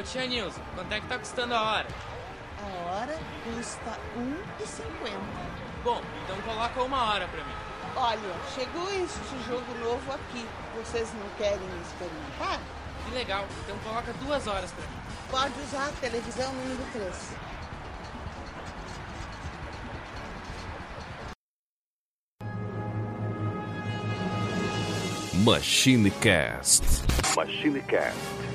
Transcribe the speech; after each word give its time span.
Ô 0.00 0.02
tia 0.02 0.26
Nilson, 0.26 0.62
quanto 0.74 0.90
é 0.94 0.98
que 0.98 1.06
tá 1.08 1.18
custando 1.18 1.54
a 1.54 1.60
hora? 1.60 1.86
A 2.62 2.90
hora 2.90 3.18
custa 3.44 3.98
R$1,50. 4.16 5.12
Bom, 5.84 6.00
então 6.24 6.40
coloca 6.40 6.82
uma 6.82 7.04
hora 7.10 7.28
pra 7.28 7.44
mim. 7.44 7.52
Olha, 7.94 8.18
chegou 8.54 8.88
este 8.94 9.46
jogo 9.46 9.74
novo 9.84 10.10
aqui. 10.10 10.48
Vocês 10.74 11.12
não 11.12 11.28
querem 11.36 11.60
experimentar? 11.82 12.58
Que 13.04 13.10
legal, 13.14 13.44
então 13.62 13.76
coloca 13.80 14.10
duas 14.24 14.46
horas 14.46 14.72
pra 14.72 14.86
mim. 14.86 14.96
Pode 15.30 15.60
usar 15.68 15.88
a 15.88 15.92
televisão 16.00 16.50
número 16.50 16.82
3. 16.94 17.32
MachineCast. 25.44 26.84
MachineCast. 27.36 28.16
E 28.16 28.36
aí, 28.36 28.49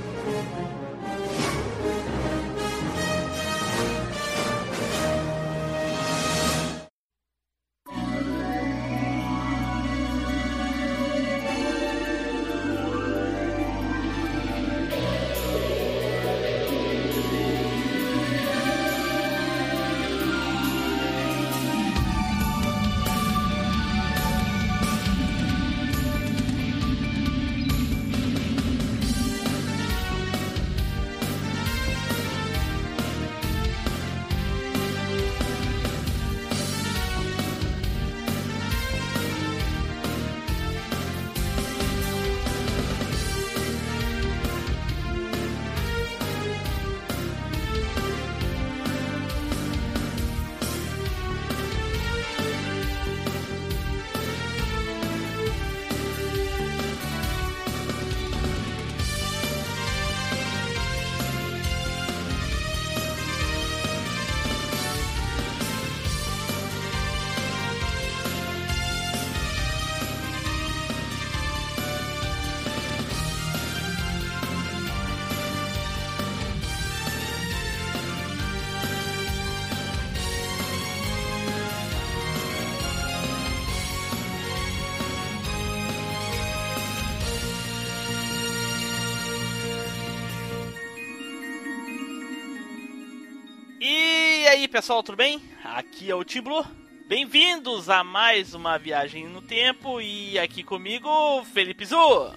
pessoal, 94.86 95.02
tudo 95.02 95.16
bem? 95.16 95.42
Aqui 95.64 96.12
é 96.12 96.14
o 96.14 96.24
Tim 96.24 96.42
Blue. 96.42 96.64
Bem-vindos 97.08 97.90
a 97.90 98.04
mais 98.04 98.54
uma 98.54 98.78
viagem 98.78 99.28
no 99.28 99.42
tempo 99.42 100.00
e 100.00 100.38
aqui 100.38 100.62
comigo, 100.62 101.10
Felipe 101.46 101.84
Zu. 101.84 102.32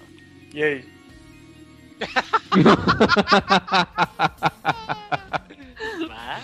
E 0.51 0.63
aí? 0.63 0.89
Ah, 6.11 6.41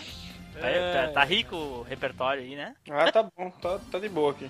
tá, 0.94 1.12
tá 1.12 1.24
rico 1.24 1.56
o 1.56 1.82
repertório 1.82 2.44
aí, 2.44 2.56
né? 2.56 2.76
Ah, 2.88 3.12
tá 3.12 3.24
bom, 3.24 3.50
tá, 3.60 3.80
tá 3.92 3.98
de 3.98 4.08
boa 4.08 4.32
aqui. 4.32 4.48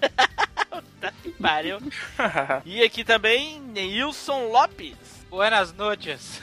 Tá 0.98 1.12
que 1.22 1.30
pariu. 1.32 1.78
E 2.64 2.82
aqui 2.82 3.04
também, 3.04 3.60
Nilson 3.60 4.48
Lopes. 4.48 5.15
Buenas 5.28 5.72
noches. 5.72 6.42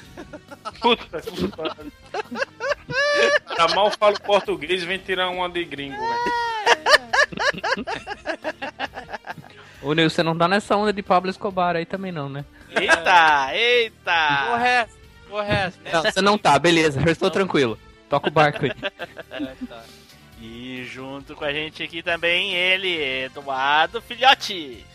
Puta 0.80 1.22
que 1.22 1.48
pariu. 1.50 1.92
Tá 3.56 3.68
mal 3.76 3.92
falo 3.92 4.20
português, 4.22 4.84
vem 4.84 5.00
tirar 5.00 5.30
uma 5.30 5.50
de 5.50 5.64
gringo, 5.64 5.98
velho. 5.98 6.34
Ô, 9.82 9.94
Nilson, 9.94 10.16
você 10.16 10.24
não 10.24 10.38
tá 10.38 10.48
nessa 10.48 10.76
onda 10.76 10.94
de 10.94 11.02
Pablo 11.02 11.30
Escobar 11.30 11.76
aí 11.76 11.86
também 11.86 12.12
não, 12.12 12.30
né? 12.30 12.46
Eita, 12.70 13.50
eita. 13.54 14.48
Correto, 14.50 14.94
correto. 15.30 15.78
né? 15.84 15.92
Não, 15.92 16.02
você 16.04 16.22
não 16.22 16.38
tá, 16.38 16.58
beleza, 16.58 17.02
eu 17.06 17.12
estou 17.12 17.30
tranquilo. 17.30 17.78
Toca 18.10 18.28
o 18.28 18.32
barco 18.32 18.66
aí. 18.66 18.72
É, 19.32 19.54
tá. 19.68 19.84
E 20.42 20.84
junto 20.86 21.36
com 21.36 21.46
a 21.46 21.54
gente 21.54 21.82
aqui 21.84 22.04
também 22.04 22.54
ele, 22.54 23.24
Eduardo 23.26 24.02
Filhote. 24.02 24.86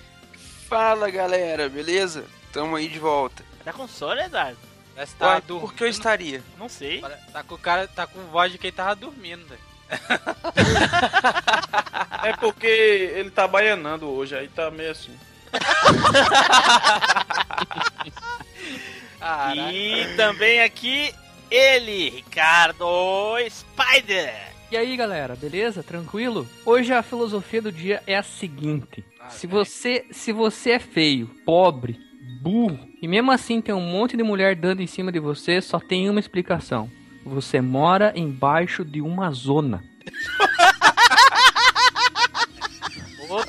Fala 0.69 1.11
galera, 1.11 1.69
beleza? 1.69 2.25
Tamo 2.53 2.77
aí 2.77 2.89
de 2.89 2.99
volta. 2.99 3.48
Tá 3.69 3.75
com 3.75 3.87
sono, 3.87 4.19
Eduardo? 4.19 4.57
Parece 4.95 5.13
que 5.13 5.19
tá 5.19 5.27
Uai, 5.27 5.43
por 5.43 5.75
que 5.75 5.85
eu 5.85 5.89
estaria? 5.89 6.43
Não 6.57 6.71
sei. 6.71 7.03
Tá 7.31 7.43
com 7.43 7.55
o 7.55 7.59
cara, 7.59 7.87
tá 7.87 8.07
com 8.07 8.19
voz 8.29 8.51
de 8.51 8.57
quem 8.57 8.73
tava 8.73 8.97
dormindo, 8.97 9.47
velho. 9.47 9.61
É 12.25 12.33
porque 12.37 12.67
ele 12.67 13.31
tá 13.31 13.47
baianando 13.47 14.09
hoje, 14.09 14.35
aí 14.35 14.49
tá 14.49 14.71
meio 14.71 14.91
assim. 14.91 15.15
E 19.55 20.17
também 20.17 20.63
aqui 20.63 21.15
ele, 21.51 22.09
Ricardo 22.09 23.37
Spider. 23.51 24.35
E 24.71 24.77
aí, 24.77 24.97
galera, 24.97 25.37
beleza? 25.37 25.83
Tranquilo? 25.83 26.49
Hoje 26.65 26.95
a 26.95 27.03
filosofia 27.03 27.61
do 27.61 27.71
dia 27.71 28.03
é 28.07 28.17
a 28.17 28.23
seguinte: 28.23 29.05
se 29.29 29.47
você, 29.47 30.07
se 30.11 30.33
você 30.33 30.71
é 30.73 30.79
feio, 30.79 31.27
pobre, 31.45 32.08
burro 32.41 32.79
e 33.01 33.09
mesmo 33.09 33.31
assim 33.31 33.61
tem 33.61 33.75
um 33.75 33.81
monte 33.81 34.17
de 34.17 34.23
mulher 34.23 34.57
dando 34.57 34.81
em 34.81 34.87
cima 34.87 35.13
de 35.13 35.21
você, 35.21 35.61
só 35.61 35.79
tem 35.79 36.09
uma 36.09 36.21
explicação. 36.21 36.91
Você 37.25 37.61
mora 37.61 38.13
embaixo 38.17 38.85
de 38.85 39.01
uma 39.01 39.31
zona. 39.31 39.83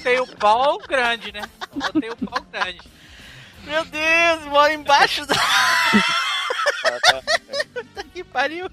Tem 0.04 0.20
o 0.20 0.28
pau 0.28 0.78
grande, 0.80 1.32
né? 1.32 1.42
Tem 2.02 2.10
o 2.10 2.16
pau 2.16 2.42
grande. 2.52 2.82
Meu 3.64 3.86
Deus, 3.86 4.46
mora 4.46 4.74
embaixo 4.74 5.26
da. 5.26 5.36
Que 8.14 8.24
pariu. 8.24 8.70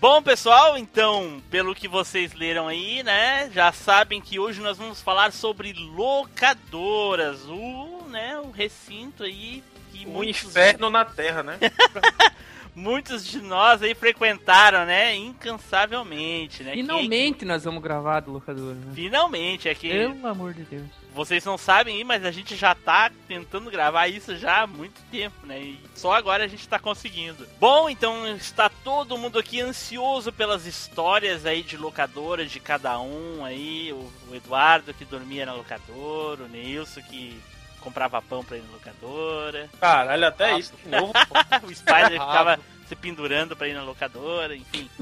Bom, 0.00 0.22
pessoal, 0.22 0.78
então, 0.78 1.42
pelo 1.50 1.74
que 1.74 1.88
vocês 1.88 2.32
leram 2.32 2.68
aí, 2.68 3.02
né, 3.02 3.50
já 3.52 3.72
sabem 3.72 4.20
que 4.20 4.38
hoje 4.38 4.60
nós 4.60 4.78
vamos 4.78 5.02
falar 5.02 5.32
sobre 5.32 5.72
locadoras, 5.72 7.44
o, 7.46 7.97
né, 8.08 8.38
o 8.38 8.50
recinto 8.50 9.22
aí 9.22 9.62
que 9.92 10.06
Um 10.06 10.10
muitos, 10.10 10.44
inferno 10.44 10.90
na 10.90 11.04
terra, 11.04 11.42
né? 11.42 11.58
muitos 12.78 13.26
de 13.26 13.40
nós 13.40 13.82
aí 13.82 13.94
frequentaram, 13.94 14.86
né, 14.86 15.14
incansavelmente, 15.16 16.62
né? 16.62 16.72
Finalmente 16.72 17.44
nós 17.44 17.64
vamos 17.64 17.82
gravar 17.82 18.20
do 18.20 18.32
locador, 18.32 18.74
né? 18.74 18.92
Finalmente, 18.94 19.68
é 19.68 19.74
que 19.74 19.88
Pelo 19.88 20.26
amor 20.26 20.54
de 20.54 20.62
Deus. 20.62 20.86
vocês 21.12 21.44
não 21.44 21.58
sabem 21.58 21.96
aí, 21.96 22.04
mas 22.04 22.24
a 22.24 22.30
gente 22.30 22.54
já 22.54 22.74
tá 22.74 23.10
tentando 23.26 23.70
gravar 23.70 24.06
isso 24.06 24.36
já 24.36 24.62
há 24.62 24.66
muito 24.66 25.00
tempo, 25.10 25.46
né? 25.46 25.60
E 25.60 25.80
só 25.94 26.12
agora 26.12 26.44
a 26.44 26.48
gente 26.48 26.68
tá 26.68 26.78
conseguindo. 26.78 27.46
Bom, 27.58 27.90
então 27.90 28.26
está 28.36 28.68
todo 28.68 29.18
mundo 29.18 29.38
aqui 29.38 29.60
ansioso 29.60 30.32
pelas 30.32 30.64
histórias 30.64 31.44
aí 31.44 31.62
de 31.62 31.76
locadora 31.76 32.46
de 32.46 32.60
cada 32.60 32.98
um 33.00 33.44
aí. 33.44 33.92
O, 33.92 34.30
o 34.30 34.34
Eduardo 34.34 34.94
que 34.94 35.04
dormia 35.04 35.44
na 35.44 35.54
locadora, 35.54 36.44
o 36.44 36.48
Nilson 36.48 37.02
que 37.02 37.36
comprava 37.78 38.20
pão 38.22 38.44
pra 38.44 38.56
ir 38.56 38.62
na 38.62 38.72
locadora, 38.72 39.68
Caralho, 39.80 40.26
até 40.26 40.58
isso 40.58 40.72
de 40.84 40.88
novo. 40.90 41.12
o 41.62 41.74
Spider 41.74 42.12
ficava 42.12 42.58
se 42.88 42.96
pendurando 42.96 43.54
pra 43.56 43.68
ir 43.68 43.74
na 43.74 43.82
locadora, 43.82 44.54
enfim. 44.56 44.88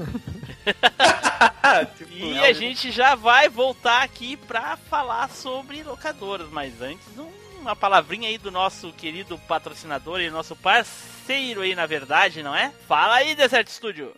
Tipo, 1.97 2.13
E 2.15 2.39
a 2.45 2.53
gente 2.53 2.91
já 2.91 3.15
vai 3.15 3.47
voltar 3.49 4.01
aqui 4.03 4.35
pra 4.37 4.77
falar 4.77 5.29
sobre 5.29 5.83
locadoras, 5.83 6.47
mas 6.49 6.81
antes 6.81 7.05
um- 7.17 7.31
uma 7.61 7.75
palavrinha 7.75 8.29
aí 8.29 8.37
do 8.37 8.49
nosso 8.51 8.91
querido 8.93 9.37
patrocinador 9.39 10.21
e 10.21 10.29
nosso 10.29 10.55
parceiro 10.55 11.61
aí, 11.61 11.75
na 11.75 11.85
verdade, 11.85 12.41
não 12.41 12.55
é? 12.55 12.71
Fala 12.87 13.15
aí, 13.15 13.35
Desert 13.35 13.67
Studio! 13.69 14.13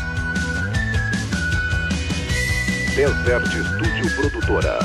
Desert 2.96 3.48
Studio 3.48 4.16
Produtora. 4.16 4.78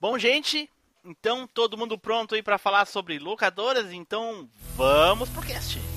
Bom, 0.00 0.18
gente, 0.18 0.68
então 1.04 1.46
todo 1.46 1.78
mundo 1.78 1.96
pronto 1.96 2.34
aí 2.34 2.42
pra 2.42 2.58
falar 2.58 2.86
sobre 2.86 3.20
locadoras? 3.20 3.92
Então 3.92 4.48
vamos 4.76 5.28
pro 5.28 5.42
cast. 5.42 5.93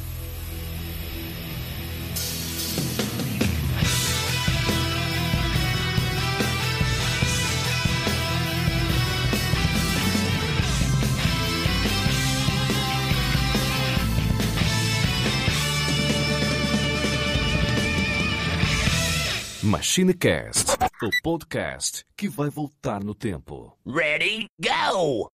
MachineCast, 19.68 20.78
o 21.04 21.10
podcast 21.22 22.06
que 22.16 22.30
vai 22.30 22.50
voltar 22.50 23.04
no 23.04 23.14
tempo. 23.14 23.78
Ready, 23.86 24.48
go! 24.62 25.28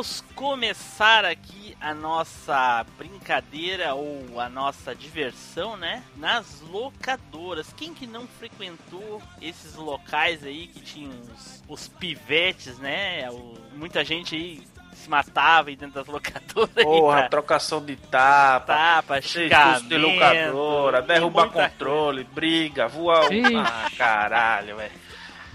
Vamos 0.00 0.24
começar 0.34 1.26
aqui 1.26 1.76
a 1.78 1.92
nossa 1.92 2.86
brincadeira 2.96 3.94
ou 3.94 4.40
a 4.40 4.48
nossa 4.48 4.94
diversão, 4.94 5.76
né? 5.76 6.02
Nas 6.16 6.62
locadoras. 6.62 7.70
Quem 7.76 7.92
que 7.92 8.06
não 8.06 8.26
frequentou 8.26 9.20
esses 9.42 9.74
locais 9.74 10.42
aí 10.42 10.68
que 10.68 10.80
tinham 10.80 11.10
os, 11.36 11.62
os 11.68 11.86
pivetes, 11.88 12.78
né? 12.78 13.28
O- 13.30 13.58
muita 13.74 14.02
gente 14.02 14.34
aí 14.34 14.62
se 14.94 15.10
matava 15.10 15.68
aí 15.68 15.76
dentro 15.76 15.96
das 15.96 16.06
locadoras. 16.06 16.70
aí 16.78 16.82
Porra, 16.84 17.18
pra- 17.20 17.28
trocação 17.28 17.84
de 17.84 17.96
tapa, 17.96 18.74
Tapa, 18.74 19.20
xingamento, 19.20 19.84
de 19.86 19.98
locadora, 19.98 21.02
muita 21.02 21.48
controle, 21.48 22.24
briga, 22.24 22.88
voa. 22.88 23.20
Ah, 23.66 23.90
caralho, 23.98 24.76
velho. 24.78 24.92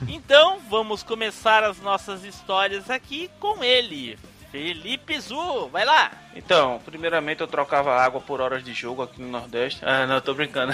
Então, 0.08 0.60
vamos 0.70 1.02
começar 1.02 1.64
as 1.64 1.80
nossas 1.80 2.24
histórias 2.26 2.90
aqui 2.92 3.32
com 3.40 3.64
ele, 3.64 4.20
Felipe 4.56 5.20
Zu. 5.20 5.68
Vai 5.68 5.84
lá. 5.84 6.10
Então, 6.34 6.82
primeiramente 6.86 7.42
eu 7.42 7.48
trocava 7.48 7.94
água 7.94 8.22
por 8.22 8.40
horas 8.40 8.64
de 8.64 8.74
jogo 8.74 9.02
aqui 9.04 9.22
no 9.22 9.28
Nordeste. 9.28 9.82
Ah, 9.84 10.08
não, 10.08 10.22
tô 10.22 10.34
brincando. 10.34 10.72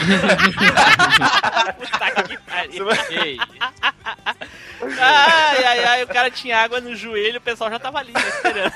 Puta 1.80 2.24
que 2.24 2.38
pariu. 2.38 2.86
Ai, 5.00 5.64
ai, 5.64 5.84
ai, 5.84 6.04
o 6.04 6.08
cara 6.08 6.30
tinha 6.30 6.60
água 6.60 6.80
no 6.80 6.96
joelho, 6.96 7.40
o 7.40 7.42
pessoal 7.42 7.72
já 7.72 7.80
tava 7.80 7.98
ali, 7.98 8.14
né, 8.14 8.28
esperando. 8.28 8.74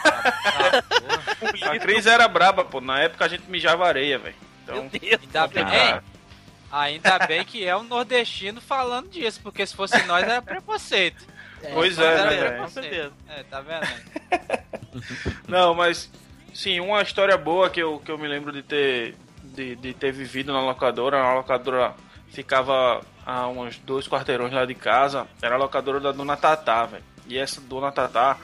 A 1.69 1.79
crise 1.79 2.09
era 2.09 2.27
braba, 2.27 2.65
pô. 2.65 2.81
Na 2.81 2.99
época 2.99 3.25
a 3.25 3.27
gente 3.27 3.49
mijava 3.49 3.87
areia, 3.87 4.17
velho. 4.17 4.35
Então. 4.63 4.89
Ainda 4.91 5.47
bem, 5.47 5.63
complicado. 5.63 6.03
ainda 6.71 7.19
bem 7.27 7.45
que 7.45 7.63
é 7.63 7.77
um 7.77 7.83
nordestino 7.83 8.59
falando 8.59 9.09
disso, 9.09 9.39
porque 9.43 9.65
se 9.65 9.75
fosse 9.75 10.01
nós 10.03 10.23
era 10.23 10.41
preconceito. 10.41 11.34
Pois 11.73 11.97
Mas 11.97 12.05
é, 12.07 12.49
né? 12.51 12.57
Com 12.59 12.67
certeza. 12.67 13.13
É, 13.29 13.43
tá 13.43 13.61
vendo? 13.61 13.87
Não, 15.47 15.73
mas 15.73 16.09
sim, 16.53 16.79
uma 16.79 17.01
história 17.01 17.37
boa 17.37 17.69
que 17.69 17.81
eu, 17.81 17.99
que 17.99 18.11
eu 18.11 18.17
me 18.17 18.27
lembro 18.27 18.51
de 18.51 18.61
ter 18.61 19.15
de, 19.43 19.75
de 19.75 19.93
ter 19.93 20.11
vivido 20.11 20.51
na 20.53 20.61
locadora. 20.61 21.21
A 21.21 21.33
locadora 21.33 21.93
ficava 22.29 23.01
a 23.25 23.47
uns 23.47 23.77
dois 23.79 24.07
quarteirões 24.07 24.53
lá 24.53 24.65
de 24.65 24.75
casa. 24.75 25.27
Era 25.41 25.55
a 25.55 25.57
locadora 25.57 25.99
da 25.99 26.11
Dona 26.11 26.37
Tatá, 26.37 26.85
velho. 26.85 27.03
E 27.27 27.37
essa 27.37 27.59
Dona 27.61 27.91
Tatá 27.91 28.37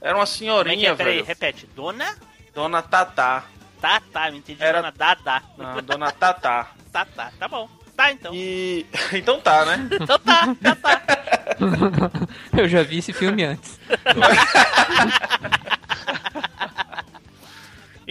era 0.00 0.16
uma 0.16 0.16
Como 0.16 0.22
é 0.22 0.26
que 0.26 0.38
senhorinha, 0.38 0.90
é? 0.90 0.94
Peraí, 0.94 1.14
velho. 1.16 1.26
repete. 1.26 1.66
Dona 1.74 2.16
Dona 2.54 2.82
Tatá. 2.82 3.44
Tá, 3.80 4.00
tá, 4.12 4.28
eu 4.28 4.34
entendi. 4.36 4.62
Era- 4.62 4.78
Dona 4.82 4.92
Dada. 4.92 5.42
Não, 5.56 5.82
Dona 5.82 6.12
Tatá. 6.12 6.70
Tá, 6.92 7.04
tá, 7.04 7.32
tá 7.38 7.48
bom. 7.48 7.68
Tá, 8.00 8.12
então. 8.12 8.34
E. 8.34 8.86
Então 9.12 9.38
tá, 9.38 9.66
né? 9.66 9.88
Então 9.92 10.18
tá, 10.18 10.56
tá, 10.62 10.74
tá. 10.74 11.02
Eu 12.56 12.66
já 12.66 12.82
vi 12.82 12.98
esse 12.98 13.12
filme 13.12 13.44
antes. 13.44 13.78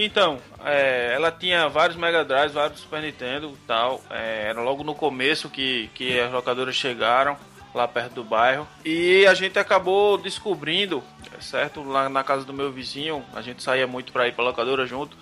Então, 0.01 0.39
é, 0.63 1.12
ela 1.13 1.30
tinha 1.30 1.68
vários 1.68 1.97
Mega 1.97 2.24
Drives, 2.24 2.53
vários 2.53 2.80
Super 2.80 3.01
Nintendo 3.01 3.51
e 3.53 3.68
tal. 3.68 4.01
É, 4.09 4.45
era 4.47 4.62
logo 4.62 4.81
no 4.81 4.95
começo 4.95 5.50
que, 5.50 5.89
que 5.94 6.18
as 6.18 6.31
locadoras 6.31 6.74
chegaram, 6.74 7.35
lá 7.75 7.85
perto 7.85 8.13
do 8.13 8.24
bairro. 8.24 8.65
E 8.85 9.25
a 9.27 9.33
gente 9.33 9.59
acabou 9.59 10.18
descobrindo, 10.18 11.03
certo? 11.42 11.83
Lá 11.83 12.07
na 12.07 12.24
casa 12.24 12.45
do 12.45 12.53
meu 12.53 12.71
vizinho, 12.71 13.25
a 13.33 13.42
gente 13.42 13.62
saía 13.62 13.85
muito 13.85 14.13
pra 14.13 14.25
ir 14.25 14.31
pra 14.31 14.45
locadora 14.45 14.85
junto. 14.85 15.18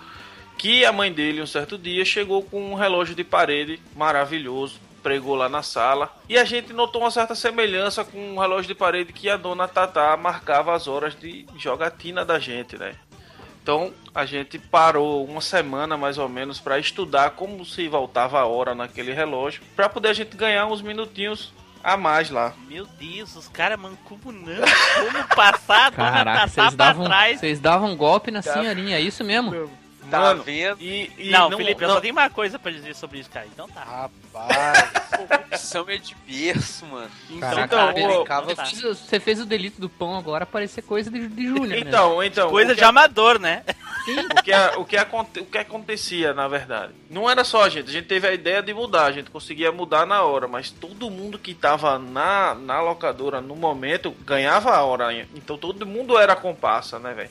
Que 0.58 0.84
a 0.84 0.92
mãe 0.92 1.12
dele, 1.12 1.40
um 1.40 1.46
certo 1.46 1.78
dia, 1.78 2.04
chegou 2.04 2.42
com 2.42 2.72
um 2.72 2.74
relógio 2.74 3.14
de 3.14 3.22
parede 3.22 3.80
maravilhoso. 3.96 4.80
Pregou 5.02 5.36
lá 5.36 5.48
na 5.48 5.62
sala. 5.62 6.12
E 6.28 6.36
a 6.36 6.44
gente 6.44 6.72
notou 6.72 7.02
uma 7.02 7.10
certa 7.10 7.34
semelhança 7.36 8.04
com 8.04 8.18
um 8.34 8.38
relógio 8.38 8.66
de 8.66 8.74
parede 8.74 9.12
que 9.12 9.30
a 9.30 9.36
dona 9.36 9.68
Tatá 9.68 10.16
marcava 10.16 10.74
as 10.74 10.88
horas 10.88 11.14
de 11.14 11.46
jogatina 11.56 12.24
da 12.24 12.40
gente, 12.40 12.76
né? 12.76 12.96
Então 13.62 13.92
a 14.14 14.26
gente 14.26 14.58
parou 14.58 15.24
uma 15.24 15.40
semana 15.40 15.96
mais 15.96 16.18
ou 16.18 16.28
menos 16.28 16.58
para 16.58 16.78
estudar 16.78 17.30
como 17.30 17.64
se 17.64 17.86
voltava 17.86 18.40
a 18.40 18.46
hora 18.46 18.74
naquele 18.74 19.12
relógio, 19.12 19.62
para 19.76 19.88
poder 19.88 20.08
a 20.08 20.12
gente 20.12 20.36
ganhar 20.36 20.66
uns 20.66 20.82
minutinhos 20.82 21.52
a 21.84 21.96
mais 21.96 22.30
lá. 22.30 22.54
Meu 22.66 22.86
Deus, 22.98 23.36
os 23.36 23.46
caras 23.46 23.78
mancomunando. 23.78 24.62
Como 24.96 25.28
passar 25.36 25.86
a 25.86 25.90
Dona 25.90 26.12
Caraca, 26.12 26.40
Tatá 26.40 26.66
pra 26.66 26.70
davam, 26.70 27.04
trás. 27.04 27.40
vocês 27.40 27.60
davam 27.60 27.96
golpe 27.96 28.30
na 28.30 28.42
senhorinha, 28.42 28.96
é 28.96 29.00
isso 29.00 29.22
mesmo? 29.22 29.70
Tá 30.10 30.20
Mano, 30.20 30.42
vendo? 30.42 30.80
E, 30.80 31.12
e 31.18 31.30
Não, 31.30 31.50
Felipe, 31.50 31.82
eu 31.82 31.88
não- 31.88 31.94
só 31.96 32.00
tenho 32.00 32.14
uma 32.14 32.30
coisa 32.30 32.58
pra 32.58 32.70
dizer 32.70 32.94
sobre 32.94 33.18
isso, 33.18 33.28
cara. 33.30 33.46
Então 33.46 33.68
tá. 33.68 33.82
Rapaz, 33.84 34.90
corrupção 35.16 35.84
é 35.88 35.96
de 35.98 36.14
berço, 36.26 36.86
mano. 36.86 37.10
Então, 37.28 37.40
Caraca, 37.40 37.76
tá. 37.76 37.92
então, 37.92 38.22
Então 38.22 38.54
tá. 38.54 38.64
fez, 38.66 38.84
o- 38.84 38.94
você 38.94 39.20
fez 39.20 39.40
o 39.40 39.44
delito 39.46 39.80
do 39.80 39.88
pão 39.88 40.16
agora 40.16 40.46
parecer 40.46 40.82
coisa 40.82 41.10
de, 41.10 41.28
de 41.28 41.46
Júnior, 41.46 41.68
né? 41.68 41.78
Então, 41.80 42.22
então, 42.22 42.48
Coisa 42.50 42.72
o 42.72 42.74
que, 42.74 42.80
de 42.80 42.84
amador, 42.84 43.38
né? 43.38 43.62
o 44.38 44.42
que, 44.42 44.52
a- 44.52 44.72
o, 44.78 44.84
que 44.84 44.96
aconte- 44.96 45.40
o 45.40 45.44
que 45.46 45.58
acontecia, 45.58 46.32
na 46.32 46.48
verdade? 46.48 46.92
Não 47.10 47.28
era 47.28 47.44
só 47.44 47.64
a 47.64 47.68
gente, 47.68 47.88
a 47.90 47.92
gente 47.92 48.06
teve 48.06 48.26
a 48.26 48.32
ideia 48.32 48.62
de 48.62 48.72
mudar, 48.72 49.04
a 49.06 49.12
gente 49.12 49.30
conseguia 49.30 49.70
mudar 49.70 50.06
na 50.06 50.22
hora, 50.22 50.48
mas 50.48 50.70
todo 50.70 51.10
mundo 51.10 51.38
que 51.38 51.52
tava 51.52 51.98
na, 51.98 52.54
na 52.54 52.80
locadora 52.80 53.40
no 53.42 53.54
momento 53.56 54.10
ganhava 54.24 54.74
a 54.74 54.82
hora. 54.82 55.12
Então 55.34 55.58
todo 55.58 55.84
mundo 55.84 56.18
era 56.18 56.34
comparsa, 56.34 56.98
né, 56.98 57.12
velho? 57.12 57.30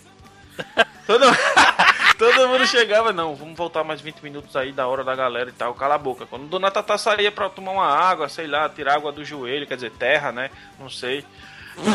Todo, 1.05 1.23
todo 2.17 2.47
mundo 2.47 2.65
chegava, 2.65 3.13
não, 3.13 3.35
vamos 3.35 3.55
voltar 3.57 3.83
mais 3.83 4.01
20 4.01 4.21
minutos 4.21 4.55
aí 4.55 4.71
da 4.71 4.87
hora 4.87 5.03
da 5.03 5.15
galera 5.15 5.49
e 5.49 5.53
tal, 5.53 5.73
cala 5.73 5.95
a 5.95 5.97
boca. 5.99 6.25
Quando 6.25 6.47
Dona 6.47 6.71
Tata 6.71 6.97
saía 6.97 7.31
pra 7.31 7.49
tomar 7.49 7.71
uma 7.71 7.87
água, 7.87 8.27
sei 8.29 8.47
lá, 8.47 8.67
tirar 8.69 8.95
água 8.95 9.11
do 9.11 9.23
joelho, 9.23 9.67
quer 9.67 9.75
dizer, 9.75 9.91
terra, 9.91 10.31
né? 10.31 10.49
Não 10.79 10.89
sei. 10.89 11.23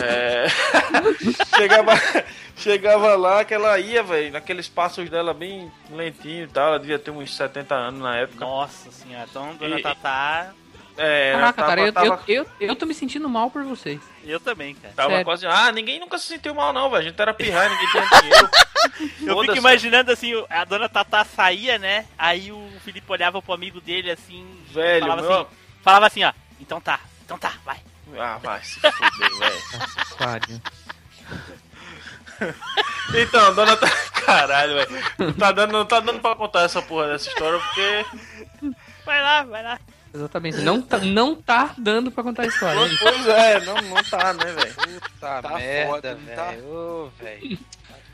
É... 0.00 0.46
chegava, 1.58 1.92
chegava 2.56 3.16
lá 3.16 3.44
que 3.44 3.52
ela 3.52 3.78
ia, 3.78 4.02
velho, 4.02 4.32
naqueles 4.32 4.68
passos 4.68 5.10
dela 5.10 5.34
bem 5.34 5.70
lentinho 5.90 6.44
e 6.44 6.48
tal. 6.48 6.68
Ela 6.68 6.78
devia 6.78 6.98
ter 6.98 7.10
uns 7.10 7.34
70 7.34 7.74
anos 7.74 8.00
na 8.00 8.16
época. 8.16 8.44
Nossa 8.44 8.90
senhora, 8.92 9.26
então 9.28 9.54
Dona 9.56 9.78
E- 9.78 9.82
Tatá. 9.82 10.52
É, 10.96 11.32
Caraca, 11.32 11.52
tava, 11.54 11.68
cara, 11.68 11.80
eu, 11.80 11.92
tava, 11.92 12.22
eu, 12.28 12.46
eu, 12.60 12.68
eu 12.68 12.76
tô 12.76 12.84
me 12.84 12.92
sentindo 12.94 13.28
mal 13.28 13.50
por 13.50 13.64
vocês. 13.64 14.00
Eu 14.24 14.38
também, 14.38 14.74
cara. 14.74 14.92
tava 14.94 15.10
sério. 15.10 15.24
quase. 15.24 15.46
Ah, 15.46 15.72
ninguém 15.72 15.98
nunca 15.98 16.18
se 16.18 16.26
sentiu 16.26 16.54
mal, 16.54 16.72
não, 16.72 16.90
velho. 16.90 17.02
A 17.02 17.08
gente 17.08 17.20
era 17.20 17.32
pirraia, 17.32 17.68
ninguém 17.74 17.88
tinha 17.88 18.20
dinheiro. 18.20 18.50
Eu 19.26 19.40
fico 19.40 19.56
imaginando 19.56 20.12
assim, 20.12 20.32
a 20.50 20.64
dona 20.64 20.88
Tatá 20.88 21.24
saía, 21.24 21.78
né? 21.78 22.06
Aí 22.18 22.52
o 22.52 22.70
Felipe 22.84 23.10
olhava 23.10 23.40
pro 23.40 23.54
amigo 23.54 23.80
dele 23.80 24.10
assim. 24.10 24.46
Velho, 24.70 25.06
falava 25.06 25.22
meu- 25.22 25.32
assim, 25.40 25.46
falava 25.82 26.06
assim, 26.06 26.24
ó. 26.24 26.32
Então 26.60 26.80
tá, 26.80 27.00
então 27.24 27.38
tá, 27.38 27.54
vai. 27.64 27.78
Ah, 28.18 28.38
vai 28.42 28.62
se 28.62 28.78
fuder, 28.78 29.38
velho. 29.38 30.62
Então, 33.14 33.54
dona 33.54 33.76
tá. 33.76 33.88
Caralho, 34.26 34.74
velho. 34.74 35.04
Não 35.18 35.32
tá 35.32 35.52
dando, 35.52 35.72
não 35.72 35.84
tá 35.84 36.00
dando 36.00 36.20
pra 36.20 36.34
contar 36.34 36.62
essa 36.62 36.80
porra 36.82 37.08
dessa 37.08 37.28
história 37.28 37.58
porque. 37.58 38.06
Vai 39.04 39.20
lá, 39.20 39.42
vai 39.42 39.62
lá. 39.62 39.78
Exatamente. 40.14 40.58
Não 40.58 40.82
tá, 40.82 40.98
não 40.98 41.34
tá 41.34 41.74
dando 41.78 42.10
pra 42.10 42.22
contar 42.22 42.42
a 42.42 42.46
história. 42.46 42.78
hein? 42.80 42.96
Pois 43.00 43.26
é, 43.28 43.60
não, 43.60 43.74
não 43.76 44.02
tá, 44.04 44.32
né, 44.34 44.44
velho? 44.52 44.74
Puta 44.74 45.42
Tá 45.42 45.42
merda, 45.56 45.90
foda, 45.90 46.18
tá? 46.36 46.44
velho. 46.50 46.66
Ô, 46.68 47.10
velho. 47.18 47.58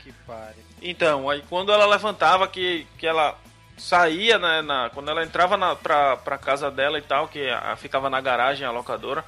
Que 0.03 0.13
pariu. 0.25 0.63
Então, 0.81 1.29
aí 1.29 1.43
quando 1.49 1.71
ela 1.73 1.85
levantava, 1.85 2.47
que, 2.47 2.87
que 2.97 3.05
ela 3.05 3.37
saía, 3.77 4.37
né, 4.39 4.61
na, 4.61 4.89
quando 4.93 5.09
ela 5.09 5.23
entrava 5.23 5.57
na, 5.57 5.75
pra, 5.75 6.15
pra 6.17 6.37
casa 6.37 6.71
dela 6.71 6.97
e 6.97 7.01
tal, 7.01 7.27
que 7.27 7.49
a- 7.49 7.75
ficava 7.75 8.09
na 8.09 8.21
garagem, 8.21 8.65
a 8.65 8.71
locadora, 8.71 9.23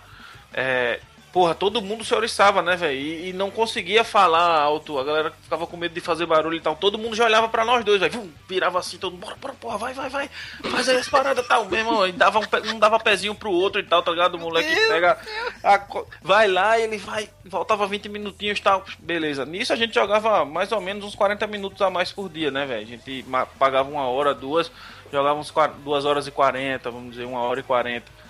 é, 0.54 1.00
porra, 1.32 1.56
todo 1.56 1.82
mundo 1.82 2.04
se 2.04 2.14
oriçava, 2.14 2.62
né, 2.62 2.76
velho, 2.76 3.00
e, 3.00 3.30
e 3.30 3.34
não 3.34 3.50
conseguia 3.50 4.04
falar 4.04 4.60
alto, 4.62 5.00
a 5.00 5.04
galera 5.04 5.32
ficava 5.42 5.66
com 5.66 5.78
medo 5.78 5.94
de 5.94 6.02
fazer 6.02 6.26
barulho 6.26 6.58
e 6.58 6.60
tal, 6.62 6.76
todo 6.76 6.98
mundo 6.98 7.16
já 7.16 7.24
olhava 7.24 7.48
pra 7.48 7.64
nós 7.64 7.86
dois, 7.86 8.02
velho, 8.02 8.30
virava 8.50 8.80
assim, 8.80 8.98
todo 8.98 9.14
mundo, 9.14 9.22
bora, 9.22 9.36
bora, 9.40 9.54
porra, 9.54 9.78
vai, 9.78 9.94
vai, 9.94 10.10
vai, 10.10 10.30
faz 10.70 10.90
aí 10.90 10.98
as 10.98 11.08
paradas 11.08 11.46
e 11.46 11.48
tal, 11.48 11.66
meu 11.66 11.80
irmão, 11.80 12.06
e 12.08 12.12
dava 12.12 12.40
um, 12.40 12.46
pe- 12.46 12.68
um 12.74 12.78
dava 12.78 13.00
pezinho 13.00 13.34
pro 13.34 13.50
outro 13.50 13.80
e 13.80 13.84
tal, 13.84 14.04
tá 14.04 14.12
ligado, 14.12 14.36
o 14.36 14.40
moleque 14.40 14.76
pega, 14.88 15.18
a 15.64 15.82
vai 16.22 16.48
lá 16.50 16.78
e 16.78 16.84
ele 16.84 16.98
vai, 16.98 17.30
voltava 17.46 17.88
20 17.88 18.10
minutinhos 18.10 18.60
e 18.60 18.62
tal, 18.62 18.84
beleza, 19.00 19.46
nisso 19.46 19.72
a 19.72 19.78
gente 19.78 19.94
jogava 19.94 20.44
mais 20.44 20.72
ou 20.74 20.82
menos 20.82 21.06
uns 21.06 21.16
40 21.16 21.48
minutos 21.48 21.82
a 21.82 21.90
mais 21.90 22.12
por 22.12 22.28
dia, 22.30 22.52
né, 22.52 22.66
velho, 22.66 22.82
a 22.82 22.86
gente 22.86 23.26
pagava 23.58 23.90
uma 23.90 24.04
hora, 24.04 24.34
duas, 24.34 24.70
jogava 25.12 25.40
uns 25.40 25.50
qua- 25.50 25.68
duas 25.68 26.04
horas 26.04 26.28
e 26.28 26.32
40, 26.32 26.92
vamos 26.92 27.12
dizer, 27.12 27.26
uma 27.26 27.40
hora 27.42 27.60
e 27.62 27.64
40. 27.64 28.21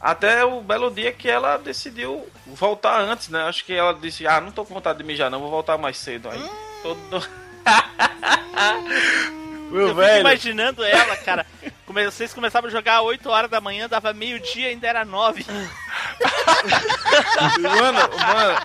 Até 0.00 0.44
o 0.44 0.60
belo 0.60 0.90
dia 0.90 1.12
que 1.12 1.28
ela 1.28 1.56
decidiu 1.56 2.24
voltar 2.46 3.00
antes, 3.00 3.28
né? 3.28 3.42
Acho 3.44 3.64
que 3.64 3.72
ela 3.72 3.92
disse, 3.94 4.26
ah, 4.26 4.40
não 4.40 4.52
tô 4.52 4.64
com 4.64 4.74
vontade 4.74 4.98
de 4.98 5.04
mijar 5.04 5.30
não, 5.30 5.40
vou 5.40 5.50
voltar 5.50 5.76
mais 5.76 5.96
cedo. 5.98 6.28
Aí, 6.30 6.50
todo... 6.82 7.26
Meu 9.70 9.80
Eu 9.82 9.88
fico 9.88 10.00
velho, 10.00 10.20
imaginando 10.20 10.82
ela, 10.82 11.14
cara. 11.16 11.44
Come- 11.84 12.04
Vocês 12.06 12.32
começavam 12.32 12.68
a 12.68 12.72
jogar 12.72 13.02
8 13.02 13.28
horas 13.28 13.50
da 13.50 13.60
manhã, 13.60 13.86
dava 13.88 14.14
meio-dia 14.14 14.68
ainda 14.68 14.86
era 14.88 15.04
9. 15.04 15.44
mano, 17.60 17.98
mano, 18.16 18.60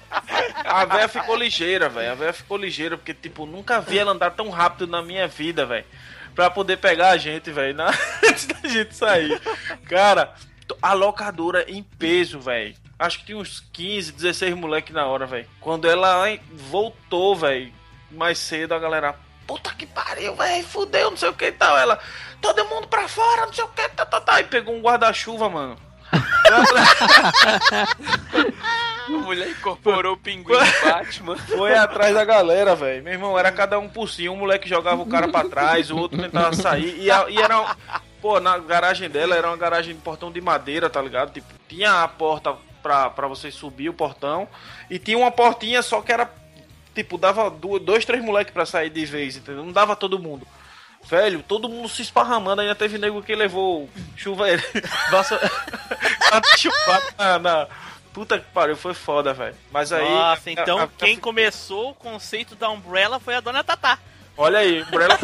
a 0.63 0.85
véia 0.85 1.07
ficou 1.09 1.35
ligeira, 1.35 1.89
velho. 1.89 2.11
A 2.11 2.15
véia 2.15 2.31
ficou 2.33 2.55
ligeira, 2.57 2.95
porque, 2.97 3.13
tipo, 3.13 3.45
nunca 3.45 3.81
vi 3.81 3.99
ela 3.99 4.11
andar 4.11 4.31
tão 4.31 4.49
rápido 4.49 4.87
na 4.87 5.01
minha 5.01 5.27
vida, 5.27 5.65
velho. 5.65 5.85
Pra 6.33 6.49
poder 6.49 6.77
pegar 6.77 7.09
a 7.09 7.17
gente, 7.17 7.51
velho, 7.51 7.75
na- 7.75 7.91
antes 8.27 8.45
da 8.45 8.67
gente 8.69 8.95
sair. 8.95 9.41
Cara, 9.89 10.33
a 10.81 10.93
locadora 10.93 11.69
em 11.69 11.83
peso, 11.83 12.39
velho. 12.39 12.75
Acho 12.97 13.19
que 13.19 13.25
tinha 13.25 13.37
uns 13.37 13.59
15, 13.73 14.13
16 14.13 14.55
moleque 14.55 14.93
na 14.93 15.05
hora, 15.05 15.25
velho. 15.25 15.47
Quando 15.59 15.89
ela 15.89 16.25
voltou, 16.69 17.35
velho, 17.35 17.73
mais 18.11 18.37
cedo, 18.37 18.73
a 18.73 18.79
galera, 18.79 19.15
puta 19.45 19.73
que 19.73 19.85
pariu, 19.85 20.35
velho, 20.35 20.65
fudeu, 20.65 21.11
não 21.11 21.17
sei 21.17 21.29
o 21.29 21.33
que 21.33 21.45
e 21.45 21.51
tal. 21.51 21.77
Ela, 21.77 21.99
todo 22.41 22.65
mundo 22.65 22.87
pra 22.87 23.07
fora, 23.07 23.45
não 23.45 23.53
sei 23.53 23.63
o 23.63 23.67
que, 23.69 23.87
tá, 23.89 24.05
tá, 24.05 24.21
tá. 24.21 24.39
E 24.39 24.45
pegou 24.45 24.75
um 24.75 24.81
guarda-chuva, 24.81 25.49
mano. 25.49 25.77
A 29.05 29.11
mulher 29.11 29.49
incorporou 29.49 30.13
o 30.13 30.17
pinguim 30.17 30.53
do 30.53 30.87
Batman. 30.87 31.37
Foi 31.37 31.75
atrás 31.75 32.13
da 32.13 32.23
galera, 32.23 32.75
velho. 32.75 33.03
Meu 33.03 33.13
irmão, 33.13 33.37
era 33.37 33.51
cada 33.51 33.77
um 33.77 33.89
por 33.89 34.09
si. 34.09 34.29
Um 34.29 34.37
moleque 34.37 34.69
jogava 34.69 35.01
o 35.01 35.05
cara 35.05 35.27
pra 35.27 35.43
trás, 35.43 35.91
o 35.91 35.97
outro 35.97 36.21
tentava 36.21 36.55
sair. 36.55 36.95
E, 36.97 37.07
e 37.07 37.41
era. 37.41 37.75
Pô, 38.23 38.39
na 38.39 38.57
garagem 38.57 39.09
dela 39.09 39.35
era 39.35 39.49
uma 39.49 39.57
garagem 39.57 39.93
de 39.93 40.01
portão 40.01 40.31
de 40.31 40.39
madeira, 40.39 40.89
tá 40.89 41.01
ligado? 41.01 41.33
Tipo, 41.33 41.53
tinha 41.67 42.03
a 42.03 42.07
porta 42.07 42.55
pra, 42.81 43.09
pra 43.09 43.27
você 43.27 43.51
subir 43.51 43.89
o 43.89 43.93
portão. 43.93 44.47
E 44.89 44.97
tinha 44.97 45.17
uma 45.17 45.29
portinha 45.29 45.81
só 45.83 46.01
que 46.01 46.09
era. 46.11 46.31
Tipo, 46.95 47.17
dava 47.17 47.49
dois, 47.49 48.05
três 48.05 48.23
moleques 48.23 48.53
pra 48.53 48.65
sair 48.65 48.89
de 48.89 49.05
vez, 49.05 49.35
entendeu? 49.35 49.65
Não 49.65 49.73
dava 49.73 49.93
todo 49.93 50.17
mundo. 50.17 50.47
Velho, 51.03 51.43
todo 51.45 51.67
mundo 51.67 51.89
se 51.89 52.01
esparramando. 52.01 52.61
Ainda 52.61 52.73
teve 52.75 52.97
nego 52.97 53.21
que 53.21 53.35
levou 53.35 53.89
chuva. 54.15 54.45
Vassa... 55.11 55.37
chuvado 56.57 57.03
na, 57.17 57.39
na. 57.39 57.67
Puta 58.13 58.39
que 58.39 58.45
pariu, 58.53 58.77
foi 58.77 58.93
foda, 58.93 59.33
velho. 59.33 59.55
Mas 59.69 59.91
aí. 59.91 60.07
Nossa, 60.09 60.49
a- 60.49 60.53
então 60.53 60.79
a- 60.79 60.87
quem 60.87 61.17
começou 61.17 61.89
o 61.89 61.95
conceito 61.95 62.55
da 62.55 62.69
Umbrella 62.69 63.19
foi 63.19 63.35
a 63.35 63.41
dona 63.41 63.63
Tatá. 63.65 63.97
Olha 64.35 64.59
aí, 64.59 64.81
Umbrella 64.83 65.17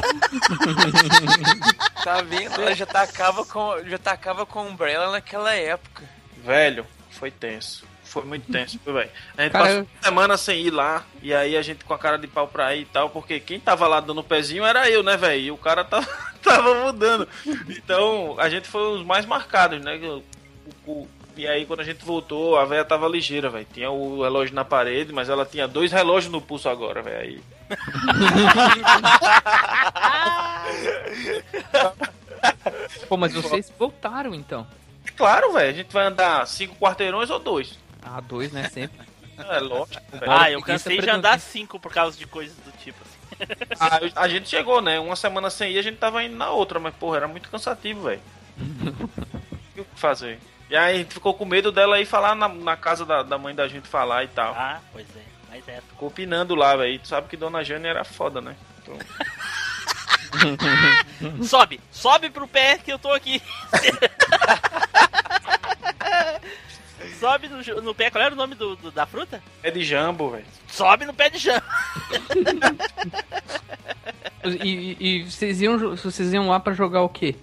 Tá 2.03 2.21
vendo? 2.21 2.61
Ela 2.61 2.75
já 2.75 2.85
tacava 2.85 3.45
com, 3.45 3.83
já 3.87 3.97
tacava 3.97 4.45
com 4.45 4.61
Umbrella 4.67 5.11
naquela 5.11 5.53
época. 5.53 6.03
Velho, 6.43 6.85
foi 7.11 7.31
tenso. 7.31 7.87
Foi 8.03 8.23
muito 8.23 8.51
tenso, 8.51 8.79
viu, 8.83 8.93
velho. 8.95 9.09
A 9.37 9.43
gente 9.43 9.51
Cara, 9.51 9.65
passou 9.65 9.79
uma 9.81 9.87
semana 10.03 10.37
sem 10.37 10.61
ir 10.65 10.71
lá, 10.71 11.03
e 11.21 11.31
aí 11.33 11.55
a 11.55 11.61
gente 11.61 11.85
com 11.85 11.93
a 11.93 11.99
cara 11.99 12.17
de 12.17 12.27
pau 12.27 12.47
pra 12.47 12.75
ir 12.75 12.81
e 12.81 12.85
tal, 12.85 13.09
porque 13.09 13.39
quem 13.39 13.59
tava 13.59 13.87
lá 13.87 13.99
dando 13.99 14.23
pezinho 14.23 14.65
era 14.65 14.89
eu, 14.89 15.03
né, 15.03 15.15
velho? 15.15 15.41
E 15.41 15.51
o 15.51 15.57
cara 15.57 15.83
tava, 15.83 16.07
tava 16.41 16.73
mudando. 16.85 17.27
Então, 17.67 18.35
a 18.39 18.49
gente 18.49 18.67
foi 18.67 18.81
os 18.97 19.05
mais 19.05 19.25
marcados, 19.27 19.79
né? 19.83 19.95
O- 19.97 20.23
o- 20.87 21.07
e 21.39 21.47
aí, 21.47 21.65
quando 21.65 21.79
a 21.79 21.85
gente 21.85 22.03
voltou, 22.03 22.57
a 22.57 22.65
velha 22.65 22.83
tava 22.83 23.07
ligeira, 23.07 23.49
velho. 23.49 23.65
Tinha 23.73 23.89
o 23.89 24.23
relógio 24.23 24.53
na 24.53 24.65
parede, 24.65 25.13
mas 25.13 25.29
ela 25.29 25.45
tinha 25.45 25.67
dois 25.67 25.91
relógios 25.91 26.31
no 26.31 26.41
pulso 26.41 26.67
agora, 26.67 27.01
velho. 27.01 27.19
Aí. 27.19 27.41
Pô, 33.07 33.15
mas 33.15 33.33
vocês 33.33 33.71
voltaram 33.79 34.35
então. 34.35 34.67
Claro, 35.15 35.53
velho, 35.53 35.69
a 35.69 35.73
gente 35.73 35.93
vai 35.93 36.05
andar 36.05 36.45
cinco 36.45 36.75
quarteirões 36.75 37.29
ou 37.29 37.39
dois. 37.39 37.79
Ah, 38.01 38.19
dois, 38.19 38.51
né? 38.51 38.67
Sempre. 38.67 39.07
É 39.37 39.59
lógico, 39.59 40.01
velho. 40.11 40.31
Ah, 40.31 40.51
eu 40.51 40.61
preguiça 40.61 40.89
cansei 40.89 41.01
de 41.01 41.09
andar 41.09 41.39
5 41.39 41.79
por 41.79 41.93
causa 41.93 42.17
de 42.17 42.27
coisas 42.27 42.57
do 42.57 42.71
tipo 42.73 42.97
assim. 43.01 43.17
A, 43.79 44.11
a 44.23 44.27
gente 44.27 44.49
chegou, 44.49 44.81
né? 44.81 44.99
Uma 44.99 45.15
semana 45.15 45.49
sem 45.49 45.71
ir, 45.71 45.79
a 45.79 45.81
gente 45.81 45.97
tava 45.97 46.21
indo 46.23 46.35
na 46.35 46.49
outra, 46.49 46.77
mas 46.79 46.93
porra, 46.95 47.17
era 47.17 47.27
muito 47.27 47.49
cansativo, 47.49 48.03
velho. 48.03 48.21
O 49.79 49.85
que 49.85 49.95
fazer? 49.95 50.39
E 50.69 50.75
aí 50.75 50.95
a 50.95 50.97
gente 50.99 51.13
ficou 51.13 51.33
com 51.33 51.45
medo 51.45 51.71
dela 51.71 51.99
ir 51.99 52.05
falar 52.05 52.35
na, 52.35 52.47
na 52.47 52.77
casa 52.77 53.05
da, 53.05 53.23
da 53.23 53.37
mãe 53.37 53.55
da 53.55 53.67
gente 53.67 53.87
falar 53.87 54.23
e 54.23 54.27
tal. 54.27 54.53
Ah, 54.53 54.79
pois 54.93 55.07
é. 55.15 55.23
Mas 55.49 55.67
é. 55.67 55.81
Ficou 55.81 56.09
opinando 56.09 56.53
lá, 56.53 56.75
velho. 56.75 56.99
Tu 56.99 57.07
sabe 57.07 57.27
que 57.27 57.35
Dona 57.37 57.63
Jane 57.63 57.87
era 57.87 58.03
foda, 58.03 58.39
né? 58.39 58.55
Então, 58.83 58.95
Sobe! 61.43 61.79
Sobe 61.91 62.29
pro 62.29 62.47
pé 62.47 62.77
que 62.77 62.93
eu 62.93 62.99
tô 62.99 63.11
aqui. 63.11 63.41
Sobe 67.19 67.47
no, 67.49 67.57
no 67.81 67.95
pé. 67.95 68.09
Qual 68.11 68.23
era 68.23 68.33
o 68.33 68.37
nome 68.37 68.55
do, 68.55 68.75
do- 68.75 68.91
da 68.91 69.05
fruta? 69.05 69.41
é 69.63 69.71
de 69.71 69.83
jambo, 69.83 70.29
velho. 70.31 70.45
Sobe 70.67 71.05
no 71.05 71.13
pé 71.13 71.29
de 71.29 71.37
jam. 71.39 71.61
E, 74.63 74.95
e- 74.99 75.19
e 75.19 75.23
vocês 75.29 75.61
iam, 75.61 75.77
vocês 75.97 76.31
iam 76.33 76.47
lá 76.47 76.59
pra 76.61 76.73
jogar 76.73 77.01
o 77.01 77.09
quê? 77.09 77.35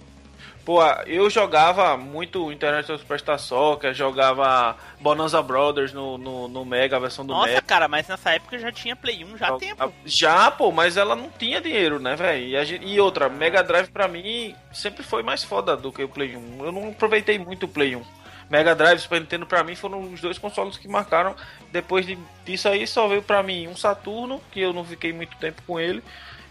Pô, 0.67 0.83
eu 1.05 1.29
jogava 1.29 1.95
muito 1.95 2.51
International 2.51 2.99
Superstar 2.99 3.39
Soccer, 3.39 3.93
jogava 3.93 4.75
Bonanza 4.99 5.41
Brothers 5.41 5.93
no, 5.93 6.17
no, 6.17 6.49
no 6.49 6.65
Mega, 6.65 6.97
a 6.97 6.99
versão 6.99 7.25
do 7.25 7.31
Nossa, 7.31 7.47
Mega. 7.47 7.61
cara, 7.61 7.87
mas 7.87 8.05
nessa 8.05 8.31
época 8.31 8.59
já 8.59 8.69
tinha 8.69 8.93
Play 8.93 9.23
1 9.23 9.37
já 9.37 9.47
há 9.47 9.57
tempo. 9.57 9.93
Já, 10.03 10.51
pô, 10.51 10.69
mas 10.69 10.97
ela 10.97 11.15
não 11.15 11.29
tinha 11.29 11.61
dinheiro, 11.61 11.99
né, 12.01 12.17
velho? 12.17 12.43
E, 12.83 12.93
e 12.95 12.99
outra, 12.99 13.29
Mega 13.29 13.63
Drive 13.63 13.87
pra 13.87 14.09
mim 14.09 14.53
sempre 14.73 15.03
foi 15.03 15.23
mais 15.23 15.41
foda 15.41 15.77
do 15.77 15.89
que 15.89 16.03
o 16.03 16.09
Play 16.09 16.35
1. 16.35 16.65
Eu 16.65 16.71
não 16.73 16.89
aproveitei 16.89 17.39
muito 17.39 17.63
o 17.65 17.69
Play 17.69 17.95
1. 17.95 18.03
Mega 18.49 18.75
Drive 18.75 18.97
e 18.97 19.01
Super 19.01 19.21
Nintendo 19.21 19.45
pra 19.45 19.63
mim 19.63 19.73
foram 19.73 20.01
os 20.01 20.19
dois 20.19 20.37
consoles 20.37 20.75
que 20.75 20.89
marcaram. 20.89 21.33
Depois 21.71 22.05
de- 22.05 22.19
disso 22.43 22.67
aí 22.67 22.85
só 22.85 23.07
veio 23.07 23.21
pra 23.21 23.41
mim 23.41 23.69
um 23.69 23.75
Saturno, 23.77 24.41
que 24.51 24.59
eu 24.59 24.73
não 24.73 24.83
fiquei 24.83 25.13
muito 25.13 25.37
tempo 25.37 25.61
com 25.65 25.79
ele. 25.79 26.03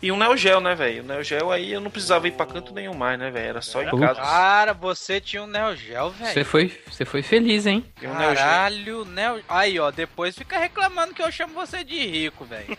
E 0.02 0.12
um 0.12 0.16
Neo 0.16 0.36
Geo, 0.36 0.60
né, 0.60 0.74
velho? 0.74 1.02
O 1.02 1.06
Neo 1.06 1.24
Geo 1.24 1.50
aí 1.50 1.72
eu 1.72 1.80
não 1.80 1.90
precisava 1.90 2.28
ir 2.28 2.32
pra 2.32 2.44
canto 2.46 2.72
nenhum 2.74 2.94
mais, 2.94 3.18
né, 3.18 3.30
velho? 3.30 3.48
Era 3.48 3.62
só 3.62 3.82
em 3.82 3.86
casa. 3.98 4.20
Cara, 4.20 4.72
você 4.74 5.20
tinha 5.20 5.42
um 5.42 5.46
Neo 5.46 5.74
Geo, 5.74 6.10
Você 6.10 6.24
velho. 6.34 6.44
foi, 6.46 6.80
você 6.90 7.04
foi 7.04 7.22
feliz, 7.22 7.66
hein? 7.66 7.84
Um 8.02 8.14
Neo 8.14 8.28
Geo. 8.28 8.36
Caralho, 8.36 9.04
Neo... 9.06 9.42
Aí, 9.48 9.78
ó, 9.80 9.90
depois 9.90 10.36
fica 10.36 10.58
reclamando 10.58 11.14
que 11.14 11.22
eu 11.22 11.32
chamo 11.32 11.54
você 11.54 11.82
de 11.82 11.98
rico, 12.06 12.44
velho. 12.44 12.76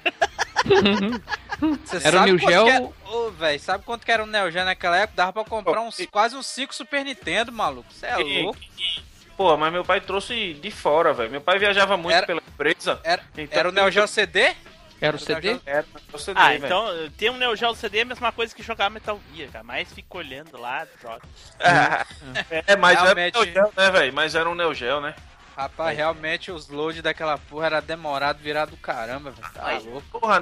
Você 1.85 1.97
Era 2.07 2.17
o 2.17 2.19
sabe 2.19 2.31
Neo 2.31 2.39
quanto 2.39 2.51
Geo- 2.51 2.63
que 2.65 2.69
era- 2.71 2.89
Ô, 3.17 3.31
velho, 3.31 3.59
sabe 3.59 3.83
quanto 3.83 4.05
que 4.05 4.11
era 4.11 4.23
o 4.23 4.27
Neo 4.27 4.51
Geo 4.51 4.63
naquela 4.65 4.97
época? 4.97 5.13
Dava 5.17 5.33
pra 5.33 5.43
comprar 5.43 5.81
uns, 5.81 5.97
e- 5.99 6.07
quase 6.07 6.35
uns 6.35 6.45
5 6.45 6.73
Super 6.75 7.03
Nintendo, 7.03 7.51
maluco. 7.51 7.91
Você 7.91 8.05
é 8.05 8.21
E- 8.21 8.43
louco. 8.43 8.59
Pô, 9.35 9.55
mas 9.57 9.71
meu 9.73 9.83
pai 9.83 10.01
trouxe 10.01 10.53
de 10.55 10.71
fora, 10.71 11.13
velho. 11.13 11.29
Meu 11.31 11.41
pai 11.41 11.59
viajava 11.59 11.95
muito 11.97 12.15
Era- 12.15 12.25
pela 12.25 12.41
empresa. 12.47 12.99
Era, 13.03 13.23
então 13.37 13.59
era 13.59 13.69
o 13.69 13.71
Neo 13.71 13.91
Geo 13.91 14.07
CD? 14.07 14.53
Era 14.99 15.15
o 15.15 15.19
CD? 15.19 15.59
Era 15.65 15.85
o 16.11 16.17
CD, 16.17 16.39
Ah, 16.39 16.47
velho. 16.49 16.65
então 16.65 16.87
ter 17.17 17.29
um 17.31 17.37
Neo 17.37 17.55
Geo 17.55 17.75
CD 17.75 17.99
é 17.99 18.01
a 18.01 18.05
mesma 18.05 18.31
coisa 18.31 18.53
que 18.55 18.63
jogar 18.63 18.89
Metal 18.89 19.19
Gear, 19.33 19.49
cara. 19.51 19.63
Mas 19.63 19.91
fica 19.93 20.17
olhando 20.17 20.57
lá, 20.57 20.87
joga. 21.01 21.21
É, 22.65 22.75
mas 22.75 22.97
era 22.97 23.01
um 23.01 23.03
Realmente. 23.15 23.35
Neo 23.39 23.53
Geo, 23.53 23.73
né, 23.75 23.91
velho? 23.91 24.13
Mas 24.13 24.35
era 24.35 24.49
um 24.49 24.55
Neo 24.55 24.73
Geo, 24.73 24.99
né? 25.01 25.13
Rapaz, 25.55 25.97
realmente 25.97 26.51
os 26.51 26.69
loads 26.69 27.01
daquela 27.01 27.37
porra 27.37 27.65
era 27.65 27.79
demorado, 27.81 28.37
virado 28.37 28.71
do 28.71 28.77
caramba, 28.77 29.31
velho. 29.31 29.51
Tá 29.53 29.71
louco. 29.79 30.19
porra, 30.19 30.39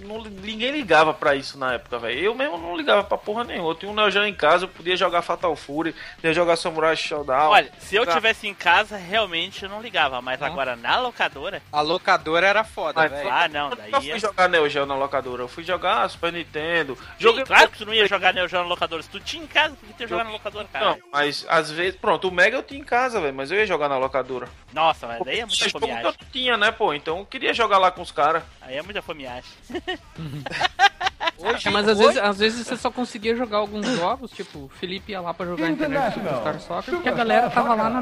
não- 0.00 0.22
ninguém 0.22 0.70
ligava 0.70 1.12
pra 1.14 1.34
isso 1.34 1.58
na 1.58 1.74
época, 1.74 1.98
velho. 1.98 2.18
Eu 2.18 2.34
mesmo 2.34 2.58
não 2.58 2.76
ligava 2.76 3.04
pra 3.04 3.16
porra 3.18 3.44
nenhuma. 3.44 3.70
Eu 3.70 3.74
tinha 3.74 3.90
um 3.90 3.94
Neo 3.94 4.10
Geo 4.10 4.24
em 4.26 4.34
casa, 4.34 4.64
eu 4.64 4.68
podia 4.68 4.96
jogar 4.96 5.22
Fatal 5.22 5.54
Fury, 5.56 5.94
podia 6.16 6.32
jogar 6.32 6.56
Samurai 6.56 6.96
Showdown. 6.96 7.50
Olha, 7.50 7.70
se 7.78 7.96
eu 7.96 8.04
Tá. 8.06 8.12
tivesse 8.14 8.46
em 8.46 8.54
casa, 8.54 8.96
realmente 8.96 9.62
eu 9.64 9.68
não 9.68 9.80
ligava. 9.80 10.20
Mas 10.22 10.40
agora 10.42 10.76
na 10.76 10.98
locadora. 10.98 11.62
A 11.72 11.80
locadora 11.80 12.46
era 12.46 12.64
foda, 12.64 13.08
velho. 13.08 13.30
Ah, 13.30 13.48
não, 13.48 13.70
eu 13.70 13.76
daí. 13.76 13.86
nunca 13.86 14.00
fui 14.00 14.10
é- 14.12 14.18
jogar 14.18 14.48
Neo 14.48 14.68
Geo 14.68 14.86
na 14.86 14.96
locadora. 14.96 15.42
Eu 15.42 15.48
fui 15.48 15.64
jogar 15.64 16.08
Super 16.08 16.32
Nintendo. 16.32 16.96
Sim, 16.96 17.02
Joguei 17.18 17.44
claro 17.44 17.70
que 17.70 17.78
tu 17.78 17.86
não 17.86 17.94
ia 17.94 18.06
jogar 18.06 18.32
Neo 18.34 18.48
Geo 18.48 18.60
na 18.60 18.66
locadora. 18.66 19.02
Se 19.02 19.08
tu 19.08 19.20
tinha 19.20 19.42
em 19.42 19.46
casa, 19.46 19.74
por 19.74 19.86
que 19.86 19.94
tu 19.94 20.00
ia 20.02 20.08
jogar 20.08 20.24
na 20.24 20.30
locadora, 20.30 20.66
cara? 20.72 20.84
Não, 20.86 20.98
mas 21.12 21.44
às 21.48 21.70
vezes, 21.70 21.96
pronto, 21.98 22.28
o 22.28 22.32
Mega 22.32 22.56
eu 22.56 22.62
tinha 22.62 22.80
em 22.80 22.84
casa, 22.84 23.20
velho, 23.20 23.34
mas 23.34 23.50
eu 23.50 23.58
ia 23.58 23.66
jogar 23.66 23.88
na 23.88 23.98
locadora. 23.98 24.48
Nossa, 24.72 25.06
mas 25.06 25.22
daí 25.24 25.40
é 25.40 25.46
muita 25.46 25.54
Tinha 25.56 25.68
jogo 25.70 25.86
que 25.86 26.06
eu 26.06 26.14
tinha, 26.32 26.56
né, 26.56 26.70
pô? 26.70 26.92
Então 26.94 27.18
eu 27.18 27.26
queria 27.26 27.54
jogar 27.54 27.78
lá 27.78 27.90
com 27.90 28.02
os 28.02 28.10
caras. 28.10 28.42
Aí 28.66 28.76
é 28.76 28.82
muita 28.82 29.02
fomiagem. 29.02 29.50
Hoje, 31.38 31.68
É, 31.68 31.70
mas 31.70 31.88
às 31.88 31.98
hoje- 31.98 32.06
vezes, 32.08 32.22
às 32.22 32.38
vezes 32.38 32.66
você 32.66 32.76
só 32.76 32.90
conseguia 32.90 33.34
jogar 33.36 33.58
alguns 33.58 33.86
jogos, 33.86 34.30
tipo, 34.30 34.60
o 34.60 34.68
Felipe 34.68 35.12
ia 35.12 35.20
lá 35.20 35.34
pra 35.34 35.44
jogar 35.46 35.68
internet 35.68 36.14
Star 36.20 36.60
Soccer, 36.60 36.94
porque 36.94 37.08
a 37.08 37.12
galera 37.12 37.50
tava 37.50 37.74
lá 37.74 37.90
na, 37.90 38.00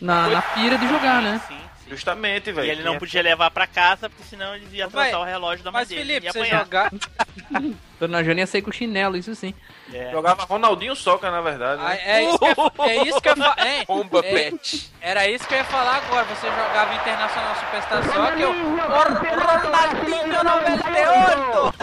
na, 0.00 0.28
na, 0.28 0.42
pira 0.42 0.78
de 0.78 0.88
jogar, 0.88 1.20
né? 1.20 1.40
Sim, 1.48 1.58
sim. 1.84 1.90
Justamente, 1.90 2.52
velho. 2.52 2.66
E 2.66 2.70
ele 2.70 2.82
não 2.82 2.98
podia 2.98 3.22
levar 3.22 3.50
pra 3.50 3.66
casa, 3.66 4.08
porque 4.08 4.22
senão 4.24 4.54
ele 4.54 4.66
ia 4.72 4.86
Vai, 4.86 5.08
atrasar 5.08 5.26
o 5.26 5.30
relógio 5.30 5.64
da 5.64 5.72
mãe 5.72 5.80
Mas. 5.80 5.88
Felipe, 5.88 6.26
ia 6.26 6.32
você 6.32 6.44
jogar. 6.44 6.90
Dona 8.00 8.24
Jane 8.24 8.40
ia 8.40 8.46
sair 8.46 8.62
com 8.62 8.72
chinelo, 8.72 9.16
isso 9.16 9.34
sim. 9.34 9.54
É. 9.92 10.10
Jogava 10.10 10.44
Ronaldinho 10.44 10.96
Soccer, 10.96 11.30
na 11.30 11.40
verdade. 11.42 11.82
Ah, 11.84 11.90
Né? 11.90 12.00
É 12.04 12.22
isso 12.24 12.38
que 12.38 12.44
eu, 12.46 12.48
ia- 12.48 12.90
é 12.90 13.02
isso 13.08 13.20
que 13.20 13.28
eu 13.28 13.36
ia 13.36 13.44
fa- 13.54 13.56
hein? 13.66 13.84
Bomba 13.86 14.18
É, 14.20 14.22
pet. 14.50 14.90
Era 15.02 15.28
isso 15.28 15.46
que 15.46 15.52
eu 15.54 15.58
ia 15.58 15.64
falar 15.64 15.96
agora. 15.96 16.24
Você 16.24 16.46
jogava 16.48 16.94
Internacional 16.94 17.54
Superstar 17.56 18.02
só 18.04 18.32
que 18.32 18.40
eu. 18.42 18.50
O 18.50 18.76
Ronaldinho 18.76 20.42
98! 20.42 21.74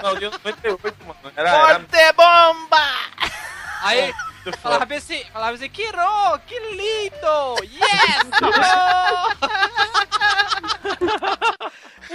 Ronaldinho 0.00 0.30
98, 0.30 0.96
mano. 1.06 1.18
Era, 1.36 1.48
era 1.50 1.58
Forte 1.80 2.12
bomba! 2.16 2.86
Aí 3.82 4.14
falava 4.62 4.94
assim, 4.94 5.24
falava 5.32 5.52
assim, 5.54 5.68
que 5.68 5.84
ro, 5.86 6.38
que 6.46 6.58
lindo! 6.58 7.56
Yes! 7.64 8.24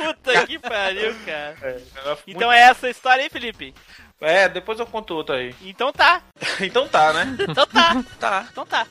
Ro!" 0.05 0.13
Puta 0.13 0.47
que 0.47 0.59
pariu, 0.59 1.15
cara. 1.25 1.55
É, 1.61 1.81
Então 2.27 2.51
é 2.51 2.59
essa 2.61 2.87
a 2.87 2.89
história 2.89 3.23
aí, 3.23 3.29
Felipe? 3.29 3.73
É, 4.21 4.49
depois 4.49 4.79
eu 4.79 4.85
conto 4.85 5.13
outra 5.15 5.37
aí. 5.37 5.55
Então 5.61 5.91
tá. 5.93 6.21
então 6.61 6.87
tá, 6.87 7.13
né? 7.13 7.37
Então 7.39 7.65
tá. 7.65 8.03
Tá. 8.19 8.47
Então 8.51 8.65
tá. 8.65 8.87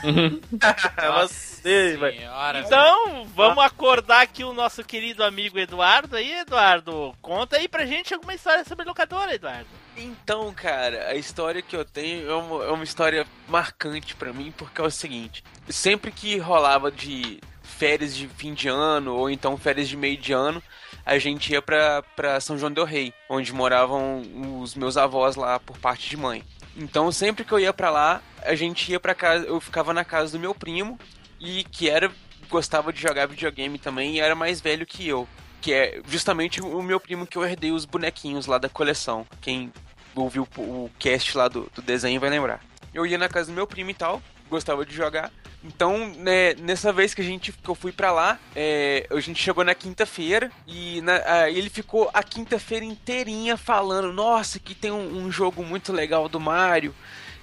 Você, 1.22 1.96
velho. 1.96 2.18
Senhora, 2.18 2.60
Então, 2.60 3.24
vamos 3.34 3.64
acordar 3.64 4.22
aqui 4.22 4.44
o 4.44 4.52
nosso 4.52 4.84
querido 4.84 5.24
amigo 5.24 5.58
Eduardo 5.58 6.16
aí, 6.16 6.40
Eduardo. 6.40 7.14
Conta 7.20 7.56
aí 7.56 7.66
pra 7.68 7.84
gente 7.84 8.14
alguma 8.14 8.34
história 8.34 8.64
sobre 8.64 8.84
locadora, 8.84 9.34
Eduardo. 9.34 9.66
Então, 9.96 10.52
cara, 10.54 11.08
a 11.08 11.14
história 11.14 11.60
que 11.60 11.74
eu 11.74 11.84
tenho 11.84 12.30
é 12.30 12.34
uma, 12.34 12.64
é 12.64 12.70
uma 12.70 12.84
história 12.84 13.26
marcante 13.48 14.14
pra 14.14 14.32
mim, 14.32 14.52
porque 14.56 14.80
é 14.80 14.84
o 14.84 14.90
seguinte: 14.90 15.42
sempre 15.68 16.12
que 16.12 16.38
rolava 16.38 16.90
de 16.92 17.40
férias 17.78 18.14
de 18.14 18.26
fim 18.26 18.52
de 18.52 18.68
ano 18.68 19.14
ou 19.14 19.30
então 19.30 19.56
férias 19.56 19.88
de 19.88 19.96
meio 19.96 20.16
de 20.16 20.32
ano, 20.32 20.60
a 21.06 21.16
gente 21.16 21.52
ia 21.52 21.62
pra 21.62 22.40
São 22.40 22.58
João 22.58 22.72
del 22.72 22.84
Rei, 22.84 23.14
onde 23.28 23.52
moravam 23.52 24.20
os 24.60 24.74
meus 24.74 24.96
avós 24.96 25.36
lá 25.36 25.60
por 25.60 25.78
parte 25.78 26.10
de 26.10 26.16
mãe. 26.16 26.44
Então, 26.76 27.10
sempre 27.10 27.44
que 27.44 27.52
eu 27.52 27.58
ia 27.58 27.72
pra 27.72 27.90
lá, 27.90 28.20
a 28.42 28.54
gente 28.54 28.90
ia 28.90 29.00
pra 29.00 29.14
casa, 29.14 29.46
eu 29.46 29.60
ficava 29.60 29.94
na 29.94 30.04
casa 30.04 30.32
do 30.32 30.40
meu 30.40 30.54
primo 30.54 30.98
e 31.40 31.64
que 31.64 31.88
era 31.88 32.10
gostava 32.48 32.92
de 32.92 33.00
jogar 33.00 33.26
videogame 33.26 33.78
também 33.78 34.16
e 34.16 34.20
era 34.20 34.34
mais 34.34 34.60
velho 34.60 34.86
que 34.86 35.06
eu. 35.06 35.28
Que 35.60 35.72
é 35.72 36.00
justamente 36.08 36.60
o 36.60 36.82
meu 36.82 36.98
primo 36.98 37.26
que 37.26 37.36
eu 37.36 37.44
herdei 37.44 37.72
os 37.72 37.84
bonequinhos 37.84 38.46
lá 38.46 38.58
da 38.58 38.68
coleção. 38.68 39.26
Quem 39.40 39.72
ouviu 40.14 40.48
o 40.56 40.90
cast 40.98 41.36
lá 41.36 41.48
do, 41.48 41.70
do 41.74 41.82
desenho 41.82 42.20
vai 42.20 42.30
lembrar. 42.30 42.60
Eu 42.92 43.06
ia 43.06 43.18
na 43.18 43.28
casa 43.28 43.50
do 43.50 43.54
meu 43.54 43.66
primo 43.66 43.90
e 43.90 43.94
tal, 43.94 44.22
gostava 44.48 44.84
de 44.84 44.94
jogar. 44.94 45.30
Então, 45.62 46.08
né, 46.16 46.54
nessa 46.54 46.92
vez 46.92 47.14
que 47.14 47.20
a 47.20 47.24
gente 47.24 47.52
que 47.52 47.68
eu 47.68 47.74
fui 47.74 47.90
pra 47.92 48.12
lá, 48.12 48.38
é, 48.54 49.06
a 49.10 49.20
gente 49.20 49.42
chegou 49.42 49.64
na 49.64 49.74
quinta-feira 49.74 50.50
e 50.66 51.00
na- 51.02 51.22
ah, 51.26 51.50
ele 51.50 51.68
ficou 51.68 52.08
a 52.14 52.22
quinta-feira 52.22 52.84
inteirinha 52.84 53.56
falando: 53.56 54.12
Nossa, 54.12 54.58
que 54.58 54.74
tem 54.74 54.90
um, 54.92 55.24
um 55.24 55.30
jogo 55.32 55.64
muito 55.64 55.92
legal 55.92 56.28
do 56.28 56.38
Mario 56.40 56.94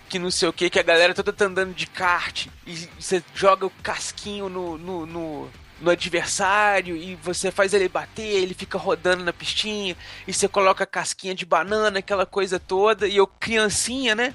que 0.08 0.20
não 0.20 0.30
sei 0.30 0.48
o 0.48 0.54
que, 0.54 0.70
que 0.70 0.80
a 0.80 0.84
galera 0.84 1.14
toda 1.14 1.34
tá 1.34 1.46
andando 1.46 1.74
de 1.74 1.88
kart 1.88 2.48
e 2.66 2.88
você 3.00 3.24
joga 3.34 3.66
o 3.66 3.72
casquinho 3.82 4.48
no, 4.48 4.78
no, 4.78 5.06
no, 5.06 5.50
no 5.82 5.90
adversário 5.92 6.96
e 6.96 7.16
você 7.16 7.52
faz 7.52 7.74
ele 7.74 7.90
bater, 7.90 8.22
ele 8.24 8.54
fica 8.54 8.78
rodando 8.78 9.24
na 9.24 9.34
pistinha 9.34 9.96
e 10.28 10.34
você 10.34 10.48
coloca 10.48 10.84
a 10.84 10.88
casquinha 10.88 11.34
de 11.34 11.46
banana, 11.46 12.00
aquela 12.00 12.26
coisa 12.26 12.60
toda, 12.60 13.08
e 13.08 13.18
eu, 13.18 13.26
criancinha, 13.28 14.14
né? 14.16 14.34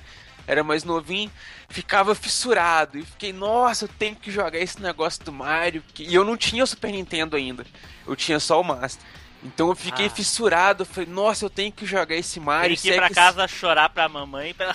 Era 0.50 0.64
mais 0.64 0.82
novinho, 0.82 1.30
ficava 1.68 2.12
fissurado 2.12 2.98
e 2.98 3.04
fiquei, 3.04 3.32
nossa, 3.32 3.84
eu 3.84 3.88
tenho 3.88 4.16
que 4.16 4.32
jogar 4.32 4.58
esse 4.58 4.82
negócio 4.82 5.22
do 5.24 5.30
Mario. 5.32 5.80
E 5.96 6.12
eu 6.12 6.24
não 6.24 6.36
tinha 6.36 6.64
o 6.64 6.66
Super 6.66 6.90
Nintendo 6.90 7.36
ainda, 7.36 7.64
eu 8.04 8.16
tinha 8.16 8.40
só 8.40 8.60
o 8.60 8.64
Master. 8.64 9.06
Então 9.44 9.68
eu 9.68 9.76
fiquei 9.76 10.06
Ah. 10.06 10.10
fissurado, 10.10 10.84
falei, 10.84 11.08
nossa, 11.08 11.44
eu 11.44 11.50
tenho 11.50 11.70
que 11.70 11.86
jogar 11.86 12.16
esse 12.16 12.40
Mario. 12.40 12.76
Tem 12.76 12.82
que 12.82 12.88
ir 12.88 12.94
é 12.94 12.96
pra 12.96 13.10
casa 13.10 13.46
chorar 13.46 13.88
pra 13.90 14.08
mamãe 14.08 14.52
pra 14.52 14.74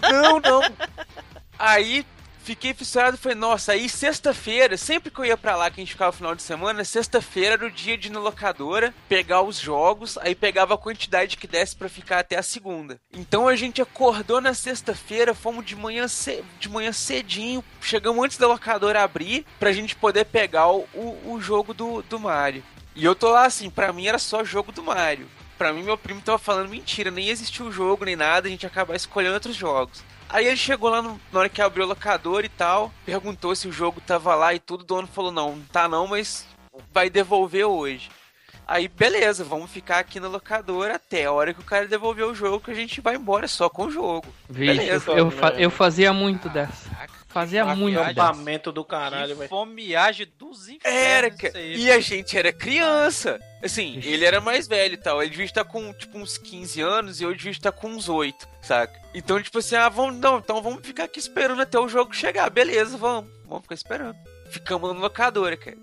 não, 0.00 0.38
não. 0.38 0.60
Aí 1.58 2.06
fiquei 2.48 2.72
fissurado 2.72 3.14
e 3.14 3.20
falei, 3.20 3.36
nossa, 3.36 3.72
aí 3.72 3.90
sexta-feira, 3.90 4.78
sempre 4.78 5.10
que 5.10 5.18
eu 5.18 5.24
ia 5.26 5.36
pra 5.36 5.54
lá, 5.54 5.70
que 5.70 5.78
a 5.80 5.84
gente 5.84 5.92
ficava 5.92 6.10
no 6.12 6.16
final 6.16 6.34
de 6.34 6.42
semana, 6.42 6.82
sexta-feira 6.82 7.56
era 7.56 7.66
o 7.66 7.70
dia 7.70 7.98
de 7.98 8.08
ir 8.08 8.10
na 8.10 8.18
locadora, 8.18 8.94
pegar 9.06 9.42
os 9.42 9.60
jogos, 9.60 10.16
aí 10.22 10.34
pegava 10.34 10.72
a 10.72 10.78
quantidade 10.78 11.36
que 11.36 11.46
desse 11.46 11.76
pra 11.76 11.90
ficar 11.90 12.20
até 12.20 12.38
a 12.38 12.42
segunda. 12.42 12.98
Então 13.12 13.46
a 13.46 13.54
gente 13.54 13.82
acordou 13.82 14.40
na 14.40 14.54
sexta-feira, 14.54 15.34
fomos 15.34 15.66
de 15.66 15.76
manhã, 15.76 16.08
ce- 16.08 16.42
de 16.58 16.70
manhã 16.70 16.90
cedinho, 16.90 17.62
chegamos 17.82 18.24
antes 18.24 18.38
da 18.38 18.46
locadora 18.48 19.02
abrir, 19.02 19.44
pra 19.60 19.70
gente 19.70 19.94
poder 19.94 20.24
pegar 20.24 20.68
o, 20.72 20.86
o, 20.94 21.38
jogo 21.38 21.74
do, 21.74 22.00
do 22.00 22.18
Mario. 22.18 22.64
E 22.96 23.04
eu 23.04 23.14
tô 23.14 23.28
lá 23.30 23.44
assim, 23.44 23.68
pra 23.68 23.92
mim 23.92 24.06
era 24.06 24.18
só 24.18 24.42
jogo 24.42 24.72
do 24.72 24.82
Mario. 24.82 25.28
Pra 25.58 25.72
mim, 25.72 25.82
meu 25.82 25.98
primo 25.98 26.20
tava 26.22 26.38
falando 26.38 26.70
mentira, 26.70 27.10
nem 27.10 27.28
existiu 27.28 27.66
o 27.66 27.72
jogo 27.72 28.04
nem 28.06 28.16
nada, 28.16 28.46
a 28.46 28.50
gente 28.50 28.64
acabar 28.66 28.94
escolhendo 28.94 29.34
outros 29.34 29.56
jogos. 29.56 30.02
Aí 30.28 30.46
ele 30.46 30.56
chegou 30.56 30.90
lá 30.90 31.00
no- 31.00 31.20
na 31.32 31.40
hora 31.40 31.48
que 31.48 31.62
abriu 31.62 31.84
o 31.84 31.88
locador 31.88 32.44
e 32.44 32.48
tal, 32.48 32.92
perguntou 33.04 33.54
se 33.56 33.66
o 33.66 33.72
jogo 33.72 34.00
tava 34.00 34.34
lá 34.34 34.52
e 34.54 34.58
tudo, 34.58 34.82
o 34.82 34.84
dono 34.84 35.08
falou, 35.08 35.32
não, 35.32 35.56
não 35.56 35.64
tá 35.64 35.88
não, 35.88 36.06
mas 36.06 36.46
vai 36.92 37.08
devolver 37.08 37.64
hoje. 37.66 38.10
Aí, 38.66 38.86
beleza, 38.86 39.42
vamos 39.44 39.70
ficar 39.70 39.98
aqui 39.98 40.20
na 40.20 40.28
locadora 40.28 40.96
até 40.96 41.24
a 41.24 41.32
hora 41.32 41.54
que 41.54 41.60
o 41.60 41.64
cara 41.64 41.88
devolver 41.88 42.26
o 42.26 42.34
jogo 42.34 42.60
que 42.60 42.70
a 42.70 42.74
gente 42.74 43.00
vai 43.00 43.14
embora 43.16 43.48
só 43.48 43.70
com 43.70 43.86
o 43.86 43.90
jogo. 43.90 44.26
Vixe, 44.50 44.76
Beleza. 44.76 45.10
eu, 45.12 45.30
fa- 45.30 45.54
eu 45.56 45.70
fazia 45.70 46.12
muito 46.12 46.50
dessa. 46.50 46.90
Fazia 47.28 47.64
muito. 47.76 48.00
Acampamento 48.00 48.72
do 48.72 48.82
caralho, 48.82 49.36
velho. 49.36 49.48
fomeagem 49.48 50.26
dos 50.38 50.68
infernos. 50.68 50.98
Era, 50.98 51.30
cara. 51.30 51.58
aí, 51.58 51.76
E 51.76 51.90
a 51.92 52.00
gente 52.00 52.36
era 52.36 52.52
criança. 52.52 53.38
Assim, 53.62 54.00
ele 54.02 54.24
era 54.24 54.40
mais 54.40 54.66
velho 54.66 54.94
e 54.94 54.96
tal. 54.96 55.20
Ele 55.20 55.30
devia 55.30 55.44
estar 55.44 55.64
com, 55.64 55.92
tipo, 55.92 56.18
uns 56.18 56.38
15 56.38 56.80
anos 56.80 57.20
e 57.20 57.24
eu 57.24 57.34
devia 57.34 57.52
estar 57.52 57.70
com 57.70 57.88
uns 57.88 58.08
8, 58.08 58.48
saca? 58.62 58.98
Então, 59.12 59.40
tipo 59.42 59.58
assim, 59.58 59.76
ah, 59.76 59.88
vamos, 59.90 60.16
não, 60.18 60.38
então 60.38 60.62
vamos 60.62 60.84
ficar 60.86 61.04
aqui 61.04 61.18
esperando 61.18 61.60
até 61.60 61.78
o 61.78 61.88
jogo 61.88 62.14
chegar. 62.14 62.48
Beleza, 62.48 62.96
vamos. 62.96 63.30
Vamos 63.44 63.62
ficar 63.62 63.74
esperando. 63.74 64.16
Ficamos 64.50 64.94
na 64.94 64.98
locadora, 64.98 65.56
cara. 65.56 65.76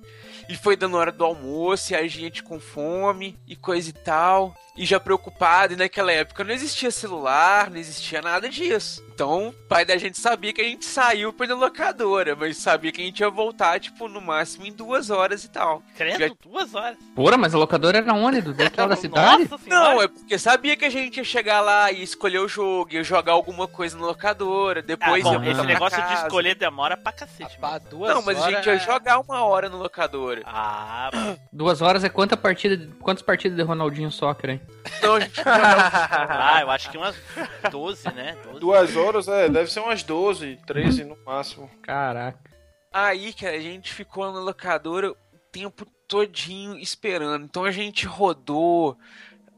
E 0.49 0.55
foi 0.55 0.75
dando 0.75 0.97
hora 0.97 1.11
do 1.11 1.23
almoço 1.23 1.93
e 1.93 1.95
a 1.95 2.07
gente 2.07 2.41
com 2.43 2.59
fome 2.59 3.37
e 3.47 3.55
coisa 3.55 3.89
e 3.89 3.93
tal. 3.93 4.55
E 4.75 4.85
já 4.85 4.99
preocupado, 4.99 5.73
e 5.73 5.77
naquela 5.77 6.11
época 6.11 6.43
não 6.43 6.51
existia 6.53 6.91
celular, 6.91 7.69
não 7.69 7.77
existia 7.77 8.21
nada 8.21 8.49
disso. 8.49 9.04
Então, 9.15 9.47
o 9.47 9.53
pai 9.53 9.85
da 9.85 9.95
gente 9.95 10.19
sabia 10.19 10.51
que 10.51 10.59
a 10.59 10.63
gente 10.65 10.83
saiu 10.83 11.33
na 11.47 11.55
locadora, 11.55 12.35
mas 12.35 12.57
sabia 12.57 12.91
que 12.91 13.01
a 13.01 13.05
gente 13.05 13.21
ia 13.21 13.29
voltar, 13.29 13.79
tipo, 13.79 14.09
no 14.09 14.19
máximo 14.19 14.65
em 14.65 14.73
duas 14.73 15.09
horas 15.09 15.45
e 15.45 15.49
tal. 15.49 15.81
Credo, 15.95 16.19
Já- 16.19 16.29
duas 16.43 16.75
horas. 16.75 16.97
Porra, 17.15 17.37
mas 17.37 17.55
a 17.55 17.57
locadora 17.57 17.99
era 17.99 18.13
onde? 18.13 18.41
Do 18.41 18.49
lado 18.61 18.89
da 18.89 18.95
cidade? 18.97 19.49
Não, 19.67 20.01
é 20.01 20.09
porque 20.09 20.37
sabia 20.37 20.75
que 20.75 20.83
a 20.83 20.89
gente 20.89 21.15
ia 21.17 21.23
chegar 21.23 21.61
lá 21.61 21.93
e 21.93 22.03
escolher 22.03 22.39
o 22.39 22.47
jogo, 22.49 22.93
ia 22.93 23.05
jogar 23.05 23.31
alguma 23.31 23.69
coisa 23.69 23.97
na 23.97 24.05
locadora, 24.05 24.81
Ah, 24.81 24.83
depois 24.83 25.23
bom, 25.23 25.31
ia 25.31 25.39
voltar 25.39 25.51
esse 25.59 25.65
negócio 25.65 26.07
de 26.07 26.13
escolher 26.15 26.55
demora 26.55 26.97
pra 26.97 27.13
cacete. 27.13 27.57
Pra 27.57 27.69
mano. 27.69 27.85
duas 27.89 28.13
Não, 28.13 28.21
mas 28.21 28.43
a 28.43 28.51
gente 28.51 28.65
ia 28.65 28.73
é- 28.75 28.79
jogar 28.79 29.19
uma 29.21 29.45
hora 29.45 29.69
na 29.69 29.77
locadora. 29.77 30.41
Ah, 30.45 31.09
Duas 31.53 31.81
horas 31.81 32.03
é 32.03 32.09
quanta 32.09 32.35
partida, 32.35 32.75
de- 32.75 32.87
quantas 32.95 33.23
partidas 33.23 33.55
de 33.55 33.63
Ronaldinho 33.63 34.11
Soccer, 34.11 34.49
hein? 34.49 34.61
Então 34.97 35.15
a 35.15 35.19
gente 35.21 35.39
ah, 35.45 36.57
eu 36.61 36.69
acho 36.69 36.91
que 36.91 36.97
umas 36.97 37.15
12, 37.71 38.11
né? 38.13 38.35
12. 38.43 38.59
Duas 38.59 38.95
horas, 38.97 39.04
é, 39.27 39.49
deve 39.49 39.71
ser 39.71 39.79
umas 39.81 40.03
12, 40.03 40.59
13 40.65 41.03
no 41.03 41.17
máximo. 41.25 41.69
Caraca. 41.81 42.39
Aí, 42.91 43.33
cara, 43.33 43.55
a 43.55 43.59
gente 43.59 43.93
ficou 43.93 44.31
na 44.31 44.39
locadora 44.39 45.13
tempo 45.51 45.85
todinho 46.07 46.77
esperando. 46.77 47.45
Então 47.45 47.63
a 47.65 47.71
gente 47.71 48.05
rodou, 48.05 48.97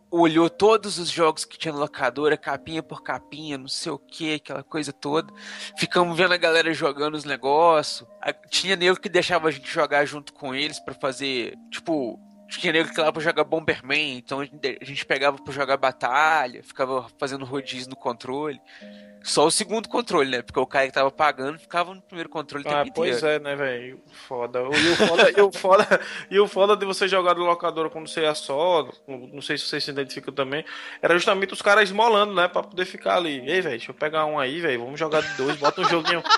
olhou 0.10 0.50
todos 0.50 0.98
os 0.98 1.10
jogos 1.10 1.44
que 1.46 1.58
tinha 1.58 1.74
na 1.74 1.80
locadora, 1.80 2.38
capinha 2.38 2.82
por 2.82 3.04
capinha, 3.04 3.58
não 3.58 3.68
sei 3.68 3.92
o 3.92 4.00
que, 4.00 4.36
aquela 4.36 4.64
coisa 4.64 4.92
toda. 4.94 5.32
Ficamos 5.78 6.18
vendo 6.18 6.34
a 6.34 6.38
galera 6.38 6.74
jogando 6.74 7.16
os 7.16 7.26
negócios. 7.26 8.08
Tinha 8.50 8.76
nego 8.76 9.00
que 9.00 9.10
deixava 9.10 9.48
a 9.50 9.52
gente 9.52 9.70
jogar 9.70 10.06
junto 10.06 10.34
com 10.34 10.56
eles 10.56 10.80
pra 10.80 10.94
fazer, 10.94 11.54
tipo, 11.72 12.20
tinha 12.50 12.72
nego 12.72 12.90
que 12.94 13.00
lá 13.02 13.12
pra 13.12 13.22
jogar 13.22 13.44
Bomberman, 13.44 14.18
então 14.18 14.40
a 14.40 14.46
gente- 14.46 14.78
a 14.82 14.86
gente 14.86 15.06
pegava 15.06 15.38
pra 15.44 15.54
jogar 15.54 15.76
batalha, 15.78 16.64
ficava 16.64 17.08
fazendo 17.20 17.44
rodízio 17.44 17.90
no 17.90 17.96
controle. 17.96 18.60
Só 19.28 19.46
o 19.46 19.52
segundo 19.52 19.90
controle, 19.90 20.30
né? 20.32 20.42
Porque 20.42 20.58
o 20.60 20.66
cara 20.66 20.86
que 20.88 20.94
tava 20.94 21.12
pagando 21.12 21.60
ficava 21.60 21.94
no 21.94 22.02
primeiro 22.02 22.30
controle 22.30 22.64
o 22.66 22.70
Ah, 22.70 22.86
pois 22.96 23.18
inteiro. 23.18 23.36
é, 23.36 23.40
né, 23.40 23.56
velho? 23.58 24.00
Foda. 24.28 24.60
E 24.60 24.64
o 24.90 24.96
foda, 24.96 25.32
e, 25.38 25.42
o 25.42 25.52
foda, 25.52 26.02
e 26.32 26.40
o 26.40 26.48
foda 26.48 26.78
de 26.78 26.86
você 26.86 27.10
jogar 27.10 27.36
no 27.36 27.44
locadora 27.44 27.90
quando 27.90 28.08
você 28.08 28.22
ia 28.22 28.34
só, 28.34 28.88
não 29.06 29.42
sei 29.42 29.58
se 29.58 29.66
vocês 29.66 29.84
se 29.84 29.92
identificam 29.92 30.34
também, 30.34 30.64
era 31.02 31.14
justamente 31.14 31.54
os 31.54 31.62
caras 31.62 31.84
esmolando, 31.84 32.34
né? 32.34 32.48
Pra 32.48 32.64
poder 32.64 32.86
ficar 32.86 33.18
ali. 33.18 33.40
Ei, 33.40 33.60
velho, 33.60 33.78
deixa 33.78 33.92
eu 33.92 33.96
pegar 33.96 34.26
um 34.26 34.40
aí, 34.40 34.62
velho. 34.62 34.80
Vamos 34.86 34.98
jogar 34.98 35.22
de 35.22 35.34
dois, 35.36 35.58
bota 35.58 35.82
um 35.82 35.86
joguinho. 35.90 36.24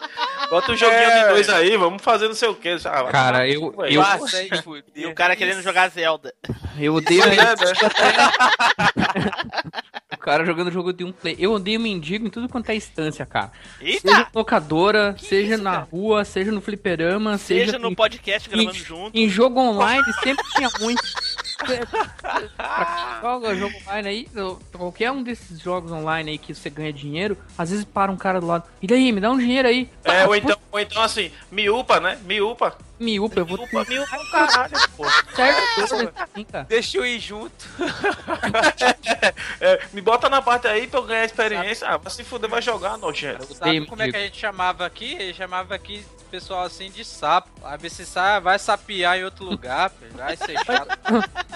Bota 0.49 0.71
um 0.71 0.75
joguinho 0.75 0.99
É. 0.99 1.23
de 1.25 1.29
dois 1.29 1.47
aí, 1.47 1.77
vamos 1.77 2.01
fazer 2.01 2.27
não 2.27 2.33
sei 2.33 2.49
o 2.49 2.55
que. 2.55 2.69
Ah, 2.85 3.03
Cara, 3.11 3.47
eu- 3.47 3.69
velho. 3.71 3.93
eu- 3.93 4.01
aí, 4.01 4.49
E 4.95 5.05
o 5.05 5.13
cara 5.13 5.35
querendo 5.35 5.61
jogar 5.61 5.89
Zelda. 5.91 6.33
Eu 6.79 6.95
odeio 6.95 7.21
é, 7.23 7.27
né? 7.27 7.53
Cara 10.29 10.45
jogando 10.45 10.71
jogo 10.71 10.93
de 10.93 11.03
um 11.03 11.11
play. 11.11 11.35
Eu 11.39 11.51
odeio 11.53 11.79
mendigo 11.79 12.25
em 12.25 12.29
tudo 12.29 12.47
quanto 12.47 12.69
é 12.69 12.75
instância, 12.75 13.25
cara. 13.25 13.51
Seja 13.79 13.91
Eita! 13.95 14.11
na 14.11 14.27
locadora, 14.33 15.15
seja 15.19 15.55
isso, 15.55 15.63
na 15.63 15.71
cara? 15.71 15.87
rua, 15.91 16.23
seja 16.25 16.51
no 16.51 16.61
fliperama, 16.61 17.37
seja, 17.37 17.65
Seja 17.65 17.79
no 17.79 17.89
em- 17.89 17.95
podcast 17.95 18.49
gravando 18.49 18.69
em, 18.71 18.73
junto. 18.73 19.17
em 19.17 19.27
jogo 19.29 19.59
online 19.59 20.03
sempre 20.23 20.45
tinha 20.55 20.69
muito. 20.79 21.01
pra 22.55 23.19
joga 23.21 23.55
jogo 23.55 23.75
online 23.87 24.07
aí, 24.07 24.27
qualquer 24.71 25.11
um 25.11 25.21
desses 25.23 25.59
jogos 25.59 25.91
online 25.91 26.31
aí 26.31 26.37
que 26.37 26.53
você 26.53 26.69
ganha 26.69 26.93
dinheiro, 26.93 27.37
às 27.57 27.69
vezes 27.69 27.85
para 27.85 28.11
um 28.11 28.17
cara 28.17 28.39
do 28.39 28.47
lado. 28.47 28.63
E 28.81 28.87
daí, 28.87 29.11
me 29.11 29.19
dá 29.19 29.29
um 29.29 29.37
dinheiro 29.37 29.67
aí. 29.67 29.89
É, 30.03 30.25
ou 30.25 30.35
então, 30.35 30.57
ou 30.71 30.79
então 30.79 31.01
assim, 31.01 31.31
miúpa, 31.51 31.99
né? 31.99 32.17
Miúpa. 32.23 32.77
Me 32.99 33.17
upa, 33.17 33.39
eu 33.39 33.45
vou 33.45 33.57
Miúpa, 33.57 33.85
miúpa, 33.85 34.15
é 34.17 34.29
caralho, 34.29 34.73
pô. 34.97 35.05
certo. 35.33 36.13
cara. 36.51 36.65
Deixa 36.65 36.97
eu 36.97 37.05
ir 37.05 37.19
junto. 37.19 37.65
É, 39.61 39.81
me 39.91 40.01
bota 40.01 40.29
na 40.29 40.41
parte 40.41 40.67
aí 40.67 40.87
pra 40.87 40.99
eu 40.99 41.03
ganhar 41.03 41.25
experiência. 41.25 41.87
Ah, 41.87 41.97
vai 41.97 42.11
se 42.11 42.23
fuder, 42.23 42.49
vai 42.49 42.61
jogar, 42.61 42.97
nojento. 42.97 43.53
Sabe 43.53 43.85
como 43.85 44.01
é 44.01 44.09
que 44.09 44.15
a 44.15 44.21
gente 44.21 44.37
chamava 44.37 44.85
aqui? 44.85 45.15
A 45.17 45.19
gente 45.19 45.35
chamava 45.35 45.75
aqui 45.75 46.05
pessoal 46.29 46.61
assim 46.63 46.89
de 46.89 47.03
sapo. 47.03 47.49
Aí 47.63 47.77
você 47.77 48.05
sai, 48.05 48.39
vai 48.39 48.57
sapiar 48.59 49.17
em 49.17 49.23
outro 49.23 49.43
lugar, 49.45 49.91
vai 50.15 50.35
ser 50.37 50.57
chato. 50.63 50.97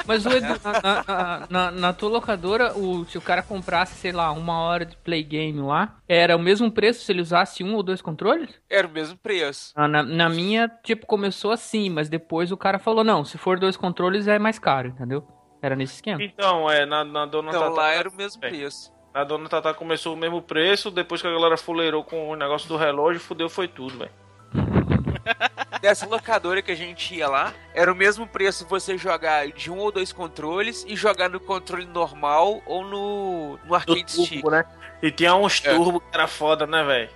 Mas 0.06 0.26
o 0.26 0.30
Edu, 0.30 0.48
na, 0.64 1.04
na- 1.08 1.48
na- 1.50 1.72
na 1.72 1.94
tua 1.94 2.10
locadora, 2.10 2.78
o, 2.78 3.06
se 3.06 3.18
o 3.18 3.22
cara 3.22 3.42
comprasse, 3.44 3.96
sei 3.96 4.12
lá, 4.12 4.32
uma 4.32 4.60
hora 4.62 4.86
de 4.86 4.98
play 4.98 5.24
game 5.24 5.60
lá, 5.62 5.96
era 6.08 6.36
o 6.36 6.40
mesmo 6.40 6.72
preço 6.72 7.06
se 7.06 7.12
ele 7.12 7.22
usasse 7.22 7.64
um 7.64 7.76
ou 7.76 7.84
dois 7.84 8.02
controles? 8.02 8.50
Era 8.70 8.88
o 8.88 8.92
mesmo 8.92 9.18
preço. 9.18 9.72
Ah, 9.76 9.88
Na, 9.88 10.04
na 10.04 10.30
minha, 10.30 10.68
tipo, 10.84 11.06
começou 11.06 11.52
assim, 11.52 11.90
mas 11.90 12.10
depois 12.10 12.52
o 12.52 12.58
cara 12.58 12.80
falou, 12.80 13.04
não, 13.04 13.24
se 13.24 13.38
for 13.38 13.60
dois 13.60 13.78
controles 13.78 14.28
é 14.28 14.38
mais 14.40 14.60
caro, 14.60 14.90
entendeu? 14.90 15.26
Era 15.62 15.76
nesse 15.76 15.96
esquema. 15.96 16.22
Então, 16.22 16.70
é, 16.70 16.86
na, 16.86 17.06
na 17.06 17.26
Dona 17.26 17.50
Então 17.50 17.62
Tata. 17.62 17.74
lá 17.76 17.90
era 17.92 18.10
o 18.10 18.14
mesmo 18.14 18.44
É. 18.44 18.50
preço. 18.50 18.92
A 19.14 19.24
Dona 19.24 19.48
Tata 19.48 19.74
começou 19.76 20.16
o 20.16 20.18
mesmo 20.18 20.42
preço, 20.42 20.90
depois 20.90 21.22
que 21.22 21.28
a 21.28 21.32
galera 21.32 21.56
fuleirou 21.56 22.04
com 22.04 22.30
o 22.30 22.36
negócio 22.36 22.68
do 22.68 22.76
relógio, 22.76 23.22
fudeu 23.22 23.48
foi 23.48 23.68
tudo, 23.68 24.00
velho. 24.00 24.12
Dessa 25.82 26.06
locadora 26.06 26.62
que 26.62 26.72
a 26.72 26.76
gente 26.76 27.14
ia 27.14 27.28
lá, 27.28 27.54
era 27.74 27.92
o 27.92 27.96
mesmo 27.96 28.26
preço 28.26 28.66
você 28.68 28.98
jogar 28.98 29.48
de 29.48 29.70
um 29.70 29.80
ou 29.80 29.92
dois 29.92 30.14
controles 30.14 30.86
e 30.88 30.96
jogar 30.96 31.30
no 31.30 31.40
controle 31.40 31.86
normal 31.86 32.62
ou 32.66 32.84
no, 32.86 33.60
no 33.66 33.76
arcade 33.76 34.10
stick. 34.10 34.30
turbo, 34.42 34.52
né? 34.52 34.64
E 35.02 35.12
tinha 35.12 35.36
uns 35.36 35.62
É. 35.66 35.74
turbo 35.74 36.00
que 36.00 36.08
era 36.14 36.28
foda, 36.28 36.66
né, 36.66 36.84
velho? 36.84 37.10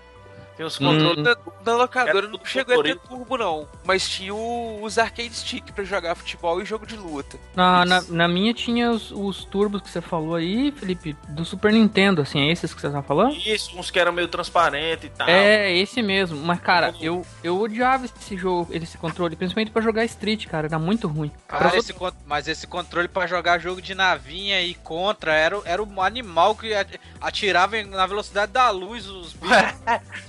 Tinha 0.58 0.66
uns 0.68 0.82
Hum. 0.82 0.86
controles. 0.88 1.24
Na, 1.24 1.38
na 1.66 1.78
locadora 1.78 2.18
Era 2.18 2.28
não 2.28 2.40
chegou 2.44 2.82
a 2.82 2.84
ter 2.84 2.98
turbo, 2.98 3.38
não. 3.38 3.68
Mas 3.86 4.10
tinha 4.10 4.34
o- 4.34 4.80
os 4.84 4.98
arcade 4.98 5.34
stick 5.34 5.72
pra 5.72 5.84
jogar 5.84 6.16
futebol 6.16 6.60
e 6.62 6.66
jogo 6.66 6.86
de 6.86 6.96
luta. 6.98 7.38
Na, 7.56 7.86
na, 7.86 8.02
na 8.10 8.28
minha 8.28 8.54
tinha 8.54 8.90
os, 8.92 9.12
os 9.12 9.46
turbos 9.46 9.82
que 9.82 9.90
você 9.90 10.02
falou 10.02 10.34
aí, 10.36 10.72
Felipe, 10.72 11.16
do 11.30 11.46
Super 11.46 11.72
Nintendo, 11.72 12.22
assim, 12.24 12.40
é 12.50 12.52
esses 12.52 12.74
que 12.74 12.82
você 12.82 12.90
tá 12.90 13.02
falando? 13.04 13.36
Isso, 13.38 13.78
uns 13.78 13.92
que 13.92 14.00
eram 14.00 14.12
meio 14.12 14.28
transparente 14.28 15.06
e 15.06 15.10
tal. 15.10 15.30
É, 15.30 15.72
esse 15.78 16.02
mesmo. 16.02 16.38
Mas, 16.44 16.60
cara, 16.60 16.94
eu, 17.00 17.24
eu 17.44 17.62
odiava 17.62 18.06
esse 18.06 18.36
jogo, 18.36 18.68
esse 18.74 18.98
controle, 18.98 19.36
principalmente 19.36 19.70
pra 19.72 19.82
jogar 19.82 20.04
Street, 20.06 20.48
cara, 20.48 20.66
era 20.68 20.80
muito 20.80 21.08
ruim. 21.08 21.32
Cara, 21.48 21.78
esse 21.78 21.94
con- 21.94 22.12
mas 22.26 22.48
esse 22.48 22.66
controle 22.66 23.08
pra 23.08 23.28
jogar 23.28 23.60
jogo 23.60 23.80
de 23.82 23.94
navinha 23.94 24.60
e 24.62 24.74
contra 24.74 25.34
era, 25.36 25.60
o- 25.60 25.62
era 25.66 25.84
um 25.84 26.02
animal 26.02 26.56
que 26.56 26.74
at- 26.74 27.00
atirava 27.22 27.82
na 27.84 28.08
velocidade 28.08 28.52
da 28.52 28.72
luz 28.72 29.06
os 29.08 29.34
bichos. 29.38 29.76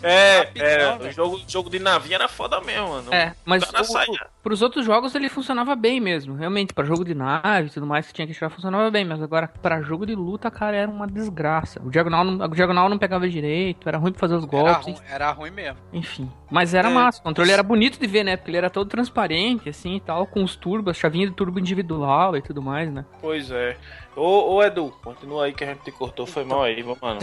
É, 0.03 0.18
Rapidão, 0.39 0.67
é, 0.67 0.99
velho. 0.99 1.11
o 1.11 1.13
jogo, 1.13 1.41
jogo 1.47 1.71
de 1.71 1.79
navinha 1.79 2.17
era 2.17 2.29
foda 2.29 2.61
mesmo, 2.61 2.89
mano. 2.89 3.13
É, 3.15 3.35
mas 3.45 3.63
Tá 3.65 3.73
na 3.73 3.85
o, 3.85 4.29
pros 4.43 4.63
outros 4.63 4.85
jogos 4.85 5.15
ele 5.15 5.29
funcionava 5.29 5.75
bem 5.77 6.01
mesmo. 6.01 6.35
Realmente, 6.35 6.73
pra 6.73 6.85
jogo 6.85 7.05
de 7.05 7.15
nave 7.15 7.69
e 7.69 7.71
tudo 7.71 7.87
mais 7.87 8.07
que 8.07 8.13
tinha 8.13 8.27
que 8.27 8.35
tirar 8.35 8.51
funcionava 8.51 8.91
bem. 8.91 9.05
Mas 9.05 9.23
agora, 9.23 9.49
pra 9.63 9.81
jogo 9.83 10.07
de 10.07 10.15
luta, 10.15 10.51
cara, 10.51 10.77
era 10.77 10.91
uma 10.91 11.07
desgraça. 11.07 11.81
O 11.85 11.91
diagonal 11.91 12.25
não, 12.25 12.45
o 12.47 12.49
diagonal 12.55 12.89
não 12.89 12.99
pegava 12.99 13.29
direito, 13.29 13.89
era 13.89 13.99
ruim 13.99 14.13
pra 14.13 14.21
fazer 14.21 14.35
os 14.37 14.45
Era 14.45 14.51
golpes, 14.51 14.85
ruim, 14.87 14.97
era 15.11 15.31
ruim 15.33 15.51
mesmo. 15.51 15.79
enfim. 15.93 16.31
Mas 16.51 16.73
era 16.75 16.89
É. 16.89 16.93
massa. 16.93 17.21
O 17.21 17.23
controle 17.23 17.51
era 17.51 17.63
bonito 17.63 17.99
de 18.01 18.07
ver, 18.07 18.25
né? 18.25 18.37
Porque 18.37 18.51
ele 18.51 18.57
era 18.59 18.71
todo 18.71 18.89
transparente, 18.89 19.69
assim 19.69 19.97
e 19.97 20.01
tal, 20.01 20.27
com 20.27 20.43
os 20.43 20.57
turbos, 20.57 20.97
chavinha 20.97 21.27
de 21.27 21.33
turbo 21.35 21.59
individual 21.59 22.37
e 22.37 22.43
tudo 22.43 22.63
mais, 22.63 22.91
né? 22.91 23.05
Pois 23.21 23.51
é. 23.51 23.77
Ô, 24.17 24.55
ô 24.55 24.63
Edu, 24.65 24.91
continua 25.03 25.45
aí 25.45 25.53
que 25.53 25.63
a 25.63 25.69
gente 25.69 25.83
te 25.85 25.93
cortou, 25.93 26.27
foi 26.27 26.45
mal 26.45 26.65
aí, 26.65 26.83
mano. 26.83 27.21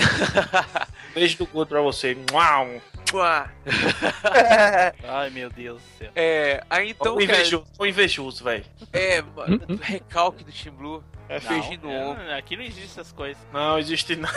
Beijo 1.14 1.38
do 1.40 1.48
cu 1.48 1.66
pra 1.66 1.82
você. 1.82 2.16
Uau. 2.32 2.68
Ai, 5.04 5.30
meu 5.30 5.50
Deus 5.50 5.82
do 5.82 5.88
céu. 5.98 6.12
É, 6.16 6.64
aí 6.70 6.92
então, 6.92 7.14
cara, 7.16 7.24
invejoso, 7.24 7.66
o 7.78 7.86
invejoso, 7.86 8.44
velho. 8.44 8.66
é, 8.94 9.22
mano, 9.22 9.60
recalque 9.82 10.44
do 10.44 10.52
Team 10.52 10.74
Blue. 10.76 11.04
É 11.28 11.40
Não, 11.40 11.50
Beijinho 11.50 11.80
no 11.84 11.92
é, 11.92 12.06
ombro. 12.06 12.34
aqui 12.36 12.56
não 12.56 12.64
existe 12.64 13.00
essas 13.00 13.12
coisas. 13.12 13.42
Não, 13.52 13.78
existe 13.80 14.16
não. 14.16 14.30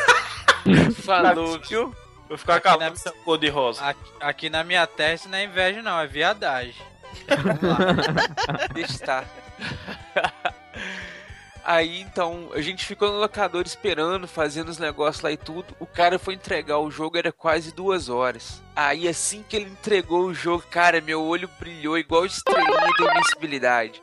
Falou, 1.05 1.61
viu? 1.61 1.95
Vou 2.29 2.37
ficar 2.39 2.55
Aqui 2.57 2.65
calado 2.65 2.81
na- 2.81 2.87
essa 2.93 3.13
cor 3.13 3.39
de 3.39 3.49
rosa. 3.49 3.85
Aqui, 3.85 4.11
aqui 4.21 4.51
na 4.51 4.65
minha 4.65 4.87
terra 4.87 5.15
isso 5.15 5.29
não 5.29 5.39
é 5.39 5.45
inveja 5.45 5.81
não, 5.83 5.99
é 6.01 6.07
viadagem. 6.07 6.75
Vamos 7.29 7.63
lá. 7.63 7.79
Deixa 8.75 8.93
estar. 8.93 9.25
Aí 11.69 12.01
então, 12.01 12.49
a 12.55 12.63
gente 12.63 12.87
ficou 12.87 13.13
no 13.13 13.19
locador 13.19 13.63
esperando, 13.67 14.27
fazendo 14.27 14.71
os 14.71 14.79
negócios 14.79 15.23
lá 15.23 15.31
e 15.31 15.37
tudo. 15.37 15.77
O 15.79 15.85
cara 15.85 16.19
foi 16.19 16.33
entregar 16.33 16.79
o 16.79 16.91
jogo, 16.91 17.19
era 17.19 17.31
quase 17.31 17.75
duas 17.75 18.09
horas. 18.09 18.63
Aí 18.75 19.07
assim 19.07 19.45
que 19.47 19.55
ele 19.55 19.67
entregou 19.67 20.25
o 20.25 20.33
jogo, 20.33 20.65
cara, 20.71 20.99
meu 21.03 21.23
olho 21.23 21.47
brilhou 21.61 21.99
igual 21.99 22.25
estrelinha 22.25 22.91
da 22.99 23.11
invencibilidade. 23.13 24.03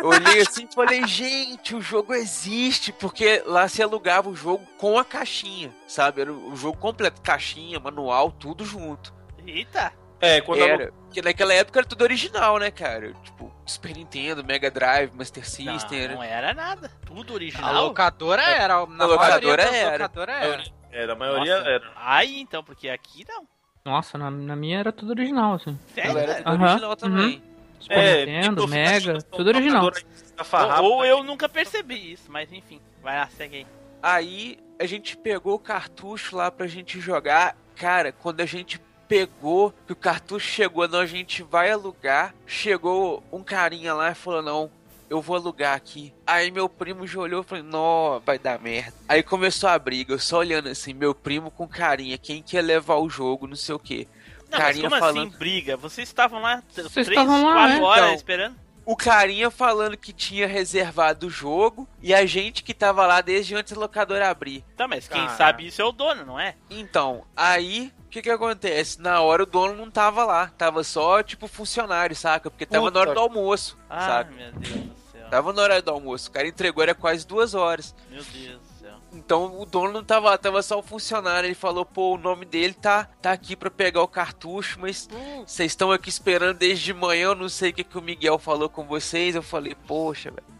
Olhei 0.00 0.42
assim 0.42 0.68
e 0.70 0.72
falei, 0.72 1.04
gente, 1.04 1.74
o 1.74 1.82
jogo 1.82 2.14
existe, 2.14 2.92
porque 2.92 3.42
lá 3.44 3.66
se 3.66 3.82
alugava 3.82 4.30
o 4.30 4.36
jogo 4.36 4.64
com 4.78 4.96
a 4.96 5.04
caixinha, 5.04 5.74
sabe? 5.88 6.20
Era 6.20 6.32
o 6.32 6.54
jogo 6.54 6.78
completo, 6.78 7.20
caixinha, 7.22 7.80
manual, 7.80 8.30
tudo 8.30 8.64
junto. 8.64 9.12
Eita! 9.44 9.92
É, 10.20 10.40
quando 10.40 10.60
Era. 10.62 10.92
Porque 10.92 11.22
naquela 11.22 11.54
época 11.54 11.80
era 11.80 11.88
tudo 11.88 12.02
original, 12.02 12.58
né, 12.58 12.70
cara? 12.70 13.12
Tipo, 13.24 13.52
Super 13.66 13.96
Nintendo, 13.96 14.44
Mega 14.44 14.70
Drive, 14.70 15.12
Master 15.14 15.42
Não, 15.64 15.78
System. 15.78 15.98
era- 16.00 16.14
não 16.14 16.22
era 16.22 16.54
nada. 16.54 16.90
Tudo 17.06 17.32
A 17.32 17.34
original. 17.34 17.84
locadora 17.86 18.42
era, 18.42 18.74
na 18.86 19.06
locadora 19.06 19.18
maioria 19.18 19.56
das 19.56 19.74
era. 19.74 19.90
locadora 19.92 20.32
era. 20.32 20.64
Era, 20.92 21.12
a 21.12 21.16
maioria 21.16 21.56
Nossa. 21.58 21.70
era. 21.70 21.92
Aí 21.96 22.40
então, 22.40 22.62
porque 22.62 22.88
aqui 22.88 23.24
não. 23.28 23.46
Nossa, 23.84 24.18
na, 24.18 24.30
na 24.30 24.54
minha 24.54 24.78
era 24.78 24.92
tudo 24.92 25.10
original, 25.10 25.54
assim. 25.54 25.78
Sério? 25.94 26.18
Era 26.18 26.26
cara? 26.34 26.44
tudo 26.44 26.54
Aham, 26.54 26.64
original 26.70 26.96
também. 26.96 27.42
Super 27.80 27.96
É, 27.98 28.26
Nintendo, 28.26 28.60
tipo, 28.62 28.68
Mega, 28.68 29.00
fica- 29.20 29.22
tudo 29.36 29.46
original. 29.48 29.84
locadora 29.84 30.82
Ou, 30.82 30.92
ou 30.96 31.02
né? 31.02 31.10
eu 31.10 31.22
nunca 31.22 31.48
percebi 31.48 32.12
isso, 32.12 32.30
mas 32.30 32.52
enfim. 32.52 32.80
Vai 33.02 33.16
lá, 33.16 33.26
segue 33.28 33.56
aí. 33.56 33.66
Aí 34.02 34.58
a 34.78 34.84
gente 34.86 35.16
pegou 35.16 35.54
o 35.54 35.58
cartucho 35.58 36.36
lá 36.36 36.50
pra 36.50 36.66
gente 36.66 37.00
jogar. 37.00 37.56
Cara, 37.76 38.12
quando 38.12 38.40
a 38.42 38.46
gente 38.46 38.78
pegou, 39.10 39.74
que 39.86 39.92
o 39.92 39.96
cartucho 39.96 40.46
chegou, 40.46 40.86
não, 40.86 41.00
a 41.00 41.06
gente 41.06 41.42
vai 41.42 41.72
alugar. 41.72 42.32
Chegou 42.46 43.22
um 43.32 43.42
carinha 43.42 43.92
lá 43.92 44.12
e 44.12 44.14
falou: 44.14 44.40
Não, 44.40 44.70
eu 45.10 45.20
vou 45.20 45.34
alugar 45.34 45.74
aqui. 45.74 46.14
Aí 46.24 46.52
meu 46.52 46.68
primo 46.68 47.04
já 47.08 47.18
olhou 47.18 47.42
e 47.42 47.44
falou: 47.44 47.64
Nó, 47.64 48.18
vai 48.20 48.38
dar 48.38 48.60
merda. 48.60 48.94
Aí 49.08 49.22
começou 49.24 49.68
a 49.68 49.76
briga, 49.78 50.14
eu 50.14 50.18
só 50.20 50.38
olhando 50.38 50.68
assim, 50.68 50.94
meu 50.94 51.12
primo 51.12 51.50
com 51.50 51.66
carinha, 51.66 52.16
quem 52.16 52.40
quer 52.40 52.62
levar 52.62 52.96
o 52.96 53.10
jogo, 53.10 53.48
não 53.48 53.56
sei 53.56 53.74
o 53.74 53.78
que. 53.80 54.06
Não, 54.48 54.58
Carinha 54.58 54.88
mas 54.90 54.98
como 55.00 55.12
falando- 55.12 55.28
assim 55.28 55.38
briga? 55.38 55.76
Vocês 55.76 56.08
estavam 56.08 56.40
lá 56.40 56.62
Vocês 56.68 56.92
três, 56.92 57.08
estavam 57.08 57.44
lá, 57.44 57.52
quatro 57.54 57.76
né? 57.76 57.82
horas 57.82 58.04
Então. 58.04 58.14
esperando? 58.16 58.56
O 58.84 58.96
carinha 58.96 59.48
falando 59.50 59.96
que 59.96 60.12
tinha 60.12 60.48
reservado 60.48 61.28
o 61.28 61.30
jogo 61.30 61.88
e 62.02 62.12
a 62.12 62.26
gente 62.26 62.64
que 62.64 62.74
tava 62.74 63.06
lá 63.06 63.20
desde 63.20 63.54
antes 63.54 63.72
da 63.72 63.78
locadora 63.80 64.28
abrir. 64.28 64.64
Tá, 64.76 64.88
mas 64.88 65.06
quem 65.06 65.20
Cara. 65.24 65.36
sabe 65.36 65.66
isso 65.68 65.80
é 65.80 65.84
o 65.84 65.92
dono, 65.92 66.24
não 66.26 66.40
é? 66.40 66.56
Então, 66.68 67.24
aí 67.36 67.92
que 68.10 68.22
que 68.22 68.30
acontece? 68.30 69.00
Na 69.00 69.20
hora 69.20 69.42
o 69.44 69.46
dono 69.46 69.74
não 69.74 69.90
tava 69.90 70.24
lá. 70.24 70.50
Tava 70.58 70.82
só, 70.84 71.22
tipo, 71.22 71.46
funcionário, 71.46 72.14
saca? 72.16 72.50
Porque 72.50 72.66
tava 72.66 72.86
Puta. 72.86 72.94
na 72.94 73.00
hora 73.00 73.14
do 73.14 73.20
almoço, 73.20 73.78
Ah, 73.88 74.00
saca? 74.06 74.30
meu 74.32 74.52
Deus 74.52 74.74
do 74.74 74.94
céu. 75.12 75.28
Tava 75.30 75.52
na 75.52 75.62
hora 75.62 75.80
do 75.82 75.90
almoço. 75.90 76.28
O 76.28 76.32
cara 76.32 76.48
entregou, 76.48 76.82
era 76.82 76.94
quase 76.94 77.26
duas 77.26 77.54
horas. 77.54 77.94
Meu 78.10 78.22
Deus 78.22 78.58
do 78.58 78.80
céu. 78.80 78.90
Então 79.12 79.60
o 79.60 79.64
dono 79.66 79.92
não 79.92 80.04
tava 80.04 80.30
lá, 80.30 80.38
tava 80.38 80.62
só 80.62 80.78
o 80.78 80.82
funcionário. 80.82 81.46
Ele 81.46 81.54
falou, 81.54 81.84
pô, 81.84 82.14
o 82.14 82.18
nome 82.18 82.44
dele 82.44 82.74
tá, 82.74 83.08
tá 83.22 83.32
aqui 83.32 83.54
pra 83.56 83.70
pegar 83.70 84.02
o 84.02 84.08
cartucho, 84.08 84.78
mas 84.80 85.08
vocês 85.46 85.72
estão 85.72 85.90
aqui 85.92 86.08
esperando 86.08 86.58
desde 86.58 86.84
de 86.84 86.94
manhã. 86.94 87.26
Eu 87.28 87.34
não 87.34 87.48
sei 87.48 87.70
o 87.70 87.72
que, 87.74 87.84
que 87.84 87.98
o 87.98 88.02
Miguel 88.02 88.38
falou 88.38 88.68
com 88.68 88.84
vocês. 88.86 89.34
Eu 89.34 89.42
falei, 89.42 89.74
poxa, 89.86 90.30
velho. 90.30 90.59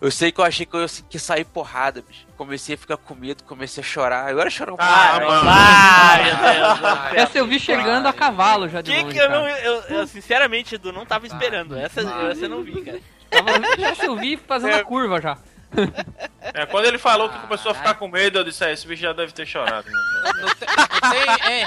Eu 0.00 0.12
sei 0.12 0.30
que 0.30 0.40
eu 0.40 0.44
achei 0.44 0.64
que 0.64 0.76
eu 0.76 0.80
ia 0.82 0.86
que 1.10 1.18
sair 1.18 1.44
porrada, 1.44 2.00
bicho. 2.06 2.24
Comecei 2.36 2.76
a 2.76 2.78
ficar 2.78 2.96
com 2.96 3.16
medo, 3.16 3.42
comecei 3.42 3.82
a 3.82 3.86
chorar. 3.86 4.28
Agora 4.28 4.48
chorar 4.48 4.72
um 4.72 4.76
Ah, 4.78 5.16
pouco. 5.18 5.26
mano. 5.32 5.50
Ah, 5.50 6.18
meu 6.22 6.36
Deus. 6.36 6.78
Essa 7.24 7.38
eu 7.38 7.46
vi 7.48 7.58
chegando 7.58 8.06
a 8.06 8.12
cavalo 8.12 8.68
já 8.68 8.80
de 8.80 8.92
Que 8.92 9.02
longe, 9.02 9.12
que 9.14 9.20
eu 9.20 9.26
cara. 9.28 9.40
não. 9.40 9.48
Eu, 9.48 9.82
eu, 9.88 10.06
sinceramente, 10.06 10.76
Edu, 10.76 10.92
não 10.92 11.04
tava 11.04 11.26
esperando. 11.26 11.76
Essa, 11.76 12.00
essa 12.30 12.44
eu 12.44 12.48
não 12.48 12.62
vi, 12.62 12.80
cara. 12.80 13.00
Tava, 13.28 13.50
essa 13.88 14.04
eu 14.06 14.14
vi 14.16 14.36
fazendo 14.36 14.76
a 14.76 14.84
curva 14.84 15.20
já. 15.20 15.36
É, 16.54 16.64
quando 16.64 16.86
ele 16.86 16.96
falou 16.96 17.28
que 17.28 17.38
começou 17.40 17.72
a 17.72 17.74
ficar 17.74 17.92
com 17.94 18.06
medo, 18.08 18.38
eu 18.38 18.44
disse, 18.44 18.64
é, 18.64 18.72
esse 18.72 18.86
bicho 18.86 19.02
já 19.02 19.12
deve 19.12 19.32
ter 19.32 19.44
chorado. 19.46 19.86
né? 19.90 19.98
Não 20.40 20.48
tem, 20.54 20.68
não 20.78 20.86
tem, 21.10 21.22
é, 21.62 21.66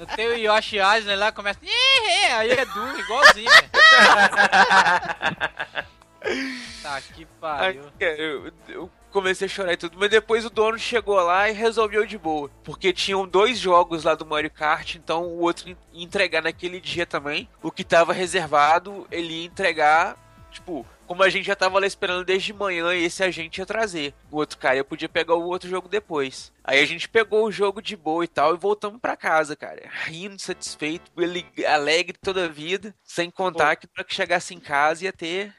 não 0.00 0.06
tem 0.06 0.26
o 0.28 0.36
Yoshi 0.36 0.76
Island 0.78 1.14
lá, 1.16 1.30
começa. 1.32 1.58
"Ih, 1.62 1.70
é", 1.70 2.32
Aí 2.34 2.50
é 2.50 2.64
duro, 2.66 2.98
igualzinho, 3.00 3.48
velho. 3.50 3.70
Tá 6.82 7.00
que 7.00 7.22
Aí, 7.22 7.28
pariu. 7.40 7.84
cara, 7.98 8.16
eu, 8.16 8.52
eu 8.68 8.90
comecei 9.10 9.46
a 9.46 9.48
chorar 9.48 9.72
e 9.72 9.76
tudo, 9.76 9.96
mas 9.98 10.10
depois 10.10 10.44
o 10.44 10.50
dono 10.50 10.78
chegou 10.78 11.16
lá 11.16 11.48
e 11.48 11.52
resolveu 11.52 12.06
de 12.06 12.16
boa. 12.16 12.50
Porque 12.62 12.92
tinham 12.92 13.26
dois 13.26 13.58
jogos 13.58 14.04
lá 14.04 14.14
do 14.14 14.26
Mario 14.26 14.50
Kart, 14.50 14.94
então 14.94 15.24
o 15.24 15.40
outro 15.40 15.68
ia 15.68 15.76
entregar 15.92 16.42
naquele 16.42 16.80
dia 16.80 17.06
também. 17.06 17.48
O 17.62 17.70
que 17.70 17.84
tava 17.84 18.12
reservado, 18.12 19.06
ele 19.10 19.40
ia 19.40 19.46
entregar, 19.46 20.16
tipo, 20.50 20.86
como 21.06 21.22
a 21.22 21.30
gente 21.30 21.46
já 21.46 21.56
tava 21.56 21.80
lá 21.80 21.86
esperando 21.86 22.24
desde 22.24 22.52
manhã, 22.52 22.94
esse 22.94 23.24
a 23.24 23.30
gente 23.30 23.58
ia 23.58 23.66
trazer. 23.66 24.14
O 24.30 24.36
outro 24.36 24.58
cara 24.58 24.84
podia 24.84 25.08
pegar 25.08 25.34
o 25.34 25.48
outro 25.48 25.68
jogo 25.68 25.88
depois. 25.88 26.52
Aí 26.62 26.80
a 26.80 26.86
gente 26.86 27.08
pegou 27.08 27.46
o 27.46 27.50
jogo 27.50 27.80
de 27.80 27.96
boa 27.96 28.24
e 28.24 28.28
tal 28.28 28.54
e 28.54 28.58
voltamos 28.58 29.00
pra 29.00 29.16
casa, 29.16 29.56
cara. 29.56 29.88
Rindo, 30.04 30.40
satisfeito, 30.40 31.10
ele 31.16 31.46
alegre 31.66 32.16
toda 32.20 32.44
a 32.44 32.48
vida. 32.48 32.94
Sem 33.02 33.30
contar 33.30 33.76
que 33.76 33.86
pra 33.86 34.04
que 34.04 34.14
chegasse 34.14 34.54
em 34.54 34.60
casa 34.60 35.04
ia 35.04 35.12
ter 35.12 35.54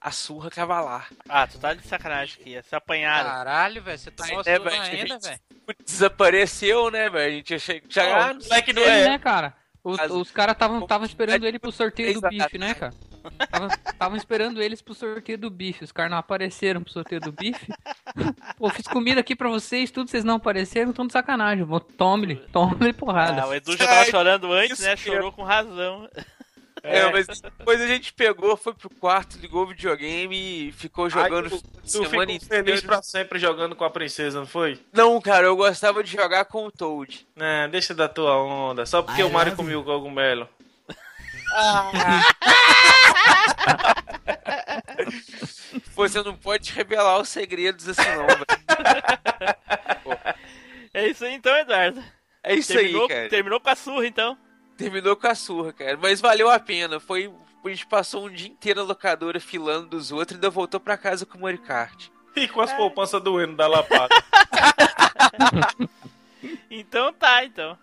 a 0.00 0.10
surra 0.10 0.50
cavalar. 0.50 1.08
Ah, 1.28 1.46
tu 1.46 1.58
tá 1.58 1.74
de 1.74 1.86
sacanagem 1.86 2.36
aqui. 2.40 2.50
Ia 2.50 2.62
ser 2.62 2.76
apanhado. 2.76 3.28
Caralho, 3.28 3.82
velho, 3.82 3.98
você 3.98 4.10
tomou 4.10 4.30
Aí, 4.30 4.36
né, 4.38 4.56
surra 4.56 4.70
velho, 4.70 4.82
ainda, 4.82 5.18
velho. 5.22 5.40
Desapareceu, 5.84 6.90
né, 6.90 7.08
velho? 7.10 7.32
A 7.32 7.36
gente 7.36 7.50
ia 7.50 7.58
che- 7.58 7.82
chegar. 7.88 8.34
Não, 8.34 8.40
moleque 8.42 8.72
não 8.72 8.82
Ele, 8.82 8.90
é. 8.90 9.08
né, 9.10 9.18
cara? 9.18 9.54
Os, 9.84 9.98
As- 9.98 10.10
os 10.10 10.30
caras 10.30 10.54
estavam 10.54 11.06
esperando 11.06 11.46
ele 11.46 11.58
pro 11.58 11.72
sorteio 11.72 12.20
do 12.20 12.28
bife, 12.28 12.58
né, 12.58 12.74
cara? 12.74 12.92
Estavam 13.86 14.16
esperando 14.16 14.62
eles 14.62 14.80
pro 14.80 14.94
sorteio 14.94 15.36
do 15.36 15.50
bife. 15.50 15.84
Os 15.84 15.92
caras 15.92 16.10
não 16.10 16.16
apareceram 16.16 16.82
pro 16.82 16.90
sorteio 16.90 17.20
do 17.20 17.30
bife. 17.30 17.66
Pô, 18.56 18.70
fiz 18.70 18.86
comida 18.86 19.20
aqui 19.20 19.36
pra 19.36 19.46
vocês, 19.50 19.90
tudo, 19.90 20.08
vocês 20.08 20.24
não 20.24 20.36
apareceram, 20.36 20.90
tão 20.90 21.06
de 21.06 21.12
sacanagem. 21.12 21.62
Vou- 21.64 21.80
Tome-lhe, 21.80 22.36
tome-lhe 22.50 22.94
porrada. 22.94 23.42
Ah, 23.42 23.46
o 23.48 23.54
Edu 23.54 23.76
já 23.76 23.86
tava 23.86 24.06
chorando 24.06 24.50
antes, 24.50 24.78
né? 24.80 24.96
Chorou 24.96 25.30
com 25.32 25.42
razão. 25.42 26.08
É, 26.82 27.10
mas 27.10 27.26
depois 27.40 27.80
a 27.80 27.86
gente 27.86 28.12
pegou, 28.12 28.56
foi 28.56 28.74
pro 28.74 28.90
quarto, 28.90 29.38
ligou 29.38 29.64
o 29.64 29.68
videogame 29.68 30.68
e 30.68 30.72
ficou 30.72 31.08
jogando 31.10 31.44
Aí 31.44 31.50
tu, 31.50 31.62
tu 31.62 31.88
semana 31.88 32.08
ficou 32.08 32.26
feliz 32.26 32.42
inteira. 32.44 32.82
pra 32.82 33.02
sempre 33.02 33.38
jogando 33.38 33.76
com 33.76 33.84
a 33.84 33.90
princesa, 33.90 34.38
não 34.38 34.46
foi? 34.46 34.78
Não, 34.92 35.20
cara, 35.20 35.46
eu 35.46 35.56
gostava 35.56 36.02
de 36.02 36.10
jogar 36.10 36.44
com 36.46 36.66
o 36.66 36.70
Toad. 36.70 37.26
Né, 37.36 37.68
deixa 37.68 37.94
da 37.94 38.08
tua 38.08 38.36
onda. 38.36 38.86
Só 38.86 39.02
porque 39.02 39.20
I 39.20 39.24
o 39.24 39.30
Mario 39.30 39.54
comeu 39.56 39.80
o 39.80 39.84
cogumelo. 39.84 40.48
Você 45.94 46.22
não 46.22 46.34
pode 46.34 46.72
revelar 46.72 47.20
os 47.20 47.28
segredos 47.28 47.86
assim, 47.88 48.02
não, 48.16 48.26
velho. 48.26 48.46
É 50.92 51.06
isso 51.08 51.24
aí 51.24 51.34
então, 51.34 51.56
Eduardo. 51.56 52.02
É 52.42 52.54
isso 52.54 52.72
terminou, 52.72 53.02
aí, 53.02 53.08
cara. 53.08 53.28
terminou 53.28 53.60
com 53.60 53.68
a 53.68 53.76
surra, 53.76 54.06
então. 54.06 54.36
Terminou 54.80 55.14
com 55.16 55.26
a 55.26 55.34
surra, 55.34 55.72
cara. 55.72 55.96
Mas 56.00 56.20
valeu 56.20 56.50
a 56.50 56.58
pena. 56.58 56.98
Foi. 56.98 57.30
A 57.64 57.68
gente 57.68 57.86
passou 57.86 58.26
um 58.26 58.30
dia 58.30 58.48
inteiro 58.48 58.80
na 58.80 58.86
locadora 58.86 59.38
filando 59.38 59.86
dos 59.88 60.10
outros 60.10 60.32
e 60.32 60.34
ainda 60.36 60.48
voltou 60.48 60.80
pra 60.80 60.96
casa 60.96 61.26
com 61.26 61.36
o 61.36 61.42
Mario 61.42 61.60
Kart. 61.60 62.08
E 62.34 62.48
com 62.48 62.60
as 62.62 62.72
poupanças 62.72 63.22
doendo 63.22 63.54
da 63.56 63.66
lapada. 63.66 64.08
Então 66.70 67.12
tá, 67.12 67.44
então. 67.44 67.76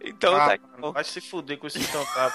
Então 0.00 0.36
Ah, 0.36 0.56
tá 0.56 0.58
mano, 0.78 0.92
vai 0.92 1.02
se 1.02 1.20
fuder 1.20 1.58
com 1.58 1.66
esse 1.66 1.80
então 1.80 2.04
tá. 2.04 2.32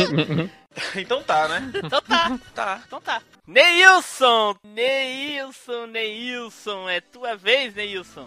então 0.96 1.22
tá, 1.22 1.48
né? 1.48 1.70
Então 1.74 2.00
tá, 2.00 2.38
Tá. 2.54 2.82
então 2.86 3.00
tá. 3.00 3.20
Neilson! 3.46 4.54
Neilson, 4.64 5.86
Neilson, 5.86 6.88
é 6.88 7.00
tua 7.00 7.36
vez, 7.36 7.74
Neilson. 7.74 8.26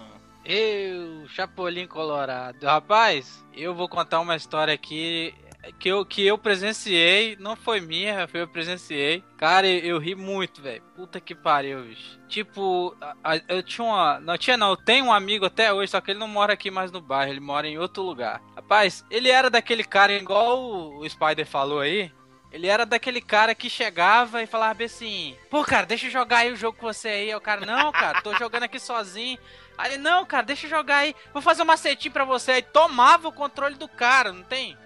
Eu, 0.50 1.28
Chapolin 1.28 1.88
Colorado. 1.88 2.66
Rapaz, 2.66 3.46
eu 3.54 3.76
vou 3.76 3.90
contar 3.90 4.22
uma 4.22 4.34
história 4.38 4.74
aqui 4.74 5.36
que 5.78 5.90
eu, 5.90 6.06
que 6.06 6.26
eu 6.26 6.38
presenciei. 6.38 7.36
Não 7.38 7.54
foi 7.58 7.82
minha, 7.82 8.26
foi 8.30 8.44
eu 8.44 8.48
presenciei. 8.48 9.22
Cara, 9.38 9.68
eu, 9.68 9.80
eu 9.96 10.00
ri 10.00 10.16
muito, 10.16 10.62
velho. 10.62 10.82
Puta 10.96 11.20
que 11.20 11.36
pariu, 11.36 11.84
bicho. 11.84 12.18
Tipo, 12.30 12.96
a- 13.02 13.16
a- 13.34 13.42
eu 13.50 13.62
tinha 13.62 13.84
uma. 13.86 14.22
Não 14.22 14.38
tinha, 14.38 14.56
não. 14.56 14.70
Eu 14.70 14.78
tenho 14.78 15.08
um 15.08 15.12
amigo 15.14 15.46
até 15.46 15.74
hoje, 15.74 15.92
só 15.92 16.00
que 16.00 16.12
ele 16.12 16.20
não 16.20 16.30
mora 16.30 16.54
aqui 16.54 16.72
mais 16.72 16.94
no 16.94 17.02
bairro, 17.02 17.34
ele 17.34 17.42
mora 17.42 17.68
em 17.68 17.78
outro 17.78 18.02
lugar. 18.04 18.42
Rapaz, 18.56 19.04
ele 19.12 19.30
era 19.30 19.50
daquele 19.50 19.84
cara, 19.84 20.14
igual 20.14 20.62
o, 20.64 21.00
o 21.00 21.10
Spider 21.10 21.46
falou 21.46 21.82
aí. 21.82 22.10
Ele 22.50 22.68
era 22.68 22.86
daquele 22.86 23.20
cara 23.20 23.54
que 23.54 23.70
chegava 23.70 24.42
e 24.42 24.48
falava 24.48 24.82
assim: 24.82 25.36
Pô, 25.50 25.66
cara, 25.66 25.86
deixa 25.86 26.08
eu 26.08 26.12
jogar 26.12 26.38
aí 26.38 26.54
o 26.54 26.56
jogo 26.56 26.78
com 26.78 26.88
você. 26.88 27.10
Aí 27.10 27.36
o 27.36 27.42
cara, 27.42 27.66
não, 27.66 27.92
cara, 27.92 28.22
tô 28.22 28.34
jogando 28.36 28.64
aqui 28.64 28.80
sozinho. 28.80 29.38
Aí 29.78 29.94
ele, 29.94 30.02
não, 30.04 30.26
cara, 30.26 30.44
deixa 30.44 30.66
eu 30.66 30.70
jogar 30.72 30.98
aí. 30.98 31.16
Vou 31.34 31.42
fazer 31.42 31.62
um 31.62 31.66
macetinho 31.66 32.12
pra 32.14 32.26
você. 32.26 32.52
Aí 32.54 32.62
tomava 32.62 33.28
o 33.28 33.32
controle 33.34 33.76
do 33.76 33.88
cara, 33.88 34.32
não 34.34 34.44
tem? 34.44 34.78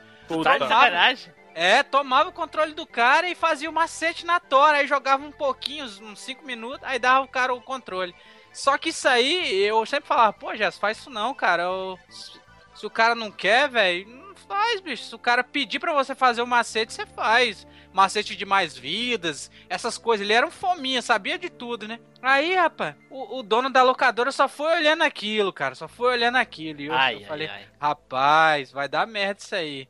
Tá 0.44 0.58
de 0.58 0.66
sacanagem. 0.92 1.34
É, 1.54 1.84
tomava 1.84 2.30
o 2.30 2.34
controle 2.34 2.74
do 2.74 2.86
cara 2.86 3.30
e 3.30 3.36
fazia 3.36 3.70
o 3.70 3.74
macete 3.74 4.26
na 4.26 4.40
tora. 4.40 4.78
Aí 4.78 4.88
jogava 4.88 5.24
um 5.26 5.32
pouquinho, 5.32 5.86
uns- 5.86 6.00
uns 6.00 6.20
5 6.20 6.46
minutos, 6.46 6.82
aí 6.88 6.98
dava 7.00 7.26
o 7.26 7.28
cara 7.28 7.54
o 7.54 7.62
controle. 7.62 8.16
Só 8.54 8.78
que 8.78 8.90
isso 8.90 9.08
aí, 9.08 9.62
eu 9.64 9.86
sempre 9.86 10.08
falava, 10.08 10.34
pô, 10.34 10.54
Jess, 10.56 10.78
faz 10.78 10.98
isso 10.98 11.10
não, 11.10 11.34
cara. 11.34 11.64
Eu- 11.64 11.98
se, 12.10 12.40
se 12.76 12.86
o 12.86 12.90
cara 12.90 13.16
não 13.16 13.32
quer, 13.32 13.70
velho, 13.70 14.08
não 14.10 14.36
faz, 14.36 14.80
bicho. 14.82 15.04
Se 15.04 15.16
o 15.16 15.20
cara 15.20 15.44
pedir 15.44 15.80
pra 15.80 15.94
você 15.94 16.14
fazer 16.16 16.42
o 16.42 16.48
macete, 16.48 16.94
você 16.94 17.06
faz. 17.06 17.66
Macete 17.94 18.36
de 18.36 18.46
mais 18.46 18.78
vidas, 18.78 19.52
essas 19.70 19.98
coisas. 19.98 20.24
Ele 20.26 20.34
era 20.34 20.48
um 20.48 20.52
fominha, 20.52 21.02
sabia 21.02 21.38
de 21.38 21.50
tudo, 21.50 21.88
né? 21.88 22.00
Aí, 22.22 22.56
rapaz, 22.56 22.96
o, 23.10 23.40
o 23.40 23.44
dono 23.44 23.70
da 23.70 23.84
locadora 23.84 24.32
só 24.32 24.48
foi 24.48 24.74
olhando 24.78 25.04
aquilo, 25.04 25.52
cara. 25.52 25.76
Só 25.76 25.88
foi 25.88 26.14
olhando 26.14 26.38
aquilo. 26.38 26.82
E 26.82 26.86
eu, 26.86 26.94
Ai, 26.94 27.16
eu 27.16 27.20
ai, 27.20 27.26
falei, 27.26 27.48
ai. 27.48 27.66
rapaz, 27.80 28.72
vai 28.72 28.88
dar 28.88 29.06
merda 29.08 29.42
isso 29.42 29.56
aí. 29.56 29.88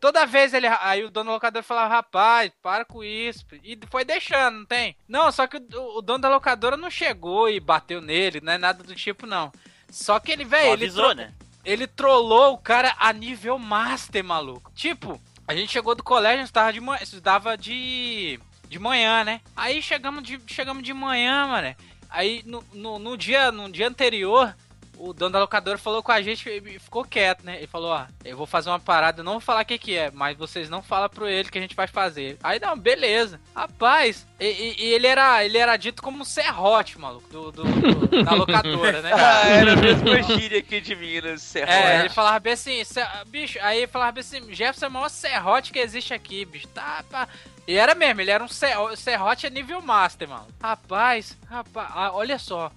Toda 0.00 0.26
vez 0.26 0.52
ele. 0.52 0.66
Aí 0.66 1.02
o 1.04 1.10
dono 1.10 1.30
do 1.30 1.34
locador 1.34 1.62
falava, 1.62 1.94
rapaz, 1.94 2.50
para 2.62 2.84
com 2.84 3.02
isso. 3.02 3.44
E 3.62 3.78
foi 3.90 4.04
deixando, 4.04 4.58
não 4.58 4.66
tem? 4.66 4.96
Não, 5.08 5.30
só 5.32 5.46
que 5.46 5.56
o, 5.56 5.98
o 5.98 6.02
dono 6.02 6.18
da 6.18 6.28
locadora 6.28 6.76
não 6.76 6.90
chegou 6.90 7.48
e 7.48 7.58
bateu 7.60 8.00
nele, 8.02 8.40
não 8.42 8.52
é 8.52 8.58
nada 8.58 8.82
do 8.82 8.94
tipo, 8.94 9.26
não. 9.26 9.50
Só 9.88 10.18
que 10.20 10.32
ele, 10.32 10.44
velho, 10.44 10.72
ele, 10.72 10.84
avisou, 10.84 11.04
tro- 11.06 11.14
né? 11.14 11.32
ele 11.64 11.86
trollou 11.86 12.52
o 12.54 12.58
cara 12.58 12.94
a 12.98 13.12
nível 13.14 13.58
master, 13.58 14.22
maluco. 14.24 14.70
Tipo, 14.74 15.18
a 15.46 15.54
gente 15.54 15.70
chegou 15.70 15.94
do 15.94 16.02
colégio, 16.02 16.36
a 16.36 16.40
gente 16.40 16.46
estava 16.46 16.72
de 16.72 16.80
manhã, 16.80 17.02
estudava 17.02 17.56
de, 17.56 18.40
de 18.68 18.78
manhã, 18.78 19.24
né? 19.24 19.40
Aí 19.56 19.82
chegamos 19.82 20.22
de, 20.22 20.40
chegamos 20.46 20.82
de 20.82 20.94
manhã, 20.94 21.46
mano. 21.46 21.74
Aí 22.08 22.42
no, 22.46 22.64
no, 22.72 22.98
no 22.98 23.16
dia, 23.16 23.50
no 23.52 23.70
dia 23.70 23.88
anterior, 23.88 24.56
o 24.96 25.12
dono 25.12 25.32
da 25.32 25.38
locadora 25.40 25.76
falou 25.78 26.02
com 26.02 26.12
a 26.12 26.20
gente 26.22 26.48
e 26.48 26.78
ficou 26.78 27.04
quieto, 27.04 27.44
né? 27.44 27.56
Ele 27.58 27.66
falou, 27.66 27.90
ó, 27.92 28.06
eu 28.24 28.36
vou 28.36 28.46
fazer 28.46 28.70
uma 28.70 28.78
parada, 28.80 29.20
eu 29.20 29.24
não 29.24 29.32
vou 29.32 29.40
falar 29.40 29.62
o 29.62 29.64
que 29.66 29.78
que 29.78 29.96
é, 29.96 30.10
mas 30.10 30.36
vocês 30.36 30.68
não 30.68 30.82
falam 30.82 31.08
pro 31.08 31.28
ele 31.28 31.48
que 31.50 31.58
a 31.58 31.60
gente 31.60 31.76
vai 31.76 31.86
fazer. 31.86 32.38
Aí 32.42 32.58
não, 32.60 32.76
beleza. 32.78 33.40
Rapaz, 33.54 34.26
e, 34.40 34.46
e- 34.46 34.76
e 34.84 34.92
ele, 34.94 35.06
era, 35.06 35.44
ele 35.44 35.58
era 35.58 35.76
dito 35.76 36.02
como 36.02 36.20
um 36.20 36.24
serrote, 36.24 36.98
maluco, 36.98 37.28
do, 37.28 37.52
do- 37.52 37.64
do- 37.64 38.22
da 38.24 38.32
locadora, 38.32 39.02
né? 39.02 39.10
Ah, 39.14 39.48
era 39.48 39.72
a 39.72 39.76
mesma 39.76 40.22
gíria 40.22 40.58
aqui 40.58 40.80
de 40.80 40.94
Minas, 40.94 41.42
Serra. 41.42 41.72
É, 41.72 42.00
ele 42.00 42.08
falava 42.10 42.38
bem 42.40 42.52
assim, 42.52 42.82
"Cê- 42.84 43.06
bicho, 43.26 43.58
aí 43.62 43.78
ele 43.78 43.86
falava 43.86 44.12
bem 44.12 44.20
assim, 44.20 44.52
Jefferson 44.54 44.86
é 44.86 44.88
o 44.88 44.92
maior 44.92 45.08
serrote 45.08 45.72
que 45.72 45.78
existe 45.78 46.12
aqui, 46.14 46.44
bicho. 46.44 46.68
Tá, 46.68 47.04
pá. 47.10 47.28
E 47.66 47.76
era 47.76 47.94
mesmo, 47.94 48.20
ele 48.20 48.30
era 48.30 48.44
um 48.44 48.48
serro- 48.48 48.94
serrote 48.96 49.46
a 49.46 49.50
nível 49.50 49.80
master, 49.80 50.28
mano. 50.28 50.46
Rapaz, 50.62 51.36
rapaz, 51.48 51.88
ah, 51.94 52.10
olha 52.12 52.38
só. 52.38 52.70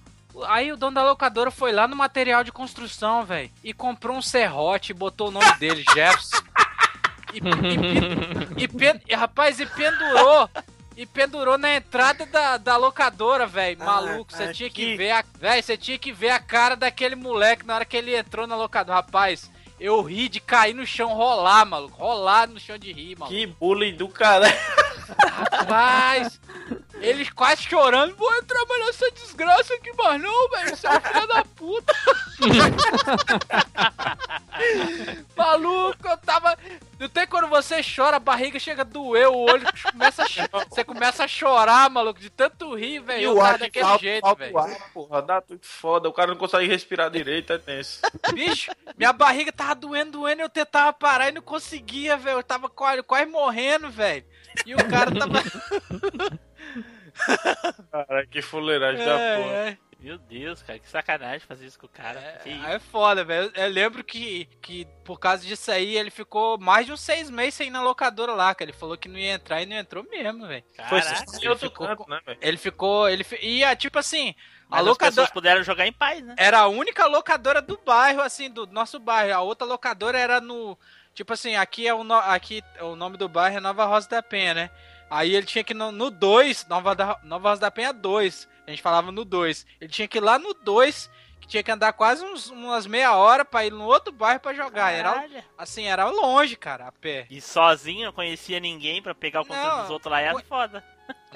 Aí 0.46 0.70
o 0.72 0.76
dono 0.76 0.94
da 0.94 1.04
locadora 1.04 1.50
foi 1.50 1.72
lá 1.72 1.88
no 1.88 1.96
material 1.96 2.44
de 2.44 2.52
construção, 2.52 3.24
velho, 3.24 3.50
e 3.64 3.72
comprou 3.72 4.16
um 4.16 4.22
serrote 4.22 4.92
e 4.92 4.94
botou 4.94 5.28
o 5.28 5.30
nome 5.32 5.52
dele, 5.58 5.84
Jefferson. 5.94 6.36
E, 7.34 7.38
e, 7.38 8.60
e, 8.60 8.64
e 8.64 8.68
pen- 8.68 9.00
e, 9.08 9.14
rapaz, 9.14 9.58
e 9.60 9.66
pendurou. 9.66 10.48
E 10.96 11.06
pendurou 11.06 11.56
na 11.56 11.76
entrada 11.76 12.26
da, 12.26 12.56
da 12.56 12.76
locadora, 12.76 13.46
velho. 13.46 13.78
Maluco, 13.78 14.32
você 14.32 14.52
tinha 14.52 14.68
que 14.70 14.96
ver 14.96 15.10
a. 15.12 15.24
Velho, 15.38 15.62
você 15.62 15.76
tinha 15.76 15.96
que 15.98 16.12
ver 16.12 16.30
a 16.30 16.40
cara 16.40 16.74
daquele 16.74 17.14
moleque 17.14 17.64
na 17.66 17.74
hora 17.76 17.84
que 17.84 17.96
ele 17.96 18.16
entrou 18.16 18.46
na 18.48 18.56
locadora. 18.56 18.96
Rapaz, 18.98 19.48
Eu 19.78 20.02
ri 20.02 20.28
de 20.28 20.40
cair 20.40 20.74
no 20.74 20.84
chão, 20.84 21.14
rolar, 21.14 21.64
maluco. 21.64 21.96
Rolar 21.96 22.48
no 22.48 22.58
chão 22.58 22.76
de 22.76 22.92
rir, 22.92 23.16
maluco. 23.16 23.32
Que 23.36 23.46
bullying 23.46 23.94
do 23.96 24.08
caralho. 24.08 24.52
Rapaz, 25.30 26.40
eles 27.00 27.30
quase 27.30 27.62
chorando. 27.62 28.14
Vou 28.16 28.42
trabalhar 28.44 28.86
nessa 28.86 29.10
desgraça 29.12 29.74
aqui, 29.74 29.90
mas 29.96 30.20
não, 30.20 30.48
velho. 30.50 30.76
Você 30.76 30.86
é 30.86 30.90
um 30.90 31.00
filho 31.00 31.26
da 31.26 31.44
puta. 31.44 31.94
Maluco, 35.36 36.06
eu 36.08 36.16
tava. 36.18 36.56
Não 36.98 37.08
tem 37.08 37.26
quando 37.28 37.46
você 37.48 37.80
chora, 37.80 38.16
a 38.16 38.20
barriga 38.20 38.58
chega 38.58 38.82
a 38.82 38.84
doer, 38.84 39.28
o 39.28 39.36
olho 39.36 39.64
começa 39.92 40.24
a 40.24 40.64
Você 40.68 40.82
começa 40.82 41.24
a 41.24 41.28
chorar, 41.28 41.88
maluco, 41.88 42.18
de 42.18 42.28
tanto 42.28 42.74
rir, 42.74 42.98
velho. 42.98 43.20
E 43.20 43.24
Eu 43.24 43.32
o 43.34 43.36
tava 43.36 43.48
ar 43.48 43.54
que 43.54 43.60
daquele 43.60 43.84
falta, 43.84 44.02
jeito, 44.02 44.20
falta 44.22 44.44
velho. 44.44 44.54
o 44.54 44.58
ar, 44.58 44.90
porra. 44.92 45.22
Dá 45.22 45.40
tudo 45.40 45.60
foda. 45.62 46.08
O 46.08 46.12
cara 46.12 46.32
não 46.32 46.36
consegue 46.36 46.66
respirar 46.66 47.08
direito, 47.10 47.52
é 47.52 47.58
tenso. 47.58 48.00
Bicho, 48.34 48.72
minha 48.96 49.12
barriga 49.12 49.52
tava 49.52 49.76
doendo, 49.76 50.18
doendo, 50.18 50.42
eu 50.42 50.48
tentava 50.48 50.92
parar 50.92 51.28
e 51.28 51.32
não 51.32 51.42
conseguia, 51.42 52.16
velho. 52.16 52.38
Eu 52.38 52.42
tava 52.42 52.68
quase, 52.68 53.02
quase 53.04 53.30
morrendo, 53.30 53.88
velho. 53.90 54.24
E 54.66 54.74
o 54.74 54.88
cara 54.88 55.12
tava. 55.14 55.40
Cara, 57.90 58.26
que 58.26 58.42
fuleiragem 58.42 59.04
da 59.04 59.12
porra. 59.12 59.52
É, 59.54 59.68
é. 59.70 59.78
Meu 60.00 60.16
Deus, 60.16 60.62
cara, 60.62 60.78
que 60.78 60.88
sacanagem 60.88 61.40
fazer 61.40 61.66
isso 61.66 61.76
com 61.76 61.86
o 61.86 61.88
cara. 61.88 62.40
Aí 62.44 62.74
é 62.74 62.78
foda, 62.78 63.24
velho. 63.24 63.50
Eu 63.52 63.68
lembro 63.68 64.04
que, 64.04 64.44
que 64.62 64.86
por 65.04 65.18
causa 65.18 65.44
disso 65.44 65.72
aí 65.72 65.96
ele 65.96 66.10
ficou 66.10 66.56
mais 66.56 66.86
de 66.86 66.92
uns 66.92 67.00
seis 67.00 67.28
meses 67.28 67.54
sem 67.54 67.66
ir 67.66 67.70
na 67.70 67.82
locadora 67.82 68.32
lá, 68.32 68.54
que 68.54 68.62
ele 68.62 68.72
falou 68.72 68.96
que 68.96 69.08
não 69.08 69.18
ia 69.18 69.32
entrar 69.32 69.60
e 69.60 69.66
não 69.66 69.74
entrou 69.76 70.04
mesmo, 70.08 70.46
velho. 70.46 70.62
Caraca, 70.76 71.24
ele 71.36 71.48
outro 71.48 71.68
ficou 71.68 71.88
canto, 71.88 72.08
né, 72.08 72.20
velho? 72.24 72.38
Ele 72.40 72.56
ficou. 72.56 73.08
Ele 73.08 73.24
fi- 73.24 73.44
ia, 73.44 73.74
tipo 73.74 73.98
assim, 73.98 74.36
a 74.70 74.70
mas 74.70 74.80
as 74.82 74.86
locadora. 74.86 75.10
pessoas 75.10 75.30
puderam 75.30 75.64
jogar 75.64 75.84
em 75.84 75.92
paz, 75.92 76.22
né? 76.22 76.36
Era 76.38 76.60
a 76.60 76.68
única 76.68 77.04
locadora 77.06 77.60
do 77.60 77.76
bairro, 77.84 78.20
assim, 78.22 78.48
do 78.48 78.68
nosso 78.68 79.00
bairro. 79.00 79.34
A 79.34 79.40
outra 79.40 79.66
locadora 79.66 80.16
era 80.16 80.40
no. 80.40 80.78
Tipo 81.12 81.32
assim, 81.32 81.56
aqui 81.56 81.88
é 81.88 81.92
o, 81.92 82.04
no- 82.04 82.14
aqui, 82.14 82.62
o 82.82 82.94
nome 82.94 83.16
do 83.16 83.28
bairro 83.28 83.56
é 83.56 83.60
Nova 83.60 83.84
Rosa 83.84 84.08
da 84.08 84.22
Penha, 84.22 84.54
né? 84.54 84.70
Aí 85.10 85.34
ele 85.34 85.46
tinha 85.46 85.64
que 85.64 85.72
ir 85.72 85.76
no 85.76 86.10
2, 86.10 86.66
Nova, 86.68 86.94
da- 86.94 87.18
Nova 87.22 87.50
Rosa 87.50 87.60
da 87.62 87.70
Penha 87.70 87.92
2. 87.92 88.48
A 88.66 88.70
gente 88.70 88.82
falava 88.82 89.10
no 89.10 89.24
2. 89.24 89.66
Ele 89.80 89.90
tinha 89.90 90.06
que 90.06 90.18
ir 90.18 90.20
lá 90.20 90.38
no 90.38 90.52
2, 90.52 91.10
que 91.40 91.48
tinha 91.48 91.62
que 91.62 91.70
andar 91.70 91.92
quase 91.94 92.24
uns, 92.24 92.50
umas 92.50 92.86
meia 92.86 93.14
hora 93.14 93.44
pra 93.44 93.64
ir 93.64 93.72
no 93.72 93.84
outro 93.84 94.12
bairro 94.12 94.40
pra 94.40 94.52
jogar. 94.52 94.90
Era, 94.92 95.24
assim, 95.56 95.84
era 95.86 96.04
longe, 96.06 96.56
cara, 96.56 96.86
a 96.88 96.92
pé. 96.92 97.26
E 97.30 97.40
sozinho, 97.40 98.06
não 98.06 98.12
conhecia 98.12 98.60
ninguém 98.60 99.00
pra 99.02 99.14
pegar 99.14 99.40
o 99.40 99.46
controle 99.46 99.68
Não, 99.68 99.80
dos 99.82 99.90
outros 99.90 100.10
lá, 100.10 100.20
era 100.20 100.32
foi- 100.32 100.42
foda. 100.42 100.84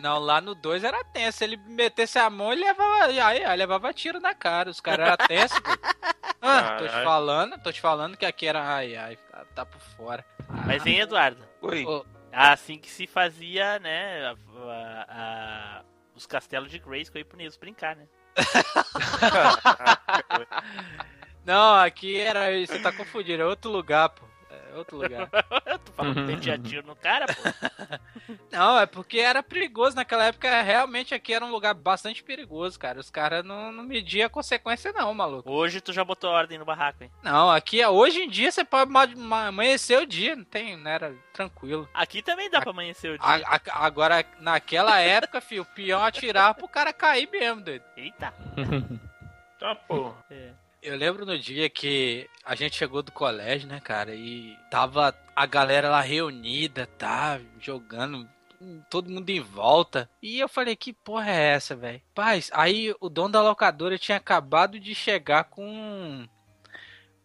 Não, 0.02 0.18
lá 0.18 0.38
no 0.42 0.54
2 0.54 0.84
era 0.84 1.02
tenso. 1.04 1.38
Se 1.38 1.44
ele 1.44 1.56
metesse 1.56 2.18
a 2.18 2.28
mão, 2.28 2.52
ele 2.52 2.62
levava, 2.62 3.04
aí, 3.06 3.42
aí 3.44 3.56
levava 3.56 3.92
tiro 3.94 4.20
na 4.20 4.34
cara. 4.34 4.68
Os 4.68 4.80
caras 4.80 5.06
eram 5.08 5.26
tensos. 5.26 5.58
pô. 5.60 5.70
Ah, 6.44 6.74
tô 6.76 6.88
te 6.88 7.04
falando, 7.04 7.62
tô 7.62 7.72
te 7.72 7.80
falando 7.80 8.16
que 8.16 8.26
aqui 8.26 8.48
era. 8.48 8.60
Ai, 8.74 8.96
ai, 8.96 9.16
tá, 9.30 9.44
tá 9.54 9.64
por 9.64 9.80
fora. 9.96 10.26
Mas, 10.66 10.84
hein, 10.84 10.98
Eduardo? 10.98 11.40
Oi. 11.62 11.84
Assim 12.32 12.78
que 12.78 12.90
se 12.90 13.06
fazia, 13.06 13.78
né, 13.78 14.26
a- 14.26 14.36
a- 14.70 15.06
a- 15.08 15.82
os 16.14 16.26
castelos 16.26 16.70
de 16.70 16.78
Grayskull 16.78 17.18
aí 17.18 17.24
pro 17.24 17.36
Nilson 17.36 17.60
brincar, 17.60 17.96
né? 17.96 18.06
Não, 21.44 21.74
aqui 21.74 22.18
era. 22.20 22.50
Você 22.66 22.78
tá 22.78 22.92
confundindo, 22.92 23.42
é 23.42 23.46
outro 23.46 23.70
lugar, 23.70 24.08
pô. 24.10 24.24
É 24.72 24.76
outro 24.78 24.96
lugar. 24.96 25.28
Eu 25.66 25.78
tô 25.78 25.92
falando 25.92 26.14
que 26.14 26.20
metia 26.22 26.58
tiro 26.58 26.86
no 26.86 26.96
cara, 26.96 27.26
pô. 27.26 27.42
Não, 28.50 28.78
é 28.78 28.86
porque 28.86 29.18
era 29.18 29.42
perigoso 29.42 29.96
naquela 29.96 30.24
época. 30.26 30.62
Realmente 30.62 31.14
aqui 31.14 31.32
era 31.34 31.44
um 31.44 31.50
lugar 31.50 31.74
bastante 31.74 32.22
perigoso, 32.22 32.78
cara. 32.78 32.98
Os 33.00 33.10
caras 33.10 33.44
não, 33.44 33.70
não 33.72 33.82
mediam 33.84 34.26
a 34.26 34.30
consequência, 34.30 34.92
não, 34.92 35.12
maluco. 35.14 35.50
Hoje 35.50 35.80
tu 35.80 35.92
já 35.92 36.04
botou 36.04 36.30
ordem 36.30 36.58
no 36.58 36.64
barraco, 36.64 37.04
hein? 37.04 37.10
Não, 37.22 37.50
aqui 37.50 37.84
hoje 37.84 38.20
em 38.22 38.28
dia 38.28 38.50
você 38.52 38.64
pode 38.64 38.90
ma- 38.90 39.06
ma- 39.06 39.46
amanhecer 39.48 39.98
o 40.00 40.06
dia, 40.06 40.36
não 40.36 40.44
tem, 40.44 40.76
não 40.76 40.90
era 40.90 41.14
tranquilo. 41.32 41.88
Aqui 41.94 42.22
também 42.22 42.50
dá 42.50 42.60
pra 42.60 42.70
amanhecer 42.70 43.12
o 43.14 43.18
dia. 43.18 43.26
A- 43.46 43.56
a- 43.56 43.86
agora, 43.86 44.24
naquela 44.40 44.98
época, 45.00 45.40
filho, 45.40 45.62
o 45.62 45.66
peão 45.66 46.02
atirava 46.02 46.54
pro 46.54 46.68
cara 46.68 46.92
cair 46.92 47.28
mesmo, 47.30 47.60
doido. 47.62 47.84
Eita. 47.96 48.32
Tá, 49.58 49.76
porra. 49.76 50.16
É. 50.28 50.50
Eu 50.82 50.96
lembro 50.96 51.24
no 51.24 51.38
dia 51.38 51.70
que 51.70 52.28
a 52.44 52.56
gente 52.56 52.76
chegou 52.76 53.04
do 53.04 53.12
colégio, 53.12 53.68
né, 53.68 53.78
cara, 53.78 54.16
e 54.16 54.58
tava 54.68 55.14
a 55.34 55.46
galera 55.46 55.88
lá 55.88 56.00
reunida, 56.00 56.88
tá, 56.98 57.40
jogando, 57.60 58.28
todo 58.90 59.08
mundo 59.08 59.30
em 59.30 59.40
volta. 59.40 60.10
E 60.20 60.40
eu 60.40 60.48
falei, 60.48 60.74
que 60.74 60.92
porra 60.92 61.30
é 61.30 61.52
essa, 61.52 61.76
velho? 61.76 62.02
Paz, 62.12 62.50
aí 62.52 62.92
o 63.00 63.08
dono 63.08 63.28
da 63.28 63.40
locadora 63.40 63.96
tinha 63.96 64.16
acabado 64.16 64.80
de 64.80 64.92
chegar 64.92 65.44
com. 65.44 66.26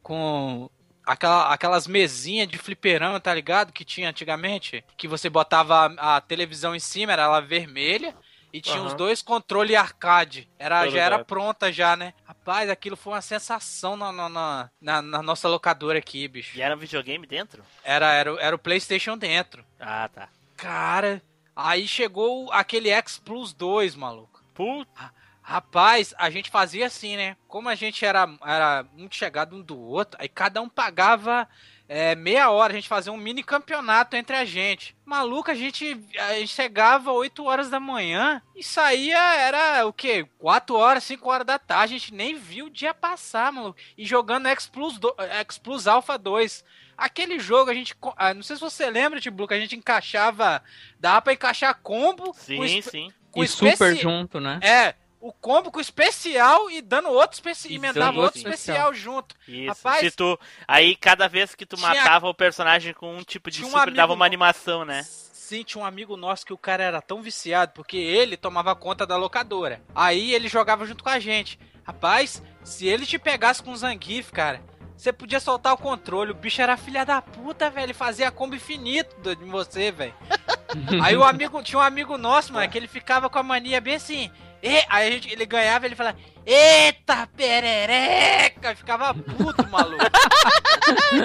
com. 0.04 0.70
Aquela, 1.04 1.54
aquelas 1.54 1.88
mesinhas 1.88 2.50
de 2.50 2.58
fliperama, 2.58 3.20
tá 3.20 3.34
ligado? 3.34 3.74
Que 3.74 3.86
tinha 3.86 4.10
antigamente. 4.10 4.84
Que 4.96 5.08
você 5.08 5.30
botava 5.30 5.96
a, 5.98 6.18
a 6.18 6.22
televisão 6.22 6.76
em 6.76 6.80
cima, 6.80 7.14
era 7.14 7.24
ela 7.24 7.40
vermelha. 7.40 8.14
E 8.54 8.62
tinha 8.62 8.82
os 8.82 8.88
Aham. 8.90 8.96
dois 8.98 9.22
controle 9.22 9.76
arcade. 9.76 10.50
Era, 10.58 10.90
já 10.90 11.02
era 11.02 11.24
pronta 11.24 11.72
já, 11.72 11.96
né? 11.96 12.14
Rapaz, 12.26 12.70
aquilo 12.70 12.96
foi 12.96 13.14
uma 13.14 13.22
sensação 13.22 13.96
na, 13.98 14.12
na, 14.12 14.30
na, 14.30 14.70
na- 14.82 15.02
na 15.02 15.22
nossa 15.22 15.48
locadora 15.50 16.00
aqui, 16.00 16.28
bicho. 16.28 16.58
E 16.58 16.62
era 16.62 16.74
um 16.76 16.80
videogame 16.80 17.28
dentro? 17.28 17.64
Era, 17.84 18.12
era, 18.14 18.34
o- 18.34 18.40
era 18.40 18.56
o 18.56 18.60
Playstation 18.60 19.18
dentro. 19.18 19.64
Ah, 19.80 20.10
tá. 20.12 20.30
Cara, 20.56 21.22
aí 21.56 21.88
chegou 21.88 22.52
aquele 22.52 22.90
X 22.90 23.18
Plus 23.18 23.54
2, 23.54 23.96
maluco. 23.96 24.42
Puta. 24.54 25.14
Rapaz, 25.42 26.14
a 26.18 26.30
gente 26.30 26.50
fazia 26.50 26.88
assim, 26.88 27.16
né? 27.16 27.38
Como 27.48 27.70
a 27.70 27.76
gente 27.76 28.04
era, 28.04 28.28
era 28.46 28.86
muito 28.94 29.16
chegado 29.16 29.56
um 29.56 29.62
do 29.62 29.80
outro, 29.80 30.20
aí 30.22 30.28
cada 30.28 30.62
um 30.62 30.68
pagava 30.68 31.48
é, 31.90 32.16
meia 32.16 32.50
hora, 32.50 32.74
a 32.74 32.76
gente 32.76 32.88
fazia 32.90 33.12
um 33.14 33.18
mini 33.18 33.42
campeonato 33.44 34.16
entre 34.16 34.36
a 34.36 34.44
gente. 34.46 34.96
Maluco, 35.06 35.50
a 35.50 35.56
gente, 35.56 35.98
a 36.20 36.34
gente 36.34 36.50
chegava 36.54 37.12
8 37.12 37.44
horas 37.46 37.70
da 37.70 37.80
manhã 37.80 38.42
e 38.56 38.62
saía, 38.64 39.18
era 39.36 39.86
o 39.86 39.94
quê? 39.94 40.28
4 40.38 40.76
horas, 40.76 41.04
5 41.06 41.30
horas 41.30 41.46
da 41.48 41.58
tarde, 41.58 41.96
a 41.96 41.98
gente 41.98 42.14
nem 42.14 42.36
viu 42.36 42.66
o 42.66 42.70
dia 42.70 42.94
passar, 42.94 43.52
maluco. 43.52 43.80
E 43.98 44.06
jogando 44.06 44.48
X 44.48 44.68
Plus, 44.68 44.98
do, 45.00 45.16
X 45.18 45.58
Plus 45.58 45.88
Alpha 45.88 46.18
2. 46.18 46.64
Aquele 46.98 47.38
jogo 47.40 47.70
a 47.70 47.74
gente. 47.74 47.96
ah, 48.18 48.34
Não 48.34 48.42
sei 48.42 48.56
se 48.56 48.62
você 48.62 48.90
lembra, 48.90 49.22
Tiblu, 49.22 49.48
que 49.48 49.54
a 49.54 49.60
gente 49.60 49.76
encaixava. 49.76 50.64
Dava 51.00 51.22
pra 51.22 51.34
encaixar 51.34 51.80
combo. 51.84 52.26
com 52.26 52.34
Sim, 52.34 52.82
sim. 52.82 53.14
com 53.32 53.44
E 53.44 53.48
super 53.48 53.96
junto, 53.96 54.40
né? 54.40 54.60
é, 54.64 54.96
o 55.20 55.32
combo 55.34 55.72
com 55.72 55.80
especial 55.80 56.70
e 56.70 56.82
dando 56.82 57.10
outro 57.10 57.36
especial. 57.36 57.72
E 57.72 57.76
Emendava 57.76 58.12
dando 58.12 58.22
outro 58.22 58.38
especial 58.40 58.94
junto. 58.94 59.36
Isso. 59.48 59.68
Rapaz, 59.70 60.00
Se 60.02 60.12
tu... 60.12 60.40
Aí 60.68 60.96
cada 60.96 61.28
vez 61.28 61.56
que 61.56 61.66
tu 61.66 61.76
tinha- 61.76 61.90
matava 61.90 62.28
o 62.28 62.34
personagem 62.34 62.94
com 62.94 63.16
um 63.18 63.24
tipo 63.24 63.50
de 63.50 63.64
um 63.64 63.68
super, 63.68 63.80
amigo 63.84 63.98
dava 63.98 64.14
uma 64.14 64.18
no- 64.20 64.24
animação, 64.26 64.86
né? 64.86 65.04
Sim, 65.04 65.64
tinha 65.64 65.82
um 65.82 65.86
amigo 65.86 66.18
nosso 66.18 66.46
que 66.46 66.52
o 66.54 66.58
cara 66.58 66.84
era 66.84 67.02
tão 67.02 67.22
viciado, 67.22 67.72
porque 67.74 67.96
ele 67.98 68.36
tomava 68.36 68.76
conta 68.76 69.06
da 69.08 69.16
locadora. 69.16 69.82
Aí 69.96 70.34
ele 70.34 70.48
jogava 70.50 70.86
junto 70.86 71.04
com 71.04 71.10
a 71.10 71.20
gente. 71.20 71.58
Rapaz, 71.86 72.44
se 72.64 72.86
ele 72.86 73.06
te 73.06 73.18
pegasse 73.18 73.64
com 73.64 73.72
o 73.72 73.78
Zangief, 73.78 74.30
cara, 74.32 74.62
você 74.98 75.14
podia 75.14 75.40
soltar 75.40 75.74
o 75.74 75.78
controle. 75.78 76.32
O 76.32 76.36
bicho 76.36 76.62
era 76.62 76.76
filha 76.76 77.06
da 77.06 77.22
puta, 77.22 77.70
velho. 77.70 77.86
Ele 77.86 77.94
fazia 77.94 78.30
combo 78.30 78.56
infinito 78.56 79.16
do- 79.22 79.36
de 79.38 79.46
você, 79.46 79.90
velho. 79.90 80.14
Aí 81.02 81.16
o 81.16 81.24
amigo, 81.24 81.64
tinha 81.64 81.80
um 81.80 81.82
amigo 81.82 82.18
nosso, 82.18 82.52
mano, 82.52 82.70
que 82.70 82.78
ele 82.78 82.88
ficava 82.88 83.30
com 83.30 83.40
a 83.40 83.44
mania 83.44 83.80
bem 83.80 83.96
assim. 83.96 84.30
E, 84.62 84.84
aí 84.90 85.08
a 85.08 85.12
gente, 85.12 85.32
ele 85.32 85.46
ganhava, 85.46 85.86
ele 85.86 85.96
falava, 85.96 86.18
eita 86.46 87.28
perereca! 87.36 88.76
Ficava 88.76 89.14
puto, 89.14 89.68
maluco. 89.70 90.04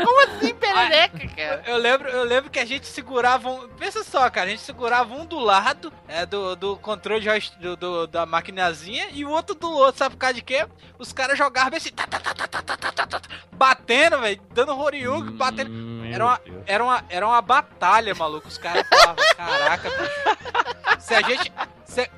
Como 0.05 0.21
assim, 0.27 0.55
perereca, 0.55 1.29
cara? 1.29 1.63
Eu 1.67 1.77
lembro, 1.79 2.09
eu 2.11 2.25
lembro 2.25 2.51
que 2.51 2.59
a 2.59 2.65
gente 2.65 2.87
segurava 2.87 3.49
um. 3.49 3.69
Pensa 3.71 4.05
só, 4.05 4.29
cara, 4.31 4.47
a 4.49 4.51
gente 4.51 4.61
segurava 4.63 5.15
um 5.15 5.25
do 5.25 5.39
lado 5.39 5.93
é, 6.09 6.27
do, 6.27 6.55
do 6.57 6.77
controle 6.77 7.21
de 7.21 7.51
do, 7.59 7.77
do- 7.77 8.07
da 8.07 8.27
maquinazinha 8.27 9.09
e 9.13 9.25
o 9.25 9.31
outro 9.31 9.55
do 9.55 9.71
outro, 9.73 9.99
sabe 9.99 10.15
por 10.15 10.21
causa 10.21 10.35
de 10.35 10.43
quê? 10.43 10.67
Os 10.99 11.13
caras 11.13 11.39
jogavam 11.39 11.77
assim, 11.77 11.91
tá, 11.91 12.07
tá, 12.07 12.19
tá, 12.21 12.35
tá, 12.35 12.47
tá, 12.49 12.63
tá, 12.63 12.77
tá, 12.77 12.93
tá, 13.07 13.07
tá, 13.21 13.21
batendo, 13.53 14.19
velho, 14.21 14.41
dando 14.53 14.75
batendo. 15.33 15.71
Hum, 15.71 16.11
Era 16.13 16.25
uma, 16.25 16.41
era, 16.67 16.85
uma, 16.85 17.05
era 17.09 17.27
uma 17.27 17.41
batalha, 17.41 18.15
maluco. 18.15 18.47
Os 18.49 18.59
caras 18.59 18.87
falavam, 18.89 19.25
caraca, 19.37 19.89
bicho. 19.91 21.01
Se 21.01 21.15
a 21.15 21.23
gente. 21.23 21.53
se- 21.87 22.11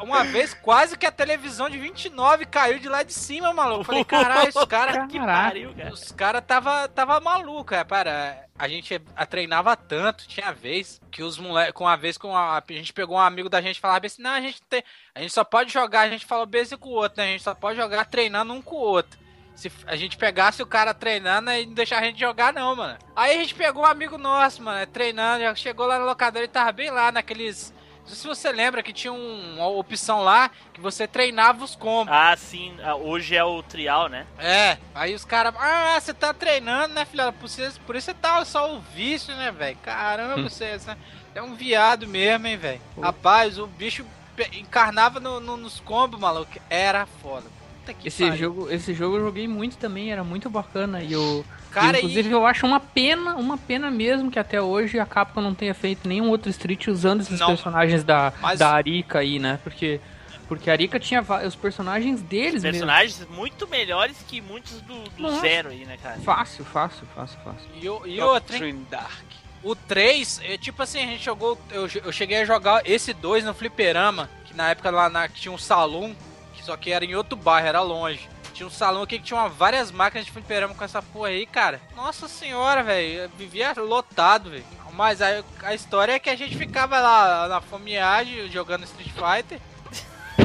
uma 0.00 0.24
vez 0.24 0.52
quase 0.54 0.96
que 0.96 1.06
a 1.06 1.10
televisão 1.12 1.70
de 1.70 1.78
29 1.78 2.44
caiu 2.46 2.78
de 2.78 2.88
lá 2.88 3.02
de 3.02 3.12
cima, 3.12 3.52
maluco. 3.52 3.84
Falei, 3.84 4.04
caralho, 4.04 4.50
os 4.54 4.64
caras. 4.66 5.10
Que 5.10 5.18
pariu, 5.18 5.74
cara. 5.74 5.92
Os 5.92 6.12
caras 6.12 6.44
tava, 6.46 6.88
tava 6.88 7.20
maluco, 7.20 7.74
é, 7.74 7.84
para. 7.84 8.44
A 8.58 8.68
gente 8.68 9.00
a- 9.14 9.26
treinava 9.26 9.76
tanto, 9.76 10.26
tinha 10.26 10.52
vez 10.52 11.00
que 11.10 11.22
os 11.22 11.38
moleques, 11.38 11.72
com 11.74 11.84
uma 11.84 11.96
vez 11.96 12.16
com 12.16 12.34
a, 12.34 12.56
a 12.58 12.62
gente 12.72 12.92
pegou 12.92 13.16
um 13.16 13.20
amigo 13.20 13.48
da 13.50 13.60
gente 13.60 13.76
e 13.76 13.80
falava 13.80 14.06
assim, 14.06 14.22
não, 14.22 14.30
a 14.30 14.40
gente 14.40 14.62
tem, 14.62 14.82
a 15.14 15.20
gente 15.20 15.32
só 15.32 15.44
pode 15.44 15.70
jogar, 15.72 16.00
a 16.02 16.08
gente 16.08 16.24
falou 16.24 16.46
bem 16.46 16.64
com 16.80 16.88
o 16.88 16.92
outro, 16.92 17.18
né? 17.18 17.28
A 17.28 17.32
gente 17.32 17.42
só 17.42 17.54
pode 17.54 17.78
jogar 17.78 18.06
treinando 18.06 18.52
um 18.54 18.62
com 18.62 18.76
o 18.76 18.80
outro. 18.80 19.18
Se 19.54 19.72
a 19.86 19.96
gente 19.96 20.16
pegasse 20.18 20.62
o 20.62 20.66
cara 20.66 20.92
treinando 20.92 21.50
e 21.50 21.64
não 21.66 21.72
deixar 21.74 21.98
a 21.98 22.02
gente 22.04 22.18
jogar, 22.20 22.52
não, 22.52 22.76
mano. 22.76 22.98
Aí 23.14 23.36
a 23.36 23.40
gente 23.40 23.54
pegou 23.54 23.82
um 23.82 23.86
amigo 23.86 24.18
nosso, 24.18 24.62
mano, 24.62 24.86
treinando, 24.86 25.42
já 25.44 25.54
chegou 25.54 25.86
lá 25.86 25.98
no 25.98 26.04
locador 26.04 26.42
e 26.42 26.48
tava 26.48 26.72
bem 26.72 26.90
lá 26.90 27.10
naqueles 27.10 27.72
se 28.14 28.26
você 28.26 28.52
lembra 28.52 28.82
que 28.82 28.92
tinha 28.92 29.12
um- 29.12 29.54
uma 29.56 29.66
opção 29.68 30.22
lá 30.22 30.50
que 30.72 30.80
você 30.80 31.06
treinava 31.08 31.64
os 31.64 31.74
combos. 31.74 32.12
Ah, 32.14 32.36
sim. 32.36 32.74
ah, 32.82 32.94
Hoje 32.94 33.34
é 33.34 33.44
o 33.44 33.62
trial, 33.62 34.08
né? 34.08 34.26
É, 34.38 34.78
aí 34.94 35.14
os 35.14 35.24
caras, 35.24 35.54
ah, 35.58 35.98
você 36.00 36.14
tá 36.14 36.32
treinando, 36.32 36.94
né, 36.94 37.04
filha? 37.04 37.32
Por 37.32 37.46
isso, 37.46 37.80
por 37.86 37.96
isso 37.96 38.06
você 38.06 38.14
tá 38.14 38.44
só 38.44 38.74
o 38.74 38.80
vício, 38.80 39.34
né, 39.34 39.50
velho? 39.50 39.76
Caramba, 39.82 40.48
você 40.48 40.78
você 40.78 40.96
é 41.34 41.42
um 41.42 41.54
viado 41.54 42.06
mesmo, 42.06 42.46
hein, 42.46 42.56
velho? 42.56 42.80
Rapaz, 43.00 43.58
o 43.58 43.66
bicho 43.66 44.04
encarnava 44.52 45.18
no- 45.20 45.40
no- 45.40 45.56
nos 45.56 45.80
combos, 45.80 46.20
maluco. 46.20 46.52
Era 46.68 47.06
foda. 47.06 47.44
Puta 47.80 47.94
que 47.94 48.08
Esse 48.08 48.24
pariu. 48.24 48.36
jogo, 48.36 48.70
esse 48.70 48.92
jogo 48.94 49.16
eu 49.16 49.20
joguei 49.24 49.46
muito 49.48 49.76
também, 49.78 50.10
era 50.12 50.22
muito 50.24 50.50
bacana. 50.50 51.02
E 51.02 51.12
eu. 51.12 51.44
Cara, 51.80 51.98
inclusive, 51.98 52.30
eu 52.30 52.46
acho 52.46 52.66
uma 52.66 52.80
pena, 52.80 53.34
uma 53.36 53.58
pena 53.58 53.90
mesmo 53.90 54.30
que 54.30 54.38
até 54.38 54.60
hoje 54.60 54.98
a 54.98 55.04
Capcom 55.06 55.40
não 55.40 55.54
tenha 55.54 55.74
feito 55.74 56.08
nenhum 56.08 56.30
outro 56.30 56.48
Street 56.50 56.86
usando 56.88 57.20
esses 57.20 57.38
Não. 57.38 57.48
personagens 57.48 58.02
da, 58.02 58.32
Mas- 58.40 58.58
da 58.58 58.70
Arika 58.72 59.18
aí, 59.18 59.38
né? 59.38 59.58
Porque, 59.62 60.00
porque 60.48 60.70
a 60.70 60.72
Arika 60.72 60.98
tinha 60.98 61.24
os 61.46 61.54
personagens 61.54 62.22
deles 62.22 62.62
mesmo. 62.62 62.70
Personagens 62.86 63.26
muito 63.28 63.68
melhores 63.68 64.16
que 64.26 64.40
muitos 64.40 64.80
do, 64.80 64.94
do 65.10 65.40
zero 65.40 65.68
aí, 65.68 65.84
né, 65.84 65.96
cara? 66.02 66.18
Fácil, 66.20 66.64
fácil, 66.64 67.06
fácil, 67.14 67.38
fácil. 67.44 67.68
E, 67.80 67.88
o- 67.88 68.06
e 68.06 68.20
outra, 68.20 68.58
Dark. 68.90 69.26
O 69.62 69.74
3, 69.74 70.40
é, 70.44 70.56
tipo 70.56 70.82
assim, 70.82 71.00
a 71.02 71.06
gente 71.06 71.24
jogou. 71.24 71.58
Eu, 71.70 71.88
eu 72.04 72.12
cheguei 72.12 72.38
a 72.40 72.44
jogar 72.44 72.82
esse 72.84 73.12
2 73.12 73.44
no 73.44 73.52
Fliperama, 73.52 74.30
que 74.44 74.54
na 74.54 74.70
época 74.70 74.90
lá 74.90 75.08
na, 75.08 75.28
que 75.28 75.40
tinha 75.40 75.52
um 75.52 75.58
salão, 75.58 76.14
que 76.54 76.64
só 76.64 76.76
que 76.76 76.92
era 76.92 77.04
em 77.04 77.14
outro 77.16 77.36
bairro, 77.36 77.66
era 77.66 77.80
longe. 77.82 78.28
Tinha 78.56 78.66
um 78.66 78.70
salão 78.70 79.02
aqui 79.02 79.18
que 79.18 79.24
tinha 79.26 79.46
várias 79.48 79.90
máquinas 79.92 80.24
de 80.24 80.32
fliperama 80.32 80.72
com 80.72 80.82
essa 80.82 81.02
porra 81.02 81.28
aí, 81.28 81.44
cara. 81.44 81.78
Nossa 81.94 82.26
senhora, 82.26 82.82
velho. 82.82 83.30
Vivia 83.36 83.74
lotado, 83.76 84.48
velho. 84.48 84.64
Mas 84.94 85.20
a, 85.20 85.44
a 85.62 85.74
história 85.74 86.12
é 86.12 86.18
que 86.18 86.30
a 86.30 86.34
gente 86.34 86.56
ficava 86.56 86.98
lá 86.98 87.48
na 87.48 87.60
fomeagem 87.60 88.50
jogando 88.50 88.84
Street 88.84 89.10
Fighter. 89.10 89.60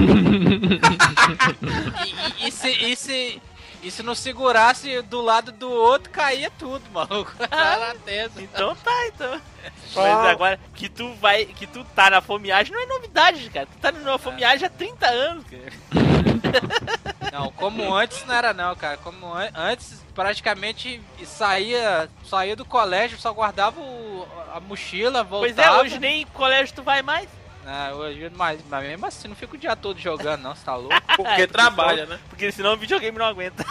e, 2.06 2.44
e, 2.44 2.48
e 2.50 2.52
se, 2.52 2.70
e, 2.70 2.96
se, 2.98 3.42
e 3.82 3.90
se 3.92 4.04
não 4.04 4.14
segurasse 4.16 5.02
do 5.04 5.22
lado 5.22 5.52
do 5.52 5.70
outro, 5.70 6.10
caía 6.12 6.52
tudo, 6.58 6.84
maluco. 6.92 7.32
Tenso. 8.06 8.40
Então 8.42 8.76
tá, 8.76 9.08
então. 9.08 9.42
Mas 9.96 10.28
agora 10.30 10.60
que 10.74 10.88
tu 10.90 11.14
vai, 11.16 11.46
que 11.46 11.68
tu 11.68 11.84
tá 11.96 12.10
na 12.10 12.22
fomeagem 12.22 12.74
não 12.74 12.82
é 12.82 12.86
novidade, 12.86 13.50
cara. 13.50 13.66
Tu 13.66 13.78
tá 13.80 13.92
na 13.92 14.18
fomeagem 14.18 14.66
há 14.66 14.70
30 14.70 15.06
anos, 15.08 15.46
cara. 15.46 15.72
Não, 17.32 17.50
como 17.52 17.94
antes 17.96 18.26
não 18.26 18.36
era 18.36 18.54
não, 18.54 18.76
cara. 18.76 18.98
Como 18.98 19.34
an- 19.34 19.52
antes, 19.56 20.04
praticamente 20.14 21.02
saía, 21.26 22.10
saía 22.26 22.56
do 22.58 22.66
colégio, 22.66 23.18
só 23.18 23.32
guardava 23.32 23.80
o- 23.80 24.28
a 24.54 24.60
mochila, 24.60 25.24
Pois 25.24 25.56
voltava. 25.56 25.78
é, 25.78 25.82
hoje 25.82 25.98
nem 26.00 26.26
colégio 26.28 26.76
tu 26.76 26.84
vai 26.84 27.02
mais. 27.02 27.30
Ah, 27.66 27.92
hoje, 27.94 28.32
mas, 28.36 28.60
mas 28.70 28.84
mesmo 28.84 29.06
assim, 29.06 29.28
não 29.28 29.36
fica 29.36 29.56
o 29.56 29.58
dia 29.58 29.76
todo 29.76 30.00
jogando, 30.00 30.42
não, 30.42 30.56
você 30.56 30.66
tá 30.66 30.76
louco? 30.76 30.96
Porque 31.16 31.48
trabalha, 31.48 32.06
né? 32.06 32.20
Porque 32.30 32.52
senão 32.52 32.74
o 32.74 32.78
videogame 32.78 33.18
não 33.18 33.26
aguenta. 33.26 33.64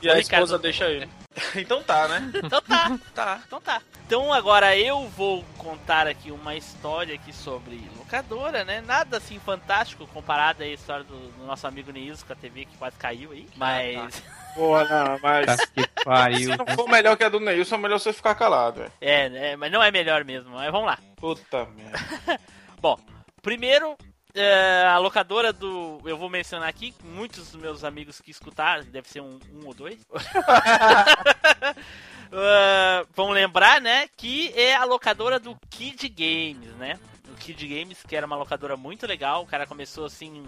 E 0.00 0.10
a 0.10 0.14
Ô, 0.14 0.16
esposa 0.16 0.56
Ricardo. 0.56 0.62
deixa 0.62 0.84
ele. 0.86 1.08
então 1.56 1.82
tá, 1.82 2.08
né? 2.08 2.32
Então 2.42 2.60
tá, 2.60 2.98
tá, 3.14 3.40
então 3.46 3.60
tá. 3.60 3.82
Então 4.04 4.32
agora 4.32 4.76
eu 4.76 5.08
vou 5.08 5.44
contar 5.56 6.06
aqui 6.06 6.30
uma 6.30 6.56
história 6.56 7.14
aqui 7.14 7.32
sobre 7.32 7.80
locadora, 7.96 8.64
né? 8.64 8.80
Nada 8.80 9.18
assim 9.18 9.38
fantástico 9.38 10.06
comparado 10.08 10.62
à 10.62 10.66
história 10.66 11.04
do, 11.04 11.30
do 11.30 11.46
nosso 11.46 11.66
amigo 11.66 11.92
Neilson 11.92 12.26
com 12.26 12.32
a 12.32 12.36
TV 12.36 12.64
que 12.64 12.76
quase 12.76 12.96
caiu 12.96 13.30
aí. 13.32 13.48
Mas. 13.56 14.22
Porra, 14.54 14.84
não, 14.84 15.18
mas. 15.22 15.46
Tá 15.46 15.66
que 15.66 16.04
pariu. 16.04 16.52
Se 16.52 16.56
não 16.56 16.66
for 16.66 16.88
melhor 16.88 17.16
que 17.16 17.24
a 17.24 17.28
do 17.28 17.40
Neilson, 17.40 17.74
é 17.74 17.78
melhor 17.78 17.98
você 17.98 18.12
ficar 18.12 18.34
calado, 18.34 18.80
velho. 18.80 18.92
É, 19.00 19.28
né? 19.28 19.56
Mas 19.56 19.72
não 19.72 19.82
é 19.82 19.90
melhor 19.90 20.24
mesmo. 20.24 20.50
Mas 20.50 20.70
vamos 20.70 20.86
lá. 20.86 20.98
Puta 21.16 21.66
merda. 21.66 21.98
Bom, 22.80 22.98
primeiro, 23.40 23.96
é, 24.34 24.84
a 24.86 24.98
locadora 24.98 25.52
do. 25.52 26.00
Eu 26.04 26.16
vou 26.16 26.28
mencionar 26.28 26.68
aqui, 26.68 26.94
muitos 27.02 27.50
dos 27.50 27.60
meus 27.60 27.84
amigos 27.84 28.20
que 28.20 28.30
escutaram, 28.30 28.84
deve 28.84 29.08
ser 29.08 29.20
um, 29.20 29.38
um 29.54 29.66
ou 29.66 29.74
dois. 29.74 29.98
Ah, 32.32 33.04
vão 33.14 33.28
lembrar, 33.28 33.80
né? 33.80 34.08
Que 34.16 34.52
é 34.56 34.74
a 34.74 34.84
locadora 34.84 35.38
do 35.38 35.54
Kid 35.68 36.08
Games, 36.08 36.74
né? 36.76 36.98
O 37.32 37.36
Kid 37.36 37.66
Games, 37.66 38.02
que 38.06 38.14
era 38.14 38.26
uma 38.26 38.36
locadora 38.36 38.76
muito 38.76 39.06
legal. 39.06 39.42
O 39.42 39.46
cara 39.46 39.66
começou 39.66 40.04
assim, 40.04 40.44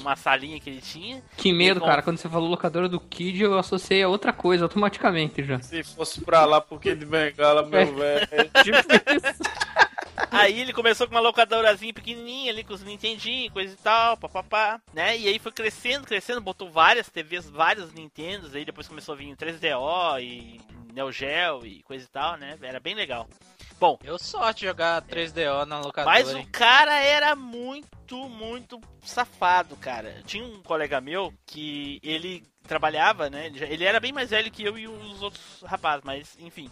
uma 0.00 0.14
salinha 0.16 0.58
que 0.60 0.70
ele 0.70 0.80
tinha. 0.80 1.22
Que 1.36 1.52
medo, 1.52 1.80
com- 1.80 1.86
cara. 1.86 2.00
Quando 2.02 2.18
você 2.18 2.28
falou 2.28 2.48
locadora 2.48 2.88
do 2.88 3.00
Kid, 3.00 3.42
eu 3.42 3.58
associei 3.58 4.02
a 4.02 4.08
outra 4.08 4.32
coisa 4.32 4.64
automaticamente 4.64 5.42
já. 5.44 5.60
Se 5.60 5.82
fosse 5.82 6.20
pra 6.20 6.44
lá 6.44 6.60
porque 6.60 6.94
de 6.94 7.04
bengala, 7.04 7.62
meu 7.66 7.94
velho. 7.94 8.28
Tipo 8.62 8.78
isso. 9.16 9.42
Aí 10.30 10.60
ele 10.60 10.72
começou 10.72 11.06
com 11.06 11.14
uma 11.14 11.20
locadorazinha 11.20 11.92
pequenininha 11.94 12.52
ali 12.52 12.62
com 12.64 12.74
os 12.74 12.82
Nintendinho, 12.82 13.50
coisa 13.50 13.72
e 13.72 13.76
tal, 13.76 14.16
papapá, 14.16 14.80
né? 14.92 15.16
E 15.16 15.26
aí 15.28 15.38
foi 15.38 15.52
crescendo, 15.52 16.06
crescendo, 16.06 16.40
botou 16.40 16.70
várias 16.70 17.08
TVs, 17.08 17.48
vários 17.48 17.92
Nintendos, 17.92 18.54
aí 18.54 18.64
depois 18.64 18.86
começou 18.88 19.14
a 19.14 19.18
vir 19.18 19.34
3DO 19.36 20.20
e 20.22 20.60
Neo 20.92 21.10
Geo 21.12 21.64
e 21.64 21.82
coisa 21.82 22.04
e 22.04 22.08
tal, 22.08 22.36
né? 22.36 22.56
Era 22.62 22.78
bem 22.80 22.94
legal. 22.94 23.26
Bom, 23.78 23.98
Eu 24.02 24.18
sorte 24.18 24.66
jogar 24.66 25.02
3DO 25.02 25.64
na 25.64 25.78
locadora. 25.78 26.16
mas 26.16 26.34
o 26.34 26.44
cara 26.50 27.00
era 27.00 27.36
muito, 27.36 28.28
muito 28.28 28.80
safado, 29.02 29.76
cara. 29.76 30.22
Tinha 30.26 30.44
um 30.44 30.62
colega 30.62 31.00
meu 31.00 31.32
que 31.46 32.00
ele 32.02 32.44
trabalhava, 32.66 33.30
né? 33.30 33.46
Ele 33.46 33.84
era 33.84 34.00
bem 34.00 34.12
mais 34.12 34.30
velho 34.30 34.50
que 34.50 34.64
eu 34.64 34.76
e 34.76 34.88
os 34.88 35.22
outros 35.22 35.62
rapazes, 35.64 36.04
mas 36.04 36.36
enfim. 36.40 36.68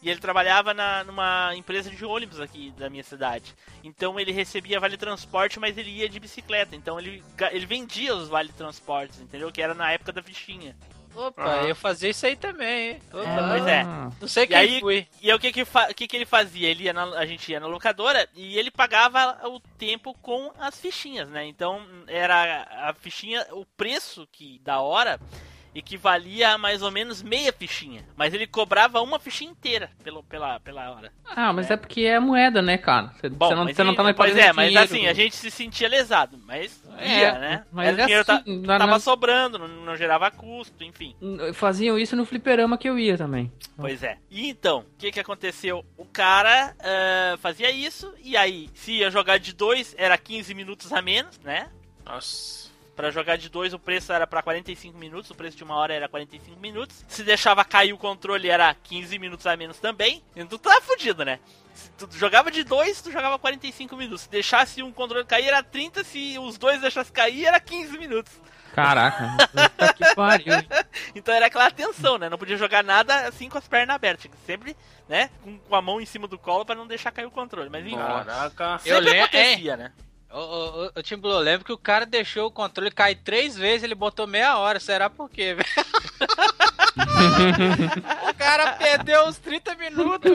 E 0.00 0.08
ele 0.08 0.20
trabalhava 0.20 0.72
na, 0.72 1.02
numa 1.02 1.52
empresa 1.56 1.90
de 1.90 2.04
ônibus 2.04 2.40
aqui 2.40 2.72
da 2.78 2.88
minha 2.88 3.02
cidade. 3.02 3.54
Então 3.82 4.18
ele 4.18 4.30
recebia 4.30 4.78
vale 4.78 4.96
transporte, 4.96 5.58
mas 5.58 5.76
ele 5.76 5.90
ia 5.90 6.08
de 6.08 6.20
bicicleta. 6.20 6.76
Então 6.76 6.98
ele, 7.00 7.22
ele 7.50 7.66
vendia 7.66 8.14
os 8.14 8.28
vale 8.28 8.52
transportes, 8.52 9.20
entendeu? 9.20 9.50
Que 9.50 9.62
era 9.62 9.74
na 9.74 9.90
época 9.90 10.12
da 10.12 10.22
fichinha. 10.22 10.76
Opa, 11.14 11.62
eu 11.66 11.74
fazia 11.74 12.10
isso 12.10 12.24
aí 12.26 12.36
também, 12.36 12.90
hein? 12.92 13.02
Opa, 13.12 13.22
É, 13.28 13.48
pois 13.48 13.66
é. 13.66 13.80
Ah, 13.82 14.10
Não 14.20 14.28
sei 14.28 14.44
E 14.44 14.46
quem 14.46 14.56
aí- 14.56 14.80
fui. 14.80 15.06
E 15.20 15.30
aí 15.30 15.36
o 15.36 15.40
que 15.40 15.50
que, 15.52 15.64
que 15.96 16.08
que 16.08 16.16
ele 16.16 16.26
fazia? 16.26 16.68
Ele 16.68 16.84
ia 16.84 16.92
na- 16.92 17.18
a 17.18 17.26
gente 17.26 17.50
ia 17.50 17.58
na 17.60 17.66
locadora 17.66 18.28
e 18.34 18.58
ele 18.58 18.70
pagava 18.70 19.38
o 19.48 19.58
tempo 19.78 20.14
com 20.22 20.52
as 20.58 20.78
fichinhas, 20.80 21.28
né? 21.28 21.44
Então 21.46 21.84
era 22.06 22.66
a 22.88 22.94
fichinha, 22.94 23.46
o 23.52 23.64
preço 23.64 24.28
que 24.30 24.60
da 24.60 24.80
hora 24.80 25.18
equivalia 25.74 26.50
a 26.54 26.58
mais 26.58 26.82
ou 26.82 26.90
menos 26.90 27.22
meia 27.22 27.52
fichinha. 27.52 28.04
Mas 28.16 28.34
ele 28.34 28.46
cobrava 28.46 29.00
uma 29.00 29.18
fichinha 29.18 29.50
inteira 29.50 29.90
pelo, 30.02 30.22
pela, 30.22 30.58
pela 30.60 30.90
hora. 30.90 31.12
Ah, 31.24 31.52
mas 31.52 31.70
é 31.70 31.76
porque 31.76 32.02
é 32.02 32.18
moeda, 32.18 32.60
né, 32.62 32.78
cara? 32.78 33.12
Você, 33.18 33.28
Bom, 33.28 33.48
você 33.48 33.54
não, 33.54 33.64
você 33.66 33.84
não 33.84 33.92
e- 33.92 33.96
tá 33.96 34.02
mais 34.02 34.16
Pois 34.16 34.36
é, 34.36 34.52
mas 34.52 34.68
dinheiro. 34.68 34.84
assim, 34.84 35.06
a 35.06 35.12
gente 35.12 35.36
se 35.36 35.50
sentia 35.50 35.88
lesado. 35.88 36.38
Mas 36.46 36.82
É, 36.98 37.18
ia, 37.20 37.38
né? 37.38 37.64
mas 37.70 37.88
Era 37.88 38.02
é 38.02 38.04
dinheiro 38.06 38.24
ta- 38.24 38.36
assim, 38.36 38.62
tava 38.62 38.86
na- 38.86 38.98
sobrando, 38.98 39.58
não, 39.58 39.68
não 39.68 39.96
gerava 39.96 40.30
custo, 40.30 40.82
enfim. 40.82 41.14
Faziam 41.54 41.98
isso 41.98 42.16
no 42.16 42.24
fliperama 42.24 42.76
que 42.78 42.88
eu 42.88 42.98
ia 42.98 43.16
também. 43.16 43.52
Pois 43.76 44.02
é. 44.02 44.18
E 44.30 44.48
então, 44.48 44.80
o 44.80 44.98
que 44.98 45.12
que 45.12 45.20
aconteceu? 45.20 45.84
O 45.96 46.04
cara 46.04 46.74
ah, 46.80 47.36
fazia 47.38 47.70
isso, 47.70 48.12
e 48.22 48.36
aí, 48.36 48.68
se 48.74 48.92
ia 48.92 49.10
jogar 49.10 49.38
de 49.38 49.52
dois, 49.52 49.94
era 49.98 50.16
15 50.18 50.54
minutos 50.54 50.92
a 50.92 51.00
menos, 51.02 51.38
né? 51.40 51.68
Nossa. 52.04 52.67
Pra 52.98 53.12
jogar 53.12 53.38
de 53.38 53.48
dois, 53.48 53.72
o 53.72 53.78
preço 53.78 54.12
era 54.12 54.26
pra 54.26 54.42
45 54.42 54.98
minutos, 54.98 55.30
o 55.30 55.34
preço 55.36 55.56
de 55.56 55.62
uma 55.62 55.76
hora 55.76 55.94
era 55.94 56.08
45 56.08 56.58
minutos. 56.58 57.04
Se 57.06 57.22
deixava 57.22 57.64
cair 57.64 57.92
o 57.92 57.96
controle, 57.96 58.50
era 58.50 58.74
15 58.74 59.20
minutos 59.20 59.46
a 59.46 59.56
menos 59.56 59.78
também. 59.78 60.20
Então 60.34 60.58
tu 60.58 60.58
tava 60.58 60.80
fudido, 60.80 61.24
né? 61.24 61.38
Se 61.72 61.90
tu 61.92 62.08
jogava 62.10 62.50
de 62.50 62.64
dois, 62.64 63.00
tu 63.00 63.12
jogava 63.12 63.38
45 63.38 63.96
minutos. 63.96 64.22
Se 64.22 64.28
deixasse 64.28 64.82
um 64.82 64.90
controle 64.90 65.24
cair, 65.24 65.46
era 65.46 65.62
30. 65.62 66.02
Se 66.02 66.40
os 66.40 66.58
dois 66.58 66.80
deixassem 66.80 67.12
cair, 67.12 67.44
era 67.46 67.60
15 67.60 67.96
minutos. 67.96 68.32
Caraca, 68.74 69.28
puta 69.46 69.94
que 69.94 70.14
pariu. 70.16 70.54
Então 71.14 71.32
era 71.32 71.46
aquela 71.46 71.70
tensão, 71.70 72.18
né? 72.18 72.28
Não 72.28 72.36
podia 72.36 72.56
jogar 72.56 72.82
nada 72.82 73.28
assim 73.28 73.48
com 73.48 73.58
as 73.58 73.68
pernas 73.68 73.94
abertas. 73.94 74.22
Tinha 74.22 74.32
que 74.32 74.44
Sempre, 74.44 74.76
né? 75.08 75.30
Com, 75.44 75.76
a 75.76 75.80
mão 75.80 76.00
em 76.00 76.04
cima 76.04 76.26
do 76.26 76.36
colo 76.36 76.64
pra 76.64 76.74
não 76.74 76.88
deixar 76.88 77.12
cair 77.12 77.26
o 77.26 77.30
controle. 77.30 77.70
Mas 77.70 77.86
enfim, 77.86 77.96
Caraca. 77.96 78.80
Eu 78.84 78.96
sempre 78.96 79.00
lembro- 79.12 79.24
acontecia, 79.26 79.76
né? 79.76 79.92
Ô, 80.30 80.38
ô, 80.38 80.90
ô, 80.94 81.02
Timbu, 81.02 81.28
eu 81.28 81.38
lembro 81.38 81.64
que 81.64 81.72
o 81.72 81.78
cara 81.78 82.04
deixou 82.04 82.46
o 82.46 82.50
controle 82.50 82.90
cair 82.90 83.16
três 83.16 83.56
vezes, 83.56 83.82
ele 83.82 83.94
botou 83.94 84.26
meia 84.26 84.58
hora. 84.58 84.78
Será 84.78 85.08
por 85.08 85.30
quê, 85.30 85.54
velho? 85.54 85.68
o 88.28 88.34
cara 88.34 88.72
perdeu 88.72 89.26
uns 89.26 89.38
30 89.38 89.74
minutos, 89.76 90.30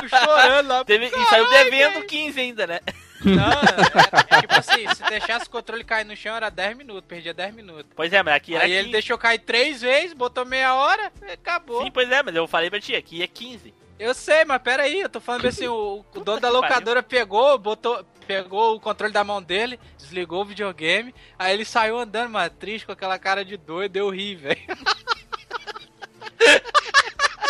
ficou 0.00 0.08
chorando 0.08 0.68
lá. 0.68 0.84
Teve, 0.84 1.06
e 1.06 1.24
saiu 1.26 1.48
devendo 1.50 2.06
15 2.06 2.40
ainda, 2.40 2.66
né? 2.66 2.80
Não, 3.24 3.52
é, 4.32 4.36
é 4.36 4.40
tipo 4.40 4.54
assim, 4.54 4.94
se 4.94 5.02
deixasse 5.08 5.46
o 5.46 5.50
controle 5.50 5.84
cair 5.84 6.04
no 6.04 6.16
chão 6.16 6.36
era 6.36 6.50
10 6.50 6.76
minutos, 6.76 7.04
perdia 7.06 7.32
10 7.32 7.54
minutos. 7.54 7.86
Pois 7.94 8.12
é, 8.12 8.22
mas 8.22 8.34
aqui 8.34 8.54
era 8.54 8.64
Aí 8.64 8.72
ele 8.72 8.84
15. 8.84 8.92
deixou 8.92 9.18
cair 9.18 9.38
três 9.38 9.80
vezes, 9.80 10.12
botou 10.12 10.44
meia 10.44 10.74
hora, 10.74 11.12
e 11.26 11.32
acabou. 11.32 11.82
Sim, 11.82 11.90
pois 11.90 12.10
é, 12.10 12.22
mas 12.22 12.34
eu 12.34 12.46
falei 12.46 12.70
pra 12.70 12.80
ti, 12.80 12.94
aqui 12.94 13.22
é 13.22 13.26
15. 13.26 13.72
Eu 13.98 14.12
sei, 14.12 14.44
mas 14.44 14.60
pera 14.60 14.82
aí, 14.82 15.00
eu 15.00 15.08
tô 15.08 15.20
falando 15.20 15.46
assim, 15.46 15.68
o, 15.68 16.04
o 16.14 16.20
dono 16.20 16.40
da 16.40 16.50
locadora 16.50 17.02
pegou, 17.02 17.56
botou, 17.58 18.04
pegou 18.26 18.74
o 18.74 18.80
controle 18.80 19.12
da 19.12 19.22
mão 19.22 19.42
dele, 19.42 19.78
desligou 19.96 20.42
o 20.42 20.46
videogame, 20.46 21.14
aí 21.38 21.54
ele 21.54 21.64
saiu 21.64 21.98
andando, 21.98 22.30
mas 22.30 22.50
triste, 22.58 22.86
com 22.86 22.92
aquela 22.92 23.18
cara 23.18 23.44
de 23.44 23.56
doido, 23.56 23.96
eu 23.96 24.10
ri, 24.10 24.34
velho. 24.34 24.60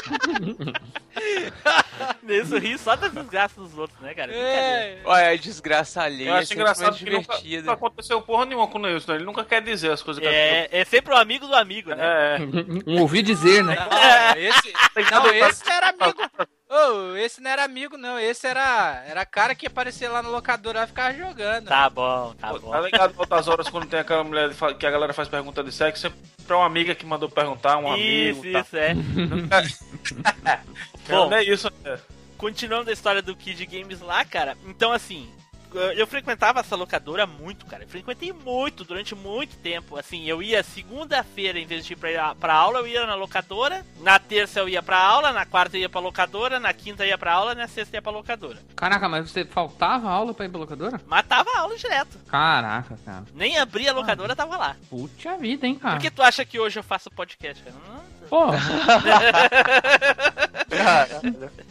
Isso 2.29 2.59
ri 2.59 2.79
só 2.79 2.97
das 2.97 3.13
desgraças 3.13 3.57
dos 3.57 3.79
outros, 3.79 3.99
né, 4.01 4.15
cara? 4.15 4.33
É. 4.33 4.99
Olha, 5.05 5.31
a 5.31 5.37
desgraça 5.37 6.03
alheia 6.03 6.29
Eu 6.29 6.35
é 6.35 6.39
acho 6.39 6.49
sempre 6.49 6.63
engraçado 6.63 6.97
que 6.97 7.11
nunca, 7.11 7.39
nunca 7.43 7.73
aconteceu 7.73 8.23
porra 8.23 8.47
nenhuma 8.47 8.67
com 8.67 8.79
o 8.79 8.83
Neilson. 8.83 9.13
né? 9.13 9.19
Ele 9.19 9.25
nunca 9.25 9.45
quer 9.45 9.63
dizer 9.63 9.93
as 9.93 10.03
coisas 10.03 10.23
que 10.23 10.29
É, 10.29 10.69
é 10.71 10.85
sempre 10.85 11.13
o 11.13 11.17
amigo 11.17 11.47
do 11.47 11.55
amigo, 11.55 11.95
né? 11.95 12.05
É, 12.05 12.39
Um 12.87 13.01
ouvi 13.01 13.23
dizer, 13.23 13.63
né? 13.63 13.77
Não, 13.77 14.41
esse, 14.41 14.73
Tem 14.95 15.05
não, 15.11 15.27
esse 15.27 15.71
era 15.71 15.91
amigo. 15.91 16.15
Ô, 16.69 17.15
esse 17.17 17.41
não 17.41 17.51
era 17.51 17.65
amigo, 17.65 17.97
não. 17.97 18.19
Esse 18.19 18.47
era, 18.47 19.03
era 19.07 19.25
cara 19.27 19.55
que 19.55 19.67
aparecia 19.67 20.11
lá 20.11 20.23
no 20.23 20.31
locador 20.31 20.75
e 20.77 20.87
ficava 20.87 21.13
jogando. 21.15 21.67
Tá 21.67 21.89
bom, 21.91 22.35
tá 22.39 22.49
Pô, 22.49 22.59
bom. 22.59 22.71
Tá 22.71 22.81
ligado 22.81 23.15
outras 23.17 23.47
horas 23.49 23.69
quando 23.69 23.87
tem 23.87 24.01
aquela 24.01 24.25
mulher 24.25 24.51
que 24.79 24.87
a 24.87 24.91
galera 24.91 25.13
faz 25.13 25.29
pergunta 25.29 25.63
de 25.63 25.71
sexo, 25.71 26.03
sempre 26.03 26.19
pra 26.47 26.57
uma 26.57 26.67
amiga 26.67 26.95
que 26.95 27.07
mandou 27.07 27.29
perguntar, 27.29 27.77
um 27.79 27.95
isso, 27.97 28.41
amigo. 28.41 28.53
tá. 28.53 28.61
isso, 28.61 28.77
é. 28.77 28.95
Não, 31.09 31.25
Bom. 31.25 31.31
não 31.31 31.37
é 31.37 31.45
isso. 31.45 31.71
é. 31.85 31.99
Continuando 32.39 32.89
a 32.91 32.93
história 32.93 33.21
do 33.21 33.37
Kid 33.37 33.65
Games 33.67 34.01
lá, 34.01 34.25
cara. 34.25 34.57
Então, 34.67 34.91
assim, 34.91 35.31
eu 35.97 36.07
frequentava 36.07 36.61
essa 36.61 36.77
locadora 36.77 37.27
muito, 37.27 37.67
cara. 37.67 37.85
Eu 37.85 37.89
frequentei 37.89 38.33
muito, 38.33 38.85
durante 38.85 39.15
muito 39.15 39.57
tempo. 39.57 39.97
Assim, 39.97 40.25
eu 40.25 40.43
ia 40.43 40.63
segunda-feira, 40.63 41.59
em 41.59 41.67
vez 41.67 41.85
de 41.85 41.93
ir 41.93 41.97
pra, 41.97 42.35
pra 42.35 42.55
aula, 42.55 42.79
eu 42.81 42.87
ia 42.87 43.07
na 43.07 43.15
locadora. 43.15 43.85
Na 44.01 44.19
terça 44.19 44.61
eu 44.61 44.69
ia 44.69 44.83
pra 44.83 44.99
aula, 44.99 45.33
na 45.33 45.45
quarta 45.47 45.77
eu 45.77 45.81
ia 45.81 45.89
pra 45.89 46.01
locadora, 46.01 46.61
na 46.61 46.73
quinta 46.73 47.05
eu 47.05 47.09
ia 47.09 47.19
pra 47.19 47.33
aula, 47.33 47.55
na 47.55 47.69
sexta 47.69 47.95
eu 47.95 47.99
ia 47.99 48.03
pra 48.03 48.13
locadora. 48.13 48.59
Caraca, 48.77 49.09
mas 49.09 49.31
você 49.31 49.45
faltava 49.45 50.09
aula 50.09 50.35
pra 50.35 50.47
ir 50.47 50.49
pra 50.49 50.61
locadora? 50.61 51.01
Matava 51.07 51.51
a 51.55 51.61
aula 51.61 51.77
direto. 51.77 52.19
Caraca, 52.29 52.99
cara. 53.05 53.25
Nem 53.35 53.59
abria 53.59 53.91
a 53.91 53.95
locadora, 53.95 54.37
tava 54.37 54.57
lá. 54.57 54.77
Puta 54.89 55.37
vida, 55.37 55.67
hein, 55.67 55.75
cara. 55.75 55.97
Por 55.97 56.03
que 56.03 56.11
tu 56.11 56.23
acha 56.23 56.45
que 56.45 56.59
hoje 56.59 56.79
eu 56.79 56.83
faço 56.83 57.11
podcast, 57.11 57.63
cara? 57.63 57.77
Pô, 58.29 58.47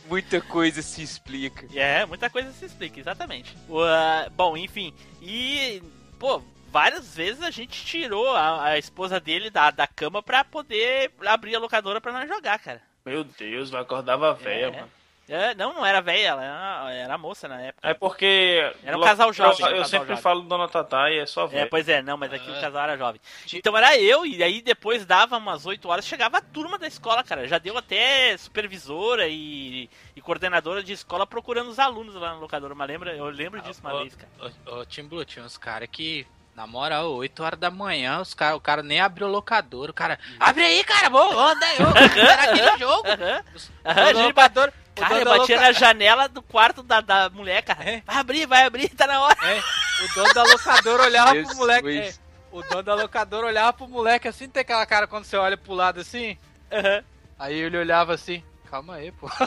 Muita 0.08 0.42
coisa 0.42 0.82
se 0.82 1.02
explica. 1.02 1.68
É, 1.78 2.06
muita 2.06 2.30
coisa 2.30 2.52
se 2.52 2.66
explica, 2.66 3.00
exatamente. 3.00 3.56
O, 3.68 3.82
ah, 3.82 4.28
bom, 4.36 4.56
enfim. 4.58 4.94
E, 5.22 5.82
pô, 6.20 6.42
várias 6.72 7.16
vezes 7.16 7.42
a 7.44 7.52
gente 7.52 7.84
tirou 7.86 8.30
a, 8.36 8.66
a 8.66 8.78
esposa 8.78 9.20
dele 9.20 9.50
da, 9.50 9.72
da 9.72 9.88
cama 9.88 10.22
pra 10.22 10.44
poder 10.44 11.12
abrir 11.26 11.56
a 11.56 11.60
locadora 11.60 12.00
pra 12.02 12.12
nós 12.12 12.28
jogar, 12.28 12.60
cara. 12.60 12.82
Meu 13.06 13.24
Deus, 13.24 13.70
vai 13.70 13.82
acordava 13.82 14.30
a 14.30 14.34
véia, 14.34 14.66
É. 14.68 14.72
mano. 14.72 14.90
É, 15.30 15.56
não, 15.56 15.74
não 15.74 15.86
era 15.86 16.02
velha, 16.02 16.28
ela 16.28 16.44
era, 16.44 16.94
era 16.94 17.18
moça 17.18 17.48
na 17.48 17.62
época. 17.62 17.88
É 17.88 17.94
porque. 17.94 18.74
Era 18.84 18.98
um 18.98 19.02
casal 19.02 19.32
jovem, 19.32 19.58
Eu, 19.60 19.66
um 19.66 19.70
eu 19.70 19.76
casal 19.78 19.86
sempre 19.90 20.08
jovem. 20.10 20.22
falo 20.22 20.42
Dona 20.42 20.68
Tatá 20.68 21.10
e 21.10 21.20
é 21.20 21.26
só 21.26 21.46
É, 21.46 21.48
velha. 21.48 21.68
pois 21.70 21.88
é, 21.88 22.02
não, 22.02 22.18
mas 22.18 22.34
aqui 22.34 22.52
o 22.52 22.58
Ah. 22.58 22.60
casal 22.62 22.84
era 22.84 22.98
jovem. 22.98 23.22
Então 23.54 23.78
era 23.78 23.98
eu, 23.98 24.26
e 24.26 24.44
aí 24.44 24.62
depois 24.62 25.06
dava 25.06 25.38
umas 25.38 25.66
8 25.66 25.88
horas, 25.88 26.06
chegava 26.06 26.40
a 26.40 26.42
turma 26.42 26.78
da 26.78 26.88
escola, 26.88 27.24
cara. 27.24 27.48
Já 27.48 27.58
deu 27.58 27.78
até 27.78 28.36
supervisora 28.38 29.28
e, 29.30 29.90
e 30.16 30.22
coordenadora 30.22 30.84
de 30.84 30.92
escola 30.94 31.26
procurando 31.26 31.70
os 31.70 31.80
alunos 31.80 32.16
lá 32.16 32.34
no 32.34 32.42
locador. 32.42 32.76
Mas 32.76 32.88
lembra, 32.90 33.16
eu 33.16 33.26
lembro 33.30 33.62
disso 33.62 33.80
uma 33.82 34.00
vez, 34.02 34.16
cara. 34.16 34.30
Ô, 34.68 34.80
ô, 34.80 34.86
Tim 34.86 35.04
Blue, 35.04 35.24
tinha 35.24 35.46
uns 35.46 35.58
caras 35.58 35.88
que, 35.90 36.28
na 36.54 36.68
moral, 36.68 37.14
8 37.14 37.42
horas 37.44 37.60
da 37.60 37.72
manhã, 37.72 38.20
os 38.20 38.34
cara, 38.34 38.56
o 38.58 38.62
cara 38.62 38.84
nem 38.84 39.00
abriu 39.00 39.28
o 39.28 39.32
locador. 39.32 39.90
O 39.90 39.94
cara, 39.94 40.20
abre 40.38 40.64
aí, 40.66 40.84
cara, 40.84 41.10
vou, 41.10 41.40
anda 41.40 41.66
aí, 41.66 41.78
ô, 41.82 42.14
será 42.14 42.44
aquele 42.44 42.78
jogo? 42.78 43.08
Aham. 43.08 43.44
Os- 43.56 43.72
Aham, 43.86 44.02
o 44.02 44.04
a 44.10 44.14
gente 44.14 44.26
locador, 44.28 44.74
Cara, 44.96 45.20
eu 45.20 45.26
batia 45.26 45.60
na 45.60 45.72
janela 45.72 46.30
do 46.30 46.42
quarto 46.42 46.84
da, 46.84 47.02
da 47.02 47.30
mulher, 47.30 47.64
cara. 47.64 47.84
É. 47.84 48.02
Vai 48.06 48.18
abrir, 48.18 48.46
vai 48.46 48.64
abrir, 48.64 48.90
tá 48.90 49.08
na 49.08 49.22
hora. 49.22 49.38
É, 49.44 49.60
o 50.04 50.16
dono 50.16 50.34
da 50.34 50.44
locadora 50.44 51.04
olhava 51.04 51.32
pro 51.32 51.56
moleque. 51.56 51.98
é, 51.98 52.14
o 52.52 52.62
dono 52.62 52.84
da 52.84 52.94
locadora 52.96 53.48
olhava 53.48 53.74
pro 53.74 53.88
moleque 53.88 54.28
assim, 54.28 54.48
tem 54.48 54.62
aquela 54.62 54.86
cara 54.86 55.08
quando 55.08 55.26
você 55.26 55.36
olha 55.36 55.58
pro 55.58 55.74
lado 55.74 56.00
assim. 56.00 56.38
Aham. 56.72 57.04
Aí 57.40 57.56
ele 57.56 57.78
olhava 57.78 58.14
assim, 58.14 58.44
calma 58.74 58.96
aí, 58.96 59.12
pô. 59.12 59.28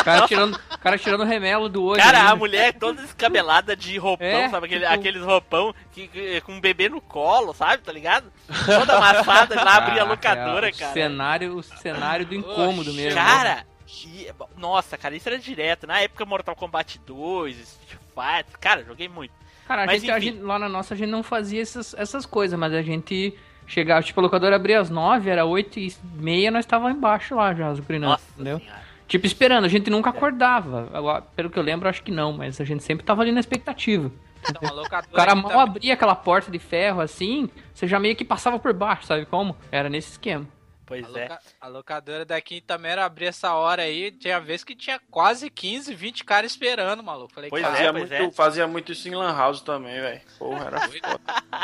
o 0.00 0.04
cara 0.04 0.26
tirando, 0.26 0.54
o 0.56 0.78
cara 0.78 0.98
tirando 0.98 1.22
remelo 1.24 1.68
do 1.68 1.84
olho. 1.84 2.02
Cara, 2.02 2.18
a 2.18 2.22
ainda. 2.22 2.36
mulher 2.36 2.72
toda 2.74 3.00
descabelada 3.02 3.76
de 3.76 3.96
roupão, 3.96 4.26
É, 4.26 4.48
sabe? 4.48 4.66
Aquele, 4.66 4.80
tipo- 4.84 4.92
Aqueles 4.94 5.22
roupão 5.22 5.72
que, 5.92 6.08
que- 6.08 6.40
com 6.40 6.52
um 6.54 6.60
bebê 6.60 6.88
no 6.88 7.00
colo, 7.00 7.54
sabe? 7.54 7.82
Tá 7.84 7.92
ligado? 7.92 8.32
Toda 8.64 8.96
amassada, 8.96 9.54
lá 9.62 9.76
abria 9.76 10.02
a 10.02 10.04
locadora, 10.04 10.68
é, 10.68 10.72
o 10.72 10.76
cara. 10.76 10.92
Cenário, 10.92 11.56
o 11.56 11.62
cenário 11.62 12.26
do 12.26 12.34
incômodo 12.34 12.90
Oxe, 12.90 12.96
mesmo. 13.00 13.16
né? 13.18 13.24
Cara, 13.24 13.64
que- 13.86 14.28
nossa, 14.56 14.98
cara, 14.98 15.14
isso 15.14 15.28
era 15.28 15.38
direto. 15.38 15.86
Na 15.86 16.00
época 16.00 16.24
Mortal 16.24 16.56
Kombat 16.56 16.98
2, 17.06 17.56
Street 17.56 18.00
Fighter, 18.14 18.58
cara, 18.58 18.82
joguei 18.84 19.08
muito. 19.08 19.32
Cara, 19.68 19.82
a 19.82 19.86
Mas 19.86 20.00
gente, 20.00 20.10
a 20.10 20.18
gente- 20.18 20.40
lá 20.40 20.58
na 20.58 20.68
nossa 20.68 20.94
a 20.94 20.96
gente 20.96 21.10
não 21.10 21.22
fazia 21.22 21.62
essas, 21.62 21.94
essas 21.94 22.26
coisas, 22.26 22.58
mas 22.58 22.72
a 22.72 22.82
gente 22.82 23.36
chegava, 23.66 24.02
tipo, 24.02 24.18
a 24.20 24.22
locadora 24.22 24.56
abria 24.56 24.80
às 24.80 24.90
nove, 24.90 25.28
era 25.30 25.44
oito 25.44 25.78
e 25.78 25.92
meia, 26.14 26.50
nós 26.50 26.64
tava 26.66 26.90
embaixo 26.90 27.34
lá 27.34 27.52
já, 27.54 27.72
zucrinando, 27.74 28.12
Nossa 28.12 28.24
entendeu? 28.34 28.58
senhora. 28.60 28.86
Tipo, 29.08 29.26
esperando, 29.26 29.64
a 29.64 29.68
gente 29.68 29.88
nunca 29.88 30.10
acordava. 30.10 30.88
Agora, 30.92 31.22
pelo 31.22 31.48
que 31.48 31.58
eu 31.58 31.62
lembro, 31.62 31.88
acho 31.88 32.02
que 32.02 32.10
não, 32.10 32.32
mas 32.32 32.60
a 32.60 32.64
gente 32.64 32.82
sempre 32.82 33.04
tava 33.06 33.22
ali 33.22 33.30
na 33.30 33.38
expectativa. 33.40 34.10
Então, 34.48 34.74
locadora 34.74 35.06
O 35.12 35.14
cara 35.16 35.34
mal 35.34 35.44
também- 35.50 35.60
abria 35.62 35.94
aquela 35.94 36.14
porta 36.14 36.50
de 36.50 36.58
ferro 36.58 37.00
assim, 37.00 37.48
você 37.72 37.86
já 37.86 37.98
meio 38.00 38.14
que 38.16 38.24
passava 38.24 38.58
por 38.58 38.72
baixo, 38.72 39.06
sabe 39.06 39.24
como? 39.26 39.56
Era 39.70 39.88
nesse 39.88 40.12
esquema. 40.12 40.46
Pois 40.86 41.04
A, 41.04 41.18
é. 41.18 41.22
loca- 41.28 41.40
a 41.60 41.68
locadora 41.68 42.24
daqui 42.24 42.60
também 42.60 42.92
era 42.92 43.04
abrir 43.04 43.26
essa 43.26 43.52
hora 43.54 43.82
aí. 43.82 44.12
Tinha 44.12 44.38
vez 44.40 44.62
que 44.62 44.74
tinha 44.76 45.00
quase 45.10 45.50
15, 45.50 45.92
20 45.94 46.24
caras 46.24 46.52
esperando, 46.52 47.02
maluco. 47.02 47.34
Falei, 47.34 47.50
Pois 47.50 47.62
cara, 47.62 47.74
é, 47.74 47.76
Fazia, 47.78 47.92
pois 47.92 48.10
muito, 48.10 48.22
é. 48.22 48.32
fazia 48.32 48.66
muito 48.68 48.92
isso 48.92 49.08
em 49.08 49.14
Lan 49.14 49.36
House 49.36 49.60
também, 49.60 50.00
velho. 50.00 50.20
Porra, 50.38 50.66
era 50.66 50.80
foda. 50.80 51.20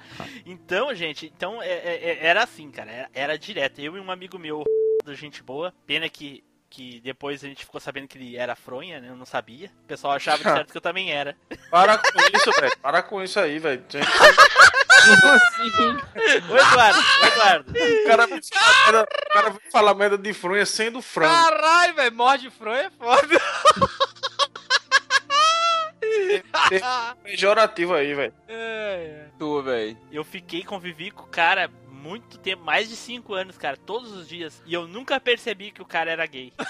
Então, 0.46 0.94
gente, 0.94 1.32
então 1.36 1.62
é- 1.62 1.68
é- 1.68 2.00
é- 2.04 2.26
era 2.26 2.44
assim, 2.44 2.70
cara. 2.72 2.92
Era, 2.92 3.10
era 3.14 3.38
direto. 3.38 3.80
Eu 3.80 3.96
e 3.98 4.00
um 4.00 4.12
amigo 4.12 4.38
meu, 4.38 4.64
do 5.04 5.14
gente 5.16 5.42
boa. 5.44 5.74
Pena 5.86 6.08
que, 6.10 6.44
que 6.70 7.00
depois 7.02 7.44
a 7.44 7.48
gente 7.48 7.66
ficou 7.66 7.80
sabendo 7.82 8.08
que 8.08 8.18
ele 8.18 8.38
era 8.38 8.56
fronha, 8.56 9.00
né? 9.00 9.10
Eu 9.10 9.16
não 9.16 9.26
sabia. 9.26 9.72
O 9.84 9.88
pessoal 9.88 10.14
achava 10.14 10.38
de 10.38 10.44
certo 10.50 10.72
que 10.72 10.78
eu 10.78 10.82
também 10.82 11.12
era. 11.12 11.36
Para 11.70 11.98
com 11.98 12.20
isso, 12.36 12.52
velho. 12.60 12.78
Para 12.80 13.02
com 13.04 13.22
isso 13.24 13.40
aí, 13.40 13.60
velho. 13.60 13.84
Gente, 15.04 15.82
Ô, 16.52 16.58
Eduardo, 16.58 17.00
ô, 17.00 17.26
Eduardo. 17.26 17.72
O 17.72 18.08
cara 18.08 18.28
vai 18.28 18.40
falar 18.42 18.86
merda- 18.86 19.04
o 19.04 19.34
cara 19.34 19.50
vai 19.50 19.60
falar 19.72 19.94
merda 19.96 20.18
de 20.18 20.34
fronha 20.34 20.66
sendo 20.66 21.02
frango. 21.02 21.34
Caralho, 21.34 21.96
velho, 21.96 22.16
morde 22.16 22.50
fronha 22.50 22.82
é 22.84 22.90
foda. 22.92 23.42
Pejorativo 27.24 27.94
aí, 27.94 28.14
velho. 28.14 28.34
É, 28.48 29.28
Tu, 29.38 29.62
velho. 29.62 29.98
Eu 30.12 30.24
fiquei, 30.24 30.64
convivi 30.64 31.12
com 31.12 31.24
o 31.24 31.28
cara 31.28 31.70
muito 31.90 32.38
tempo, 32.38 32.64
mais 32.64 32.88
de 32.90 32.96
5 32.96 33.34
anos, 33.34 33.58
cara, 33.58 33.78
todos 33.78 34.12
os 34.12 34.28
dias. 34.28 34.62
E 34.66 34.74
eu 34.74 34.88
nunca 34.88 35.20
percebi 35.20 35.72
que 35.72 35.82
o 35.82 35.86
cara 35.86 36.12
era 36.12 36.26
gay. 36.26 36.54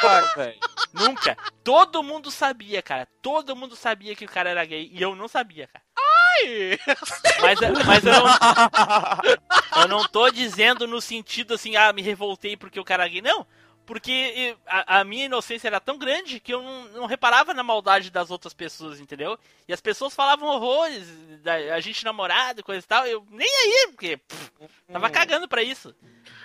Claro, 0.00 0.26
velho. 0.34 0.58
Nunca. 0.94 1.36
Todo 1.62 2.02
mundo 2.02 2.30
sabia, 2.30 2.80
cara. 2.80 3.06
Todo 3.20 3.54
mundo 3.54 3.76
sabia 3.76 4.16
que 4.16 4.24
o 4.24 4.28
cara 4.28 4.48
era 4.48 4.64
gay. 4.64 4.88
E 4.94 5.02
eu 5.02 5.14
não 5.14 5.28
sabia, 5.28 5.66
cara. 5.66 5.84
Mas, 7.40 7.58
mas 7.86 8.04
eu, 8.04 8.12
não, 8.12 8.26
eu 9.82 9.88
não 9.88 10.08
tô 10.08 10.30
dizendo 10.30 10.86
no 10.86 11.00
sentido 11.00 11.54
assim, 11.54 11.76
ah, 11.76 11.92
me 11.92 12.02
revoltei 12.02 12.56
porque 12.56 12.78
o 12.78 12.84
cara 12.84 13.06
gay. 13.08 13.22
Não. 13.22 13.46
Porque 13.86 14.56
a, 14.66 15.00
a 15.00 15.04
minha 15.04 15.24
inocência 15.24 15.66
era 15.66 15.80
tão 15.80 15.98
grande 15.98 16.38
que 16.38 16.54
eu 16.54 16.62
não, 16.62 16.84
não 16.90 17.06
reparava 17.06 17.52
na 17.52 17.64
maldade 17.64 18.08
das 18.08 18.30
outras 18.30 18.54
pessoas, 18.54 19.00
entendeu? 19.00 19.36
E 19.66 19.72
as 19.72 19.80
pessoas 19.80 20.14
falavam 20.14 20.48
horrores, 20.48 21.08
da, 21.42 21.54
a 21.74 21.80
gente 21.80 22.04
namorado 22.04 22.62
coisa 22.62 22.84
e 22.84 22.88
tal. 22.88 23.04
Eu 23.04 23.26
nem 23.30 23.48
aí, 23.48 23.88
porque 23.90 24.16
pff, 24.16 24.52
tava 24.92 25.10
cagando 25.10 25.48
pra 25.48 25.62
isso. 25.62 25.92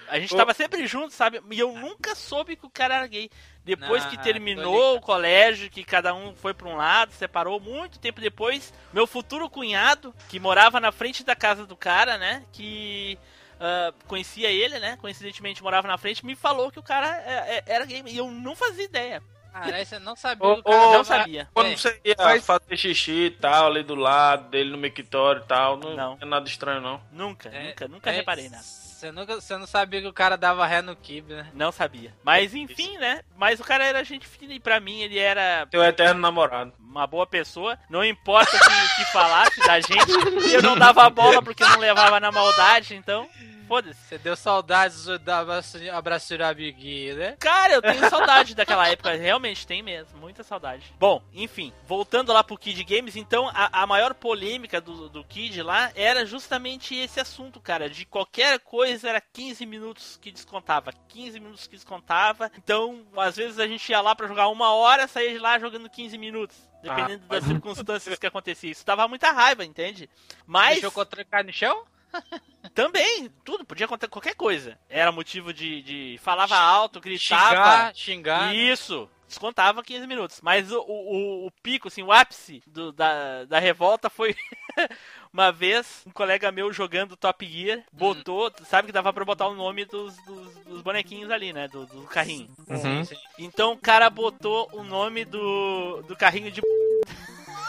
A 0.09 0.19
gente 0.19 0.33
Ô. 0.33 0.37
tava 0.37 0.53
sempre 0.53 0.85
junto, 0.87 1.13
sabe? 1.13 1.41
E 1.51 1.59
eu 1.59 1.73
nunca 1.73 2.13
soube 2.15 2.55
que 2.55 2.65
o 2.65 2.69
cara 2.69 2.95
era 2.95 3.07
gay. 3.07 3.29
Depois 3.63 4.05
Ah, 4.05 4.09
que 4.09 4.17
terminou 4.17 4.95
o 4.97 5.01
colégio, 5.01 5.69
que 5.69 5.83
cada 5.83 6.13
um 6.13 6.35
foi 6.35 6.53
pra 6.53 6.67
um 6.67 6.75
lado, 6.75 7.11
separou 7.13 7.59
muito 7.59 7.97
tempo 7.99 8.21
depois, 8.21 8.71
meu 8.93 9.07
futuro 9.07 9.49
cunhado, 9.49 10.13
que 10.29 10.39
morava 10.39 10.79
na 10.79 10.91
frente 10.91 11.23
da 11.23 11.35
casa 11.35 11.65
do 11.65 11.75
cara, 11.75 12.17
né? 12.17 12.43
Que 12.53 13.17
ah, 13.59 13.93
conhecia 14.07 14.49
ele, 14.51 14.77
né? 14.79 14.97
Coincidentemente 15.01 15.63
morava 15.63 15.87
na 15.87 15.97
frente, 15.97 16.25
me 16.25 16.35
falou 16.35 16.71
que 16.71 16.77
o 16.79 16.83
cara 16.83 17.07
é- 17.25 17.57
é- 17.57 17.63
era 17.65 17.85
gay. 17.85 18.03
E 18.05 18.17
eu 18.17 18.29
não 18.29 18.55
fazia 18.55 18.83
ideia. 18.83 19.23
Caralho, 19.51 19.85
você 19.85 19.99
não 19.99 20.15
sabia 20.17 20.45
o 20.49 20.61
cara 20.61 20.75
ô, 20.77 20.81
não 20.81 20.93
não 20.95 21.03
sabia. 21.05 21.47
Quando 21.53 21.77
você 21.77 21.97
ia 22.03 22.13
Mas- 22.19 22.45
fazer 22.45 22.75
xixi 22.75 23.11
e 23.27 23.31
tal, 23.31 23.67
ali 23.67 23.83
do 23.83 23.95
lado 23.95 24.49
dele 24.49 24.69
no 24.69 24.77
mictório 24.77 25.41
e 25.41 25.45
tal, 25.47 25.77
não, 25.77 25.95
Não. 25.95 26.17
é 26.19 26.25
nada 26.25 26.45
estranho, 26.45 26.81
não. 26.81 27.01
Nunca, 27.09 27.47
É, 27.47 27.67
nunca, 27.69 27.87
nunca 27.87 28.09
é, 28.11 28.15
reparei 28.17 28.49
nada. 28.49 28.65
Você, 28.95 29.11
nunca, 29.11 29.35
você 29.35 29.57
não 29.57 29.67
sabia 29.67 30.01
que 30.01 30.07
o 30.07 30.13
cara 30.13 30.37
dava 30.37 30.65
ré 30.65 30.81
no 30.81 30.95
kibe, 30.95 31.33
né? 31.33 31.47
Não 31.53 31.69
sabia. 31.69 32.13
Mas 32.23 32.55
enfim, 32.55 32.97
né? 32.97 33.23
Mas 33.35 33.59
o 33.59 33.63
cara 33.63 33.83
era 33.83 34.01
gente 34.05 34.25
fina 34.25 34.53
e 34.53 34.59
pra 34.59 34.79
mim 34.79 35.01
ele 35.01 35.19
era 35.19 35.67
Teu 35.69 35.83
eterno 35.83 36.21
namorado. 36.21 36.71
uma 36.79 37.05
boa 37.05 37.27
pessoa. 37.27 37.77
Não 37.89 38.05
importa 38.05 38.55
o 38.55 38.59
que, 38.59 38.95
que 38.95 39.11
falasse 39.11 39.59
da 39.59 39.81
gente. 39.81 40.53
Eu 40.53 40.61
não 40.61 40.77
dava 40.77 41.09
bola 41.09 41.41
porque 41.41 41.61
não 41.61 41.77
levava 41.77 42.21
na 42.21 42.31
maldade, 42.31 42.95
então. 42.95 43.27
Foda-se. 43.67 43.99
Você 44.07 44.17
deu 44.17 44.35
saudades 44.35 45.05
da 45.19 45.39
abraço, 45.39 46.37
da 46.37 46.49
amiguinha, 46.49 47.15
né? 47.15 47.37
Cara, 47.39 47.73
eu 47.73 47.81
tenho 47.81 48.09
saudade 48.09 48.55
daquela 48.55 48.87
época, 48.87 49.13
realmente 49.15 49.65
tem 49.65 49.81
mesmo, 49.81 50.17
muita 50.19 50.43
saudade. 50.43 50.93
Bom, 50.99 51.21
enfim, 51.33 51.73
voltando 51.87 52.31
lá 52.31 52.43
pro 52.43 52.57
Kid 52.57 52.83
Games, 52.83 53.15
então 53.15 53.49
a, 53.49 53.83
a 53.83 53.87
maior 53.87 54.13
polêmica 54.13 54.79
do, 54.79 55.09
do 55.09 55.23
Kid 55.23 55.61
lá 55.61 55.91
era 55.95 56.25
justamente 56.25 56.95
esse 56.95 57.19
assunto, 57.19 57.59
cara, 57.59 57.89
de 57.89 58.05
qualquer 58.05 58.59
coisa 58.59 59.09
era 59.09 59.21
15 59.21 59.65
minutos 59.65 60.17
que 60.21 60.31
descontava, 60.31 60.93
15 61.09 61.39
minutos 61.39 61.67
que 61.67 61.75
descontava. 61.75 62.51
Então, 62.57 63.05
às 63.17 63.35
vezes 63.35 63.59
a 63.59 63.67
gente 63.67 63.87
ia 63.89 64.01
lá 64.01 64.15
pra 64.15 64.27
jogar 64.27 64.47
uma 64.47 64.73
hora, 64.73 65.07
saía 65.07 65.31
de 65.31 65.39
lá 65.39 65.59
jogando 65.59 65.89
15 65.89 66.17
minutos. 66.17 66.57
Dependendo 66.81 67.23
Ah, 67.27 67.33
das 67.33 67.43
circunstâncias 67.43 68.19
que 68.19 68.27
acontecia. 68.27 68.69
Isso 68.71 68.85
dava 68.85 69.07
muita 69.07 69.31
raiva, 69.31 69.65
entende? 69.65 70.07
Mas. 70.45 70.75
Deixou 70.75 70.91
contra 70.91 71.43
no 71.43 71.51
chão? 71.51 71.83
Também, 72.75 73.31
tudo, 73.45 73.63
podia 73.65 73.85
acontecer 73.85 74.09
qualquer 74.09 74.35
coisa. 74.35 74.77
Era 74.89 75.11
motivo 75.11 75.53
de, 75.53 75.81
de 75.81 76.19
falava 76.21 76.57
alto, 76.57 76.99
gritava. 76.99 77.49
Xingar, 77.49 77.95
xingar. 77.95 78.41
né? 78.47 78.55
Isso, 78.55 79.09
descontava 79.27 79.81
15 79.81 80.05
minutos. 80.05 80.41
Mas 80.43 80.69
o, 80.73 80.79
o, 80.81 81.47
o 81.47 81.51
pico, 81.63 81.87
assim, 81.87 82.03
o 82.03 82.11
ápice 82.11 82.61
do- 82.67 82.91
da, 82.91 83.45
da 83.45 83.59
revolta 83.59 84.09
foi 84.09 84.35
uma 85.31 85.53
vez 85.53 86.03
um 86.05 86.11
colega 86.11 86.51
meu 86.51 86.73
jogando 86.73 87.15
Top 87.15 87.45
Gear, 87.47 87.81
botou, 87.93 88.51
sabe 88.65 88.87
que 88.87 88.91
dava 88.91 89.13
pra 89.13 89.23
botar 89.23 89.47
o 89.47 89.55
nome 89.55 89.85
dos, 89.85 90.13
dos, 90.25 90.55
dos 90.65 90.81
bonequinhos 90.81 91.31
ali, 91.31 91.53
né? 91.53 91.69
Do, 91.69 91.85
do 91.85 92.01
carrinho. 92.03 92.49
Uhum. 92.67 92.77
Sim, 92.77 93.05
sim. 93.05 93.15
Então 93.39 93.71
o 93.71 93.77
cara 93.77 94.09
botou 94.09 94.69
o 94.73 94.83
nome 94.83 95.23
do, 95.23 96.01
do 96.09 96.15
carrinho 96.15 96.51
de. 96.51 96.61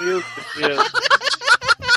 Meu 0.01 0.21
Deus. 0.57 0.93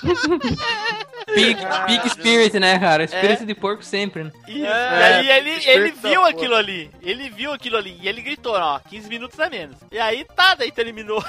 Pig, 1.34 1.60
Pig 1.88 2.10
Spirit, 2.10 2.60
né, 2.60 2.80
cara? 2.80 3.08
Spirit 3.08 3.46
de 3.46 3.56
porco 3.56 3.84
sempre, 3.84 4.26
né? 4.26 4.32
Isso. 4.48 4.66
É, 4.66 5.24
e 5.24 5.32
aí 5.32 5.40
ele, 5.40 5.50
espírito 5.52 5.80
ele 5.80 5.92
viu 5.92 6.22
porra. 6.22 6.30
aquilo 6.30 6.56
ali. 6.56 6.92
Ele 7.02 7.30
viu 7.30 7.52
aquilo 7.54 7.78
ali. 7.78 7.98
E 8.02 8.08
ele 8.08 8.22
gritou, 8.22 8.54
ó, 8.56 8.80
15 8.80 9.10
minutos 9.10 9.40
a 9.40 9.50
menos. 9.50 9.78
E 9.92 10.00
aí 10.00 10.26
tá, 10.36 10.56
daí 10.56 10.72
terminou. 10.72 11.24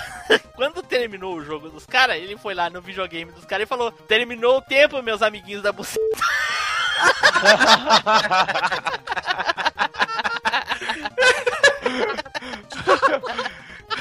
Quando 0.57 0.83
terminou 0.83 1.37
o 1.37 1.45
jogo 1.45 1.69
dos 1.69 1.87
caras, 1.87 2.17
ele 2.17 2.37
foi 2.37 2.55
lá 2.55 2.69
no 2.71 2.81
videogame 2.81 3.33
dos 3.33 3.45
caras 3.45 3.65
e 3.65 3.69
falou: 3.69 3.91
Terminou 3.93 4.59
o 4.59 4.63
tempo, 4.63 5.03
meus 5.03 5.23
amiguinhos 5.23 5.63
da 5.63 5.73
buceta. 5.73 6.01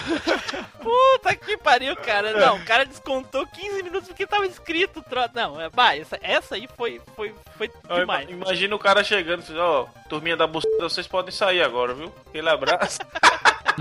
Puta 0.82 1.36
que 1.36 1.57
pariu, 1.57 1.95
cara. 1.95 2.34
Não, 2.34 2.57
o 2.57 2.66
cara 2.66 2.86
descontou 2.86 3.45
15 3.47 3.84
minutos 3.84 4.07
porque 4.07 4.26
tava 4.28 4.45
escrito. 4.47 5.01
Tro... 5.03 5.22
Não, 5.34 5.60
é, 5.60 5.70
bah, 5.70 5.95
essa, 5.95 6.18
essa 6.22 6.55
aí 6.55 6.68
foi, 6.78 7.01
foi, 7.16 7.34
foi 7.57 7.70
demais. 7.99 8.30
ima- 8.30 8.45
Imagina 8.45 8.76
o 8.76 8.80
cara 8.80 9.03
chegando 9.03 9.43
e 9.49 9.57
ó, 9.57 9.86
turminha 10.07 10.38
da 10.38 10.47
buceta, 10.47 10.84
vocês 10.84 11.07
podem 11.07 11.32
sair 11.32 11.62
agora, 11.62 11.93
viu? 11.93 12.14
Aquele 12.28 12.49
abraço. 12.49 12.99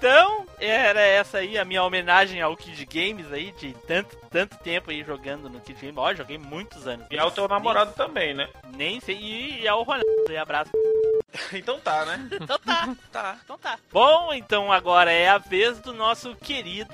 Então, 0.00 0.46
era 0.58 0.98
essa 0.98 1.38
aí 1.38 1.58
a 1.58 1.64
minha 1.64 1.84
homenagem 1.84 2.40
ao 2.40 2.56
Kid 2.56 2.86
Games 2.86 3.30
aí, 3.30 3.52
de 3.52 3.74
tanto, 3.86 4.16
tanto 4.30 4.56
tempo 4.56 4.90
aí 4.90 5.04
jogando 5.04 5.50
no 5.50 5.60
Kid 5.60 5.78
Games. 5.78 5.98
Ó, 5.98 6.14
joguei 6.14 6.38
muitos 6.38 6.86
anos. 6.86 7.04
E 7.10 7.18
ao 7.18 7.30
teu 7.30 7.46
namorado 7.46 7.92
também, 7.92 8.32
né? 8.32 8.48
Nem, 8.64 8.92
nem 8.92 9.00
sei. 9.00 9.16
E, 9.16 9.60
e 9.60 9.68
ao 9.68 9.82
Ronaldo, 9.82 10.06
aí, 10.26 10.38
abraço. 10.38 10.70
Então 11.52 11.78
tá, 11.78 12.04
né? 12.06 12.28
Então 12.32 12.58
tá, 12.58 12.88
tá, 13.12 13.36
então 13.44 13.56
tá. 13.56 13.78
Bom, 13.92 14.34
então 14.34 14.72
agora 14.72 15.12
é 15.12 15.28
a 15.28 15.38
vez 15.38 15.78
do 15.78 15.92
nosso 15.92 16.34
querido 16.34 16.92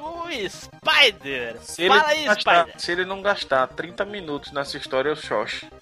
Spider. 0.51 1.57
Se 1.63 1.89
Fala 1.89 2.09
aí, 2.09 2.25
gastar, 2.25 2.65
Spider. 2.65 2.81
se 2.81 2.93
ele 2.93 3.07
não 3.07 3.23
gastar 3.23 3.67
30 3.69 4.05
minutos 4.05 4.53
nessa 4.53 4.77
história, 4.77 5.09
eu 5.09 5.17
xoxo. 5.17 5.67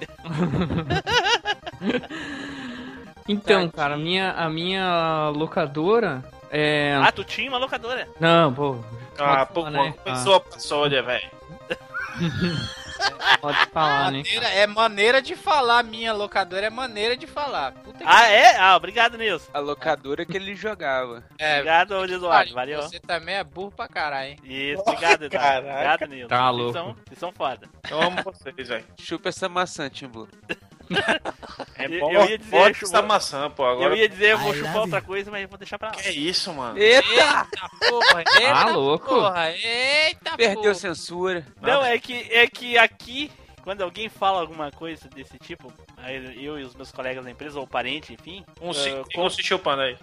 Então, 3.26 3.70
cara, 3.70 3.94
a 3.94 3.96
minha, 3.96 4.32
a 4.32 4.50
minha 4.50 5.30
locadora 5.30 6.22
é. 6.55 6.94
Ah, 7.02 7.12
tu 7.12 7.24
tinha 7.24 7.48
uma 7.50 7.59
locadora? 7.59 8.09
Não, 8.20 8.52
pô. 8.55 8.78
Ah, 9.18 9.44
pô, 9.46 9.68
né? 9.70 9.94
começou 10.02 10.34
a 10.36 10.40
paçolha, 10.40 11.02
velho. 11.02 11.30
Ah, 13.20 13.38
pode 13.40 13.66
falar, 13.66 14.11
né? 14.12 14.18
Maneira, 14.18 14.46
é 14.48 14.66
maneira 14.66 15.22
de 15.22 15.34
falar, 15.36 15.82
minha 15.82 16.12
locadora 16.12 16.66
é 16.66 16.70
maneira 16.70 17.16
de 17.16 17.26
falar. 17.26 17.72
Puta 17.72 17.98
que 17.98 18.05
Ah, 18.07 18.28
é? 18.28 18.57
Ah, 18.57 18.76
obrigado, 18.76 19.16
Nilson. 19.18 19.50
A 19.52 19.59
locadora 19.59 20.24
que 20.24 20.36
ele 20.36 20.55
jogava. 20.55 21.22
É, 21.38 21.55
Obrigado, 21.59 22.05
Eduardo. 22.05 22.55
Valeu. 22.55 22.76
Valeu. 22.76 22.82
Você 22.82 22.98
também 23.00 23.34
é 23.34 23.44
burro 23.44 23.70
pra 23.72 23.88
caralho, 23.88 24.30
hein? 24.30 24.38
Isso, 24.44 24.80
obrigado, 24.82 25.24
Eduardo. 25.24 25.66
Caraca. 25.66 26.05
Obrigado, 26.05 26.09
Nilson. 26.11 26.28
Tá 26.28 26.50
Vocês 26.50 26.57
louco. 26.59 26.72
são, 26.72 26.96
vocês 27.07 27.18
são 27.18 27.32
foda. 27.32 27.68
Eu 27.90 28.00
amo 28.02 28.22
vocês, 28.22 28.68
velho. 28.68 28.84
Chupa 29.00 29.28
essa 29.28 29.48
maçã, 29.48 29.88
Timbu. 29.90 30.28
É 31.76 31.87
Eu- 31.87 32.01
bom, 32.01 32.12
eu 32.12 32.24
ia 32.26 32.39
dizer, 32.39 32.57
acho- 32.57 32.85
essa 32.85 33.03
maçã, 33.03 33.51
pô. 33.51 33.64
Agora. 33.64 33.91
Eu 33.91 33.97
ia 33.97 34.09
dizer, 34.09 34.32
eu 34.32 34.39
vou 34.39 34.55
I 34.55 34.59
chupar 34.59 34.76
outra 34.76 35.01
coisa, 35.03 35.30
mas 35.30 35.43
eu 35.43 35.49
vou 35.49 35.59
deixar 35.59 35.78
pra 35.78 35.89
lá. 35.89 35.95
Que 35.95 36.09
é 36.09 36.12
isso, 36.12 36.53
mano? 36.53 36.78
Eita 36.78 37.47
porra, 37.89 38.18
eita 38.41 38.53
Ah, 38.55 38.68
louco. 38.70 39.07
porra, 39.07 39.51
eita 39.51 40.37
Perdeu 40.37 40.62
porra. 40.62 40.74
censura. 40.74 41.47
Não, 41.61 41.85
é 41.85 41.99
que, 41.99 42.14
é 42.30 42.47
que 42.47 42.76
aqui, 42.78 43.30
quando 43.62 43.82
alguém 43.82 44.09
fala 44.09 44.41
alguma 44.41 44.70
coisa 44.70 45.09
desse 45.09 45.39
tipo, 45.39 45.72
eu 46.37 46.59
e 46.59 46.62
os 46.64 46.74
meus 46.74 46.93
colegas 46.93 47.24
da 47.24 47.30
empresa, 47.30 47.59
ou 47.59 47.66
parente, 47.66 48.12
enfim, 48.12 48.45
Um, 48.61 48.72
se, 48.72 48.91
ah, 48.91 49.20
um 49.20 49.28
se 49.30 49.43
chupando 49.43 49.82
aí. 49.82 49.97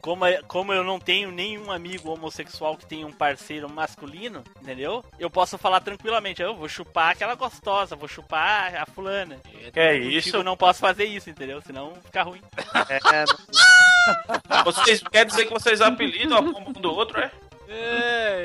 Como, 0.00 0.24
é- 0.24 0.42
como 0.42 0.72
eu 0.72 0.82
não 0.84 0.98
tenho 0.98 1.30
nenhum 1.30 1.70
amigo 1.70 2.10
homossexual 2.10 2.76
que 2.76 2.86
tenha 2.86 3.06
um 3.06 3.12
parceiro 3.12 3.68
masculino, 3.68 4.42
entendeu? 4.60 5.04
Eu 5.18 5.30
posso 5.30 5.56
falar 5.58 5.80
tranquilamente, 5.80 6.42
eu 6.42 6.54
vou 6.54 6.68
chupar 6.68 7.10
aquela 7.12 7.34
gostosa, 7.34 7.96
vou 7.96 8.08
chupar 8.08 8.74
a 8.76 8.86
fulana. 8.86 9.38
É 9.74 9.96
isso? 9.96 10.36
eu 10.36 10.44
não 10.44 10.56
posso 10.56 10.80
fazer 10.80 11.04
isso, 11.04 11.28
entendeu? 11.30 11.60
Senão 11.62 11.94
fica 12.04 12.22
ruim. 12.22 12.40
É, 12.88 13.24
não- 13.26 14.64
vocês 14.64 15.02
quer 15.10 15.24
dizer 15.26 15.46
que 15.46 15.52
vocês 15.52 15.80
apelidam 15.80 16.38
a 16.38 16.42
pomba 16.42 16.70
um 16.70 16.72
do 16.72 16.92
outro, 16.92 17.20
é? 17.20 17.30
É, 17.72 18.44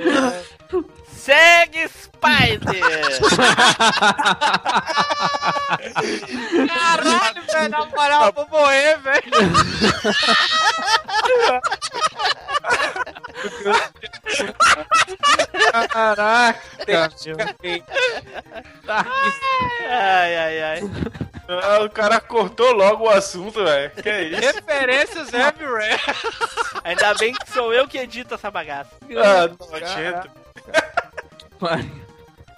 Segue 1.08 1.88
Spider! 1.88 2.80
Caralho, 6.68 7.42
velho, 7.52 7.70
na 7.70 7.86
moral, 7.86 8.26
eu 8.28 8.34
vou 8.34 8.48
morrer, 8.50 8.98
velho. 9.00 9.24
Caraca! 15.90 16.60
ai, 19.90 20.38
ai, 20.38 20.62
ai. 20.62 20.82
Ah, 21.48 21.84
o 21.84 21.90
cara 21.90 22.20
cortou 22.20 22.72
logo 22.72 23.06
o 23.06 23.10
assunto, 23.10 23.64
velho. 23.64 23.92
Que 23.92 24.10
é 24.10 24.24
isso? 24.24 24.42
Referências 24.42 25.34
everywhere. 25.34 26.00
Ainda 26.84 27.14
bem 27.16 27.34
que 27.34 27.52
sou 27.52 27.72
eu 27.74 27.88
que 27.88 28.00
edito 28.00 28.34
essa 28.34 28.50
bagaça. 28.50 28.92
Ah, 29.24 29.48
nojento. 29.72 30.30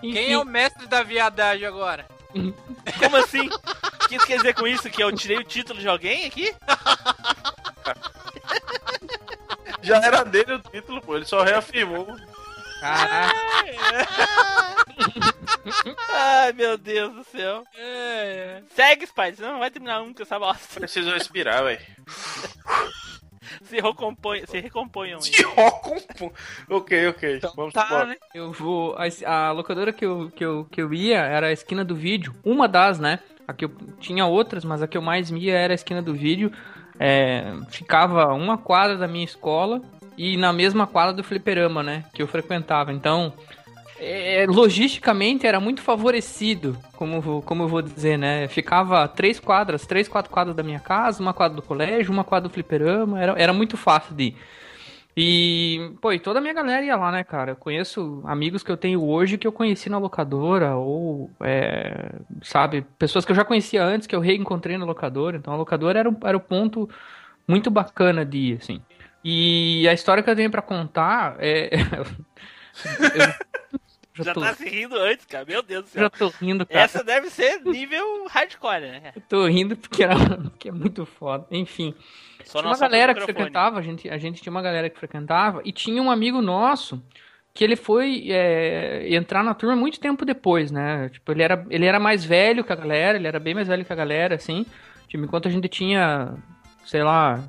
Quem 0.01 0.33
é 0.33 0.37
o 0.37 0.45
mestre 0.45 0.87
da 0.87 1.03
viadagem 1.03 1.65
agora? 1.65 2.05
Como 2.99 3.15
assim? 3.17 3.47
O 3.47 4.07
que 4.07 4.15
isso 4.15 4.25
quer 4.25 4.37
dizer 4.37 4.55
com 4.55 4.67
isso? 4.67 4.89
Que 4.89 5.03
eu 5.03 5.11
tirei 5.15 5.37
o 5.37 5.43
título 5.43 5.79
de 5.79 5.87
alguém 5.87 6.25
aqui? 6.25 6.53
Já 9.81 9.97
era 9.97 10.23
dele 10.23 10.53
o 10.53 10.59
título, 10.59 11.01
pô. 11.01 11.15
Ele 11.15 11.25
só 11.25 11.43
reafirmou. 11.43 12.07
Caraca! 12.79 13.33
Ai, 16.09 16.53
meu 16.53 16.77
Deus 16.77 17.13
do 17.13 17.23
céu. 17.23 17.63
É, 17.77 18.61
Segue, 18.75 19.07
Spider, 19.07 19.35
senão 19.35 19.53
não 19.53 19.59
vai 19.59 19.71
terminar 19.71 19.99
nunca 19.99 20.23
essa 20.23 20.39
bosta. 20.39 20.79
Preciso 20.79 21.11
respirar, 21.11 21.63
velho. 21.63 21.79
Se 23.63 23.79
recompõe, 23.79 24.45
se 24.45 24.59
recomponham. 24.59 25.19
Que 25.19 25.45
óculos, 25.45 26.05
pô. 26.17 26.31
Ok, 26.69 27.07
ok. 27.07 27.39
Vamos 27.55 27.73
Tá, 27.73 27.85
embora. 27.85 28.05
né? 28.07 28.15
Eu 28.33 28.51
vou. 28.51 28.95
A, 28.97 29.47
a 29.47 29.51
locadora 29.51 29.91
que 29.93 30.05
eu, 30.05 30.31
que, 30.35 30.43
eu, 30.45 30.65
que 30.71 30.81
eu 30.81 30.93
ia 30.93 31.19
era 31.19 31.47
a 31.47 31.51
esquina 31.51 31.83
do 31.83 31.95
vídeo. 31.95 32.33
Uma 32.43 32.67
das, 32.67 32.99
né? 32.99 33.19
A 33.47 33.53
que 33.53 33.65
eu 33.65 33.71
tinha 33.99 34.25
outras, 34.25 34.63
mas 34.65 34.81
a 34.81 34.87
que 34.87 34.97
eu 34.97 35.01
mais 35.01 35.29
ia 35.31 35.57
era 35.57 35.73
a 35.73 35.75
esquina 35.75 36.01
do 36.01 36.13
vídeo. 36.13 36.51
É, 36.99 37.53
ficava 37.69 38.33
uma 38.33 38.57
quadra 38.57 38.97
da 38.97 39.07
minha 39.07 39.23
escola 39.25 39.81
e 40.17 40.35
na 40.35 40.51
mesma 40.51 40.87
quadra 40.87 41.13
do 41.13 41.23
fliperama, 41.23 41.83
né? 41.83 42.03
Que 42.13 42.21
eu 42.21 42.27
frequentava. 42.27 42.91
Então, 42.91 43.33
é, 43.99 44.45
logisticamente 44.47 45.47
era 45.47 45.59
muito 45.59 45.81
favorecido, 45.81 46.77
como, 46.95 47.41
como 47.41 47.63
eu 47.63 47.67
vou 47.67 47.81
dizer, 47.81 48.17
né? 48.17 48.47
Ficava 48.47 49.07
três 49.07 49.39
quadras, 49.39 49.85
três, 49.85 50.07
quatro 50.07 50.31
quadras 50.31 50.55
da 50.55 50.63
minha 50.63 50.79
casa, 50.79 51.21
uma 51.21 51.33
quadra 51.33 51.55
do 51.55 51.61
colégio, 51.61 52.11
uma 52.11 52.23
quadra 52.23 52.49
do 52.49 52.53
fliperama. 52.53 53.21
Era, 53.21 53.33
era 53.37 53.53
muito 53.53 53.77
fácil 53.77 54.15
de 54.15 54.23
ir. 54.25 54.35
E, 55.19 55.93
pô, 55.99 56.13
e 56.13 56.19
toda 56.19 56.37
a 56.37 56.41
minha 56.41 56.53
galera 56.53 56.85
ia 56.85 56.95
lá, 56.95 57.11
né, 57.11 57.23
cara? 57.23 57.53
Eu 57.53 57.55
conheço 57.55 58.21
amigos 58.23 58.61
que 58.61 58.71
eu 58.71 58.77
tenho 58.77 59.03
hoje 59.03 59.35
que 59.37 59.47
eu 59.47 59.51
conheci 59.51 59.89
na 59.89 59.97
locadora, 59.97 60.75
ou, 60.75 61.31
é, 61.41 62.11
sabe, 62.43 62.85
pessoas 62.99 63.25
que 63.25 63.31
eu 63.31 63.35
já 63.35 63.43
conhecia 63.43 63.83
antes, 63.83 64.05
que 64.05 64.15
eu 64.15 64.19
reencontrei 64.19 64.77
na 64.77 64.85
locadora. 64.85 65.35
Então 65.35 65.51
a 65.51 65.57
locadora 65.57 65.97
era, 65.97 66.09
um- 66.09 66.17
era 66.23 66.37
o 66.37 66.39
ponto 66.39 66.87
muito 67.47 67.71
bacana 67.71 68.23
de 68.23 68.37
ir, 68.37 68.57
assim. 68.61 68.79
E 69.23 69.87
a 69.89 69.93
história 69.93 70.21
que 70.21 70.29
eu 70.29 70.35
tenho 70.35 70.51
pra 70.51 70.61
contar 70.61 71.35
é. 71.39 71.71
Já, 74.17 74.23
Já 74.23 74.33
tô, 74.33 74.41
tá 74.41 74.53
se 74.53 74.67
rindo 74.67 74.95
antes, 74.97 75.25
cara. 75.25 75.45
Meu 75.45 75.61
Deus 75.61 75.85
do 75.85 75.89
céu. 75.89 76.01
já 76.03 76.09
tô 76.09 76.29
rindo, 76.29 76.65
cara. 76.65 76.81
Essa 76.81 77.03
deve 77.03 77.29
ser 77.29 77.61
nível 77.63 78.25
hardcore, 78.27 78.81
né? 78.81 79.11
Eu 79.15 79.21
tô 79.21 79.45
rindo 79.45 79.77
porque, 79.77 80.03
era, 80.03 80.15
porque 80.15 80.69
é 80.69 80.71
muito 80.71 81.05
foda. 81.05 81.45
Enfim. 81.51 81.93
Só 82.43 82.59
tinha 82.59 82.71
uma 82.71 82.77
galera 82.77 83.13
que 83.13 83.21
frequentava, 83.21 83.79
a 83.79 83.81
gente, 83.81 84.09
a 84.09 84.17
gente 84.17 84.41
tinha 84.41 84.51
uma 84.51 84.61
galera 84.61 84.89
que 84.89 84.97
frequentava, 84.97 85.61
e 85.65 85.71
tinha 85.71 86.01
um 86.01 86.09
amigo 86.09 86.41
nosso 86.41 87.03
que 87.53 87.63
ele 87.63 87.75
foi 87.75 88.27
é, 88.29 89.13
entrar 89.15 89.43
na 89.43 89.53
turma 89.53 89.75
muito 89.75 89.99
tempo 89.99 90.23
depois, 90.23 90.71
né? 90.71 91.09
Tipo, 91.09 91.31
ele 91.31 91.41
era, 91.41 91.65
ele 91.69 91.85
era 91.85 91.99
mais 91.99 92.23
velho 92.23 92.63
que 92.63 92.71
a 92.71 92.75
galera, 92.75 93.17
ele 93.17 93.27
era 93.27 93.39
bem 93.39 93.55
mais 93.55 93.67
velho 93.67 93.83
que 93.83 93.91
a 93.91 93.95
galera, 93.95 94.35
assim. 94.35 94.65
Tipo, 95.07 95.23
enquanto 95.25 95.47
a 95.47 95.51
gente 95.51 95.67
tinha, 95.67 96.35
sei 96.85 97.03
lá, 97.03 97.43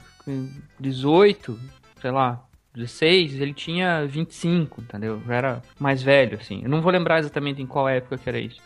18, 0.81 1.59
sei 2.01 2.11
lá, 2.11 2.43
16, 2.79 3.41
ele 3.41 3.53
tinha 3.53 4.07
25, 4.07 4.81
entendeu? 4.81 5.21
Já 5.27 5.35
era 5.35 5.63
mais 5.79 6.03
velho, 6.03 6.39
assim. 6.41 6.61
Eu 6.63 6.71
não 6.71 6.81
vou 6.81 6.93
lembrar 6.93 7.19
exatamente 7.19 7.61
em 7.61 7.67
qual 7.67 7.89
época 7.89 8.17
que 8.17 8.29
era 8.29 8.39
isso. 8.39 8.61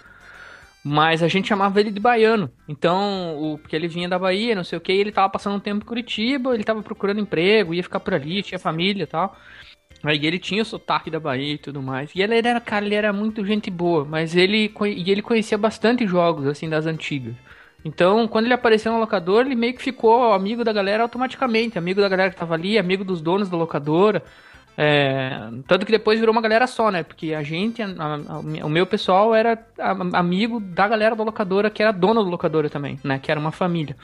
Mas 0.85 1.23
a 1.23 1.29
gente 1.29 1.49
chamava 1.49 1.81
ele 1.81 1.91
de 1.91 2.01
baiano. 2.01 2.51
Então, 2.69 3.37
o, 3.41 3.59
porque 3.59 3.75
ele 3.75 3.89
vinha 3.89 4.09
da 4.09 4.19
Bahia, 4.19 4.55
não 4.55 4.65
sei 4.65 4.77
o 4.77 4.81
que, 4.81 4.93
ele 4.93 5.13
tava 5.13 5.31
passando 5.31 5.57
um 5.57 5.61
tempo 5.61 5.85
em 5.85 5.87
Curitiba, 5.87 6.55
ele 6.55 6.65
tava 6.65 6.83
procurando 6.83 7.21
emprego, 7.21 7.73
ia 7.73 7.83
ficar 7.83 8.01
por 8.01 8.15
ali, 8.15 8.43
tinha 8.43 8.59
família 8.59 9.05
e 9.05 9.07
tal. 9.07 9.37
Aí 10.03 10.27
ele 10.27 10.39
tinha 10.39 10.63
o 10.63 10.65
sotaque 10.65 11.11
da 11.11 11.21
Bahia 11.21 11.55
e 11.55 11.59
tudo 11.59 11.81
mais. 11.81 12.11
E 12.15 12.21
ele 12.23 12.37
era, 12.37 12.61
cara, 12.61 12.85
ele 12.85 12.97
era 12.97 13.13
muito 13.13 13.45
gente 13.47 13.71
boa, 13.71 14.05
mas 14.05 14.35
ele, 14.35 14.73
e 14.97 15.11
ele 15.11 15.23
conhecia 15.23 15.57
bastante 15.57 16.07
jogos, 16.07 16.47
assim, 16.47 16.69
das 16.69 16.87
antigas. 16.87 17.35
Então, 17.85 18.29
quando 18.29 18.45
ele 18.45 18.55
apareceu 18.55 18.93
no 18.93 19.01
locador, 19.01 19.45
ele 19.45 19.55
meio 19.57 19.75
que 19.75 19.83
ficou 19.83 20.33
amigo 20.33 20.63
da 20.65 20.73
galera 20.73 21.03
automaticamente. 21.03 21.79
Amigo 21.79 22.01
da 22.01 22.09
galera 22.09 22.31
que 22.31 22.37
tava 22.37 22.55
ali, 22.55 22.79
amigo 22.79 23.05
dos 23.05 23.21
donos 23.21 23.49
da 23.49 23.57
locadora. 23.57 24.23
É, 24.79 25.37
tanto 25.67 25.85
que 25.85 25.93
depois 25.93 26.19
virou 26.19 26.33
uma 26.33 26.41
galera 26.41 26.67
só, 26.67 26.91
né? 26.91 27.03
Porque 27.03 27.35
a 27.35 27.43
gente, 27.43 27.83
a- 27.83 27.87
a- 27.89 28.39
o 28.65 28.69
meu 28.71 28.87
pessoal 28.87 29.35
era 29.35 29.59
amigo 30.15 30.61
da 30.61 30.89
galera 30.89 31.15
da 31.15 31.23
locadora, 31.25 31.69
que 31.71 31.83
era 31.83 31.93
dona 31.93 32.23
da 32.23 32.31
locadora 32.31 32.71
também, 32.71 32.99
né? 33.05 33.19
Que 33.19 33.31
era 33.31 33.39
uma 33.41 33.53
família. 33.53 33.97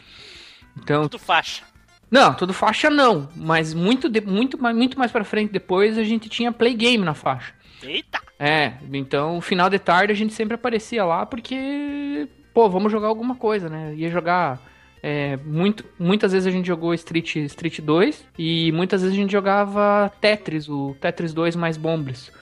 Então, 0.77 1.09
Tudo 1.09 1.19
faixa. 1.21 1.63
não, 2.11 2.35
tudo 2.35 2.53
faixa 2.53 2.91
não, 2.91 3.29
mas 3.35 3.73
muito, 3.73 4.09
de- 4.11 4.21
muito, 4.21 4.59
muito 4.63 4.99
mais 4.99 5.11
pra 5.11 5.25
frente 5.25 5.53
depois 5.53 5.97
a 5.97 6.05
gente 6.05 6.29
tinha 6.29 6.53
play 6.53 6.75
game 6.75 7.05
na 7.05 7.15
faixa. 7.15 7.53
Eita! 7.83 8.21
É, 8.39 8.73
então 8.93 9.41
final 9.41 9.71
de 9.71 9.79
tarde 9.79 10.13
a 10.13 10.17
gente 10.17 10.35
sempre 10.35 10.55
aparecia 10.57 11.05
lá 11.05 11.25
porque, 11.27 12.29
pô, 12.55 12.69
vamos 12.69 12.91
jogar 12.93 13.09
alguma 13.09 13.35
coisa, 13.37 13.69
né? 13.69 13.95
Ia 13.95 14.11
jogar. 14.11 14.61
é, 15.01 15.37
muito, 15.39 15.85
muitas 15.97 16.33
vezes 16.33 16.45
a 16.47 16.51
gente 16.51 16.67
jogou 16.67 16.93
Street, 16.93 17.37
Street 17.37 17.81
2 17.81 18.27
e 18.37 18.73
muitas 18.73 19.01
vezes 19.03 19.17
a 19.17 19.21
gente 19.21 19.31
jogava 19.31 20.11
Tetris, 20.21 20.69
o 20.69 20.97
Tetris 21.01 21.33
2 21.33 21.55
mais 21.55 21.77
Bombles. 21.77 22.33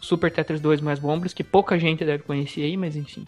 O 0.00 0.04
Super 0.04 0.30
Tetris 0.32 0.58
2 0.60 0.80
mais 0.80 0.98
Bombles, 0.98 1.34
que 1.34 1.44
pouca 1.44 1.78
gente 1.78 2.06
deve 2.06 2.22
conhecer 2.22 2.62
aí, 2.62 2.74
mas 2.76 2.96
enfim. 2.96 3.26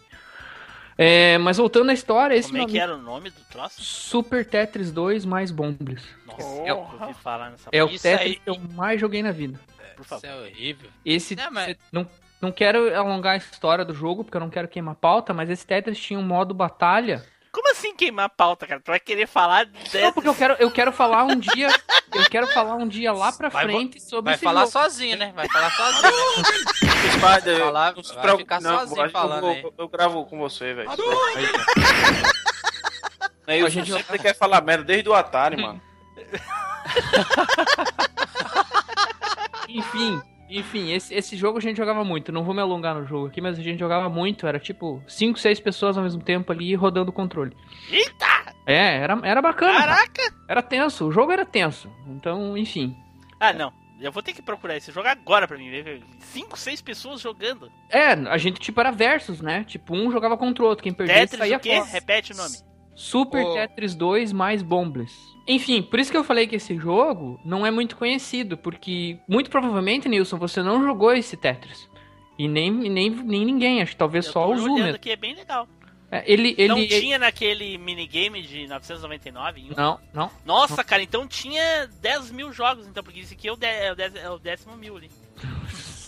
É, 0.97 1.39
mas 1.39 1.59
voltando 1.59 1.91
à 1.91 1.93
história, 1.93 2.35
esse 2.35 2.49
Como 2.49 2.63
é 2.63 2.67
que 2.67 2.71
amigo- 2.81 2.83
era 2.83 2.95
o 2.97 3.03
nome 3.03 3.31
do 3.31 3.41
troço? 3.51 3.81
Super 3.83 4.45
Tetris 4.45 4.91
2 4.91 5.25
mais 5.25 5.51
Bombles. 5.51 6.03
Nossa, 6.27 6.43
É 6.63 6.73
o- 6.73 6.77
eu 6.79 6.99
ouvi 7.03 7.15
falar 7.23 7.51
nessa 7.51 7.69
É 7.71 7.85
o 7.85 7.89
Isso 7.89 8.03
Tetris 8.03 8.27
aí- 8.31 8.37
que 8.37 8.51
eu 8.51 8.59
mais 8.75 9.01
joguei 9.01 9.23
na 9.23 9.31
vida. 9.33 9.61
por 9.97 10.01
Isso 10.03 10.09
favor. 10.09 10.27
é 10.27 10.35
horrível. 10.49 10.89
Esse 11.05 11.37
Não, 11.37 11.51
mas- 11.53 11.77
não, 11.93 12.07
não 12.41 12.53
quero 12.53 12.95
alongar 12.97 13.35
a 13.35 13.37
história 13.37 13.85
do 13.85 13.93
jogo, 13.95 14.25
porque 14.25 14.37
eu 14.37 14.41
não 14.41 14.51
quero 14.51 14.69
queimar 14.69 14.95
pauta, 14.95 15.35
mas 15.35 15.51
esse 15.51 15.67
Tetris 15.67 15.99
tinha 15.99 16.19
um 16.19 16.23
modo 16.25 16.55
batalha. 16.55 17.25
Como 17.51 17.71
assim 17.73 17.97
queimar 17.97 18.27
a 18.27 18.29
pauta, 18.29 18.67
cara? 18.67 18.79
Tu 18.81 18.87
vai 18.91 19.01
querer 19.01 19.27
falar 19.27 19.65
Não, 19.67 19.73
dessa... 19.91 20.13
porque 20.13 20.29
eu 20.29 20.35
quero, 20.35 20.55
eu 20.59 20.71
quero 20.71 20.93
falar 20.93 21.25
um 21.25 21.35
dia. 21.37 21.69
Eu 22.15 22.25
quero 22.31 22.47
falar 22.49 22.75
um 22.75 22.87
dia 22.87 23.11
lá 23.13 23.33
pra 23.33 23.49
Vai- 23.49 23.65
frente 23.65 23.99
sobre 24.01 24.27
Vai 24.27 24.35
esse 24.35 24.45
falar 24.45 24.61
jogo. 24.61 24.73
sozinho, 24.73 25.17
né? 25.17 25.33
Vai 25.35 25.49
falar 25.49 25.71
sozinho. 25.71 26.13
né? 26.13 26.19
Spider, 27.13 27.59
Falar- 27.59 27.95
não 27.97 28.03
vai 28.23 28.37
ficar 28.37 28.61
não, 28.61 28.79
sozinho 28.81 29.05
eu- 29.07 29.11
falando 29.11 29.45
eu, 29.47 29.51
aí. 29.51 29.63
eu, 29.63 29.75
eu 29.79 29.89
gravo 29.89 30.25
com 30.27 30.39
você, 30.39 30.75
velho. 30.75 30.91
A 30.91 30.93
A 30.93 30.97
gente 33.69 33.71
gente 33.71 33.93
sempre 33.93 34.19
quer 34.19 34.35
falar 34.37 34.61
merda 34.61 34.85
desde 34.85 35.09
o 35.09 35.15
Atari, 35.15 35.57
mano. 35.61 35.81
Enfim, 39.69 40.21
enfim, 40.49 40.93
esse, 40.93 41.15
esse 41.15 41.37
jogo 41.37 41.59
a 41.59 41.61
gente 41.61 41.77
jogava 41.77 42.05
muito. 42.05 42.33
Não 42.33 42.45
vou 42.45 42.55
me 42.55 42.61
alongar 42.61 42.95
no 42.95 43.07
jogo 43.07 43.27
aqui, 43.27 43.41
mas 43.41 43.59
a 43.59 43.63
gente 43.63 43.79
jogava 43.79 44.09
muito. 44.09 44.47
Era 44.47 44.59
tipo 44.59 45.03
5, 45.07 45.39
6 45.39 45.61
pessoas 45.61 45.97
ao 45.97 46.03
mesmo 46.05 46.23
tempo 46.23 46.53
ali 46.53 46.75
rodando 46.75 47.11
o 47.11 47.15
controle. 47.15 47.57
Eita! 47.91 48.27
É, 48.67 48.97
era, 48.99 49.19
era 49.23 49.43
bacana. 49.43 49.73
cara. 49.79 49.95
Caraca! 49.95 50.35
Era 50.49 50.63
tenso, 50.63 51.07
o 51.07 51.13
jogo 51.13 51.33
era 51.33 51.45
tenso. 51.45 51.91
Então, 52.07 52.57
enfim. 52.57 52.97
Ah, 53.41 53.53
não. 53.53 53.73
Eu 54.01 54.13
vou 54.13 54.23
ter 54.23 54.33
que 54.33 54.41
procurar 54.41 54.77
esse 54.77 54.93
jogo 54.93 55.09
agora 55.09 55.49
pra 55.49 55.59
mim 55.59 55.71
ver. 55.71 56.03
Cinco, 56.21 56.57
seis 56.57 56.81
pessoas 56.81 57.21
jogando. 57.21 57.71
É, 57.91 58.13
a 58.13 58.39
gente 58.39 58.61
tipo 58.61 58.79
era 58.79 58.93
versus, 58.93 59.41
né? 59.41 59.65
Tipo, 59.65 59.97
um 59.97 60.11
jogava 60.13 60.37
contra 60.37 60.63
o 60.63 60.67
outro, 60.69 60.85
quem 60.85 60.93
perdesse 60.93 61.21
Tetris 61.33 61.39
saía 61.41 61.57
o 61.57 61.61
quê? 61.61 61.77
fora. 61.77 61.91
Repete 61.91 62.33
o 62.33 62.37
nome. 62.37 62.68
Super 62.99 63.45
Ô. 63.45 63.55
Tetris 63.55 63.95
2 63.95 64.33
mais 64.33 64.61
Bombless. 64.61 65.15
Enfim, 65.47 65.81
por 65.81 66.01
isso 66.01 66.11
que 66.11 66.17
eu 66.17 66.25
falei 66.25 66.47
que 66.49 66.57
esse 66.57 66.77
jogo 66.77 67.41
não 67.45 67.65
é 67.65 67.71
muito 67.71 67.97
conhecido, 67.97 68.59
porque 68.59 69.19
muito 69.29 69.49
provavelmente, 69.49 70.09
Nilson, 70.09 70.37
você 70.37 70.63
não 70.63 70.83
jogou 70.85 71.13
esse 71.13 71.37
Tetris. 71.37 71.89
E 72.37 72.47
nem, 72.49 72.71
nem, 72.71 73.09
nem 73.11 73.45
ninguém, 73.45 73.81
acho 73.81 73.93
que 73.93 73.97
talvez 73.97 74.27
Eu 74.27 74.33
só 74.33 74.51
o 74.51 74.57
Zu 74.57 74.65
olhando 74.65 74.79
mesmo. 74.83 74.97
aqui, 74.97 75.11
é 75.11 75.17
bem 75.17 75.35
legal. 75.35 75.69
É, 76.11 76.25
ele, 76.27 76.55
ele, 76.59 76.69
não 76.69 76.79
ele- 76.79 77.01
tinha 77.01 77.19
naquele 77.19 77.79
minigame 77.79 78.43
de 78.43 78.67
999? 78.67 79.61
em 79.61 79.71
um? 79.71 79.75
Não, 79.77 80.01
não. 80.13 80.31
Nossa, 80.45 80.83
cara, 80.83 81.03
então 81.03 81.27
tinha 81.27 81.87
10 82.01 82.31
mil 82.33 82.53
jogos, 82.53 82.87
então, 82.89 83.05
porque 83.05 83.21
esse 83.21 83.35
aqui 83.35 83.47
é 83.49 83.53
o, 83.53 83.57
de, 83.57 83.67
é 83.67 83.93
o, 83.93 83.95
dez- 83.95 84.17
é 84.17 84.31
o 84.31 84.39
décimo 84.39 84.77
mil 84.77 84.97
ali. 84.97 85.11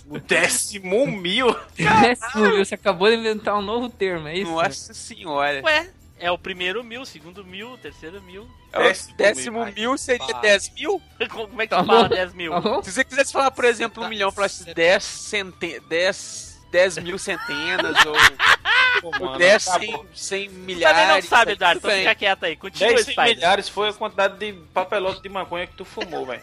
O 0.09 0.19
décimo 0.19 1.07
mil. 1.07 1.55
Décimo 1.77 2.43
mil, 2.49 2.65
você 2.65 2.75
acabou 2.75 3.09
de 3.09 3.17
inventar 3.17 3.57
um 3.57 3.63
novo 3.63 3.89
termo, 3.89 4.27
é 4.27 4.39
isso? 4.39 4.51
Nossa 4.51 4.93
senhora. 4.93 5.63
Ué, 5.65 5.91
é 6.21 6.31
o 6.31 6.39
primeiro 6.39 6.85
mil, 6.85 7.05
segundo 7.05 7.45
mil, 7.45 7.77
terceiro 7.79 8.21
mil. 8.23 8.49
É 8.73 8.83
Décimo 8.85 9.17
décimo 9.17 9.65
mil. 9.65 9.75
mil 9.75 9.99
seria 9.99 10.27
Vai. 10.27 10.43
10 10.43 10.75
mil? 10.75 11.03
Como 11.31 11.61
é 11.61 11.67
que 11.67 11.71
Tá 11.71 11.81
tu 11.83 11.87
fala 11.87 12.09
bom. 12.09 12.15
10 12.15 12.35
mil? 12.35 12.53
Tá? 12.63 12.83
Se 12.83 12.93
você 12.93 13.05
quisesse 13.05 13.33
falar, 13.33 13.51
por 13.51 13.65
exemplo, 13.65 14.05
um 14.05 14.09
milhão, 14.09 14.31
falasse 14.31 14.65
10 14.73 15.03
centen... 15.03 15.81
10, 15.89 16.61
10 16.71 16.99
mil 16.99 17.19
centenas 17.19 17.97
ou, 18.07 18.15
10 19.39 19.65
tá 19.65 19.79
cem, 19.81 19.91
bom. 19.93 20.05
100 20.15 20.49
Tu 20.49 20.55
milhares. 20.55 20.99
também 21.01 21.15
não 21.17 21.29
sabe, 21.29 21.53
Eduardo, 21.53 21.81
tudo 21.81 21.91
então 21.91 21.99
fica 22.01 22.15
quieto 22.15 22.45
aí. 22.45 22.55
Continua, 22.57 22.95
10 22.95 23.07
Spider. 23.07 23.35
milhares 23.37 23.69
foi 23.69 23.89
a 23.89 23.93
quantidade 23.93 24.39
de 24.39 24.53
papelote 24.73 25.21
de 25.23 25.29
maconha 25.29 25.67
que 25.67 25.75
tu 25.75 25.85
fumou, 25.85 26.27
velho. 26.27 26.43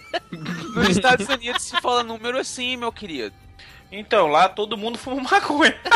Nos 0.76 0.90
Estados 0.90 1.28
Unidos 1.30 1.62
se 1.64 1.80
fala 1.80 2.04
número 2.04 2.38
assim, 2.38 2.76
meu 2.76 2.92
querido. 2.92 3.34
Então, 3.92 4.28
lá 4.28 4.50
todo 4.50 4.78
mundo 4.78 4.98
fuma 4.98 5.22
maconha. 5.22 5.76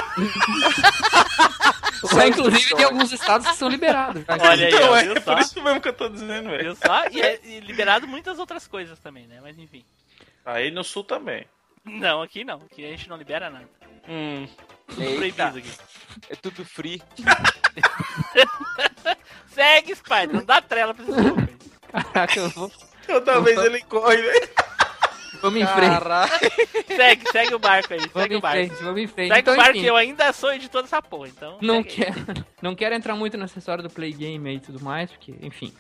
Lá, 2.14 2.28
inclusive, 2.28 2.76
tem 2.76 2.86
alguns 2.86 3.12
estados 3.12 3.48
que 3.48 3.56
são 3.56 3.70
liberados. 3.70 4.24
já. 4.26 4.34
Olha 4.34 4.52
aí, 4.68 4.74
Então, 4.74 4.92
ó, 4.92 4.96
é, 4.98 5.06
é 5.06 5.20
só? 5.22 5.34
por 5.34 5.42
isso 5.42 5.64
mesmo 5.64 5.82
que 5.82 5.88
eu 5.88 5.94
tô 5.94 6.10
dizendo, 6.10 6.50
velho. 6.50 6.76
Só? 6.76 7.06
E 7.12 7.22
é 7.22 7.40
e 7.44 7.60
liberado 7.60 8.08
muitas 8.08 8.40
outras 8.40 8.66
coisas 8.68 8.98
também, 9.00 9.28
né? 9.28 9.40
Mas 9.42 9.58
enfim. 9.60 9.86
Aí 10.44 10.72
no 10.72 10.84
sul 10.84 11.04
também. 11.04 11.46
Não, 11.86 12.22
aqui 12.24 12.44
não. 12.44 12.56
Aqui 12.58 12.84
a 12.84 12.88
gente 12.90 13.08
não 13.08 13.18
libera 13.18 13.50
nada. 13.52 13.70
Hum. 14.10 14.48
Tudo 14.88 15.04
Eita. 15.04 15.52
proibido 15.52 15.58
aqui. 15.60 15.72
É 16.32 16.36
tudo 16.36 16.66
free. 16.66 17.02
Segue, 19.54 19.96
Spider. 19.96 20.34
Não 20.34 20.46
dá 20.46 20.62
trela 20.62 20.94
pra 20.94 21.04
esse 21.06 21.14
jogo. 21.14 21.42
aí. 21.42 22.04
Caraca, 22.04 22.40
eu 22.40 22.50
vou, 22.50 22.72
Toda 23.06 23.42
vez 23.42 23.58
ele 23.60 23.82
corre, 23.84 24.18
velho. 24.18 24.50
Vamos 25.42 25.62
em 25.62 25.68
frente. 25.68 25.96
Segue, 26.96 27.32
segue 27.32 27.56
o 27.56 27.60
barco 27.60 27.94
aí. 27.94 28.02
Segue 28.02 28.36
o 28.36 28.42
barco. 28.42 28.58
frente, 28.58 28.84
vamos 28.84 29.02
em 29.02 29.08
frente. 29.08 29.28
Segue 29.30 29.40
Então, 29.42 29.54
o 29.54 29.58
barco 29.58 29.72
enfim. 29.72 29.82
que 29.82 29.88
eu 29.88 29.96
ainda 29.96 30.34
sou 30.34 30.54
editor 30.54 30.82
dessa 30.82 31.02
porra, 31.02 31.30
então. 31.30 31.58
Não 31.62 31.78
aí. 31.78 31.84
quero, 31.84 32.46
não 32.62 32.76
quero 32.76 32.96
entrar 32.96 33.16
muito 33.16 33.38
nessa 33.38 33.58
história 33.58 33.84
do 33.84 33.90
play 33.90 34.12
game 34.12 34.50
aí 34.50 34.56
e 34.58 34.60
tudo 34.60 34.84
mais, 34.84 35.10
porque, 35.10 35.34
enfim. 35.42 35.74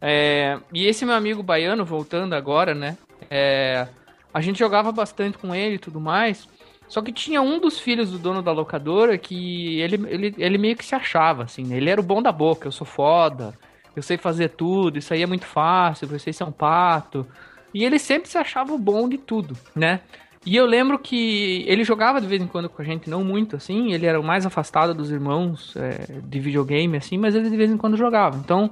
É, 0.00 0.58
e 0.72 0.86
esse 0.86 1.04
meu 1.04 1.14
amigo 1.14 1.42
baiano, 1.42 1.84
voltando 1.84 2.34
agora, 2.34 2.74
né? 2.74 2.96
é, 3.30 3.86
a 4.32 4.40
gente 4.40 4.58
jogava 4.58 4.90
bastante 4.92 5.38
com 5.38 5.54
ele 5.54 5.76
e 5.76 5.78
tudo 5.78 6.00
mais. 6.00 6.48
Só 6.88 7.00
que 7.00 7.12
tinha 7.12 7.40
um 7.40 7.58
dos 7.58 7.78
filhos 7.78 8.10
do 8.10 8.18
dono 8.18 8.42
da 8.42 8.52
locadora 8.52 9.16
que 9.16 9.80
ele, 9.80 9.96
ele, 10.08 10.34
ele 10.36 10.58
meio 10.58 10.76
que 10.76 10.84
se 10.84 10.94
achava, 10.94 11.44
assim, 11.44 11.64
né? 11.64 11.76
Ele 11.76 11.88
era 11.88 12.00
o 12.00 12.04
bom 12.04 12.20
da 12.20 12.30
boca, 12.30 12.68
eu 12.68 12.72
sou 12.72 12.86
foda, 12.86 13.58
eu 13.96 14.02
sei 14.02 14.18
fazer 14.18 14.50
tudo, 14.50 14.98
isso 14.98 15.12
aí 15.14 15.22
é 15.22 15.26
muito 15.26 15.46
fácil, 15.46 16.06
vocês 16.06 16.36
são 16.36 16.52
pato. 16.52 17.26
E 17.74 17.84
ele 17.84 17.98
sempre 17.98 18.28
se 18.28 18.36
achava 18.38 18.76
bom 18.76 19.08
de 19.08 19.18
tudo, 19.18 19.56
né? 19.74 20.00
E 20.44 20.56
eu 20.56 20.66
lembro 20.66 20.98
que 20.98 21.64
ele 21.68 21.84
jogava 21.84 22.20
de 22.20 22.26
vez 22.26 22.42
em 22.42 22.46
quando 22.48 22.68
com 22.68 22.82
a 22.82 22.84
gente, 22.84 23.08
não 23.08 23.22
muito, 23.22 23.54
assim. 23.56 23.92
Ele 23.92 24.06
era 24.06 24.18
o 24.20 24.24
mais 24.24 24.44
afastado 24.44 24.92
dos 24.92 25.10
irmãos 25.10 25.74
é, 25.76 26.20
de 26.24 26.40
videogame, 26.40 26.96
assim, 26.96 27.16
mas 27.16 27.34
ele 27.34 27.48
de 27.48 27.56
vez 27.56 27.70
em 27.70 27.76
quando 27.76 27.96
jogava. 27.96 28.36
Então, 28.38 28.70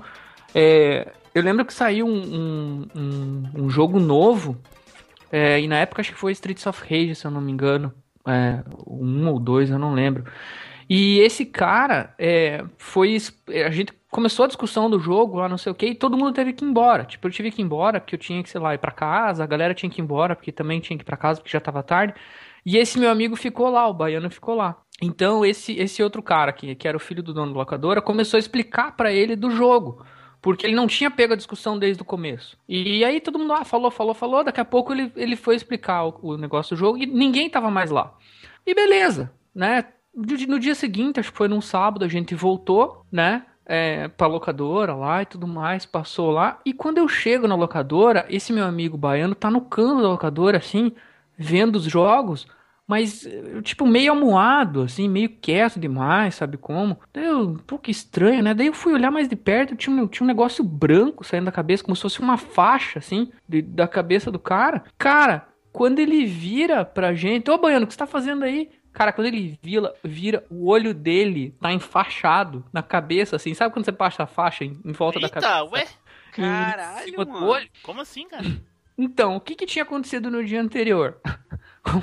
é, 0.54 1.12
eu 1.32 1.42
lembro 1.42 1.64
que 1.64 1.72
saiu 1.72 2.06
um, 2.06 2.88
um, 2.94 3.42
um- 3.56 3.70
jogo 3.70 4.00
novo, 4.00 4.60
é, 5.30 5.60
e 5.60 5.68
na 5.68 5.78
época 5.78 6.00
acho 6.00 6.12
que 6.12 6.18
foi 6.18 6.32
Streets 6.32 6.66
of 6.66 6.82
Rage, 6.82 7.14
se 7.14 7.24
eu 7.24 7.30
não 7.30 7.40
me 7.40 7.52
engano. 7.52 7.92
É, 8.26 8.62
um 8.86 9.28
ou 9.28 9.38
dois, 9.38 9.70
eu 9.70 9.78
não 9.78 9.94
lembro. 9.94 10.24
E 10.88 11.20
esse 11.20 11.46
cara 11.46 12.12
é, 12.18 12.64
foi. 12.76 13.16
A 13.64 13.70
gente 13.70 13.92
começou 14.10 14.44
a 14.44 14.48
discussão 14.48 14.90
do 14.90 14.98
jogo 14.98 15.38
lá, 15.38 15.48
não 15.48 15.56
sei 15.56 15.70
o 15.70 15.74
que, 15.74 15.86
e 15.86 15.94
todo 15.94 16.16
mundo 16.16 16.34
teve 16.34 16.52
que 16.52 16.64
ir 16.64 16.68
embora. 16.68 17.04
Tipo, 17.04 17.28
eu 17.28 17.30
tive 17.30 17.50
que 17.50 17.62
ir 17.62 17.64
embora, 17.64 18.00
porque 18.00 18.16
eu 18.16 18.18
tinha 18.18 18.42
que, 18.42 18.50
sei 18.50 18.60
lá, 18.60 18.74
ir 18.74 18.78
pra 18.78 18.90
casa, 18.90 19.44
a 19.44 19.46
galera 19.46 19.72
tinha 19.72 19.88
que 19.88 20.00
ir 20.00 20.04
embora, 20.04 20.34
porque 20.34 20.50
também 20.50 20.80
tinha 20.80 20.96
que 20.96 21.02
ir 21.02 21.06
pra 21.06 21.16
casa, 21.16 21.40
porque 21.40 21.52
já 21.52 21.60
tava 21.60 21.82
tarde. 21.82 22.14
E 22.66 22.76
esse 22.76 22.98
meu 22.98 23.10
amigo 23.10 23.36
ficou 23.36 23.70
lá, 23.70 23.86
o 23.88 23.94
baiano 23.94 24.28
ficou 24.30 24.54
lá. 24.54 24.76
Então 25.00 25.46
esse 25.46 25.72
esse 25.78 26.02
outro 26.02 26.22
cara 26.22 26.52
que, 26.52 26.74
que 26.74 26.86
era 26.86 26.96
o 26.96 27.00
filho 27.00 27.22
do 27.22 27.32
dono 27.32 27.52
da 27.52 27.58
locadora 27.58 28.02
começou 28.02 28.36
a 28.36 28.40
explicar 28.40 28.96
pra 28.96 29.10
ele 29.10 29.34
do 29.34 29.50
jogo. 29.50 30.04
Porque 30.42 30.66
ele 30.66 30.74
não 30.74 30.86
tinha 30.86 31.10
pego 31.10 31.34
a 31.34 31.36
discussão 31.36 31.78
desde 31.78 32.02
o 32.02 32.04
começo. 32.04 32.56
E 32.68 33.04
aí 33.04 33.20
todo 33.20 33.38
mundo 33.38 33.52
ah, 33.52 33.64
falou, 33.64 33.90
falou, 33.90 34.14
falou. 34.14 34.42
Daqui 34.42 34.60
a 34.60 34.64
pouco 34.64 34.92
ele, 34.92 35.12
ele 35.14 35.36
foi 35.36 35.54
explicar 35.54 36.04
o, 36.04 36.18
o 36.22 36.36
negócio 36.36 36.74
do 36.74 36.78
jogo 36.78 36.98
e 36.98 37.06
ninguém 37.06 37.48
tava 37.48 37.70
mais 37.70 37.90
lá. 37.90 38.14
E 38.66 38.74
beleza, 38.74 39.32
né? 39.54 39.84
No 40.14 40.58
dia 40.58 40.74
seguinte, 40.74 41.20
acho 41.20 41.30
que 41.30 41.38
foi 41.38 41.46
num 41.46 41.60
sábado, 41.60 42.04
a 42.04 42.08
gente 42.08 42.34
voltou, 42.34 43.06
né? 43.12 43.44
É, 43.72 44.08
pra 44.08 44.26
locadora 44.26 44.94
lá 44.96 45.22
e 45.22 45.26
tudo 45.26 45.46
mais, 45.46 45.86
passou 45.86 46.32
lá. 46.32 46.58
E 46.66 46.72
quando 46.72 46.98
eu 46.98 47.06
chego 47.06 47.46
na 47.46 47.54
locadora, 47.54 48.26
esse 48.28 48.52
meu 48.52 48.64
amigo 48.64 48.96
baiano 48.96 49.32
tá 49.32 49.48
no 49.48 49.60
canto 49.60 50.02
da 50.02 50.08
locadora, 50.08 50.58
assim, 50.58 50.90
vendo 51.38 51.76
os 51.76 51.84
jogos, 51.84 52.48
mas, 52.84 53.24
eh, 53.24 53.62
tipo, 53.62 53.86
meio 53.86 54.10
amuado, 54.10 54.82
assim, 54.82 55.08
meio 55.08 55.28
quieto 55.40 55.78
demais, 55.78 56.34
sabe 56.34 56.56
como? 56.56 56.98
Eu, 57.14 57.60
pô, 57.64 57.78
que 57.78 57.92
estranho, 57.92 58.42
né? 58.42 58.52
Daí 58.54 58.66
eu 58.66 58.72
fui 58.74 58.92
olhar 58.92 59.12
mais 59.12 59.28
de 59.28 59.36
perto, 59.36 59.76
tinha 59.76 59.94
um, 59.94 60.08
tinha 60.08 60.24
um 60.24 60.26
negócio 60.26 60.64
branco 60.64 61.22
saindo 61.22 61.44
da 61.44 61.52
cabeça, 61.52 61.84
como 61.84 61.94
se 61.94 62.02
fosse 62.02 62.18
uma 62.20 62.36
faixa, 62.36 62.98
assim, 62.98 63.30
de- 63.48 63.62
da 63.62 63.86
cabeça 63.86 64.32
do 64.32 64.40
cara. 64.40 64.82
Cara, 64.98 65.46
quando 65.72 66.00
ele 66.00 66.26
vira 66.26 66.84
pra 66.84 67.14
gente, 67.14 67.48
ô 67.48 67.56
Baiano, 67.56 67.84
o 67.84 67.86
que 67.86 67.94
você 67.94 67.98
tá 68.00 68.06
fazendo 68.08 68.42
aí? 68.44 68.68
Cara, 68.92 69.12
quando 69.12 69.28
ele 69.28 69.58
vira, 69.62 69.94
vira, 70.04 70.44
o 70.50 70.68
olho 70.68 70.92
dele 70.92 71.52
tá 71.60 71.72
enfaixado 71.72 72.64
na 72.72 72.82
cabeça, 72.82 73.36
assim. 73.36 73.54
Sabe 73.54 73.72
quando 73.72 73.84
você 73.84 73.92
passa 73.92 74.24
a 74.24 74.26
faixa 74.26 74.64
em, 74.64 74.80
em 74.84 74.92
volta 74.92 75.20
da 75.20 75.28
Eita, 75.28 75.40
cabeça? 75.40 75.64
ué? 75.64 75.86
Caralho, 76.32 77.24
mano. 77.26 77.46
olho? 77.46 77.70
Como 77.82 78.00
assim, 78.00 78.28
cara? 78.28 78.44
Então, 79.02 79.36
o 79.36 79.40
que, 79.40 79.54
que 79.54 79.64
tinha 79.64 79.82
acontecido 79.82 80.30
no 80.30 80.44
dia 80.44 80.60
anterior? 80.60 81.18
Como, 81.82 82.02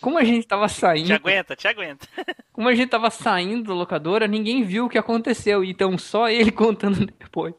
como 0.00 0.18
a 0.18 0.24
gente 0.24 0.46
tava 0.46 0.68
Te 0.68 0.70
saindo, 0.70 1.12
aguenta, 1.14 1.56
te 1.56 1.66
aguenta. 1.68 2.06
como 2.52 2.68
a 2.68 2.74
gente 2.74 2.88
tava 2.90 3.10
saindo 3.10 3.68
da 3.68 3.74
locadora, 3.74 4.26
ninguém 4.26 4.62
viu 4.64 4.86
o 4.86 4.88
que 4.88 4.98
aconteceu. 4.98 5.64
Então, 5.64 5.98
só 5.98 6.28
ele 6.28 6.50
contando 6.52 7.04
depois. 7.06 7.54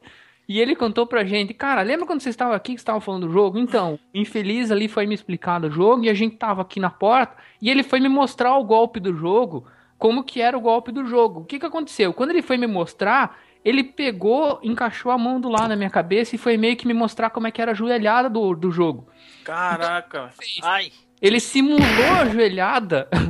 E 0.47 0.59
ele 0.59 0.75
contou 0.75 1.07
pra 1.07 1.23
gente, 1.23 1.53
cara, 1.53 1.81
lembra 1.81 2.05
quando 2.05 2.21
você 2.21 2.29
estava 2.29 2.55
aqui 2.55 2.73
que 2.73 2.79
estavam 2.79 3.01
falando 3.01 3.27
do 3.27 3.33
jogo? 3.33 3.57
Então, 3.57 3.99
o 4.13 4.17
infeliz 4.17 4.69
ali 4.71 4.87
foi 4.87 5.07
me 5.07 5.15
explicar 5.15 5.59
do 5.59 5.71
jogo 5.71 6.03
e 6.03 6.09
a 6.09 6.13
gente 6.13 6.35
tava 6.37 6.61
aqui 6.61 6.79
na 6.79 6.89
porta 6.89 7.35
e 7.61 7.69
ele 7.69 7.81
foi 7.81 7.99
me 7.99 8.07
mostrar 8.07 8.55
o 8.57 8.63
golpe 8.63 8.99
do 8.99 9.15
jogo, 9.15 9.65
como 9.97 10.23
que 10.23 10.41
era 10.41 10.55
o 10.57 10.61
golpe 10.61 10.91
do 10.91 11.05
jogo. 11.05 11.41
O 11.41 11.45
que 11.45 11.57
que 11.59 11.65
aconteceu? 11.65 12.13
Quando 12.13 12.29
ele 12.29 12.43
foi 12.43 12.57
me 12.57 12.67
mostrar, 12.67 13.39
ele 13.63 13.83
pegou, 13.83 14.59
encaixou 14.61 15.11
a 15.11 15.17
mão 15.17 15.41
do 15.41 15.49
lado 15.49 15.69
na 15.69 15.75
minha 15.75 15.89
cabeça 15.89 16.35
e 16.35 16.37
foi 16.37 16.57
meio 16.57 16.77
que 16.77 16.87
me 16.87 16.93
mostrar 16.93 17.31
como 17.31 17.47
é 17.47 17.51
que 17.51 17.61
era 17.61 17.71
a 17.71 17.75
joelhada 17.75 18.29
do, 18.29 18.53
do 18.53 18.69
jogo. 18.69 19.07
Caraca. 19.43 20.29
Ai, 20.61 20.91
Ele 21.19 21.39
simulou 21.39 22.11
a 22.21 22.25
joelhada 22.25 23.09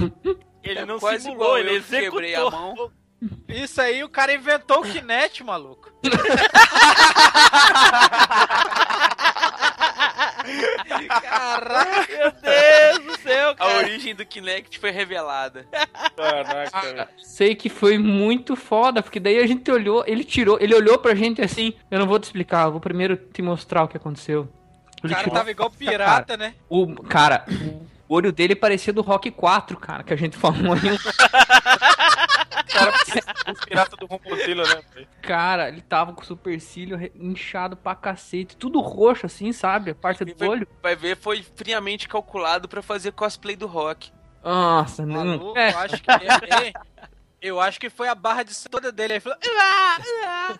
Ele 0.62 0.80
É 0.80 0.84
não 0.86 0.98
quase 0.98 1.24
simulou, 1.24 1.56
igual 1.56 1.58
ele 1.58 1.76
eu 1.78 1.82
que 1.82 1.88
quebrei 2.00 2.34
a 2.34 2.38
executou. 2.40 2.50
mão. 2.76 2.90
Isso 3.48 3.80
aí, 3.80 4.04
o 4.04 4.08
cara 4.08 4.32
inventou 4.32 4.78
o 4.80 4.82
Kinect, 4.82 5.42
maluco. 5.42 5.90
Caraca. 11.20 12.06
Meu 12.18 12.32
Deus 12.32 12.98
do 13.16 13.22
céu, 13.22 13.50
A 13.50 13.54
cara. 13.54 13.78
origem 13.78 14.14
do 14.14 14.24
Kinect 14.24 14.78
foi 14.78 14.90
revelada. 14.90 15.66
Caraca, 16.16 16.80
velho. 16.80 17.08
Sei 17.18 17.54
que 17.54 17.68
foi 17.68 17.98
muito 17.98 18.56
foda, 18.56 19.02
porque 19.02 19.20
daí 19.20 19.38
a 19.38 19.46
gente 19.46 19.70
olhou, 19.70 20.04
ele 20.06 20.24
tirou, 20.24 20.58
ele 20.60 20.74
olhou 20.74 20.98
pra 20.98 21.14
gente 21.14 21.42
assim, 21.42 21.72
eu 21.90 21.98
não 21.98 22.06
vou 22.06 22.18
te 22.18 22.24
explicar, 22.24 22.66
eu 22.66 22.72
vou 22.72 22.80
primeiro 22.80 23.16
te 23.16 23.42
mostrar 23.42 23.84
o 23.84 23.88
que 23.88 23.96
aconteceu. 23.96 24.48
O 25.02 25.08
cara 25.08 25.30
tava 25.30 25.50
igual 25.50 25.70
pirata, 25.70 26.36
né? 26.36 26.54
o 26.68 26.92
cara, 27.04 27.44
o 28.08 28.14
olho 28.14 28.32
dele 28.32 28.54
parecia 28.56 28.92
do 28.92 29.02
Rock 29.02 29.30
4, 29.30 29.76
cara, 29.78 30.02
que 30.02 30.12
a 30.12 30.16
gente 30.16 30.36
falou 30.36 30.72
aí. 30.72 30.90
um 30.92 30.98
Cara, 32.68 32.92
os 33.52 33.60
piratas 33.64 33.98
do 33.98 34.06
né? 34.96 35.04
Cara, 35.22 35.68
ele 35.68 35.80
tava 35.80 36.12
com 36.12 36.22
o 36.22 36.24
supercílio 36.24 36.98
inchado 37.16 37.76
pra 37.76 37.94
cacete, 37.94 38.56
tudo 38.56 38.80
roxo 38.80 39.26
assim, 39.26 39.52
sabe? 39.52 39.90
A 39.90 39.94
parte 39.94 40.24
do 40.24 40.34
Vai- 40.36 40.48
olho. 40.48 40.68
Vai 40.82 40.94
ver, 40.94 41.16
foi 41.16 41.44
friamente 41.56 42.08
calculado 42.08 42.68
pra 42.68 42.82
fazer 42.82 43.12
cosplay 43.12 43.56
do 43.56 43.66
rock. 43.66 44.12
Nossa, 44.44 45.04
não. 45.04 45.24
Maluco, 45.24 45.58
É, 45.58 45.72
eu 45.72 45.78
acho 45.78 46.02
que. 46.02 46.10
é, 46.10 46.14
é, 46.68 46.72
eu 47.40 47.60
acho 47.60 47.78
que 47.80 47.88
foi 47.90 48.08
a 48.08 48.14
barra 48.14 48.42
de 48.42 48.52
toda 48.68 48.90
dele. 48.92 49.14
Ele 49.14 49.20
falou. 49.20 49.38
"Ah, 49.60 49.96
ah, 50.26 50.58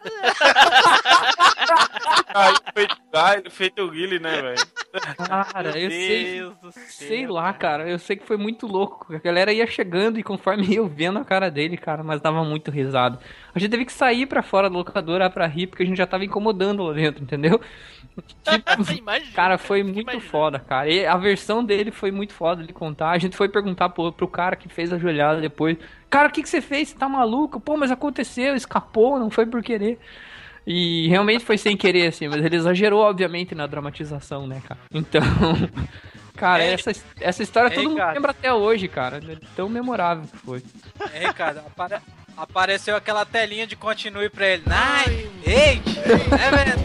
Aí, 2.35 2.55
feito, 2.75 2.97
Guy- 3.13 3.51
feito 3.51 3.83
o 3.83 3.91
Guile, 3.91 4.19
né, 4.19 4.41
velho? 4.43 4.67
cara, 5.27 5.69
eu 5.71 5.89
Meu 5.89 5.91
sei. 5.91 6.35
Deus 6.35 6.57
do 6.59 6.73
céu. 6.73 6.83
Sei 6.89 7.27
lá, 7.27 7.53
cara. 7.53 7.89
Eu 7.89 7.99
sei 7.99 8.17
que 8.17 8.27
foi 8.27 8.37
muito 8.37 8.67
louco. 8.67 9.15
A 9.15 9.19
galera 9.19 9.53
ia 9.53 9.67
chegando 9.67 10.19
e 10.19 10.23
conforme 10.23 10.67
ia 10.67 10.79
eu 10.79 10.87
vendo 10.87 11.19
a 11.19 11.25
cara 11.25 11.51
dele, 11.51 11.77
cara, 11.77 12.03
mas 12.03 12.21
dava 12.21 12.45
muito 12.45 12.71
risado. 12.71 13.19
A 13.55 13.59
gente 13.59 13.71
teve 13.71 13.85
que 13.85 13.93
sair 13.93 14.27
pra 14.27 14.43
fora 14.43 14.71
da 14.71 14.77
locadora 14.77 15.29
pra 15.31 15.47
rir, 15.47 15.67
porque 15.67 15.83
a 15.83 15.87
gente 15.87 15.99
já 15.99 16.07
tava 16.07 16.25
incomodando 16.25 16.83
lá 16.85 16.93
dentro, 16.93 17.23
entendeu? 17.23 17.61
Tipo, 18.43 18.93
Imagina, 18.99 19.33
cara, 19.33 19.57
foi 19.59 19.85
muito 19.85 20.01
imaginando. 20.01 20.29
foda, 20.29 20.59
cara. 20.59 20.89
E 20.91 21.07
a 21.07 21.17
versão 21.17 21.65
dele 21.65 21.93
foi 21.93 22.11
muito 22.11 22.33
foda 22.33 22.65
de 22.65 22.73
contar. 22.73 23.11
A 23.11 23.19
gente 23.19 23.37
foi 23.37 23.49
perguntar 23.49 23.91
pro, 23.91 24.13
pro 24.13 24.27
cara 24.27 24.57
que 24.57 24.69
fez 24.69 24.93
a 24.93 24.99
joelhada 24.99 25.41
depois. 25.41 25.77
Cara, 26.11 26.29
o 26.29 26.31
que, 26.33 26.43
que 26.43 26.49
você 26.49 26.61
fez? 26.61 26.89
Você 26.89 26.97
tá 26.97 27.09
maluco? 27.09 27.61
Pô, 27.61 27.77
mas 27.77 27.91
aconteceu, 27.91 28.55
escapou, 28.57 29.19
não 29.19 29.31
foi 29.31 29.45
por 29.47 29.63
querer. 29.63 29.99
E 30.67 31.07
realmente 31.09 31.45
foi 31.45 31.57
sem 31.59 31.77
querer, 31.77 32.09
assim, 32.09 32.29
mas 32.29 32.45
ele 32.45 32.57
exagerou, 32.57 33.01
obviamente, 33.03 33.55
na 33.55 33.67
dramatização, 33.67 34.47
né, 34.47 34.61
cara? 34.67 34.81
Então. 34.93 35.21
Cara, 36.37 36.63
É. 36.63 36.73
essa, 36.75 36.93
essa 37.21 37.43
história 37.43 37.67
É, 37.67 37.71
todo 37.75 37.89
mundo 37.89 37.97
cara. 37.97 38.13
lembra 38.13 38.31
até 38.31 38.53
hoje, 38.55 38.87
cara. 38.87 39.17
É 39.17 39.37
Tão 39.57 39.69
memorável 39.69 40.23
que 40.31 40.37
foi. 40.37 40.63
É, 41.13 41.27
Ricardo, 41.27 41.59
apare- 41.59 42.01
apareceu 42.37 42.95
aquela 42.95 43.25
telinha 43.25 43.67
de 43.67 43.75
continue 43.75 44.29
pra 44.29 44.47
ele. 44.47 44.63
Nine, 44.65 45.29
eight, 45.45 45.91
seven. 45.95 46.79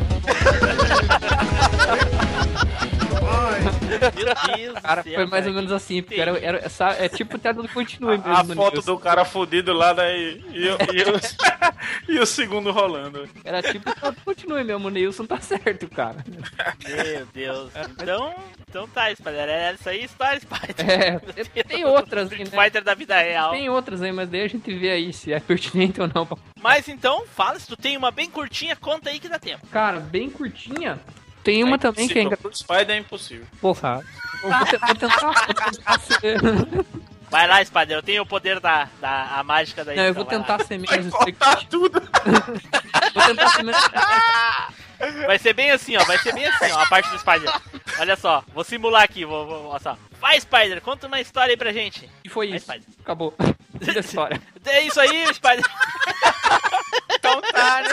Meu 3.24 4.56
Deus 4.58 4.80
Cara, 4.80 5.04
foi 5.04 5.26
mais 5.26 5.48
ou 5.48 5.54
menos 5.54 5.72
assim, 5.72 6.02
porque 6.02 6.20
era, 6.20 6.38
era 6.40 6.58
essa, 6.66 6.90
é 6.92 7.08
tipo 7.08 7.38
tela 7.38 7.62
do 7.62 7.70
continue 7.70 8.18
mesmo. 8.18 8.34
A 8.34 8.44
foto 8.56 8.82
do 8.82 8.98
cara 8.98 9.24
fudido 9.26 9.72
lá, 9.74 9.94
né? 9.94 10.18
E, 10.18 10.44
e, 10.54 10.70
o- 10.70 10.78
e 10.94 11.04
o, 11.04 12.14
e 12.18 12.20
o 12.20 12.26
segundo 12.26 12.72
rolando. 12.72 13.28
Era 13.44 13.62
tipo 13.62 13.94
tela 13.94 14.12
do 14.12 14.22
continue 14.22 14.64
mesmo, 14.64 14.88
o 14.88 14.90
Nilson 14.92 15.26
tá 15.26 15.40
certo, 15.40 15.88
cara. 15.88 16.24
Meu 16.86 17.26
Deus. 17.34 17.72
Então, 18.02 18.36
então 18.70 18.88
tá, 18.88 19.14
Spider. 19.16 19.50
É 19.50 19.74
isso 19.74 19.90
aí, 19.90 20.04
história, 20.04 20.40
Spider. 20.40 20.90
É, 20.90 21.64
tem 21.64 21.86
outras, 21.86 22.32
Street 22.32 22.52
né? 22.52 22.64
Fighter 22.64 22.84
da 22.84 22.94
vida 22.94 23.18
real. 23.20 23.52
Tem 23.52 23.70
outras 23.70 24.02
aí, 24.02 24.12
mas 24.12 24.30
daí 24.30 24.42
a 24.42 24.48
gente 24.48 24.74
vê 24.74 24.92
aí 24.92 25.14
se 25.14 25.32
é 25.32 25.40
pertinente 25.40 26.02
ou 26.02 26.10
não. 26.14 26.28
Mas 26.62 26.88
então, 26.88 27.26
fala, 27.28 27.60
se 27.60 27.68
tu 27.68 27.76
tem 27.78 27.96
uma 27.98 28.12
bem 28.12 28.30
curtinha, 28.30 28.76
conta 28.76 29.10
aí 29.10 29.20
que 29.20 29.30
dá 29.30 29.40
tempo. 29.40 29.66
Cara, 29.68 30.00
bem 30.00 30.30
curtinha. 30.30 31.00
Tem 31.44 31.64
uma 31.64 31.78
também 31.78 32.08
que 32.08 32.20
é 32.20 32.22
engraçada. 32.24 32.56
Spider 32.56 32.92
é 32.92 32.98
impossível. 32.98 33.46
Porra. 33.60 34.02
Vou, 34.42 34.66
te- 34.66 34.78
vou 34.78 34.96
tentar, 34.96 35.20
vou 35.20 35.56
tentar 35.56 36.00
ser... 36.00 36.40
Vai 37.30 37.48
lá, 37.48 37.66
Spider, 37.66 37.98
eu 37.98 38.04
tenho 38.04 38.22
o 38.22 38.26
poder 38.26 38.60
da, 38.60 38.88
da 39.02 39.40
a 39.40 39.44
mágica 39.44 39.84
da 39.84 39.96
Não, 39.96 40.04
eu 40.04 40.14
vou 40.14 40.24
vai 40.26 40.38
lá. 40.38 40.44
tentar 40.44 40.64
ser 40.66 40.78
menos 40.78 41.08
explicativo. 41.08 41.68
tudo. 41.70 42.02
Vou 43.14 43.24
tentar 43.26 43.50
ser 43.50 43.64
menos... 43.64 43.82
Vai 45.26 45.40
ser 45.40 45.54
bem 45.54 45.72
assim, 45.72 45.96
ó. 45.98 46.04
Vai 46.06 46.18
ser 46.20 46.34
bem 46.34 46.46
assim, 46.46 46.72
ó. 46.72 46.80
A 46.80 46.88
parte 46.88 47.10
do 47.10 47.20
Spider. 47.20 47.52
Olha 48.00 48.16
só, 48.16 48.44
vou 48.54 48.64
simular 48.64 49.04
aqui, 49.04 49.26
vou, 49.26 49.46
vou, 49.46 49.66
olha 49.68 49.80
só. 49.80 49.98
Vai, 50.20 50.40
Spider, 50.40 50.82
conta 50.82 51.08
uma 51.08 51.20
história 51.20 51.52
aí 51.54 51.58
pra 51.58 51.72
gente. 51.74 52.10
E 52.24 52.30
foi 52.30 52.48
Vai, 52.48 52.58
isso. 52.58 52.66
Spider. 52.66 52.88
Acabou. 53.02 53.34
Fim 53.82 53.94
da 53.94 54.00
história. 54.00 54.42
É 54.66 54.82
isso 54.84 55.00
aí, 55.00 55.34
Spider. 55.34 55.66
Então 57.16 57.42
tá, 57.42 57.82
né? 57.82 57.90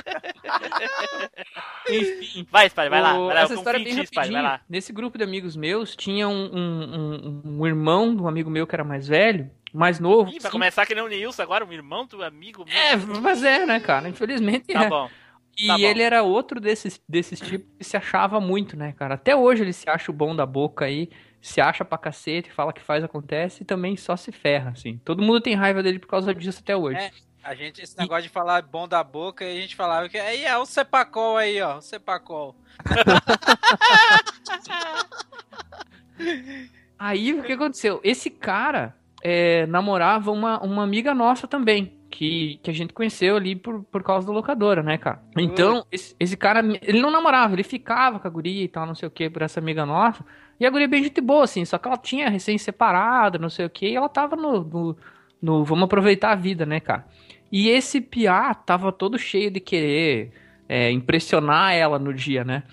Enfim. 1.89 2.47
Vai, 2.51 2.69
Spider, 2.69 2.91
vai 2.91 3.01
lá. 3.03 3.15
O- 3.19 3.27
Vai 3.27 3.35
lá, 3.37 3.41
Essa 3.43 3.55
história 3.55 3.79
é 3.79 3.83
bem 3.85 3.93
em 3.93 4.01
ti, 4.01 4.07
Spider, 4.07 4.33
vai 4.33 4.43
lá. 4.43 4.61
Nesse 4.69 4.93
grupo 4.93 5.19
de 5.19 5.25
amigos 5.25 5.57
meus, 5.57 5.97
tinha 5.97 6.29
um, 6.29 6.51
um, 6.53 7.43
um- 7.45 7.59
um 7.61 7.67
irmão 7.67 8.15
de 8.15 8.23
um 8.23 8.29
amigo 8.29 8.51
meu 8.51 8.67
que 8.67 8.75
era 8.75 8.85
mais 8.85 9.09
velho, 9.09 9.51
mais 9.73 9.99
novo. 9.99 10.31
Ih, 10.31 10.39
vai 10.41 10.51
começar 10.51 10.87
que 10.87 10.95
nem 10.95 11.03
o 11.05 11.09
Nilson 11.09 11.43
agora, 11.43 11.65
um 11.65 11.73
irmão 11.73 12.07
do 12.07 12.23
amigo 12.23 12.65
meu. 12.65 12.75
É, 12.77 12.97
mas 12.97 13.43
é, 13.43 13.67
né, 13.67 13.81
cara? 13.81 14.09
Infelizmente 14.09 14.73
Tá 14.73 14.85
é. 14.85 14.89
bom. 14.89 15.11
E 15.59 15.67
tá 15.67 15.79
ele 15.79 16.03
era 16.03 16.23
outro 16.23 16.61
desses, 16.61 17.01
desses 17.09 17.39
tipos 17.39 17.69
que 17.77 17.85
se 17.85 17.97
achava 17.97 18.41
muito, 18.41 18.77
né, 18.77 18.93
cara? 18.93 19.15
Até 19.15 19.37
hoje 19.37 19.63
ele 19.63 19.73
se 19.73 19.89
acha 19.89 20.11
o 20.11 20.15
bom 20.15 20.35
da 20.35 20.47
boca 20.47 20.87
aí, 20.87 21.11
se 21.41 21.61
acha 21.61 21.85
pra 21.85 21.99
cacete, 21.99 22.51
fala 22.51 22.73
que 22.73 22.81
faz, 22.81 23.05
acontece 23.05 23.63
e 23.63 23.67
também 23.67 23.97
só 23.97 24.17
se 24.17 24.33
ferra, 24.33 24.71
assim. 24.71 24.99
Todo 25.05 25.23
mundo 25.23 25.41
tem 25.41 25.55
raiva 25.55 25.83
dele 25.83 25.99
por 25.99 26.09
causa 26.09 26.35
disso 26.35 26.61
até 26.63 26.77
hoje. 26.77 26.99
É. 26.99 27.11
A 27.43 27.55
gente, 27.55 27.81
esse 27.81 27.97
negócio 27.97 28.25
de 28.25 28.29
falar 28.29 28.61
bom 28.61 28.87
da 28.87 29.03
boca, 29.03 29.43
e 29.45 29.57
a 29.57 29.61
gente 29.63 29.75
falava 29.75 30.11
que 30.11 30.19
aí 30.19 30.45
é 30.45 30.55
o 30.59 30.67
Cepacol 30.67 31.39
aí, 31.39 31.59
ó. 31.63 31.79
O 31.79 31.81
Cepacol. 31.81 32.55
Aí 36.99 37.33
o 37.33 37.43
que 37.43 37.53
aconteceu? 37.53 37.99
Esse 38.05 38.29
cara 38.29 38.95
é, 39.23 39.65
namorava 39.67 40.31
uma, 40.31 40.63
uma 40.63 40.83
amiga 40.83 41.15
nossa 41.15 41.49
também. 41.49 41.99
Que, 42.11 42.59
que 42.63 42.71
a 42.71 42.75
gente 42.75 42.93
conheceu 42.93 43.37
ali 43.37 43.55
por, 43.55 43.85
por 43.85 44.03
causa 44.03 44.27
da 44.27 44.33
locadora, 44.33 44.83
né, 44.83 44.99
cara? 44.99 45.23
Então, 45.37 45.87
esse, 45.91 46.15
esse 46.19 46.37
cara, 46.37 46.61
ele 46.83 47.01
não 47.01 47.11
namorava, 47.11 47.55
ele 47.55 47.63
ficava 47.63 48.19
com 48.19 48.27
a 48.27 48.31
guria 48.31 48.65
e 48.65 48.69
tal, 48.69 48.87
não 48.87 48.95
sei 48.95 49.07
o 49.07 49.11
que, 49.11 49.31
por 49.31 49.43
essa 49.43 49.61
amiga 49.61 49.87
nossa. 49.87 50.25
E 50.59 50.67
a 50.67 50.71
guria 50.71 50.87
é 50.87 50.89
bem 50.89 51.03
gente 51.03 51.21
boa, 51.21 51.45
assim, 51.45 51.65
só 51.65 51.79
que 51.79 51.87
ela 51.87 51.97
tinha 51.97 52.29
recém-separada, 52.29 53.39
não 53.39 53.49
sei 53.49 53.65
o 53.65 53.71
que, 53.71 53.89
e 53.89 53.97
ela 53.97 54.09
tava 54.09 54.37
no, 54.37 54.65
no, 54.65 54.97
no 55.41 55.65
vamos 55.65 55.85
aproveitar 55.85 56.33
a 56.33 56.35
vida, 56.35 56.67
né, 56.67 56.81
cara? 56.81 57.07
E 57.51 57.69
esse 57.69 58.01
piá 58.01 58.53
tava 58.55 58.93
todo 58.93 59.19
cheio 59.19 59.51
de 59.51 59.61
querer 59.61 60.33
é, 60.69 60.91
impressionar 60.91 61.73
ela 61.73 61.99
no 61.99 62.13
dia, 62.13 62.45
né? 62.45 62.65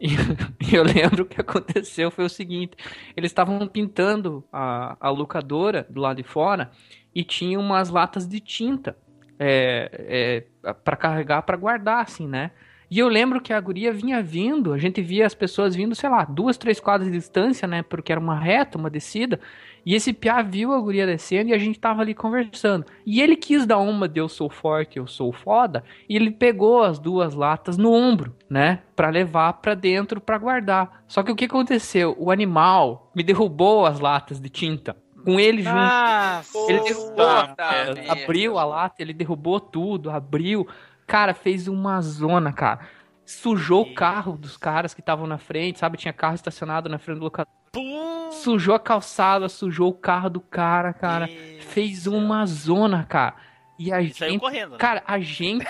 E, 0.00 0.08
e 0.70 0.74
eu 0.74 0.82
lembro 0.82 1.26
que 1.26 1.40
aconteceu 1.40 2.10
foi 2.10 2.24
o 2.24 2.28
seguinte: 2.28 2.76
eles 3.16 3.30
estavam 3.30 3.66
pintando 3.66 4.44
a, 4.52 4.96
a 5.00 5.10
locadora 5.10 5.86
do 5.88 6.00
lado 6.00 6.16
de 6.18 6.22
fora 6.22 6.70
e 7.16 7.24
tinha 7.24 7.58
umas 7.58 7.88
latas 7.88 8.28
de 8.28 8.38
tinta 8.40 8.94
é, 9.38 10.44
é, 10.62 10.72
para 10.74 10.96
carregar, 10.98 11.40
para 11.40 11.56
guardar, 11.56 12.02
assim, 12.02 12.28
né? 12.28 12.50
E 12.90 12.98
eu 12.98 13.08
lembro 13.08 13.40
que 13.40 13.54
a 13.54 13.60
guria 13.60 13.90
vinha 13.90 14.22
vindo, 14.22 14.74
a 14.74 14.78
gente 14.78 15.00
via 15.00 15.24
as 15.24 15.34
pessoas 15.34 15.74
vindo, 15.74 15.94
sei 15.94 16.10
lá, 16.10 16.26
duas, 16.26 16.58
três 16.58 16.78
quadras 16.78 17.10
de 17.10 17.16
distância, 17.16 17.66
né? 17.66 17.82
Porque 17.82 18.12
era 18.12 18.20
uma 18.20 18.38
reta, 18.38 18.76
uma 18.76 18.90
descida. 18.90 19.40
E 19.84 19.94
esse 19.94 20.12
piá 20.12 20.42
viu 20.42 20.74
a 20.74 20.80
guria 20.80 21.06
descendo 21.06 21.48
e 21.48 21.54
a 21.54 21.58
gente 21.58 21.80
tava 21.80 22.02
ali 22.02 22.14
conversando. 22.14 22.84
E 23.06 23.22
ele 23.22 23.34
quis 23.34 23.64
dar 23.64 23.78
uma 23.78 24.06
de 24.06 24.20
eu 24.20 24.28
sou 24.28 24.50
forte, 24.50 24.98
eu 24.98 25.06
sou 25.06 25.32
foda. 25.32 25.82
E 26.06 26.16
ele 26.16 26.30
pegou 26.30 26.82
as 26.82 26.98
duas 26.98 27.34
latas 27.34 27.78
no 27.78 27.92
ombro, 27.92 28.36
né? 28.48 28.80
Pra 28.94 29.08
levar 29.08 29.54
pra 29.54 29.72
dentro 29.72 30.20
pra 30.20 30.36
guardar. 30.36 31.02
Só 31.08 31.22
que 31.22 31.32
o 31.32 31.36
que 31.36 31.46
aconteceu? 31.46 32.14
O 32.18 32.30
animal 32.30 33.10
me 33.16 33.22
derrubou 33.22 33.86
as 33.86 34.00
latas 34.00 34.38
de 34.38 34.50
tinta. 34.50 34.94
Com 35.26 35.40
ele 35.40 35.60
junto. 35.60 35.74
Nossa, 35.74 36.56
Ele 36.68 36.80
derrubou, 36.82 37.26
é, 37.58 38.10
abriu 38.10 38.58
a 38.58 38.64
lata, 38.64 39.02
ele 39.02 39.12
derrubou 39.12 39.58
tudo, 39.58 40.08
abriu. 40.08 40.68
Cara, 41.04 41.34
fez 41.34 41.66
uma 41.66 42.00
zona, 42.00 42.52
cara. 42.52 42.78
Sujou 43.24 43.82
o 43.82 43.92
carro 43.94 44.38
dos 44.38 44.56
caras 44.56 44.94
que 44.94 45.00
estavam 45.00 45.26
na 45.26 45.36
frente, 45.36 45.80
sabe? 45.80 45.98
Tinha 45.98 46.12
carro 46.12 46.36
estacionado 46.36 46.88
na 46.88 46.96
frente 46.96 47.18
do 47.18 47.24
locador. 47.24 47.52
Pum! 47.72 48.30
Sujou 48.30 48.72
a 48.72 48.78
calçada, 48.78 49.48
sujou 49.48 49.88
o 49.90 49.94
carro 49.94 50.30
do 50.30 50.40
cara, 50.40 50.92
cara. 50.92 51.28
Fez 51.58 52.06
uma 52.06 52.46
zona, 52.46 53.02
cara. 53.02 53.34
E 53.76 53.92
a 53.92 54.00
E 54.00 54.14
saiu 54.14 54.30
gente. 54.30 54.40
correndo. 54.40 54.70
né? 54.72 54.78
Cara, 54.78 55.02
a 55.04 55.18
gente. 55.18 55.66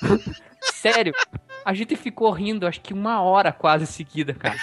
Sério, 0.72 1.12
a 1.62 1.74
gente 1.74 1.94
ficou 1.94 2.30
rindo 2.30 2.66
acho 2.66 2.80
que 2.80 2.94
uma 2.94 3.20
hora 3.20 3.52
quase 3.52 3.86
seguida, 3.86 4.32
cara. 4.32 4.56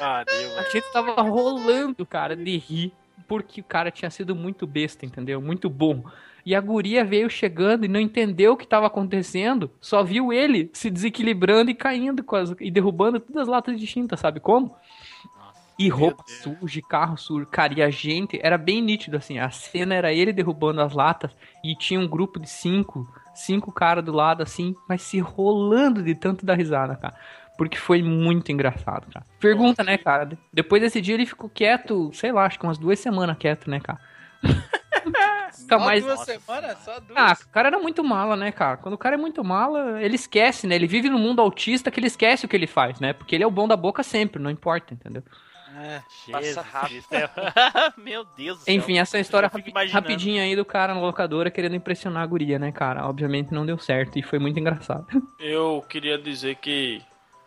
A 0.00 0.62
gente 0.72 0.92
tava 0.92 1.20
rolando, 1.22 2.06
cara, 2.06 2.36
de 2.36 2.56
rir. 2.58 2.92
Porque 3.26 3.60
o 3.60 3.64
cara 3.64 3.90
tinha 3.90 4.10
sido 4.10 4.34
muito 4.34 4.66
besta, 4.66 5.06
entendeu? 5.06 5.40
Muito 5.40 5.68
bom. 5.70 6.04
E 6.46 6.54
a 6.54 6.60
guria 6.60 7.04
veio 7.04 7.30
chegando 7.30 7.84
e 7.84 7.88
não 7.88 7.98
entendeu 7.98 8.52
o 8.52 8.56
que 8.56 8.66
tava 8.66 8.86
acontecendo. 8.86 9.70
Só 9.80 10.04
viu 10.04 10.32
ele 10.32 10.70
se 10.74 10.90
desequilibrando 10.90 11.70
e 11.70 11.74
caindo 11.74 12.24
e 12.60 12.70
derrubando 12.70 13.18
todas 13.18 13.42
as 13.42 13.48
latas 13.48 13.80
de 13.80 13.86
tinta, 13.86 14.16
sabe 14.16 14.40
como? 14.40 14.76
E 15.78 15.88
roupa 15.88 16.22
suja, 16.26 16.80
carro 16.88 17.16
sujo. 17.16 17.46
Cara, 17.46 17.74
e 17.74 17.82
a 17.82 17.90
gente 17.90 18.38
era 18.42 18.56
bem 18.58 18.80
nítido, 18.80 19.16
assim. 19.16 19.38
A 19.38 19.50
cena 19.50 19.94
era 19.94 20.12
ele 20.12 20.32
derrubando 20.32 20.80
as 20.80 20.92
latas 20.92 21.30
e 21.64 21.74
tinha 21.74 21.98
um 21.98 22.06
grupo 22.06 22.38
de 22.38 22.48
cinco, 22.48 23.08
cinco 23.34 23.72
caras 23.72 24.04
do 24.04 24.12
lado, 24.12 24.42
assim, 24.42 24.76
mas 24.88 25.02
se 25.02 25.18
rolando 25.18 26.02
de 26.02 26.14
tanto 26.14 26.46
dar 26.46 26.54
risada, 26.54 26.94
cara. 26.94 27.16
Porque 27.56 27.76
foi 27.78 28.02
muito 28.02 28.50
engraçado, 28.50 29.06
cara. 29.12 29.24
Pergunta, 29.38 29.84
né, 29.84 29.96
cara? 29.96 30.24
De- 30.24 30.38
Depois 30.52 30.82
desse 30.82 31.00
dia 31.00 31.14
ele 31.14 31.24
ficou 31.26 31.48
quieto, 31.48 32.10
sei 32.12 32.32
lá, 32.32 32.46
acho 32.46 32.58
que 32.58 32.64
umas 32.66 32.78
duas 32.78 32.98
semanas 32.98 33.36
quieto, 33.38 33.70
né, 33.70 33.78
cara? 33.80 34.00
Só 35.52 35.78
mais. 35.78 36.04
duas 36.04 36.20
semanas? 36.20 36.78
Só 36.78 36.98
duas? 37.00 37.16
Ah, 37.16 37.36
o 37.40 37.48
cara 37.50 37.68
era 37.68 37.78
muito 37.78 38.02
mala, 38.02 38.36
né, 38.36 38.50
cara? 38.50 38.76
Quando 38.76 38.94
o 38.94 38.98
cara 38.98 39.14
é 39.14 39.18
muito 39.18 39.42
mala, 39.44 40.02
ele 40.02 40.16
esquece, 40.16 40.66
né? 40.66 40.74
Ele 40.74 40.86
vive 40.86 41.08
no 41.08 41.18
mundo 41.18 41.40
autista 41.40 41.90
que 41.90 42.00
ele 42.00 42.06
esquece 42.08 42.44
o 42.44 42.48
que 42.48 42.56
ele 42.56 42.66
faz, 42.66 42.98
né? 43.00 43.12
Porque 43.12 43.34
ele 43.34 43.44
é 43.44 43.46
o 43.46 43.50
bom 43.50 43.68
da 43.68 43.76
boca 43.76 44.02
sempre, 44.02 44.42
não 44.42 44.50
importa, 44.50 44.92
entendeu? 44.94 45.22
É. 45.76 46.00
Jesus 46.26 46.54
Passa 46.56 46.62
rápido. 46.62 47.04
É- 47.12 47.30
Meu 48.00 48.24
Deus 48.36 48.58
do 48.58 48.64
céu. 48.64 48.74
Enfim, 48.74 48.98
essa 48.98 49.16
é 49.16 49.18
a 49.18 49.20
história 49.20 49.48
rapi- 49.52 49.70
imaginando. 49.70 49.92
rapidinha 50.08 50.42
aí 50.42 50.54
do 50.56 50.64
cara 50.64 50.92
na 50.94 51.00
locadora 51.00 51.50
querendo 51.50 51.76
impressionar 51.76 52.22
a 52.22 52.26
guria, 52.26 52.58
né, 52.58 52.72
cara? 52.72 53.06
Obviamente 53.08 53.52
não 53.52 53.64
deu 53.66 53.78
certo 53.78 54.18
e 54.18 54.22
foi 54.22 54.38
muito 54.38 54.58
engraçado. 54.58 55.06
Eu 55.38 55.84
queria 55.88 56.18
dizer 56.18 56.56
que 56.56 57.00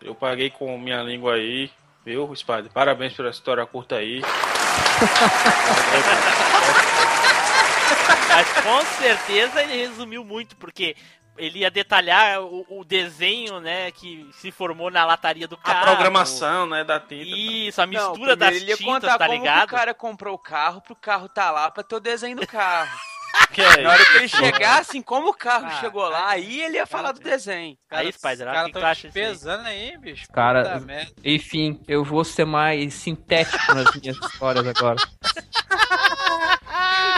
eu 0.07 0.15
paguei 0.15 0.49
com 0.49 0.77
minha 0.77 1.01
língua 1.03 1.35
aí, 1.35 1.69
viu, 2.05 2.33
Spider? 2.35 2.71
Parabéns 2.71 3.13
pela 3.13 3.29
história 3.29 3.65
curta 3.65 3.97
aí. 3.97 4.21
Mas 8.29 8.47
com 8.63 8.81
certeza 9.01 9.61
ele 9.63 9.75
resumiu 9.77 10.23
muito, 10.23 10.55
porque 10.57 10.95
ele 11.37 11.59
ia 11.59 11.69
detalhar 11.71 12.41
o, 12.41 12.65
o 12.69 12.83
desenho, 12.83 13.59
né, 13.59 13.91
que 13.91 14.27
se 14.33 14.51
formou 14.51 14.89
na 14.89 15.05
lataria 15.05 15.47
do 15.47 15.55
A 15.55 15.57
carro. 15.59 15.85
programação, 15.85 16.65
né, 16.67 16.83
da 16.83 16.99
tinta. 16.99 17.23
Isso, 17.23 17.81
a 17.81 17.85
Não, 17.85 17.91
mistura 17.91 18.13
primeiro 18.35 18.35
das 18.37 18.55
ele 18.55 18.65
ia 18.71 18.77
tintas, 18.77 18.93
contar 18.93 19.17
tá 19.17 19.25
como 19.27 19.37
ligado? 19.39 19.67
o 19.67 19.71
cara 19.71 19.93
comprou 19.93 20.33
o 20.35 20.39
carro 20.39 20.81
pro 20.81 20.95
carro 20.95 21.29
tá 21.29 21.51
lá 21.51 21.69
pra 21.71 21.83
ter 21.83 21.95
o 21.95 21.99
desenho 21.99 22.37
do 22.37 22.47
carro. 22.47 22.89
Que 23.51 23.61
é 23.61 23.81
Na 23.81 23.89
hora 23.91 24.05
que 24.05 24.17
ele 24.17 24.27
chegasse, 24.27 24.97
em 24.97 25.01
como 25.01 25.29
o 25.29 25.33
carro 25.33 25.65
Ah, 25.67 25.79
chegou 25.79 26.07
lá, 26.07 26.29
aí 26.29 26.61
ele 26.61 26.77
ia 26.77 26.85
falar 26.85 27.11
do 27.11 27.19
desenho. 27.19 27.77
Aí, 27.89 28.11
Spider, 28.11 28.45
caras 28.45 28.61
que 28.61 28.67
que 28.67 28.71
tu 28.73 28.79
tão 28.79 28.89
acha 28.89 29.01
te 29.01 29.07
disso 29.07 29.17
aí? 29.17 29.25
pesando 29.25 29.67
aí, 29.67 29.97
bicho. 29.97 30.27
Cara. 30.31 30.81
Enfim, 31.23 31.81
eu 31.87 32.03
vou 32.03 32.23
ser 32.23 32.45
mais 32.45 32.93
sintético 32.93 33.73
nas 33.73 33.93
minhas 33.95 34.17
histórias 34.17 34.67
agora. 34.67 34.97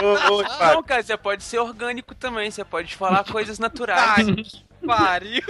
Ô, 0.02 0.32
ô, 0.32 0.44
Spider, 0.44 0.74
Não, 0.74 0.82
cara, 0.82 1.02
você 1.02 1.16
pode 1.16 1.42
ser 1.44 1.58
orgânico 1.58 2.14
também, 2.14 2.50
você 2.50 2.64
pode 2.64 2.96
falar 2.96 3.22
coisas 3.30 3.58
naturais. 3.58 4.64
Pariu. 4.86 5.42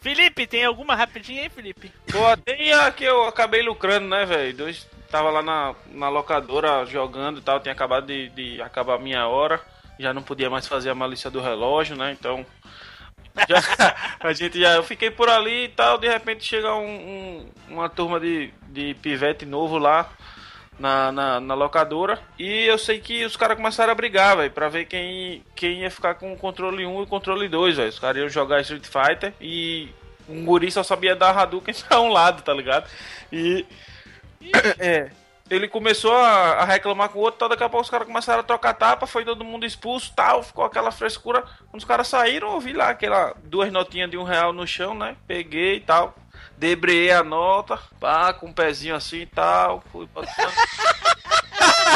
Felipe, 0.00 0.46
tem 0.48 0.64
alguma 0.64 0.96
rapidinha 0.96 1.42
aí, 1.42 1.48
Felipe? 1.48 1.92
Pô, 2.10 2.36
tem 2.44 2.72
a 2.72 2.90
que 2.90 3.04
eu 3.04 3.28
acabei 3.28 3.62
lucrando, 3.62 4.08
né, 4.08 4.26
velho? 4.26 4.56
Dois 4.56 4.88
tava 5.12 5.30
lá 5.30 5.42
na, 5.42 5.74
na 5.92 6.08
locadora 6.08 6.84
jogando 6.86 7.38
e 7.38 7.42
tal, 7.42 7.60
tinha 7.60 7.72
acabado 7.72 8.06
de, 8.06 8.30
de 8.30 8.60
acabar 8.62 8.94
a 8.94 8.98
minha 8.98 9.26
hora, 9.28 9.60
já 10.00 10.12
não 10.12 10.22
podia 10.22 10.50
mais 10.50 10.66
fazer 10.66 10.90
a 10.90 10.94
malícia 10.94 11.30
do 11.30 11.40
relógio, 11.40 11.94
né? 11.96 12.10
Então. 12.18 12.44
já- 13.48 13.94
a 14.20 14.32
gente 14.32 14.58
já. 14.58 14.74
Eu 14.74 14.82
fiquei 14.82 15.10
por 15.10 15.28
ali 15.28 15.64
e 15.64 15.68
tal, 15.68 15.98
de 15.98 16.08
repente 16.08 16.44
chega 16.44 16.74
um, 16.74 16.86
um- 16.86 17.50
uma 17.68 17.88
turma 17.88 18.18
de, 18.18 18.52
de 18.68 18.94
pivete 18.94 19.46
novo 19.46 19.78
lá. 19.78 20.08
Na, 20.78 21.12
na, 21.12 21.38
na 21.38 21.54
locadora 21.54 22.18
e 22.38 22.64
eu 22.64 22.78
sei 22.78 22.98
que 22.98 23.24
os 23.26 23.36
caras 23.36 23.56
começaram 23.58 23.92
a 23.92 23.94
brigar, 23.94 24.36
velho, 24.38 24.50
pra 24.50 24.70
ver 24.70 24.86
quem, 24.86 25.44
quem 25.54 25.82
ia 25.82 25.90
ficar 25.90 26.14
com 26.14 26.32
o 26.32 26.36
controle 26.36 26.84
1 26.86 26.98
e 27.00 27.02
o 27.02 27.06
controle 27.06 27.46
2, 27.46 27.76
velho. 27.76 27.88
Os 27.90 27.98
caras 27.98 28.16
iam 28.16 28.28
jogar 28.28 28.62
Street 28.62 28.84
Fighter 28.86 29.34
e 29.40 29.90
um 30.28 30.44
guri 30.44 30.72
só 30.72 30.82
sabia 30.82 31.14
dar 31.14 31.36
Hadouken 31.38 31.74
pra 31.86 32.00
um 32.00 32.08
lado, 32.08 32.42
tá 32.42 32.54
ligado? 32.54 32.88
E. 33.30 33.64
É. 34.78 35.10
Ele 35.50 35.68
começou 35.68 36.14
a, 36.14 36.64
reclamar 36.64 37.10
com 37.10 37.18
o 37.18 37.22
outro, 37.22 37.40
tal, 37.40 37.48
daqui 37.48 37.62
a 37.62 37.68
pouco 37.68 37.84
os 37.84 37.90
caras 37.90 38.06
começaram 38.06 38.40
a 38.40 38.44
trocar 38.44 38.72
tapa, 38.72 39.06
foi 39.06 39.22
todo 39.22 39.44
mundo 39.44 39.66
expulso 39.66 40.10
tal, 40.16 40.42
ficou 40.42 40.64
aquela 40.64 40.90
frescura. 40.90 41.42
Quando 41.70 41.80
os 41.80 41.84
caras 41.84 42.08
saíram, 42.08 42.54
eu 42.54 42.60
vi 42.60 42.72
lá 42.72 42.88
aquela 42.88 43.34
duas 43.44 43.70
notinhas 43.70 44.10
de 44.10 44.16
um 44.16 44.22
real 44.22 44.52
no 44.52 44.66
chão, 44.66 44.94
né? 44.94 45.16
Peguei 45.26 45.76
e 45.76 45.80
tal. 45.80 46.14
Debreei 46.56 47.12
a 47.12 47.22
nota, 47.22 47.78
pá, 48.00 48.32
com 48.32 48.46
um 48.46 48.52
pezinho 48.52 48.94
assim 48.94 49.22
e 49.22 49.26
tal. 49.26 49.82
Fui 49.92 50.06
botando. 50.06 50.52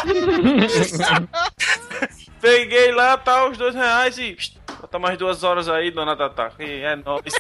Peguei 2.40 2.92
lá, 2.92 3.16
tal, 3.16 3.51
os 3.51 3.57
dois 3.57 3.74
reais 3.74 4.18
e. 4.18 4.36
Bota 4.80 4.99
mais 4.99 5.16
duas 5.16 5.42
horas 5.42 5.68
aí, 5.68 5.90
dona 5.90 6.14
Tata. 6.14 6.53
E 6.59 6.82
é 6.82 6.94
nóis. 6.94 7.32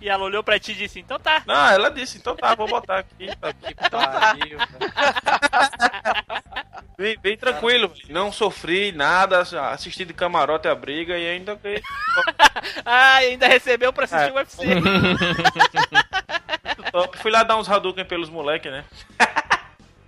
E 0.00 0.08
ela 0.08 0.24
olhou 0.24 0.42
pra 0.42 0.58
ti 0.58 0.72
e 0.72 0.74
disse, 0.74 1.00
então 1.00 1.18
tá. 1.18 1.42
Não, 1.46 1.70
ela 1.70 1.90
disse, 1.90 2.18
então 2.18 2.36
tá, 2.36 2.54
vou 2.54 2.68
botar 2.68 2.98
aqui. 2.98 3.34
Tá 3.36 3.48
aqui. 3.48 3.74
Que 3.74 3.90
pariu, 3.90 4.58
velho. 4.58 4.92
Bem, 6.98 7.16
bem 7.22 7.36
tranquilo, 7.36 7.92
não 8.08 8.32
sofri 8.32 8.90
nada, 8.90 9.40
assisti 9.70 10.04
de 10.04 10.12
camarote 10.12 10.66
a 10.66 10.74
briga 10.74 11.16
e 11.16 11.28
ainda. 11.28 11.58
Ah, 12.84 13.14
ainda 13.16 13.46
recebeu 13.46 13.92
pra 13.92 14.04
assistir 14.04 14.28
É. 14.28 14.32
o 14.32 14.34
UFC. 14.34 14.62
top. 16.90 17.18
Fui 17.18 17.30
lá 17.30 17.42
dar 17.42 17.56
uns 17.56 17.68
Hadouken 17.68 18.04
pelos 18.04 18.28
moleques, 18.28 18.70
né? 18.70 18.84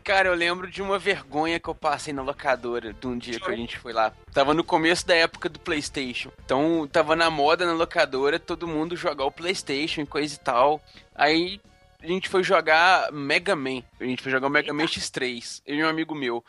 Cara, 0.03 0.29
eu 0.29 0.35
lembro 0.35 0.71
de 0.71 0.81
uma 0.83 0.99
vergonha 0.99 1.61
que 1.61 1.69
eu 1.69 1.75
passei 1.75 2.13
na 2.13 2.23
locadora 2.23 2.93
de 2.93 3.07
um 3.07 3.19
dia 3.19 3.39
que 3.39 3.51
a 3.51 3.57
gente 3.57 3.79
foi 3.79 3.93
lá. 3.93 4.13
Tava 4.33 4.55
no 4.55 4.65
começo 4.65 5.07
da 5.07 5.15
época 5.15 5.49
do 5.49 5.61
PlayStation. 5.61 6.31
Então, 6.45 6.89
tava 6.91 7.15
na 7.15 7.31
moda 7.31 7.67
na 7.67 7.73
locadora 7.73 8.39
todo 8.39 8.67
mundo 8.67 8.97
jogar 8.97 9.25
o 9.25 9.33
PlayStation 9.33 10.01
e 10.01 10.07
coisa 10.07 10.35
e 10.35 10.39
tal. 10.39 10.81
Aí 11.15 11.61
a 12.03 12.07
gente 12.07 12.29
foi 12.29 12.43
jogar 12.43 13.13
Mega 13.13 13.55
Man. 13.55 13.83
A 14.01 14.05
gente 14.05 14.23
foi 14.23 14.33
jogar 14.33 14.47
o 14.47 14.51
Mega 14.51 14.73
Man 14.73 14.85
X3. 14.85 15.63
Eu 15.67 15.77
e 15.77 15.85
um 15.85 15.89
amigo 15.89 16.15
meu. 16.15 16.43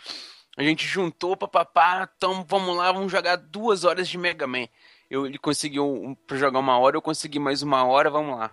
A 0.58 0.64
gente 0.64 0.86
juntou, 0.86 1.36
papapá, 1.38 2.10
então 2.16 2.46
vamos 2.48 2.76
lá, 2.76 2.92
vamos 2.92 3.12
jogar 3.12 3.36
duas 3.38 3.84
horas 3.84 4.08
de 4.08 4.18
Mega 4.18 4.46
Man. 4.46 4.68
Eu, 5.10 5.26
ele 5.26 5.38
conseguiu 5.38 5.86
um, 5.86 6.14
pra 6.14 6.38
jogar 6.38 6.60
uma 6.60 6.78
hora, 6.78 6.98
eu 6.98 7.02
consegui 7.02 7.40
mais 7.40 7.62
uma 7.62 7.84
hora, 7.84 8.10
vamos 8.10 8.38
lá. 8.38 8.52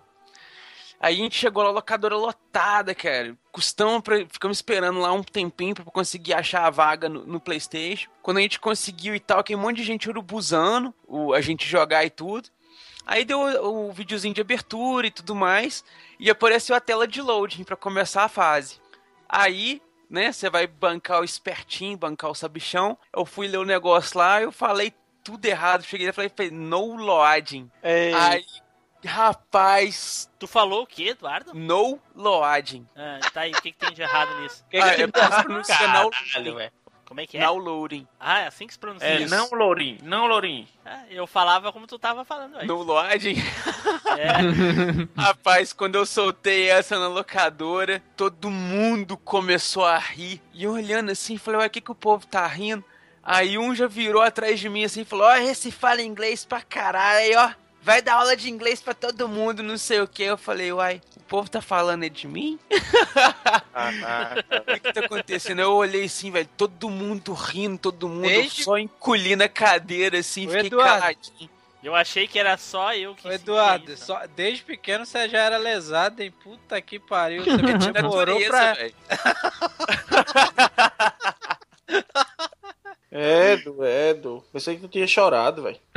Aí 1.01 1.15
a 1.15 1.19
gente 1.19 1.37
chegou 1.37 1.63
na 1.63 1.71
locadora 1.71 2.17
lotada, 2.17 2.95
cara. 2.95 3.37
Custamos 3.53 4.03
pra, 4.03 4.17
ficamos 4.27 4.59
esperando 4.59 4.99
lá 4.99 5.13
um 5.13 5.23
tempinho 5.23 5.75
pra 5.75 5.85
conseguir 5.85 6.35
achar 6.35 6.67
a 6.67 6.71
vaga 6.71 7.09
no, 7.09 7.25
no 7.25 7.41
Playstation. 7.41 8.11
Quando 8.21 8.39
a 8.39 8.41
gente 8.41 8.59
conseguiu 8.59 9.15
e 9.15 9.21
tal, 9.21 9.45
que 9.45 9.55
um 9.55 9.59
monte 9.59 9.77
de 9.77 9.85
gente 9.85 10.09
urubuzando, 10.09 10.93
o, 11.07 11.33
a 11.33 11.41
gente 11.41 11.67
jogar 11.67 12.05
e 12.05 12.11
tudo. 12.11 12.49
Aí 13.07 13.25
deu 13.25 13.39
o, 13.41 13.89
o 13.89 13.93
videozinho 13.93 14.35
de 14.35 14.41
abertura 14.41 15.07
e 15.07 15.11
tudo 15.11 15.37
mais. 15.37 15.85
E 16.19 16.29
apareceu 16.29 16.75
a 16.75 16.81
tela 16.81 17.07
de 17.07 17.23
loading 17.23 17.63
pra 17.63 17.77
começar 17.77 18.25
a 18.25 18.29
fase. 18.29 18.81
Aí, 19.29 19.81
né, 20.11 20.33
você 20.33 20.51
vai 20.51 20.67
bancar 20.67 21.21
o 21.21 21.25
espertinho, 21.25 21.97
bancar 21.97 22.31
o 22.31 22.35
sabichão. 22.35 22.99
Eu 23.15 23.25
fui 23.25 23.47
ler 23.47 23.59
o 23.59 23.65
negócio 23.65 24.19
lá, 24.19 24.43
eu 24.43 24.51
falei 24.51 24.93
tudo 25.23 25.47
errado. 25.47 25.85
Cheguei 25.85 26.09
e 26.09 26.13
falei, 26.13 26.31
falei, 26.35 26.51
no 26.51 26.97
loading. 26.97 27.71
Ei. 27.85 28.15
Aí, 28.15 28.45
rapaz, 29.05 30.31
Tu 30.39 30.47
falou 30.47 30.83
o 30.83 30.87
quê, 30.87 31.09
Eduardo? 31.09 31.53
no 31.55 31.99
loading. 32.15 32.87
Ah, 32.97 33.21
tá 33.33 33.43
aí, 33.43 33.53
o 33.53 33.63
que, 33.63 33.73
que 33.73 33.79
tem 33.79 33.93
de 33.93 34.03
errado 34.03 34.41
nisso? 34.41 34.65
Que 34.71 34.79
Ah, 34.79 34.95
que 34.95 35.03
é 35.03 35.07
não 35.07 35.63
Caralho, 35.63 36.55
velho. 36.57 36.73
Como 37.09 37.23
é 37.23 37.27
que 37.27 37.39
é? 37.39 37.41
Now 37.41 37.57
loading. 37.57 38.07
Ah, 38.21 38.41
é 38.41 38.47
assim 38.49 38.67
que 38.67 38.75
se 38.75 38.79
pronuncia. 38.79 39.09
É, 39.09 39.27
não, 39.27 39.49
Lourinho, 39.51 39.97
não, 40.03 40.27
Lourinho. 40.27 40.69
Ah, 40.85 41.05
eu 41.09 41.27
falava 41.27 41.73
como 41.73 41.87
tu 41.87 41.99
tava 41.99 42.23
falando, 42.23 42.53
velho. 42.53 42.67
No 42.67 42.83
loading. 42.83 43.37
É, 44.19 44.29
Rapaz, 45.19 45.73
quando 45.73 45.95
eu 45.95 46.05
soltei 46.05 46.69
essa 46.69 46.99
na 46.99 47.09
locadora, 47.09 48.03
todo 48.15 48.51
mundo 48.51 49.17
começou 49.17 49.87
a 49.87 49.97
rir. 49.97 50.43
E 50.53 50.65
eu 50.65 50.73
olhando 50.73 51.11
assim, 51.11 51.39
falei, 51.39 51.61
ué, 51.61 51.67
o 51.67 51.71
que, 51.71 51.81
que 51.81 51.91
o 51.91 51.95
povo 51.95 52.27
tá 52.27 52.47
rindo? 52.47 52.85
Aí 53.23 53.57
um 53.57 53.75
já 53.75 53.87
virou 53.87 54.21
atrás 54.21 54.61
de 54.61 54.69
mim 54.69 54.85
assim 54.85 55.01
e 55.01 55.07
falou, 55.07 55.29
ó, 55.29 55.37
esse 55.37 55.71
fala 55.71 56.03
inglês 56.03 56.45
pra 56.45 56.61
caralho, 56.61 57.19
aí, 57.21 57.37
ó. 57.37 57.51
Vai 57.89 58.03
dar 58.03 58.17
aula 58.17 58.37
de 58.37 58.51
inglês 58.51 58.83
pra 58.83 58.93
todo 58.93 59.27
mundo, 59.27 59.63
não 59.63 59.79
sei 59.79 59.99
o 60.03 60.07
que. 60.07 60.23
Eu 60.23 60.37
falei, 60.37 60.71
uai, 60.71 61.01
o 61.17 61.21
povo 61.21 61.49
tá 61.49 61.63
falando 61.63 62.05
é 62.05 62.11
de 62.11 62.29
mim? 62.29 62.59
Caraca. 63.73 64.45
O 64.61 64.65
que, 64.75 64.81
que 64.81 64.93
tá 64.93 65.01
acontecendo? 65.01 65.61
Eu 65.63 65.73
olhei 65.73 66.05
assim, 66.05 66.31
velho, 66.31 66.47
todo 66.55 66.91
mundo 66.91 67.33
rindo, 67.33 67.79
todo 67.79 68.07
mundo 68.07 68.29
Desde- 68.29 68.63
só 68.65 68.77
encolhendo 68.77 69.43
a 69.43 69.49
cadeira 69.49 70.19
assim, 70.19 70.47
Ô, 70.47 70.51
fiquei 70.51 70.67
Eduardo. 70.67 71.01
caladinho. 71.01 71.51
eu 71.83 71.95
achei 71.95 72.29
que 72.29 72.39
era 72.39 72.59
só 72.59 72.93
eu 72.95 73.15
que 73.15 73.27
Ô, 73.27 73.33
Eduardo, 73.33 73.91
isso. 73.95 74.05
só, 74.05 74.21
desde 74.37 74.63
pequeno 74.65 75.07
você 75.07 75.27
já 75.27 75.39
era 75.39 75.57
lesado, 75.57 76.21
hein? 76.23 76.31
Puta 76.45 76.79
que 76.83 76.99
pariu. 76.99 77.43
Você 77.43 77.57
demorou 77.93 78.39
Natureza, 78.39 78.93
pra. 83.11 83.19
velho. 83.19 83.53
Edo, 83.53 83.85
Edo. 83.85 84.45
Pensei 84.53 84.77
que 84.77 84.83
tu 84.83 84.89
tinha 84.89 85.07
chorado, 85.07 85.63
velho. 85.63 85.79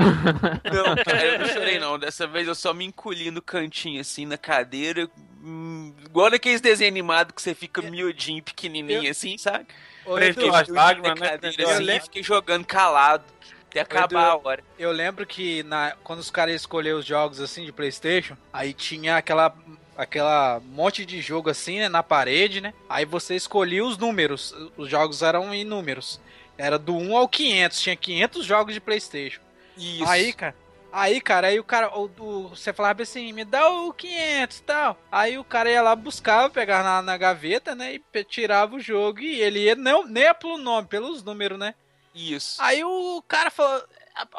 Não, 0.73 0.95
cara, 1.03 1.25
eu 1.25 1.39
não 1.39 1.47
chorei 1.47 1.79
não. 1.79 1.97
Dessa 1.99 2.25
vez 2.27 2.47
eu 2.47 2.55
só 2.55 2.73
me 2.73 2.85
encolhi 2.85 3.31
no 3.31 3.41
cantinho, 3.41 3.99
assim, 4.01 4.25
na 4.25 4.37
cadeira. 4.37 5.09
hum, 5.43 5.93
igual 6.05 6.29
naqueles 6.29 6.61
desenhos 6.61 6.91
animados 6.91 7.33
que 7.35 7.41
você 7.41 7.53
fica 7.55 7.81
miudinho, 7.81 8.41
pequenininho, 8.43 9.09
assim, 9.09 9.37
sabe? 9.37 9.65
Ô, 10.05 10.17
Eduardo, 10.17 10.55
as 10.55 10.67
lágrimas, 10.69 11.19
na 11.19 11.25
né? 11.25 11.31
cadeira, 11.31 11.61
Eu 11.63 11.69
assim, 11.69 11.83
lembro- 11.83 12.01
e 12.01 12.05
fiquei 12.05 12.23
jogando 12.23 12.65
calado. 12.65 13.23
Até 13.69 13.79
acabar 13.81 14.25
a 14.31 14.35
hora. 14.37 14.61
eu 14.77 14.91
lembro 14.91 15.25
que 15.25 15.63
na, 15.63 15.95
quando 16.03 16.19
os 16.19 16.29
caras 16.29 16.55
escolheram 16.55 16.99
os 16.99 17.05
jogos 17.05 17.39
assim 17.39 17.63
de 17.65 17.71
Playstation, 17.71 18.35
aí 18.51 18.73
tinha 18.73 19.15
aquela 19.15 19.55
aquela 19.95 20.59
monte 20.65 21.05
de 21.05 21.21
jogo 21.21 21.49
assim, 21.49 21.79
né, 21.79 21.87
na 21.87 22.03
parede, 22.03 22.59
né? 22.59 22.73
Aí 22.89 23.05
você 23.05 23.33
escolhia 23.35 23.85
os 23.85 23.97
números. 23.97 24.53
Os 24.75 24.89
jogos 24.89 25.21
eram 25.21 25.53
em 25.53 25.63
números. 25.63 26.19
Era 26.61 26.77
do 26.77 26.95
1 26.95 27.15
ao 27.17 27.27
500, 27.27 27.81
tinha 27.81 27.95
500 27.95 28.45
jogos 28.45 28.73
de 28.73 28.81
Playstation. 28.81 29.41
Isso. 29.77 30.05
Aí, 30.07 30.31
cara, 30.33 30.55
aí, 30.91 31.21
cara, 31.21 31.47
aí 31.47 31.59
o 31.59 31.63
cara, 31.63 31.97
o, 31.97 32.05
o- 32.19 32.49
você 32.49 32.71
falava 32.71 33.01
assim, 33.01 33.31
me 33.33 33.43
dá 33.43 33.69
o 33.69 33.91
500 33.93 34.57
e 34.57 34.63
tal. 34.63 34.97
Aí 35.11 35.37
o 35.37 35.43
cara 35.43 35.71
ia 35.71 35.81
lá, 35.81 35.95
buscava, 35.95 36.49
pegava 36.49 36.83
na, 36.83 37.01
na 37.01 37.17
gaveta, 37.17 37.73
né, 37.73 37.95
e 38.13 38.23
tirava 38.23 38.75
o 38.75 38.79
jogo 38.79 39.19
e 39.21 39.41
ele 39.41 39.59
ia, 39.61 39.75
não, 39.75 40.05
nem 40.05 40.23
ia 40.23 40.33
pelo 40.35 40.57
nome, 40.57 40.87
pelos 40.87 41.23
números, 41.23 41.57
né. 41.57 41.73
Isso. 42.13 42.61
Aí 42.61 42.83
o 42.83 43.23
cara 43.27 43.49
falou, 43.49 43.81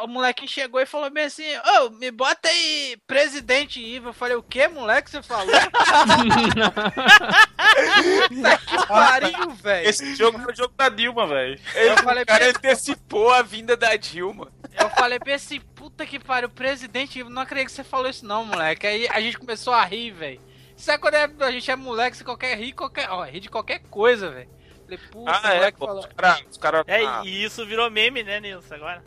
o 0.03 0.07
molequinho 0.07 0.49
chegou 0.49 0.81
e 0.81 0.87
falou 0.87 1.11
bem 1.11 1.25
assim, 1.25 1.45
ô, 1.81 1.91
me 1.91 2.11
bota 2.11 2.49
aí 2.49 2.97
Presidente 3.07 3.81
Evil. 3.81 4.11
Eu 4.11 4.13
falei, 4.15 4.37
o 4.37 4.43
que, 4.43 4.67
moleque, 4.69 5.11
você 5.11 5.23
falou? 5.23 5.47
Que 8.67 8.87
pariu, 8.87 9.51
velho. 9.51 9.89
Esse 9.89 10.15
jogo 10.15 10.39
é 10.41 10.53
o 10.53 10.55
jogo 10.55 10.75
da 10.77 10.89
Dilma, 10.89 11.27
velho. 11.27 11.59
Eu 11.75 11.97
falei, 11.99 12.23
O 12.23 12.27
cara 12.27 12.51
antecipou 12.51 13.33
a 13.33 13.43
vinda 13.43 13.77
da 13.77 13.97
Dilma. 13.97 14.53
Eu 14.79 14.89
falei 14.91 15.19
bem 15.19 15.35
assim, 15.35 15.61
puta 15.75 16.05
que 16.07 16.19
pariu, 16.19 16.49
presidente, 16.49 17.19
Evil, 17.19 17.31
não 17.33 17.43
acredito 17.43 17.69
que 17.71 17.75
você 17.77 17.85
falou 17.85 18.09
isso 18.09 18.25
não, 18.27 18.45
moleque. 18.45 18.87
Aí 18.87 19.09
a 19.09 19.21
gente 19.21 19.39
começou 19.39 19.73
a 19.73 19.85
rir, 19.85 20.11
velho. 20.11 20.41
Sabe 20.77 20.99
quando 21.01 21.15
é- 21.15 21.31
a 21.41 21.51
gente 21.51 21.71
é 21.71 21.77
moleque, 21.77 22.17
você 22.17 22.25
qualquer 22.25 22.57
rir, 22.59 22.73
qualquer, 22.73 23.09
ó, 23.11 23.23
rir 23.25 23.41
de 23.41 23.49
qualquer 23.49 23.81
coisa, 23.91 24.31
velho. 24.31 24.49
Falei, 24.85 24.99
puta, 25.11 25.31
Ah, 25.43 25.53
é, 25.53 25.55
moleque 25.57 25.79
pô. 25.79 25.87
falou. 25.87 26.01
Os 26.01 26.07
caras. 26.15 26.45
Os 26.51 26.57
cara, 26.59 26.85
É, 26.87 27.05
ah, 27.07 27.23
e 27.25 27.45
isso 27.45 27.65
virou 27.67 27.91
meme, 27.91 28.23
né, 28.23 28.41
Nilson, 28.41 28.75
agora? 28.75 29.03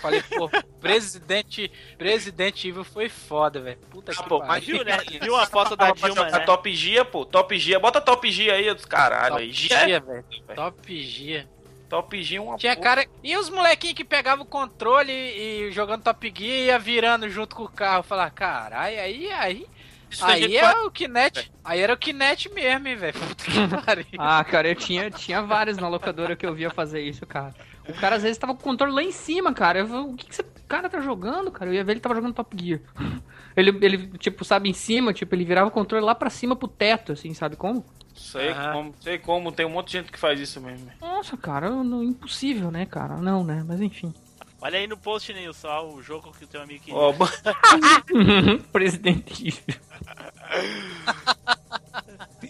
Falei, 0.00 0.22
pô, 0.22 0.48
presidente, 0.80 1.70
presidente 1.98 2.68
Evil 2.68 2.84
foi 2.84 3.08
foda, 3.08 3.60
velho. 3.60 3.78
Puta 3.90 4.12
Ah, 4.12 4.14
que 4.14 4.28
pô, 4.28 4.38
pariu. 4.40 4.48
mas 4.48 4.64
Viu, 4.64 4.84
né? 4.84 4.98
Viu 5.22 5.36
a 5.36 5.46
foto 5.46 5.76
da 5.76 5.90
Dilma, 5.90 6.30
né? 6.30 6.40
Top 6.40 6.74
Gia, 6.74 7.04
pô. 7.04 7.24
Top 7.24 7.58
Gia. 7.58 7.78
Bota 7.78 8.00
Top 8.00 8.30
Gia 8.30 8.54
aí, 8.54 8.72
dos 8.72 8.84
caralho. 8.84 9.34
Top 9.36 9.52
Gia, 9.52 9.86
Gia, 9.86 10.00
velho. 10.00 10.24
Top 10.54 11.02
Gia. 11.02 11.48
Top 11.88 12.22
Gia 12.22 12.38
é 12.38 12.40
uma 12.40 12.56
Tinha 12.56 12.74
porra. 12.76 12.84
cara. 12.96 13.06
E 13.22 13.36
os 13.36 13.48
molequinhos 13.50 13.94
que 13.96 14.04
pegavam 14.04 14.44
o 14.44 14.48
controle 14.48 15.12
e, 15.12 15.68
e 15.68 15.72
jogando 15.72 16.02
Top 16.02 16.32
Gear 16.34 16.50
e 16.58 16.64
ia 16.66 16.78
virando 16.78 17.28
junto 17.28 17.54
com 17.54 17.64
o 17.64 17.68
carro. 17.68 18.02
Falar, 18.02 18.30
caralho, 18.30 18.98
aí, 19.00 19.30
aí. 19.32 19.66
Isso 20.10 20.24
Aí 20.24 20.56
é 20.56 20.60
faz- 20.60 20.84
o 20.84 20.90
Kinect. 20.92 21.50
Aí 21.64 21.80
era 21.80 21.92
o 21.92 21.96
Kinect 21.96 22.48
mesmo, 22.50 22.86
hein, 22.86 22.94
velho. 22.94 23.14
Puta 23.18 23.44
que 23.44 23.84
pariu. 23.84 24.06
Ah, 24.18 24.44
cara, 24.44 24.68
eu 24.68 24.74
tinha, 24.76 25.10
tinha 25.10 25.42
vários 25.42 25.76
na 25.76 25.88
locadora 25.88 26.36
que 26.36 26.46
eu 26.46 26.54
via 26.54 26.70
fazer 26.70 27.00
isso, 27.00 27.26
cara. 27.26 27.52
O 27.88 27.92
cara 27.94 28.16
às 28.16 28.22
vezes 28.22 28.38
tava 28.38 28.54
com 28.54 28.60
o 28.60 28.64
controle 28.64 28.92
lá 28.92 29.02
em 29.02 29.12
cima, 29.12 29.52
cara. 29.52 29.80
Eu 29.80 29.86
falei, 29.86 30.02
o 30.04 30.14
que, 30.14 30.26
que 30.26 30.32
esse 30.32 30.42
cara 30.68 30.88
tá 30.88 31.00
jogando, 31.00 31.50
cara? 31.50 31.70
Eu 31.70 31.74
ia 31.74 31.84
ver 31.84 31.92
ele 31.92 32.00
tava 32.00 32.14
jogando 32.14 32.34
Top 32.34 32.56
Gear. 32.62 32.80
Ele, 33.56 33.70
ele, 33.86 34.08
tipo, 34.18 34.44
sabe, 34.44 34.68
em 34.68 34.72
cima, 34.72 35.12
tipo, 35.12 35.32
ele 35.32 35.44
virava 35.44 35.68
o 35.68 35.70
controle 35.70 36.04
lá 36.04 36.12
pra 36.12 36.28
cima 36.28 36.56
pro 36.56 36.66
teto, 36.66 37.12
assim, 37.12 37.32
sabe 37.34 37.54
como? 37.54 37.86
Sei 38.12 38.50
Aham. 38.50 38.72
como, 38.72 38.94
sei 39.00 39.16
como. 39.16 39.52
Tem 39.52 39.64
um 39.64 39.68
monte 39.70 39.92
de 39.92 39.98
gente 39.98 40.10
que 40.10 40.18
faz 40.18 40.40
isso 40.40 40.60
mesmo. 40.60 40.90
Nossa, 41.00 41.36
cara, 41.36 41.70
não- 41.70 42.02
impossível, 42.02 42.72
né, 42.72 42.84
cara? 42.84 43.16
Não, 43.18 43.44
né? 43.44 43.64
Mas 43.64 43.80
enfim. 43.80 44.12
Olha 44.60 44.76
aí 44.80 44.88
no 44.88 44.96
post, 44.96 45.32
Nilson, 45.32 45.68
ó, 45.68 45.86
o 45.86 46.02
jogo 46.02 46.32
que 46.36 46.42
o 46.42 46.48
teu 46.48 46.62
amigo 46.62 46.82
queria. 46.82 46.98
Ó, 46.98 47.12
bo- 47.12 47.28
Presidente. 48.72 49.62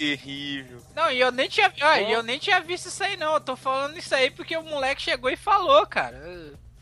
Terrível. 0.04 0.78
Não, 0.94 1.10
e 1.10 1.20
eu 1.20 1.32
nem 1.32 1.48
tinha. 1.48 1.72
ó, 1.82 1.96
e 1.96 2.12
eu 2.12 2.22
nem 2.22 2.38
tinha 2.38 2.60
visto 2.60 2.86
isso 2.86 3.02
aí, 3.02 3.16
não. 3.16 3.34
Eu 3.34 3.40
tô 3.40 3.56
falando 3.56 3.96
isso 3.96 4.14
aí 4.14 4.30
porque 4.30 4.56
o 4.56 4.62
moleque 4.62 5.00
chegou 5.00 5.30
e 5.30 5.36
falou, 5.36 5.86
cara. 5.86 6.16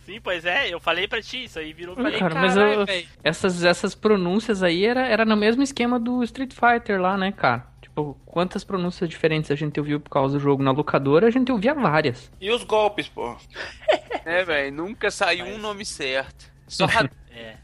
Sim, 0.05 0.21
pois 0.21 0.45
é, 0.45 0.69
eu 0.69 0.81
falei 0.81 1.07
pra 1.07 1.23
ti, 1.23 1.45
isso 1.45 1.59
aí 1.61 1.73
virou 1.73 1.95
Olha, 1.97 2.05
meme. 2.07 2.19
cara, 2.19 2.35
mas 2.35 2.57
eu-. 2.57 2.85
Essas, 3.23 3.65
essas 3.65 3.95
pronúncias 3.95 4.63
aí 4.63 4.85
era, 4.85 5.07
era 5.07 5.25
no 5.25 5.37
mesmo 5.37 5.63
esquema 5.63 5.99
do 6.01 6.25
Street 6.25 6.53
Fighter 6.53 7.01
lá, 7.01 7.17
né, 7.17 7.31
cara? 7.31 7.65
Tipo, 7.81 8.19
quantas 8.27 8.65
pronúncias 8.65 9.09
diferentes 9.09 9.51
a 9.51 9.55
gente 9.55 9.79
ouviu 9.79 10.01
por 10.01 10.11
causa 10.11 10.37
do 10.37 10.43
jogo 10.43 10.63
na 10.63 10.73
locadora, 10.73 11.29
a 11.29 11.31
gente 11.31 11.53
ouvia 11.53 11.75
várias. 11.75 12.33
E 12.41 12.51
os 12.51 12.65
golpes, 12.65 13.09
pô. 13.09 13.37
É, 14.25 14.45
velho, 14.45 14.73
nunca 14.73 15.11
saiu 15.11 15.47
um 15.47 15.59
nome 15.59 15.85
certo. 15.85 16.45
Só 16.69 16.87
É. 17.35 17.57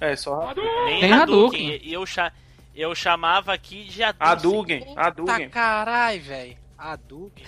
É, 0.00 0.16
só 0.16 0.52
Nem 0.86 1.00
Tem 1.00 1.12
Hadouken. 1.12 1.68
Hadouken. 1.68 1.92
Eu, 1.92 2.04
cha... 2.04 2.32
eu 2.80 2.94
chamava 2.94 3.52
aqui 3.52 3.84
de 3.84 4.02
Hadouken. 4.02 4.28
Hadouken. 4.28 4.80
Puta 4.84 5.00
Hadouken. 5.00 5.48
caralho, 5.50 6.22
velho. 6.22 6.56
Hadouken. 6.76 7.44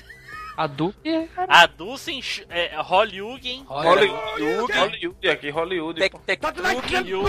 A 0.57 0.66
Duke 0.66 1.31
Hadouken, 1.49 2.20
é, 2.51 2.76
Holyugen 2.83 3.64
Hollywood. 3.66 4.43
Hollywood 4.74 5.28
aqui, 5.31 5.49
Hollywood. 5.49 5.99
Tec, 6.01 6.14
tec, 6.26 6.41
tuc. 6.41 6.91
e 7.07 7.14
o, 7.14 7.24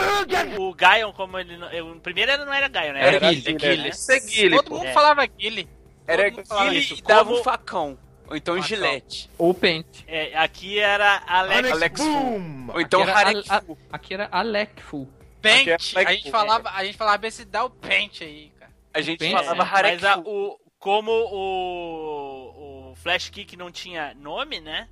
o 0.61 0.73
Gaion, 0.73 1.13
como 1.13 1.37
ele... 1.39 1.55
não- 1.55 1.69
eu- 1.71 1.95
primeiro 2.01 2.31
ele 2.31 2.43
não 2.43 2.51
era 2.53 2.67
Gaion, 2.67 2.91
né? 2.93 2.99
Era 2.99 3.15
Era 3.17 3.29
Guile, 3.29 3.53
Guile, 3.53 3.77
né? 3.83 3.89
Isso 3.89 4.11
é 4.11 4.19
Guile, 4.19 4.55
Todo 4.57 4.67
pô. 4.69 4.75
mundo 4.77 4.87
É. 4.87 4.91
falava 4.91 5.25
Guile. 5.25 5.69
Era 6.05 6.29
Guile 6.29 6.93
e 6.97 7.01
dava 7.03 7.25
Como- 7.25 7.39
um 7.39 7.43
facão. 7.43 7.97
Ou 8.27 8.35
então 8.35 8.55
Facão. 8.55 8.67
gilete. 8.67 9.29
ou 9.37 9.53
Paint. 9.53 9.85
É, 10.07 10.35
aqui 10.37 10.79
era 10.79 11.21
Alex... 11.27 11.71
Alex 11.71 12.01
Fu. 12.01 12.71
Ou 12.73 12.81
então 12.81 13.03
Harek 13.03 13.43
Fu. 13.65 13.77
Aqui 13.93 14.13
era 14.13 14.27
Alec-Fu. 14.31 15.05
Paint. 15.05 15.20
Aqui 15.43 15.69
é 15.71 16.05
a 16.05 16.13
gente 16.13 16.31
falava, 16.31 16.69
a 16.69 16.83
gente 16.85 16.97
falava 16.97 17.27
esse 17.27 17.45
dá 17.45 17.63
o 17.65 17.69
paint 17.69 18.21
aí, 18.21 18.51
cara. 18.59 18.71
A 18.93 19.01
gente 19.01 19.19
Bem- 19.19 19.31
falava 19.31 19.63
É, 19.79 19.91
mas 19.93 20.03
a- 20.03 20.17
o, 20.19 20.59
como 20.79 21.11
o, 21.11 22.91
o 22.91 22.95
Flash 22.95 23.29
Kick 23.29 23.55
não 23.57 23.71
tinha 23.71 24.13
nome, 24.15 24.59
né? 24.59 24.87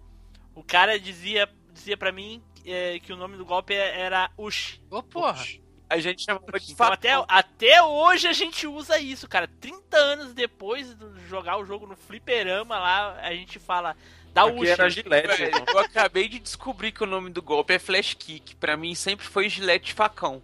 O 0.56 0.64
cara 0.64 1.00
dizia, 1.00 1.50
dizia 1.72 1.98
pra 1.98 2.12
mim 2.12 2.42
é, 2.66 3.00
que 3.00 3.14
o 3.14 3.18
nome 3.18 3.38
do 3.38 3.46
golpe 3.46 3.74
era 3.74 4.30
Ush. 4.38 4.82
Ô, 4.90 5.02
porra. 5.04 5.44
A 5.92 5.98
gente 5.98 6.24
chamava 6.24 6.46
de 6.60 6.72
Então 6.72 6.86
até, 6.94 7.10
até 7.28 7.82
hoje 7.82 8.28
a 8.28 8.34
gente 8.34 8.68
usa 8.68 9.00
isso, 9.00 9.28
cara. 9.28 9.48
30 9.60 9.98
anos 9.98 10.34
depois 10.36 10.94
de 10.96 11.28
jogar 11.28 11.58
o 11.58 11.66
jogo 11.66 11.88
no 11.88 11.96
fliperama 11.96 12.78
lá, 12.78 13.20
a 13.22 13.34
gente 13.34 13.58
fala 13.58 13.98
Ush. 14.46 14.68
era 14.70 14.90
gilete, 14.90 15.28
Velho. 15.38 15.64
Eu 15.68 15.80
acabei 15.80 16.28
de 16.28 16.40
descobrir 16.40 16.92
que 16.92 17.04
o 17.04 17.08
nome 17.08 17.30
do 17.30 17.42
golpe 17.42 17.74
é 17.74 17.80
Flash 17.80 18.14
Kick. 18.14 18.56
Pra 18.56 18.76
mim 18.78 18.94
sempre 18.96 19.26
foi 19.26 19.50
gilete 19.50 19.94
facão. 19.94 20.42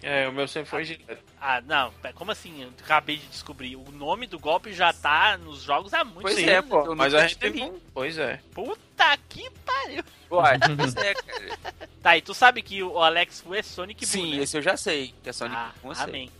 É, 0.00 0.26
o 0.26 0.32
meu 0.32 0.48
sempre 0.48 0.70
foi 0.70 0.84
Gillette. 0.84 1.22
Ah, 1.40 1.60
não, 1.60 1.92
como 2.14 2.30
assim? 2.30 2.62
Eu 2.62 2.70
acabei 2.82 3.16
de 3.18 3.26
descobrir. 3.26 3.76
O 3.76 3.90
nome 3.92 4.26
do 4.26 4.38
golpe 4.38 4.72
já 4.72 4.90
tá 4.92 5.36
nos 5.36 5.60
jogos 5.62 5.92
há 5.92 6.02
muito 6.02 6.22
Pois 6.22 6.36
tempo. 6.36 6.50
é, 6.50 6.62
pô. 6.62 6.94
Mas 6.94 7.12
a 7.14 7.22
gente 7.22 7.36
teve 7.36 7.62
um. 7.62 7.78
Pois 7.92 8.16
é. 8.16 8.40
Puta 8.54 9.18
que 9.28 9.50
pariu. 9.66 10.02
Uai, 10.30 10.56
pois 10.78 10.96
é, 10.96 11.14
cara. 11.14 11.58
Tá, 12.02 12.16
e 12.16 12.22
tu 12.22 12.32
sabe 12.32 12.62
que 12.62 12.82
o 12.82 12.98
Alex 13.02 13.40
Fu 13.42 13.54
é 13.54 13.62
Sonic 13.62 14.06
Boom, 14.06 14.10
Sim, 14.12 14.36
né? 14.36 14.42
esse 14.44 14.56
eu 14.56 14.62
já 14.62 14.76
sei. 14.78 15.12
Que 15.22 15.28
é 15.28 15.32
Sonic 15.32 15.56
Ah, 15.56 15.72
Boom, 15.82 15.90
eu 15.90 15.94
sei. 15.94 16.04
amém. 16.04 16.30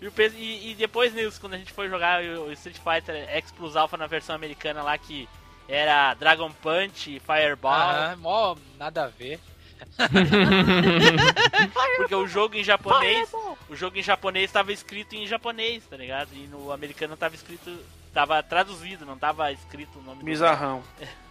E, 0.00 0.06
e- 0.36 0.70
e 0.70 0.74
depois, 0.74 1.12
Nils, 1.12 1.38
quando 1.38 1.54
a 1.54 1.58
gente 1.58 1.72
foi 1.72 1.88
jogar 1.88 2.22
o 2.22 2.52
Street 2.52 2.78
Fighter 2.78 3.28
X 3.30 3.50
Plus 3.52 3.76
Alpha 3.76 3.96
na 3.96 4.06
versão 4.06 4.34
americana 4.34 4.82
lá, 4.82 4.96
que 4.96 5.28
era 5.68 6.14
Dragon 6.14 6.50
Punch, 6.50 7.20
Fireball, 7.20 7.72
Ah, 7.72 8.16
mó 8.18 8.56
nada 8.78 9.04
a 9.04 9.08
ver. 9.08 9.38
porque 11.96 12.14
o 12.14 12.26
jogo 12.26 12.56
em 12.56 12.64
japonês, 12.64 13.30
o 13.68 13.76
jogo 13.76 13.98
em 13.98 14.02
japonês 14.02 14.46
estava 14.46 14.72
escrito 14.72 15.14
em 15.14 15.26
japonês, 15.26 15.84
tá 15.86 15.96
ligado? 15.96 16.30
E 16.32 16.46
no 16.46 16.72
americano 16.72 17.16
tava 17.16 17.34
escrito, 17.34 17.76
tava 18.12 18.42
traduzido, 18.42 19.04
não 19.06 19.18
tava 19.18 19.52
escrito 19.52 19.98
o 19.98 20.02
nome 20.02 20.20
do 20.20 20.24
Bizarrão. 20.24 20.82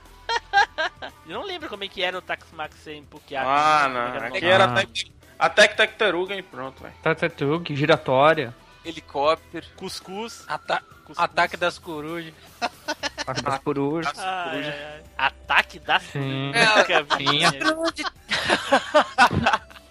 Eu 1.26 1.34
não 1.34 1.44
lembro 1.44 1.70
como 1.70 1.84
é 1.84 1.88
que 1.88 2.02
era 2.02 2.18
o 2.18 2.22
Taxmax 2.22 2.76
sem 2.84 3.04
Pukiaku. 3.04 3.48
Ah, 3.50 3.88
né? 3.90 3.94
não. 3.94 4.12
Como 4.14 4.26
é 4.26 4.38
Aqui 4.38 4.46
era 4.46 4.68
nome? 4.68 4.88
Tec- 5.38 5.40
a 5.40 5.50
Tec 5.50 5.76
Tec 5.76 5.96
Taruga 5.98 6.36
e 6.36 6.42
pronto, 6.42 6.82
velho. 6.82 6.94
Tatatug, 7.02 7.76
giratória. 7.76 8.54
Helicóptero. 8.84 9.66
Cuscuz. 9.76 10.46
Ata 10.48 10.82
Cuscuz. 11.06 11.20
Ataque 11.20 11.58
das 11.58 11.78
corujas. 11.78 12.34
Parque 13.26 13.42
das 13.42 13.60
corujas. 13.60 14.18
Ai, 14.18 14.64
ai, 14.64 14.68
ai. 14.68 15.04
Ataque 15.18 15.80
da 15.80 16.00
Sim. 16.00 16.52
Nunca 16.52 17.04
vi. 17.18 17.26
Tinha. 17.26 17.52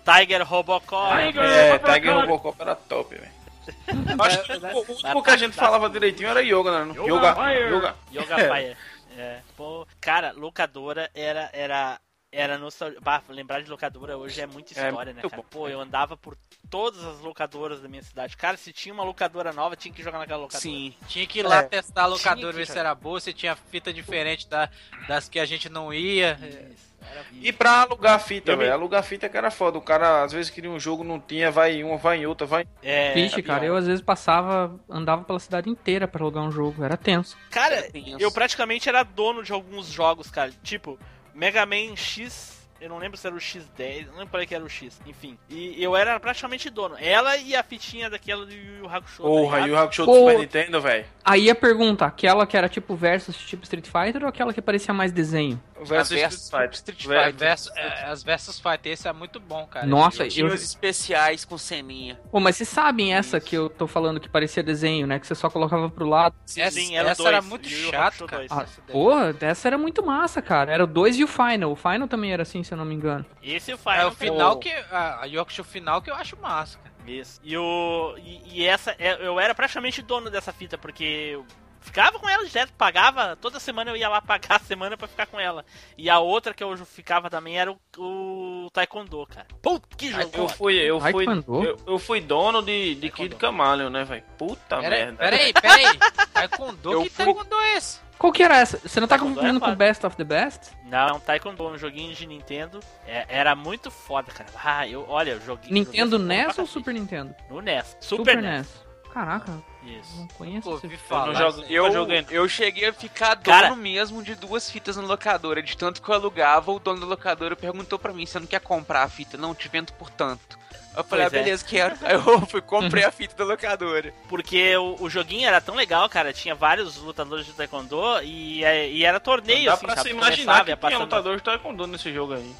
Tiger 0.05 0.43
Robocop. 0.47 1.12
É, 1.12 1.78
Tiger 1.78 2.14
Robocop 2.14 2.60
era 2.60 2.74
top, 2.74 3.14
velho. 3.16 3.36
Acho 4.20 4.43
que 4.44 4.52
o 4.52 5.09
único 5.09 5.23
que 5.23 5.31
a 5.31 5.36
gente 5.36 5.55
falava 5.56 5.90
direitinho 5.90 6.28
era 6.28 6.40
Yoga, 6.40 6.85
né? 6.85 6.94
Yoga, 6.94 7.35
Yoga. 7.52 7.94
Yoga 8.12 8.36
Fire. 8.36 8.77
É. 9.18 9.40
Pô, 9.56 9.86
cara, 10.01 10.32
locadora 10.32 11.10
era. 11.14 11.51
era... 11.52 11.98
Era 12.38 12.58
nostalgia. 12.58 13.00
Bah, 13.00 13.22
lembrar 13.30 13.62
de 13.62 13.70
locadora 13.70 14.16
hoje 14.18 14.40
é 14.40 14.46
muita 14.46 14.78
É 14.78 14.86
história, 14.88 15.12
né, 15.14 15.22
muito 15.22 15.30
cara? 15.30 15.42
bom. 15.42 15.48
Pô, 15.50 15.68
eu 15.68 15.80
andava 15.80 16.16
por 16.16 16.36
todas 16.68 17.02
as 17.02 17.20
locadoras 17.20 17.80
da 17.80 17.88
minha 17.88 18.02
cidade. 18.02 18.36
Cara, 18.36 18.56
se 18.58 18.72
tinha 18.72 18.92
uma 18.92 19.02
locadora 19.04 19.52
nova, 19.52 19.74
tinha 19.74 19.92
que 19.94 20.02
jogar 20.02 20.18
naquela 20.18 20.40
locadora. 20.42 20.60
Sim. 20.60 20.92
Tinha 21.08 21.26
que 21.26 21.38
ir 21.38 21.42
lá 21.44 21.60
É. 21.60 21.62
testar 21.62 22.02
a 22.02 22.06
locadora, 22.06 22.52
ver 22.52 22.66
se 22.66 22.78
era 22.78 22.94
boa, 22.94 23.18
se 23.20 23.32
tinha 23.32 23.56
fita 23.56 23.90
diferente 23.92 24.46
da, 24.48 24.68
das 25.08 25.28
que 25.30 25.38
a 25.38 25.46
gente 25.46 25.68
não 25.70 25.94
ia. 25.94 26.38
Isso, 26.42 26.94
era 27.10 27.24
E 27.40 27.52
pra 27.52 27.82
alugar 27.82 28.20
fita, 28.20 28.52
Eu 28.52 28.56
me- 28.58 28.64
velho. 28.64 28.74
Alugar 28.74 29.02
fita 29.02 29.28
que 29.30 29.36
era 29.36 29.50
foda. 29.50 29.78
O 29.78 29.82
cara 29.82 30.22
às 30.24 30.32
vezes 30.32 30.50
queria 30.50 30.70
um 30.70 30.78
jogo, 30.78 31.02
não 31.02 31.18
tinha, 31.18 31.50
vai 31.50 31.76
em 31.76 31.84
uma, 31.84 31.96
vai 31.96 32.18
em 32.18 32.26
outra, 32.26 32.46
vai 32.46 32.64
em 32.64 32.68
É, 32.82 33.14
Vixe, 33.14 33.42
cara, 33.42 33.64
eu 33.64 33.76
às 33.76 33.86
vezes 33.86 34.02
passava, 34.04 34.78
andava 34.90 35.24
pela 35.24 35.38
cidade 35.38 35.70
inteira 35.70 36.06
pra 36.06 36.22
alugar 36.22 36.44
um 36.44 36.50
jogo, 36.52 36.84
era 36.84 36.98
tenso. 36.98 37.34
Cara, 37.50 37.82
tenso. 37.90 38.20
eu 38.20 38.30
praticamente 38.30 38.88
era 38.90 39.02
dono 39.04 39.42
de 39.42 39.52
alguns 39.52 39.86
jogos, 39.86 40.30
cara. 40.30 40.52
Tipo, 40.62 40.98
Mega 41.36 41.66
Man 41.66 41.92
X. 41.92 42.65
Eu 42.81 42.89
não 42.89 42.98
lembro 42.98 43.16
se 43.16 43.27
era 43.27 43.35
o 43.35 43.39
X10, 43.39 44.07
não 44.07 44.15
lembro 44.15 44.28
qual 44.28 44.43
é 44.43 44.47
que 44.47 44.55
era 44.55 44.65
o 44.65 44.69
X, 44.69 45.01
enfim. 45.07 45.39
E 45.48 45.82
eu 45.82 45.97
era 45.97 46.19
praticamente 46.20 46.69
dono. 46.70 46.97
Ela 46.98 47.36
e 47.36 47.55
a 47.55 47.62
fitinha 47.62 48.11
daquela 48.11 48.44
do 48.44 48.53
Yu 48.53 48.78
Yu 48.78 48.89
Hakusho. 48.89 49.23
tá 49.23 49.28
Porra, 49.28 49.61
e 49.61 49.70
o 49.70 49.78
Hakusho 49.78 50.07
do. 50.07 50.12
Super 50.12 50.39
Nintendo, 50.39 50.81
velho. 50.81 51.05
Aí 51.24 51.51
a 51.51 51.55
pergunta, 51.55 52.05
aquela 52.05 52.47
que 52.47 52.57
era 52.57 52.69
tipo 52.69 52.94
versus 52.94 53.36
tipo 53.36 53.65
Street 53.65 53.86
Fighter 53.86 54.23
ou 54.23 54.28
aquela 54.28 54.53
que 54.53 54.62
parecia 54.62 54.94
mais 54.94 55.12
desenho? 55.12 55.61
Versus 55.85 56.16
Street 56.16 56.32
Fighter. 56.32 56.74
Street 56.74 57.03
Fighter. 57.03 57.35
Versus, 57.35 57.73
é, 57.77 58.05
as 58.07 58.23
Versus 58.23 58.61
Fight, 58.61 58.89
esse 58.89 59.09
é 59.09 59.12
muito 59.12 59.39
bom, 59.39 59.66
cara. 59.66 59.86
Nossa, 59.86 60.27
Tinha 60.28 60.47
eu... 60.47 60.55
os 60.55 60.62
especiais 60.62 61.44
com 61.44 61.59
ceninha. 61.59 62.19
Pô, 62.31 62.40
mas 62.40 62.57
vocês 62.57 62.69
sabem 62.69 63.15
essa 63.15 63.40
que 63.40 63.57
eu 63.57 63.69
tô 63.69 63.86
falando 63.86 64.20
que 64.20 64.28
parecia 64.28 64.62
desenho, 64.62 65.07
né? 65.07 65.19
Que 65.19 65.27
você 65.27 65.35
só 65.35 65.51
colocava 65.51 65.90
pro 65.90 66.07
lado. 66.07 66.35
essa, 66.57 66.70
Sim, 66.70 66.97
era 66.97 67.11
essa 67.11 67.23
dois, 67.23 67.35
era 67.35 67.43
muito 67.43 67.69
Yu 67.69 67.78
Yu 67.78 67.90
chato, 67.90 68.27
cara. 68.27 68.47
Ah, 68.51 68.62
essa 68.62 68.81
porra, 68.82 69.36
essa 69.40 69.69
era 69.69 69.78
muito 69.78 70.05
massa, 70.05 70.40
cara. 70.40 70.73
Era 70.73 70.85
o 70.85 70.86
2 70.86 71.19
e 71.19 71.24
o 71.24 71.28
Final. 71.28 71.73
O 71.73 71.77
Final 71.77 72.09
também 72.09 72.32
era 72.32 72.43
assim, 72.43 72.62
se 72.66 72.74
eu 72.74 72.78
não 72.78 72.84
me 72.84 72.94
engano. 72.94 73.24
Esse 73.43 73.70
e 73.70 73.74
o 73.74 73.76
É 73.76 73.78
Final. 73.78 74.09
o 74.09 74.12
final 74.12 74.59
que. 74.59 74.70
A, 74.90 75.22
a 75.22 75.24
Yorkshire 75.26 75.66
final 75.66 76.02
que 76.02 76.10
eu 76.10 76.14
acho 76.14 76.36
massa, 76.40 76.78
cara. 76.78 76.94
Isso. 77.06 77.40
E 77.44 77.56
o. 77.56 78.14
E, 78.18 78.43
e 78.60 78.66
essa. 78.66 78.94
é- 78.98 79.24
Eu 79.26 79.38
era 79.40 79.55
praticamente 79.55 80.02
dono 80.02 80.28
dessa 80.30 80.52
fita, 80.52 80.76
porque 80.76 81.30
eu 81.34 81.47
ficava 81.80 82.18
com 82.18 82.28
ela 82.28 82.44
direto, 82.44 82.72
pagava. 82.72 83.36
Toda 83.36 83.60
semana 83.60 83.93
eu 83.93 83.97
ia 83.97 84.09
lá 84.09 84.20
pagar 84.20 84.56
a 84.56 84.59
semana 84.59 84.97
pra 84.97 85.06
ficar 85.06 85.26
com 85.26 85.38
ela. 85.38 85.64
E 85.97 86.10
a 86.10 86.18
outra 86.18 86.52
que 86.52 86.64
eu 86.64 86.76
ficava 86.84 87.30
também 87.30 87.56
era 87.60 87.70
o, 87.70 87.78
o 87.97 88.70
Taekwondo, 88.72 89.24
cara. 89.28 89.47
Puta, 89.62 89.86
que 89.97 90.10
jogo! 90.10 90.30
Eu 90.34 90.48
fui, 90.48 90.74
eu 90.74 91.01
fui, 91.01 91.24
eu, 91.47 91.76
eu 91.86 91.98
fui 92.01 92.20
dono 92.20 92.60
de, 92.60 92.97
de 92.97 93.09
Kid 93.10 93.36
Camaleon, 93.36 93.88
né, 93.88 94.02
velho? 94.02 94.24
Puta 94.36 94.78
Pera, 94.80 94.90
merda. 94.90 95.16
pera 95.18 95.36
aí, 95.36 95.52
pera 95.52 95.74
aí. 95.74 95.98
Taekwondo, 96.32 96.93
Eu 96.93 97.02
que 97.05 97.10
fui- 97.10 97.24
Taekwondo 97.24 97.55
é 97.60 97.76
esse? 97.76 98.01
Qual 98.18 98.32
que 98.32 98.43
era 98.43 98.56
essa? 98.56 98.78
Você 98.78 98.98
não 98.98 99.06
tá 99.06 99.16
Taekwondo 99.16 99.36
confundindo 99.36 99.64
é 99.64 99.68
com. 99.68 99.76
Best 99.76 100.06
of 100.06 100.16
the 100.16 100.24
Best? 100.24 100.70
Não, 100.84 101.09
é 101.09 101.12
um 101.12 101.20
Taekwondo, 101.20 101.66
um 101.66 101.78
joguinho 101.78 102.14
de 102.14 102.26
Nintendo. 102.26 102.80
É- 103.06 103.26
era 103.28 103.55
muito 103.55 103.90
foda, 103.90 104.32
cara. 104.32 104.48
Ah, 104.62 104.88
eu, 104.88 105.05
olha, 105.09 105.32
eu 105.32 105.40
joguei. 105.40 105.70
Nintendo 105.70 106.18
joguei 106.18 106.26
NES 106.26 106.59
ou. 106.59 106.66
Super 106.66 106.94
Nintendo? 106.94 107.34
No 107.51 107.60
NES. 107.60 107.97
Super, 108.01 108.40
NES. 108.40 108.85
Caraca, 109.16 109.62
Isso. 109.82 110.14
não 110.18 110.28
conheço 110.28 110.68
Pô, 110.68 110.76
esse 110.76 110.86
Eu 110.93 110.98
falar. 110.98 111.26
não 111.28 111.34
jogo, 111.34 111.62
Eu, 111.70 111.86
eu 111.86 112.24
eu 112.30 112.47
cheguei 112.51 112.86
a 112.86 112.93
ficar 112.93 113.32
dono 113.34 113.44
Cara- 113.44 113.74
mesmo 113.74 114.22
de 114.22 114.34
duas 114.34 114.70
fitas 114.70 114.94
na 114.98 115.02
locadora. 115.05 115.62
De 115.62 115.74
tanto 115.74 116.02
que 116.02 116.09
eu 116.10 116.14
alugava, 116.14 116.70
o 116.70 116.78
dono 116.78 117.01
da 117.01 117.06
locadora 117.06 117.56
perguntou 117.56 117.98
pra 117.98 118.12
mim: 118.12 118.26
Você 118.26 118.38
não 118.38 118.47
quer 118.47 118.60
comprar 118.60 119.05
a 119.05 119.09
fita? 119.09 119.38
Não, 119.38 119.55
te 119.55 119.68
vendo 119.68 119.90
por 119.94 120.10
tanto. 120.10 120.59
Eu 120.94 121.02
falei: 121.02 121.24
Pois 121.24 121.32
Ah, 121.32 121.36
é. 121.38 121.43
beleza, 121.44 121.64
quero. 121.64 121.97
Aí 122.05 122.12
eu 122.14 122.47
fui, 122.47 122.60
comprei 122.60 123.05
a 123.05 123.10
fita 123.10 123.34
da 123.36 123.44
locadora. 123.47 124.12
Porque 124.28 124.76
o, 124.76 124.97
o 125.01 125.09
joguinho 125.09 125.48
era 125.48 125.62
tão 125.62 125.74
legal, 125.74 126.06
cara. 126.10 126.30
Tinha 126.30 126.55
vários 126.55 126.98
lutadores 126.98 127.47
de 127.47 127.55
Taekwondo 127.55 128.20
e, 128.22 128.62
é- 128.64 128.90
e 128.90 129.02
era 129.02 129.18
torneio, 129.18 129.64
Dá 129.64 129.72
assim, 129.74 129.86
pra 129.86 129.97
sabe? 129.97 130.09
se 130.10 130.14
Começava, 130.14 130.34
imaginar 130.36 130.59
que 130.59 130.64
tinha 130.66 130.76
passando- 130.76 131.01
lutador 131.01 131.36
de 131.38 131.43
Taekwondo 131.43 131.86
nesse 131.86 132.12
jogo 132.12 132.34
aí. 132.34 132.55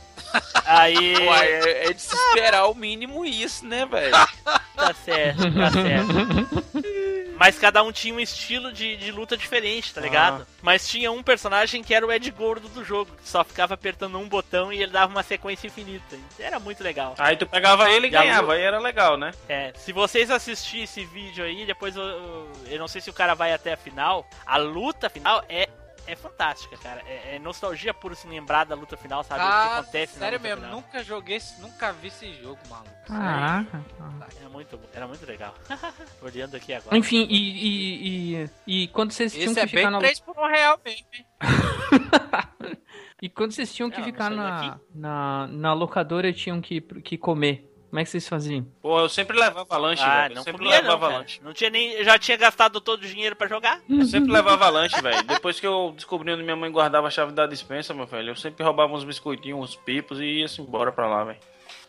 Aí. 0.65 1.15
Uai, 1.17 1.47
é, 1.47 1.87
é 1.89 1.93
de 1.93 2.03
se 2.03 2.15
esperar 2.15 2.67
o 2.67 2.75
mínimo 2.75 3.25
isso, 3.25 3.65
né, 3.65 3.87
velho? 3.87 4.13
Tá 4.77 4.95
certo, 5.05 5.43
tá 5.55 5.71
certo. 5.71 6.87
Mas 7.39 7.59
cada 7.59 7.83
um 7.83 7.93
tinha 7.93 8.15
um 8.15 8.21
estilo 8.21 8.73
de, 8.73 8.97
de 8.97 9.13
luta 9.13 9.37
diferente, 9.37 9.93
tá 9.93 10.01
ligado? 10.01 10.47
Mas 10.63 10.89
tinha 10.89 11.13
um 11.13 11.23
personagem 11.23 11.83
que 11.83 11.95
era 11.95 12.07
o 12.07 12.11
Ed 12.11 12.31
Gordo 12.31 12.69
do 12.69 12.83
jogo, 12.85 13.11
que 13.23 13.29
só 13.29 13.45
ficava 13.45 13.75
apertando 13.75 14.19
um 14.19 14.29
botão 14.29 14.73
e 14.73 14.83
ele 14.83 14.91
dava 14.91 15.13
uma 15.13 15.23
sequência 15.23 15.67
infinita. 15.67 16.17
Era 16.39 16.59
muito 16.59 16.83
legal. 16.83 17.15
Aí 17.19 17.37
tu 17.37 17.47
pegava 17.47 17.91
ele 17.91 18.07
e 18.07 18.11
ganhava, 18.11 18.55
aí 18.55 18.63
era 18.63 18.79
legal, 18.79 19.17
né? 19.17 19.33
É, 19.49 19.73
se 19.77 19.93
vocês 19.93 20.31
assistirem 20.31 20.85
esse 20.85 21.05
vídeo 21.05 21.45
aí, 21.45 21.67
depois 21.67 21.95
eu, 21.95 22.51
eu 22.67 22.79
não 22.79 22.89
sei 22.89 23.01
se 23.01 23.11
o 23.11 23.15
cara 23.15 23.35
vai 23.35 23.53
até 23.53 23.75
a 23.75 23.77
final. 23.77 24.27
A 24.47 24.57
luta 24.57 25.11
final 25.11 25.45
é, 25.49 25.69
é 26.07 26.17
fantástica, 26.17 26.77
cara. 26.77 27.03
É, 27.07 27.37
é 27.37 27.39
nostalgia 27.39 27.93
pura 27.95 28.15
se 28.15 28.27
lembrar 28.27 28.65
da 28.65 28.75
luta 28.75 28.97
final, 28.97 29.23
sabe? 29.25 29.41
o 29.41 29.47
que 29.47 29.51
Ah, 29.53 29.79
acontece 29.79 30.15
na 30.15 30.19
sério 30.21 30.39
luta 30.39 30.49
mesmo, 30.49 30.65
final. 30.65 30.77
nunca 30.81 31.03
joguei, 31.03 31.39
nunca 31.61 31.93
vi 31.93 32.09
esse 32.09 32.33
jogo, 32.35 32.59
maluco. 32.69 32.91
Caraca. 33.07 33.85
É 34.45 34.49
muito, 34.49 34.77
bom, 34.77 34.89
era 34.93 35.07
muito 35.07 35.27
legal. 35.27 35.55
Olhando 36.23 36.57
aqui 36.57 36.73
agora. 36.73 36.97
Enfim, 36.97 37.27
e, 37.29 37.37
e, 37.37 38.37
e, 38.45 38.51
e 38.85 38.89
quando 38.89 39.13
vocês 39.13 39.33
tinham 39.33 39.47
Esse 39.47 39.55
que 39.55 39.61
é 39.61 39.67
ficar 39.67 39.83
bem 39.83 39.91
na 39.91 39.99
3 39.99 40.21
por 40.21 40.37
1 40.39 40.47
real 40.49 40.81
mesmo, 40.85 41.07
hein? 41.13 41.27
E 43.23 43.31
quando 43.31 43.53
vocês 43.53 43.75
tinham 43.75 43.91
que 43.91 44.03
ficar 44.03 44.31
na, 44.31 44.79
na, 44.95 45.47
na 45.47 45.73
locadora 45.73 46.31
tinham 46.35 46.61
que, 46.61 46.83
que 46.83 47.17
comer, 47.17 47.67
como 47.97 48.01
é 48.03 48.05
que 48.05 48.11
vocês 48.11 48.29
faziam? 48.29 48.67
Pô, 48.83 49.01
eu 49.01 49.09
sempre 49.09 49.39
levava 49.39 49.75
lanche, 49.79 50.03
Ah, 50.03 50.23
velho. 50.23 50.33
Eu 50.33 50.37
não 50.37 50.43
sempre 50.43 50.59
comia 50.65 50.83
não, 50.83 50.91
levava 50.91 51.07
cara. 51.07 51.19
lanche. 51.21 51.41
Não 51.43 51.53
tinha 51.55 51.71
nem... 51.71 52.05
Já 52.05 52.19
tinha 52.19 52.37
gastado 52.37 52.79
todo 52.79 53.03
o 53.03 53.07
dinheiro 53.07 53.35
pra 53.35 53.49
jogar? 53.49 53.81
Eu 53.89 54.05
sempre 54.05 54.31
levava 54.31 54.69
lanche, 54.69 55.01
velho. 55.01 55.23
Depois 55.23 55.59
que 55.59 55.67
eu 55.67 55.95
descobri 55.97 56.31
onde 56.31 56.43
minha 56.43 56.55
mãe 56.57 56.71
guardava 56.71 57.07
a 57.07 57.11
chave 57.11 57.33
da 57.33 57.47
dispensa, 57.47 57.95
meu 57.95 58.05
velho, 58.07 58.33
eu 58.33 58.37
sempre 58.37 58.63
roubava 58.63 58.93
uns 58.93 59.03
biscoitinhos, 59.03 59.59
uns 59.59 59.77
pipos 59.77 60.21
e 60.21 60.41
ia-se 60.41 60.61
embora 60.61 60.93
pra 60.93 61.07
lá, 61.09 61.25
velho. 61.25 61.39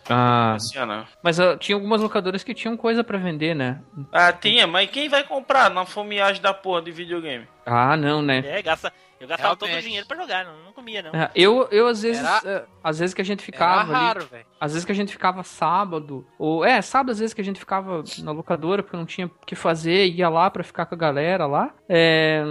Ah, 0.10 0.54
Assim, 0.54 0.80
não. 0.80 1.06
mas 1.22 1.38
ah, 1.42 1.58
tinha 1.58 1.76
algumas 1.76 2.02
locadoras 2.02 2.42
que 2.42 2.54
tinham 2.54 2.78
coisa 2.78 3.04
pra 3.04 3.18
vender, 3.18 3.54
né? 3.54 3.82
Ah, 4.14 4.32
tinha, 4.32 4.66
mas 4.66 4.90
quem 4.90 5.10
vai 5.10 5.26
comprar 5.26 5.70
na 5.70 5.84
fomeagem 5.86 6.42
da 6.42 6.54
porra 6.54 6.82
de 6.82 6.92
videogame? 6.92 7.46
Ah, 7.66 7.98
não, 7.98 8.22
né? 8.22 8.42
É, 8.46 8.62
gasta... 8.62 8.94
eu 9.20 9.28
gastava 9.28 9.56
todo 9.56 9.64
o 9.64 9.66
Realmente. 9.68 9.86
dinheiro 9.86 10.08
pra 10.08 10.18
jogar, 10.18 10.46
não, 10.46 10.64
não 10.66 10.74
comia 10.74 11.02
não. 11.02 11.12
Ah, 11.14 11.32
Eu, 11.36 11.68
eu 11.72 11.88
às 11.88 12.02
vezes, 12.02 12.24
Era- 12.24 12.66
ah, 12.84 12.90
às 12.90 13.00
vezes 13.00 13.14
que 13.14 13.22
a 13.22 13.26
gente 13.26 13.40
Era 13.40 13.46
ficava 13.46 13.82
ali, 13.82 13.92
raro, 13.92 14.26
velho. 14.26 14.46
às 14.60 14.72
vezes 14.74 14.86
que 14.86 14.92
a 14.92 14.96
gente 14.96 15.12
ficava 15.12 15.44
sábado, 15.44 16.26
ou 16.38 16.64
é, 16.64 16.82
sábado 16.82 17.12
às 17.12 17.20
vezes 17.20 17.34
que 17.34 17.42
a 17.42 17.44
gente 17.44 17.60
ficava 17.60 18.04
na 18.20 18.32
locadora 18.32 18.84
porque 18.84 18.98
não 18.98 19.06
tinha 19.06 19.28
o 19.28 19.32
que 19.46 19.56
fazer, 19.56 20.08
ia 20.08 20.30
lá 20.30 20.50
pra 20.50 20.64
ficar 20.64 20.86
com 20.86 20.96
a 20.96 20.98
galera 20.98 21.46
lá. 21.46 21.74
É, 21.90 22.44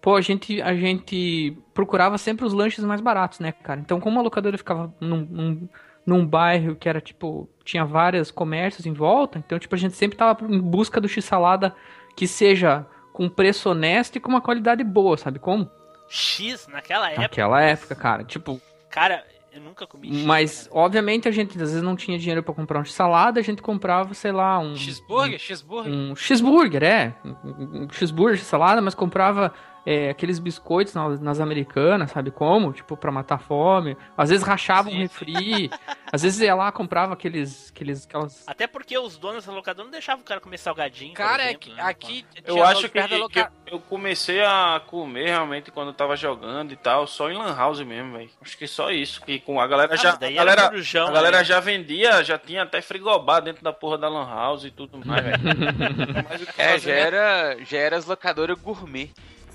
pô, 0.00 0.16
a 0.16 0.20
gente 0.20 0.60
a 0.62 0.74
gente 0.74 1.56
procurava 1.74 2.18
sempre 2.18 2.44
os 2.44 2.52
lanches 2.52 2.84
mais 2.84 3.00
baratos, 3.00 3.38
né, 3.40 3.52
cara? 3.52 3.80
Então, 3.80 4.00
como 4.00 4.18
a 4.18 4.22
locadora 4.22 4.56
ficava 4.58 4.92
num, 5.00 5.26
num, 5.30 5.68
num 6.06 6.26
bairro 6.26 6.74
que 6.74 6.88
era 6.88 7.00
tipo, 7.00 7.48
tinha 7.64 7.84
vários 7.84 8.30
comércios 8.30 8.86
em 8.86 8.92
volta, 8.92 9.38
então 9.38 9.58
tipo 9.58 9.74
a 9.74 9.78
gente 9.78 9.94
sempre 9.94 10.16
tava 10.18 10.44
em 10.46 10.60
busca 10.60 11.00
do 11.00 11.08
x-salada 11.08 11.74
que 12.16 12.26
seja 12.26 12.84
com 13.12 13.28
preço 13.28 13.68
honesto 13.70 14.16
e 14.16 14.20
com 14.20 14.28
uma 14.30 14.40
qualidade 14.40 14.82
boa, 14.82 15.16
sabe 15.16 15.38
como? 15.38 15.70
X, 16.10 16.66
naquela 16.66 17.06
época, 17.08 17.22
Naquela 17.22 17.62
época, 17.62 17.94
cara, 17.94 18.24
tipo, 18.24 18.60
cara, 18.90 19.24
Eu 19.52 19.60
nunca 19.60 19.86
comi 19.86 20.08
X, 20.08 20.24
Mas, 20.24 20.66
cara. 20.68 20.80
obviamente, 20.80 21.28
a 21.28 21.30
gente 21.30 21.52
às 21.52 21.70
vezes 21.70 21.82
não 21.82 21.96
tinha 21.96 22.18
dinheiro 22.18 22.42
pra 22.42 22.52
comprar 22.52 22.80
um 22.80 22.84
salada, 22.84 23.40
a 23.40 23.42
gente 23.42 23.62
comprava, 23.62 24.12
sei 24.14 24.32
lá, 24.32 24.58
um. 24.58 24.76
Cheeseburger? 24.76 25.38
Cheeseburger? 25.38 25.92
Um 25.92 26.14
cheeseburger, 26.16 26.82
é. 26.82 27.14
Um, 27.24 27.84
um 27.84 27.88
cheeseburger 27.90 28.42
salada, 28.44 28.80
mas 28.82 28.94
comprava 28.94 29.52
é, 29.86 30.10
aqueles 30.10 30.38
biscoitos 30.38 30.94
nas, 30.94 31.20
nas 31.20 31.40
americanas, 31.40 32.10
sabe 32.10 32.30
como? 32.30 32.72
Tipo, 32.72 32.96
pra 32.96 33.10
matar 33.10 33.38
fome. 33.38 33.96
Às 34.16 34.28
vezes 34.30 34.46
rachava 34.46 34.88
um 34.90 34.96
refri. 34.98 35.70
às 36.12 36.22
vezes 36.22 36.40
ia 36.40 36.54
lá, 36.54 36.70
comprava 36.70 37.14
aqueles. 37.14 37.70
aqueles 37.70 38.04
aquelas... 38.06 38.44
Até 38.46 38.66
porque 38.66 38.98
os 38.98 39.16
donos 39.16 39.44
da 39.46 39.52
locadora 39.52 39.84
não 39.84 39.90
deixavam 39.92 40.22
o 40.22 40.24
cara 40.24 40.40
comer 40.40 40.58
salgadinho. 40.58 41.14
Cara, 41.14 41.42
é 41.42 41.46
exemplo, 41.46 41.60
que 41.60 41.74
né? 41.74 41.82
aqui. 41.82 42.26
Eu 42.44 42.62
acho 42.64 42.88
que, 42.88 43.02
que 43.02 43.16
loca- 43.16 43.52
eu, 43.66 43.74
eu 43.74 43.80
comecei 43.80 44.42
a 44.42 44.80
comer 44.86 45.26
realmente 45.28 45.70
quando 45.70 45.88
eu 45.88 45.94
tava 45.94 46.16
jogando 46.16 46.72
e 46.72 46.76
tal, 46.76 47.06
só 47.06 47.30
em 47.30 47.36
Lan 47.36 47.54
House 47.56 47.80
mesmo, 47.80 48.12
velho. 48.18 48.30
Acho 48.42 48.56
que 48.58 48.66
só 48.66 48.90
isso. 48.90 49.20
Que 49.22 49.38
com 49.40 49.60
a 49.60 49.66
galera 49.66 49.94
Ah, 49.94 49.96
já. 49.96 50.10
a 50.12 50.24
era 50.26 50.30
galera, 50.34 50.62
corujão, 50.68 51.08
a 51.08 51.12
galera 51.12 51.38
né? 51.38 51.44
já 51.44 51.60
vendia, 51.60 52.22
já 52.22 52.38
tinha 52.38 52.62
até 52.64 52.80
frigobar 52.82 53.40
dentro 53.42 53.62
da 53.64 53.72
porra 53.72 53.96
da 53.98 54.08
Lan 54.08 54.26
House 54.28 54.64
e 54.64 54.70
tudo 54.70 54.98
mais, 55.04 55.24
velho. 55.24 55.38
Mas 56.28 56.42
o 56.42 56.46
que 56.46 56.60
É, 56.60 56.78
já 56.78 56.92
era, 56.92 57.56
já 57.64 57.78
era 57.78 57.96
as 57.96 58.04
locadoras 58.06 58.58
gourmet. 58.60 59.10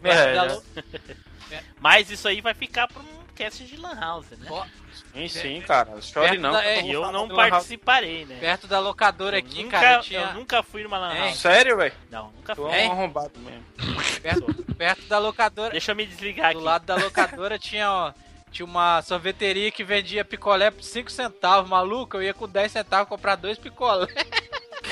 É, 0.10 0.41
lo- 0.44 0.64
Mas 1.80 2.10
isso 2.10 2.27
aí 2.27 2.41
vai 2.41 2.53
ficar 2.53 2.88
pra 2.88 3.02
um 3.02 3.26
cast 3.36 3.64
de 3.65 3.77
Lan 3.77 3.95
House, 3.99 4.26
né? 4.32 4.48
Sim, 5.14 5.27
sim, 5.27 5.61
cara. 5.61 6.02
Chore 6.02 6.38
não. 6.38 6.52
da- 6.53 6.64
é, 6.65 6.82
E 6.82 6.91
eu 6.91 7.11
não 7.11 7.27
participarei, 7.27 8.26
né? 8.26 8.38
Perto 8.40 8.68
da 8.68 8.80
locadora 8.80 9.36
Eu 9.38 9.40
aqui, 9.40 9.64
nunca, 9.64 9.80
cara, 9.80 10.02
tinha. 10.02 10.19
eu 10.22 10.34
nunca 10.34 10.64
fui 10.64 10.84
numa 10.84 10.98
Lan 10.98 11.14
É. 11.14 11.19
House. 11.19 11.38
Sério, 11.40 11.77
velho? 11.77 11.94
Não, 12.10 12.32
nunca 12.32 12.56
fui. 12.56 12.72
é 12.72 12.86
É? 12.86 12.88
um 12.88 12.91
arrombado 12.94 13.32
mesmo. 13.40 13.64
Perto, 14.22 14.64
perto 14.76 15.02
da 15.07 15.18
locadora. 15.19 15.72
Deixa 15.72 15.91
eu 15.91 15.95
me 15.95 16.06
desligar 16.06 16.52
Do 16.53 16.57
aqui. 16.60 16.65
lado 16.65 16.86
da 16.86 16.95
locadora 16.95 17.60
tinha, 17.60 17.91
ó, 17.91 18.14
tinha 18.52 18.65
uma 18.65 19.02
sorveteria 19.02 19.69
que 19.72 19.84
vendia 19.84 20.23
picolé 20.26 20.72
por 20.72 20.84
5 20.84 21.11
centavos, 21.11 21.69
maluco. 21.69 22.18
Eu 22.18 22.23
ia 22.23 22.34
com 22.34 22.48
10 22.48 22.72
centavos 22.72 23.07
comprar 23.10 23.36
dois 23.36 23.57
picolé. 23.57 24.07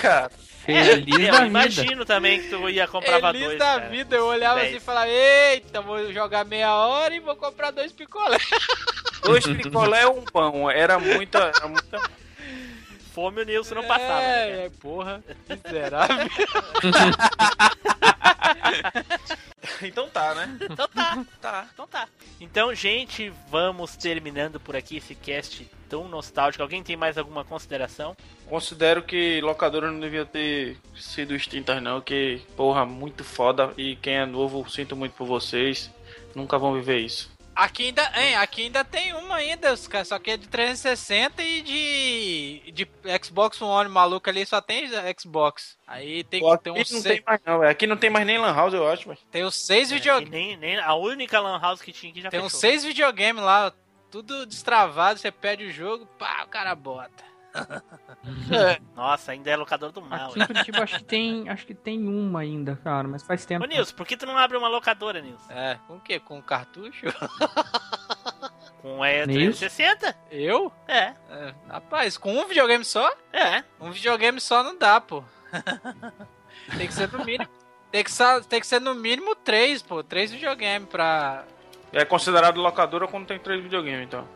Cara, 0.01 0.31
Feliz 0.65 1.29
É, 1.29 1.41
eu 1.41 1.45
imagino 1.45 2.05
também 2.05 2.41
que 2.41 2.49
tu 2.49 2.69
ia 2.69 2.87
comprar 2.87 3.19
Feliz 3.19 3.43
dois, 3.43 3.59
da 3.59 3.65
cara. 3.65 3.89
vida. 3.89 4.15
Eu 4.15 4.25
olhava 4.27 4.59
Dez. 4.59 4.69
assim 4.69 4.77
e 4.77 4.79
falava: 4.79 5.09
Eita, 5.09 5.81
vou 5.81 6.11
jogar 6.13 6.45
meia 6.45 6.73
hora 6.73 7.13
e 7.13 7.19
vou 7.19 7.35
comprar 7.35 7.71
dois 7.71 7.91
picolé. 7.91 8.37
dois 9.23 9.45
picolé 9.45 10.07
um 10.07 10.23
pão. 10.23 10.71
Era 10.71 10.97
muita. 10.97 11.51
Era 11.55 11.67
muita... 11.67 12.01
Fome 13.13 13.41
o 13.41 13.45
Nilson 13.45 13.75
não 13.75 13.83
passava, 13.83 14.21
né, 14.21 14.25
cara? 14.25 14.49
é, 14.49 14.65
é, 14.65 14.69
porra, 14.81 15.23
miserável. 15.47 16.29
Então 19.81 20.09
tá, 20.09 20.33
né? 20.35 20.57
Então 20.61 20.87
tá, 20.87 21.25
tá, 21.41 21.67
então 21.73 21.87
tá. 21.87 22.07
Então, 22.39 22.73
gente, 22.73 23.31
vamos 23.49 23.95
terminando 23.95 24.59
por 24.59 24.75
aqui 24.75 24.97
esse 24.97 25.15
cast 25.15 25.69
tão 25.93 26.07
nostálgico. 26.07 26.63
Alguém 26.63 26.81
tem 26.81 26.97
mais 26.97 27.19
alguma 27.19 27.45
consideração? 27.45 28.17
Considero 28.47 29.03
que 29.03 29.39
locadora 29.41 29.91
não 29.91 29.99
devia 29.99 30.25
ter 30.25 30.75
sido 30.95 31.35
extintas, 31.35 31.81
não. 31.83 32.01
Que, 32.01 32.41
porra, 32.57 32.83
muito 32.83 33.23
foda. 33.23 33.71
E 33.77 33.95
quem 33.97 34.15
é 34.15 34.25
novo, 34.25 34.67
sinto 34.67 34.95
muito 34.95 35.13
por 35.13 35.27
vocês. 35.27 35.91
Nunca 36.33 36.57
vão 36.57 36.73
viver 36.73 36.97
isso. 36.97 37.31
Aqui 37.55 37.83
ainda, 37.85 38.11
hein, 38.15 38.35
aqui 38.35 38.63
ainda 38.63 38.83
tem 38.83 39.13
uma 39.13 39.35
ainda, 39.35 39.73
os 39.73 39.87
só 40.05 40.17
que 40.17 40.31
é 40.31 40.37
de 40.37 40.47
360 40.47 41.43
e 41.43 41.61
de, 41.61 42.71
de 42.71 42.87
Xbox 43.23 43.61
One 43.61 43.87
maluco 43.87 44.27
ali, 44.27 44.43
só 44.43 44.59
tem 44.59 44.89
Xbox. 45.19 45.77
Aí 45.85 46.23
tem, 46.23 46.39
Pô, 46.39 46.57
tem, 46.57 46.73
aqui 46.73 46.81
uns 46.81 46.91
não 46.91 47.01
seis, 47.01 47.15
tem 47.17 47.23
mais, 47.23 47.39
não, 47.45 47.59
velho. 47.59 47.71
Aqui 47.71 47.85
não 47.85 47.95
tem 47.95 48.09
mais 48.09 48.25
nem 48.25 48.39
Lan 48.39 48.55
House, 48.55 48.73
eu 48.73 48.87
acho, 48.89 49.07
velho. 49.07 49.19
tem 49.31 49.45
uns 49.45 49.53
seis 49.53 49.91
É, 49.91 49.93
videogames. 49.93 50.29
que 50.31 50.35
nem, 50.35 50.57
nem 50.57 50.79
a 50.79 50.95
única 50.95 51.39
lan 51.39 51.59
house 51.59 51.79
que 51.79 51.91
tinha 51.91 52.11
aqui 52.11 52.21
já 52.21 52.31
Tem 52.31 52.39
uns 52.39 52.53
seis 52.53 52.83
videogames 52.83 53.43
lá, 53.43 53.71
tudo 54.21 54.45
destravado, 54.45 55.17
você 55.19 55.31
pede 55.31 55.65
o 55.65 55.71
jogo, 55.71 56.05
pá, 56.19 56.43
o 56.45 56.47
cara 56.47 56.75
bota. 56.75 57.23
Nossa, 58.95 59.31
ainda 59.31 59.49
é 59.49 59.55
locador 59.55 59.91
do 59.91 60.01
mal. 60.01 60.29
Aqui 60.29 60.39
né? 60.39 60.43
em 60.43 60.47
Curitiba 60.47 60.83
acho 60.83 60.97
que 60.97 61.03
tem. 61.03 61.49
Acho 61.49 61.65
que 61.65 61.73
tem 61.73 62.07
uma 62.07 62.41
ainda, 62.41 62.75
cara, 62.83 63.07
mas 63.07 63.23
faz 63.23 63.45
tempo. 63.45 63.63
Ô, 63.63 63.67
Nilson, 63.67 63.95
por 63.95 64.05
que 64.05 64.17
tu 64.17 64.25
não 64.25 64.37
abre 64.37 64.57
uma 64.57 64.67
locadora, 64.67 65.21
Nilson? 65.21 65.51
É, 65.51 65.79
com 65.87 65.95
o 65.97 65.99
quê? 65.99 66.19
Com 66.19 66.41
cartucho? 66.41 67.05
Com 68.81 69.03
é 69.05 69.25
Nilson? 69.25 69.59
360? 69.59 70.15
Eu? 70.29 70.71
É, 70.87 71.13
É, 71.29 71.53
rapaz, 71.69 72.17
com 72.17 72.35
um 72.35 72.45
videogame 72.47 72.83
só? 72.83 73.09
é. 73.31 73.63
Um 73.79 73.91
videogame 73.91 74.41
só 74.41 74.61
não 74.61 74.77
dá, 74.77 74.99
pô. 74.99 75.23
tem 76.77 76.87
que 76.87 76.93
ser 76.93 77.09
no 77.11 77.23
mínimo. 77.23 77.49
Tem 77.91 78.03
que, 78.03 78.11
sa- 78.11 78.41
tem 78.41 78.59
que 78.59 78.67
ser 78.67 78.81
no 78.81 78.93
mínimo 78.93 79.35
três, 79.35 79.81
pô. 79.81 80.03
Três 80.03 80.31
videogames 80.31 80.89
pra. 80.89 81.45
É 81.93 82.03
considerado 82.03 82.59
locadora 82.59 83.07
quando 83.07 83.27
tem 83.27 83.37
três 83.39 83.61
videogames, 83.61 84.03
então. 84.07 84.27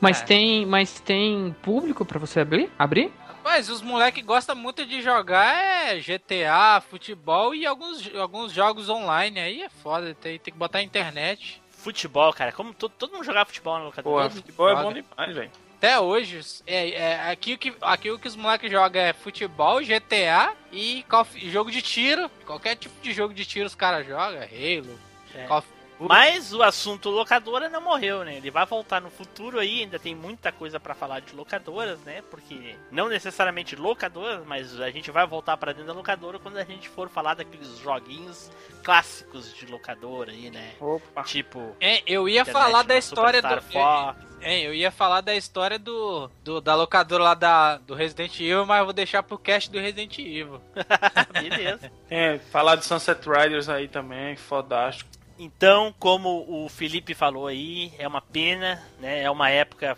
Mas 0.00 0.20
É. 0.22 0.24
tem, 0.24 0.66
mas 0.66 1.00
tem 1.00 1.54
público 1.62 2.04
pra 2.04 2.18
você 2.18 2.40
abrir? 2.40 2.70
Abrir? 2.78 3.12
Rapaz, 3.26 3.68
os 3.68 3.82
moleques 3.82 4.24
gostam 4.24 4.56
muito 4.56 4.86
de 4.86 5.02
jogar 5.02 5.54
é 5.54 5.98
GTA, 6.00 6.82
futebol 6.88 7.54
e 7.54 7.66
alguns, 7.66 8.10
alguns 8.16 8.52
jogos 8.52 8.88
online. 8.88 9.38
Aí 9.38 9.62
é 9.62 9.68
foda, 9.68 10.14
tem, 10.14 10.38
tem 10.38 10.52
que 10.52 10.58
botar 10.58 10.78
na 10.78 10.84
internet. 10.84 11.62
Futebol, 11.70 12.32
cara. 12.32 12.50
Como 12.52 12.72
to- 12.72 12.88
todo 12.88 13.12
mundo 13.12 13.24
jogava 13.24 13.44
futebol 13.46 13.78
na 13.78 13.84
locadora? 13.84 14.16
Porra, 14.16 14.30
futebol 14.30 14.68
é 14.70 14.74
bom 14.82 14.92
demais, 14.92 15.34
velho. 15.36 15.50
Até 15.76 16.00
hoje, 16.00 16.40
é, 16.66 16.90
é, 16.92 17.30
aqui, 17.30 17.52
o 17.52 17.58
que, 17.58 17.74
aqui 17.82 18.10
o 18.10 18.18
que 18.18 18.26
os 18.28 18.34
moleques 18.36 18.70
jogam 18.70 19.02
é 19.02 19.12
futebol, 19.12 19.82
GTA 19.82 20.54
e 20.72 21.04
Call 21.06 21.20
of- 21.20 21.50
jogo 21.50 21.70
de 21.70 21.82
tiro. 21.82 22.30
Qualquer 22.46 22.76
tipo 22.76 22.94
de 23.02 23.12
jogo 23.12 23.34
de 23.34 23.44
tiro 23.44 23.66
os 23.66 23.74
caras 23.74 24.06
jogam. 24.06 24.40
Halo, 24.40 24.98
É. 25.34 25.44
Call 25.46 25.58
of 25.58 25.68
Mas 25.98 26.52
o 26.52 26.62
assunto 26.62 27.08
locadora 27.08 27.68
não 27.68 27.80
morreu, 27.80 28.24
né? 28.24 28.36
Ele 28.36 28.50
vai 28.50 28.66
voltar 28.66 29.00
no 29.00 29.10
futuro 29.10 29.58
aí, 29.58 29.82
ainda 29.82 29.98
tem 29.98 30.14
muita 30.14 30.50
coisa 30.50 30.80
pra 30.80 30.94
falar 30.94 31.20
de 31.20 31.34
locadoras, 31.34 31.98
né? 32.00 32.22
Porque 32.30 32.76
não 32.90 33.08
necessariamente 33.08 33.76
locadoras, 33.76 34.44
mas 34.46 34.80
a 34.80 34.90
gente 34.90 35.10
vai 35.10 35.26
voltar 35.26 35.56
pra 35.56 35.72
dentro 35.72 35.88
da 35.88 35.92
locadora 35.92 36.38
quando 36.38 36.56
a 36.56 36.64
gente 36.64 36.88
for 36.88 37.08
falar 37.08 37.34
daqueles 37.34 37.78
joguinhos 37.78 38.50
clássicos 38.82 39.54
de 39.54 39.66
locadora 39.66 40.32
aí, 40.32 40.50
né? 40.50 40.72
Opa. 40.80 41.22
Tipo, 41.22 41.74
É, 41.80 42.02
eu 42.06 42.28
ia 42.28 42.42
Internet 42.42 42.52
falar 42.52 42.82
da 42.82 42.94
no 42.94 42.98
história 42.98 43.40
do. 43.42 43.48
Superstar 43.48 44.14
Fox. 44.14 44.34
É, 44.40 44.60
eu 44.60 44.74
ia 44.74 44.90
falar 44.90 45.22
da 45.22 45.34
história 45.34 45.78
do, 45.78 46.30
do 46.42 46.60
da 46.60 46.74
locadora 46.74 47.24
lá 47.24 47.34
da, 47.34 47.78
do 47.78 47.94
Resident 47.94 48.38
Evil, 48.38 48.66
mas 48.66 48.80
eu 48.80 48.84
vou 48.84 48.92
deixar 48.92 49.22
pro 49.22 49.38
cast 49.38 49.70
do 49.70 49.78
Resident 49.78 50.18
Evil. 50.18 50.60
Beleza. 51.32 51.90
É, 52.10 52.38
falar 52.52 52.76
de 52.76 52.84
Sunset 52.84 53.26
Riders 53.26 53.70
aí 53.70 53.88
também, 53.88 54.36
fodástico. 54.36 55.08
Então, 55.38 55.92
como 55.98 56.44
o 56.48 56.68
Felipe 56.68 57.12
falou 57.12 57.46
aí, 57.46 57.92
é 57.98 58.06
uma 58.06 58.20
pena, 58.20 58.80
né? 59.00 59.22
É 59.22 59.30
uma 59.30 59.50
época 59.50 59.96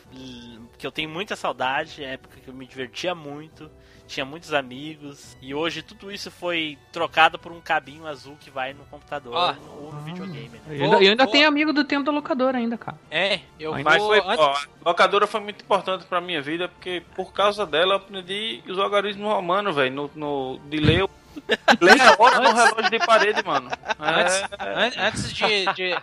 que 0.79 0.87
eu 0.87 0.93
tenho 0.93 1.11
muita 1.11 1.37
saudade, 1.37 2.03
é 2.03 2.15
época 2.15 2.41
que 2.41 2.49
eu 2.49 2.55
me 2.55 2.67
divertia 2.67 3.15
muito, 3.15 3.71
tinha 4.07 4.25
muitos 4.25 4.53
amigos, 4.55 5.37
e 5.43 5.55
hoje 5.55 5.83
tudo 5.83 6.11
isso 6.13 6.31
foi 6.31 6.79
trocado 6.93 7.39
por 7.39 7.51
um 7.53 7.61
cabinho 7.61 8.07
azul 8.07 8.37
que 8.41 8.51
vai 8.51 8.73
no 8.73 8.85
computador 8.85 9.35
Ó. 9.35 9.55
ou 9.83 9.93
no 9.93 10.01
videogame. 10.03 10.49
né? 10.49 10.61
Eu 10.69 10.85
ainda, 10.85 10.97
eu 11.05 11.11
ainda 11.11 11.25
vou- 11.25 11.33
tenho 11.33 11.49
amigo 11.49 11.73
do 11.73 11.85
tempo 11.85 12.05
da 12.05 12.13
locadora 12.13 12.59
ainda, 12.59 12.79
cara. 12.79 12.97
É, 13.11 13.41
eu 13.59 13.73
Mas 13.73 13.85
Mas 13.85 13.99
vou. 13.99 14.09
foi, 14.09 14.19
antes- 14.21 14.39
ó, 14.45 14.53
a 14.85 14.89
locadora 14.91 15.27
foi 15.27 15.41
muito 15.41 15.63
importante 15.65 16.05
pra 16.07 16.21
minha 16.21 16.41
vida, 16.41 16.69
porque 16.69 17.03
por 17.15 17.33
causa 17.33 17.67
dela 17.67 17.95
eu 17.95 17.97
aprendi 17.97 18.63
os 18.69 18.79
algarismos 18.79 19.27
romanos, 19.27 19.75
velho, 19.75 19.93
no, 19.95 20.11
no, 20.15 20.61
de 20.69 20.79
ler. 20.79 21.03
o- 21.05 21.11
Ler 21.83 22.01
a 22.01 22.17
hora 22.19 22.41
no 22.41 22.53
relógio 22.55 22.91
de 22.91 22.99
parede, 23.01 23.43
mano. 23.45 23.69
Antes, 23.99 24.43
É, 24.59 25.03
an- 25.03 25.07
antes 25.09 25.33
de, 25.33 25.67
de- 25.75 25.99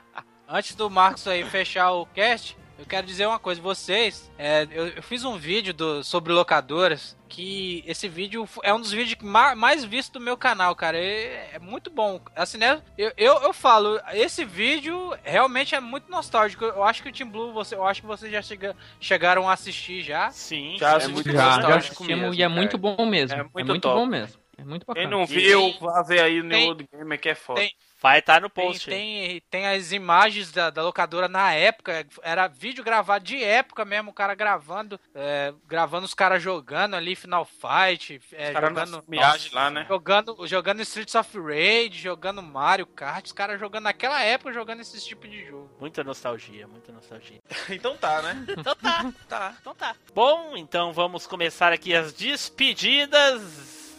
Antes 0.48 0.76
do 0.76 0.90
Marcos 0.90 1.28
aí 1.28 1.44
fechar 1.44 1.92
o 1.94 2.06
cast, 2.06 2.56
eu 2.84 2.88
quero 2.90 3.08
dizer 3.08 3.26
uma 3.28 3.40
coisa. 3.40 3.62
Vocês, 3.62 4.32
é, 4.38 4.68
eu, 4.72 4.88
eu 4.88 5.04
fiz 5.04 5.24
um 5.24 5.38
vídeo 5.38 5.74
do- 5.74 6.04
sobre 6.04 6.32
locadoras. 6.34 7.16
Que 7.28 7.84
esse 7.88 8.08
vídeo 8.08 8.48
é 8.62 8.72
um 8.72 8.80
dos 8.80 8.92
vídeos 8.92 9.16
que 9.16 9.26
ma- 9.26 9.56
mais 9.56 9.84
vistos 9.84 10.12
do 10.14 10.20
meu 10.20 10.38
canal, 10.38 10.76
cara. 10.76 11.00
É, 11.00 11.50
é 11.54 11.60
muito 11.60 11.90
bom. 11.90 12.22
Assim, 12.36 12.60
né? 12.60 12.80
Eu, 12.96 13.12
eu, 13.18 13.34
eu 13.42 13.52
falo, 13.54 14.00
esse 14.14 14.46
vídeo 14.46 15.18
realmente 15.24 15.74
é 15.74 15.80
muito 15.80 16.12
nostálgico. 16.12 16.64
Eu 16.64 16.84
acho 16.84 17.02
que 17.02 17.10
o 17.10 17.12
Team 17.12 17.28
Blue, 17.32 17.52
você, 17.52 17.74
eu 17.74 17.88
acho 17.88 18.02
que 18.02 18.08
vocês 18.08 18.32
já 18.32 18.40
chega- 18.44 18.76
chegaram 19.00 19.50
a 19.50 19.54
assistir 19.54 20.04
já. 20.04 20.30
Sim, 20.30 20.76
Já 20.78 21.00
é 21.00 21.08
muito 21.08 21.32
Já, 21.32 21.38
Já, 21.38 21.40
já 21.40 21.56
nostálgico 21.58 21.94
assistimos 21.96 22.22
mesmo, 22.22 22.34
e 22.36 22.44
é 22.44 22.46
cara. 22.48 22.56
muito 22.56 22.78
bom 22.78 23.06
mesmo. 23.08 23.36
É 23.36 23.40
É 23.40 23.44
muito 23.52 23.68
muito, 23.68 23.82
top. 23.82 23.96
bom 23.96 24.06
mesmo. 24.06 24.40
É 24.56 24.64
muito 24.64 24.86
bacana. 24.86 25.08
Quem 25.10 25.18
não 25.20 25.26
viu, 25.26 25.74
vá 25.82 26.04
ver 26.04 26.22
aí 26.22 26.44
no 26.44 26.50
tem- 26.52 26.68
New 26.68 26.88
Gamer 26.94 27.20
que 27.20 27.30
é 27.30 27.34
foda. 27.36 27.62
tem- 27.62 27.74
Vai 28.04 28.20
estar 28.20 28.42
no 28.42 28.50
Tem, 28.50 28.68
post. 28.68 28.92
aí. 28.92 28.98
tem, 29.00 29.42
tem 29.50 29.66
as 29.66 29.94
imagens 29.94 30.52
da, 30.52 30.70
da 30.70 30.84
locadora 30.84 31.30
na 31.30 31.54
época, 31.54 32.06
era 32.22 32.50
vídeo 32.50 32.84
gravado 32.84 33.24
de 33.24 33.42
época 33.42 33.86
mesmo, 33.86 34.12
o 34.12 34.14
cara 34.14 34.36
gravando, 34.36 35.00
é, 35.16 35.54
gravando 35.66 36.04
os 36.06 36.14
caras 36.14 36.44
jogando 36.44 36.98
ali 36.98 37.16
Final 37.16 37.46
Fight, 37.46 38.20
é, 38.34 38.48
Os 38.48 38.54
caras 38.54 38.70
jogando, 38.70 39.04
viagem 39.08 39.52
lá, 39.54 39.72
né? 39.72 39.86
jogando, 39.88 40.46
jogando 40.46 40.82
Streets 40.82 41.16
of 41.16 41.40
Rage, 41.40 41.94
jogando 41.94 42.44
Mario 42.44 42.86
Kart, 42.88 43.26
os 43.26 43.32
caras 43.32 43.58
jogando 43.58 43.86
naquela 43.86 44.22
época, 44.22 44.52
jogando 44.52 44.82
esse 44.82 45.00
tipo 45.06 45.26
de 45.26 45.46
jogo. 45.46 45.72
Muita 45.80 46.04
nostalgia, 46.04 46.68
muita 46.68 46.92
nostalgia. 46.92 47.40
Então 47.70 47.96
tá, 47.96 48.22
né? 48.22 48.46
Então 48.52 48.76
tá, 48.76 49.14
tá, 49.30 49.56
então 49.62 49.74
tá. 49.74 49.96
Bom, 50.14 50.58
então 50.58 50.92
vamos 50.92 51.26
começar 51.26 51.72
aqui 51.72 51.96
as 51.96 52.12
despedidas. 52.12 53.42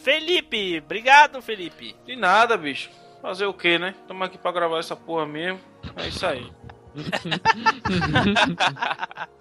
Felipe, 0.03 0.79
obrigado, 0.85 1.41
Felipe. 1.41 1.97
De 2.05 2.15
nada, 2.15 2.57
bicho. 2.59 2.91
Fazer 3.25 3.47
o 3.47 3.55
que, 3.55 3.79
né? 3.79 3.95
Tamo 4.07 4.23
aqui 4.23 4.37
pra 4.37 4.53
gravar 4.53 4.79
essa 4.81 4.95
porra 4.95 5.25
mesmo. 5.25 5.59
É 5.97 6.09
isso 6.09 6.27
aí. 6.27 6.53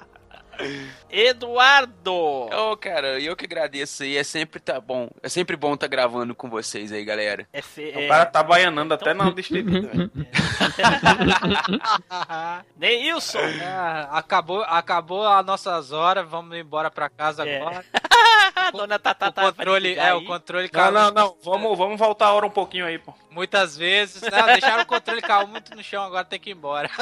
Eduardo! 1.10 2.14
Ô, 2.14 2.78
cara, 2.78 3.20
eu 3.20 3.36
que 3.36 3.44
agradeço 3.44 4.04
aí. 4.04 4.16
É 4.18 4.24
sempre 4.24 4.62
tá 4.62 4.80
bom. 4.80 5.10
É 5.22 5.28
sempre 5.28 5.58
bom 5.58 5.76
tá 5.76 5.86
gravando 5.86 6.34
com 6.34 6.50
vocês 6.50 6.94
aí, 6.94 7.04
galera. 7.04 7.46
É 7.52 7.62
fe- 7.62 7.92
O 7.94 8.00
é- 8.00 8.08
cara 8.08 8.26
tá 8.26 8.42
baianando 8.42 8.94
até 8.94 9.14
na 9.14 9.30
distrito. 9.32 9.70
velho. 9.70 10.10
Neilson! 12.78 13.40
Ah, 13.66 14.08
acabou, 14.18 14.64
acabou 14.64 15.28
as 15.28 15.46
nossas 15.46 15.92
horas, 15.92 16.26
vamos 16.30 16.58
embora 16.58 16.90
pra 16.90 17.10
casa 17.10 17.46
É. 17.46 17.58
agora. 17.58 17.84
Dona 18.78 19.00
Tatá 19.00 19.30
o 19.30 19.32
vai 19.34 19.46
controle, 19.52 19.96
é, 19.96 20.14
o 20.14 20.26
controle 20.26 20.66
Não, 20.66 20.72
caiu 20.72 20.92
não, 20.92 21.12
não. 21.12 21.38
Vamos, 21.44 21.78
vamos 21.78 22.00
voltar 22.00 22.28
a 22.28 22.34
hora 22.34 22.46
um 22.46 22.52
pouquinho 22.52 22.86
aí, 22.86 22.98
pô. 22.98 23.14
muitas 23.30 23.78
vezes. 23.78 24.22
Não, 24.22 24.46
deixaram 24.48 24.84
o 24.84 24.86
controle 24.86 25.22
cair 25.22 25.48
muito 25.48 25.76
no 25.76 25.84
chão, 25.84 26.04
agora 26.04 26.26
tem 26.26 26.40
que 26.40 26.50
ir 26.50 26.54
embora. 26.54 26.90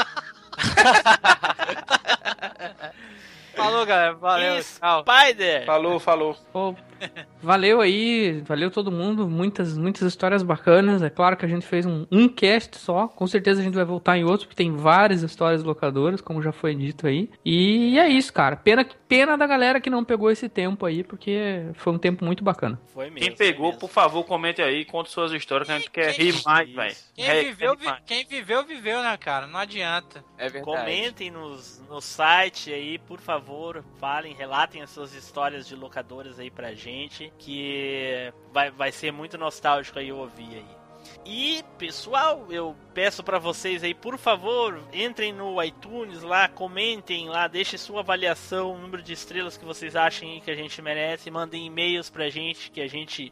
Falou, 3.56 3.86
galera. 3.86 4.14
Valeu. 4.14 4.64
Tchau. 4.64 5.04
Spider! 5.04 5.66
Falou, 5.66 6.00
falou. 6.00 6.36
Pô, 6.52 6.76
valeu 7.42 7.82
aí, 7.82 8.42
valeu 8.46 8.70
todo 8.72 8.92
mundo, 8.92 9.28
muitas, 9.28 9.78
muitas 9.78 10.02
histórias 10.04 10.44
bacanas. 10.44 11.02
É 11.02 11.10
claro 11.10 11.36
que 11.38 11.46
a 11.46 11.50
gente 11.50 11.66
fez 11.66 11.86
um, 11.86 12.06
um 12.12 12.28
cast 12.28 12.78
só, 12.78 13.08
com 13.08 13.26
certeza 13.28 13.62
a 13.62 13.64
gente 13.64 13.74
vai 13.76 13.86
voltar 13.86 14.18
em 14.18 14.24
outros, 14.24 14.44
porque 14.46 14.56
tem 14.56 14.76
várias 14.76 15.24
histórias 15.24 15.64
locadoras, 15.64 16.22
como 16.22 16.42
já 16.42 16.52
foi 16.52 16.76
dito 16.76 17.08
aí. 17.08 17.30
E 17.46 17.98
é 18.00 18.08
isso, 18.08 18.32
cara. 18.34 18.56
Pena, 18.56 18.86
pena 19.08 19.38
da 19.38 19.48
galera 19.48 19.80
que 19.82 19.90
não 19.90 20.04
pegou 20.04 20.30
esse 20.32 20.48
tempo 20.48 20.86
aí, 20.86 21.04
porque 21.04 21.66
foi 21.74 21.94
um 21.94 21.98
tempo 21.98 22.24
muito 22.26 22.44
bacana. 22.44 22.80
Foi 22.94 23.06
mesmo. 23.10 23.20
Quem 23.20 23.36
pegou, 23.36 23.68
mesmo. 23.68 23.80
por 23.80 23.90
favor, 23.90 24.24
comente 24.24 24.62
aí, 24.62 24.86
conte 24.86 25.10
suas 25.10 25.32
histórias 25.32 25.68
que 25.68 25.74
a 25.74 25.78
gente 25.78 25.92
quer 25.92 26.12
rir 26.14 26.36
mais, 26.46 26.70
velho. 26.72 26.96
Quem 27.16 27.44
viveu, 27.46 27.76
vi- 27.76 27.94
quem 28.06 28.26
viveu, 28.26 28.64
viveu, 28.66 29.02
né, 29.02 29.18
cara? 29.18 29.48
Não 29.48 29.60
adianta. 29.60 30.24
É 30.38 30.50
verdade. 30.50 30.64
Comentem 30.66 31.32
nos, 31.32 31.82
no 31.90 32.02
site 32.02 32.72
aí, 32.74 32.98
por 33.00 33.20
favor, 33.20 33.84
falem, 34.00 34.34
relatem 34.34 34.82
as 34.82 34.90
suas 34.90 35.14
histórias 35.14 35.68
de 35.68 35.76
locadoras 35.76 36.40
aí 36.40 36.50
pra 36.50 36.74
gente, 36.74 36.91
que 37.38 38.34
vai, 38.52 38.72
vai 38.72 38.92
ser 38.92 39.12
muito 39.12 39.38
nostálgico 39.38 40.00
aí 40.00 40.12
ouvir 40.12 40.56
aí. 40.56 40.82
E, 41.26 41.64
pessoal, 41.78 42.48
eu 42.50 42.76
peço 42.94 43.24
pra 43.24 43.38
vocês 43.40 43.84
aí, 43.84 43.94
por 43.94 44.18
favor, 44.18 44.82
entrem 44.94 45.32
no 45.32 45.62
iTunes 45.64 46.22
lá, 46.24 46.48
comentem 46.48 47.30
lá, 47.30 47.48
deixem 47.48 47.78
sua 47.78 48.00
avaliação, 48.00 48.74
o 48.74 48.78
número 48.78 49.04
de 49.04 49.14
estrelas 49.14 49.58
que 49.58 49.66
vocês 49.66 49.96
achem 49.96 50.42
que 50.42 50.52
a 50.52 50.56
gente 50.56 50.82
merece, 50.82 51.30
mandem 51.30 51.66
e-mails 51.66 52.10
pra 52.10 52.30
gente, 52.30 52.72
que 52.72 52.82
a 52.82 52.88
gente 52.88 53.32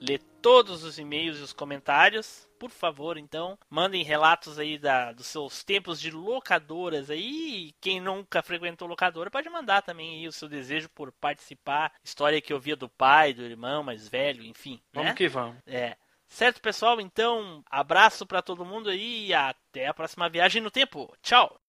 lê 0.00 0.18
todos 0.40 0.82
os 0.82 0.98
e-mails 0.98 1.38
e 1.38 1.42
os 1.42 1.52
comentários. 1.52 2.48
Por 2.58 2.70
favor, 2.70 3.16
então, 3.16 3.58
mandem 3.68 4.02
relatos 4.02 4.58
aí 4.58 4.78
da, 4.78 5.12
dos 5.12 5.26
seus 5.26 5.62
tempos 5.62 6.00
de 6.00 6.10
locadoras 6.10 7.10
aí. 7.10 7.68
E 7.68 7.74
Quem 7.80 8.00
nunca 8.00 8.42
frequentou 8.42 8.88
locadora 8.88 9.30
pode 9.30 9.48
mandar 9.48 9.82
também 9.82 10.18
aí 10.18 10.28
o 10.28 10.32
seu 10.32 10.48
desejo 10.48 10.88
por 10.88 11.12
participar. 11.12 11.92
História 12.02 12.40
que 12.40 12.52
eu 12.52 12.60
via 12.60 12.76
do 12.76 12.88
pai, 12.88 13.32
do 13.32 13.42
irmão 13.42 13.82
mais 13.82 14.08
velho, 14.08 14.42
enfim. 14.42 14.80
Vamos 14.92 15.10
né? 15.10 15.14
que 15.14 15.28
vamos. 15.28 15.56
É. 15.66 15.96
Certo, 16.26 16.60
pessoal? 16.60 17.00
Então, 17.00 17.62
abraço 17.68 18.24
pra 18.24 18.40
todo 18.40 18.64
mundo 18.64 18.88
aí 18.88 19.26
e 19.26 19.34
até 19.34 19.88
a 19.88 19.94
próxima 19.94 20.28
viagem 20.28 20.62
no 20.62 20.70
tempo. 20.70 21.12
Tchau! 21.20 21.59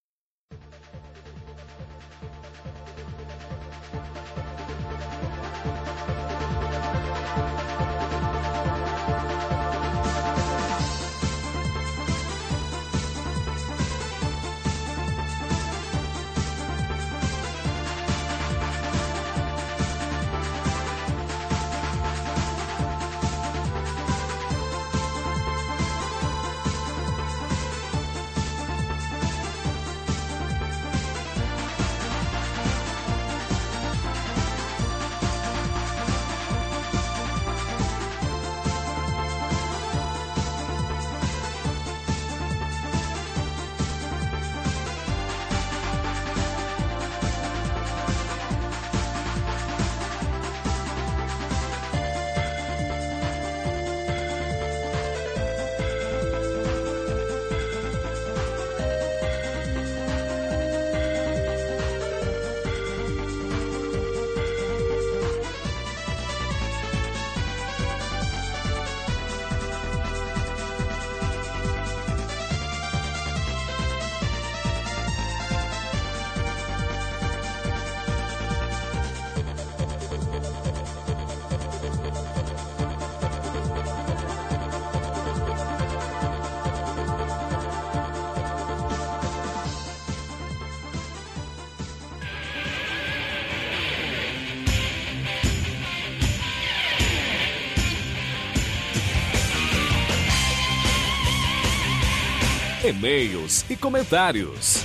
E-mails 103.02 103.68
e 103.68 103.76
comentários. 103.76 104.84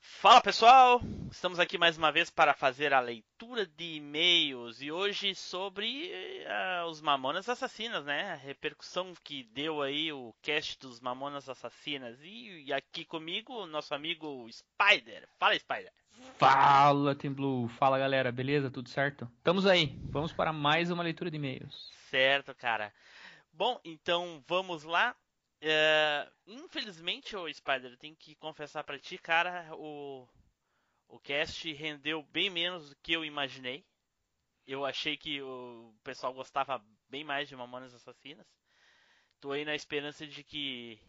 Fala 0.00 0.40
pessoal, 0.40 1.00
estamos 1.32 1.58
aqui 1.58 1.76
mais 1.76 1.98
uma 1.98 2.12
vez 2.12 2.30
para 2.30 2.54
fazer 2.54 2.94
a 2.94 3.00
leitura 3.00 3.66
de 3.66 3.96
e-mails 3.96 4.80
e 4.80 4.92
hoje 4.92 5.34
sobre 5.34 6.12
eh, 6.12 6.84
os 6.88 7.00
Mamonas 7.00 7.48
Assassinas, 7.48 8.04
né? 8.04 8.34
A 8.34 8.36
repercussão 8.36 9.14
que 9.24 9.42
deu 9.52 9.82
aí 9.82 10.12
o 10.12 10.32
cast 10.40 10.78
dos 10.78 11.00
Mamonas 11.00 11.48
Assassinas 11.48 12.16
e, 12.22 12.62
e 12.66 12.72
aqui 12.72 13.04
comigo 13.04 13.66
nosso 13.66 13.92
amigo 13.92 14.46
Spider. 14.52 15.28
Fala 15.40 15.58
Spider. 15.58 15.92
Fala, 16.36 17.16
Team 17.16 17.34
Blue. 17.34 17.66
Fala, 17.66 17.98
galera. 17.98 18.30
Beleza? 18.30 18.70
Tudo 18.70 18.88
certo? 18.88 19.28
Estamos 19.38 19.66
aí. 19.66 19.98
Vamos 20.04 20.32
para 20.32 20.52
mais 20.52 20.88
uma 20.88 21.02
leitura 21.02 21.32
de 21.32 21.36
e-mails. 21.36 21.90
Certo, 22.08 22.54
cara. 22.54 22.92
Bom, 23.52 23.80
então 23.84 24.40
vamos 24.46 24.84
lá. 24.84 25.16
É, 25.60 26.30
infelizmente, 26.46 27.34
o 27.36 27.52
Spider, 27.52 27.96
tenho 27.98 28.14
que 28.16 28.34
confessar 28.36 28.84
pra 28.84 28.98
ti, 28.98 29.18
cara, 29.18 29.68
o, 29.74 30.28
o 31.08 31.18
cast 31.18 31.72
rendeu 31.72 32.22
bem 32.22 32.48
menos 32.48 32.90
do 32.90 32.96
que 32.96 33.12
eu 33.12 33.24
imaginei. 33.24 33.84
Eu 34.66 34.84
achei 34.84 35.16
que 35.16 35.40
o 35.42 35.94
pessoal 36.04 36.32
gostava 36.32 36.84
bem 37.08 37.24
mais 37.24 37.48
de 37.48 37.56
Mamonas 37.56 37.94
Assassinas. 37.94 38.46
Tô 39.40 39.52
aí 39.52 39.64
na 39.64 39.74
esperança 39.74 40.26
de 40.26 40.44
que 40.44 41.00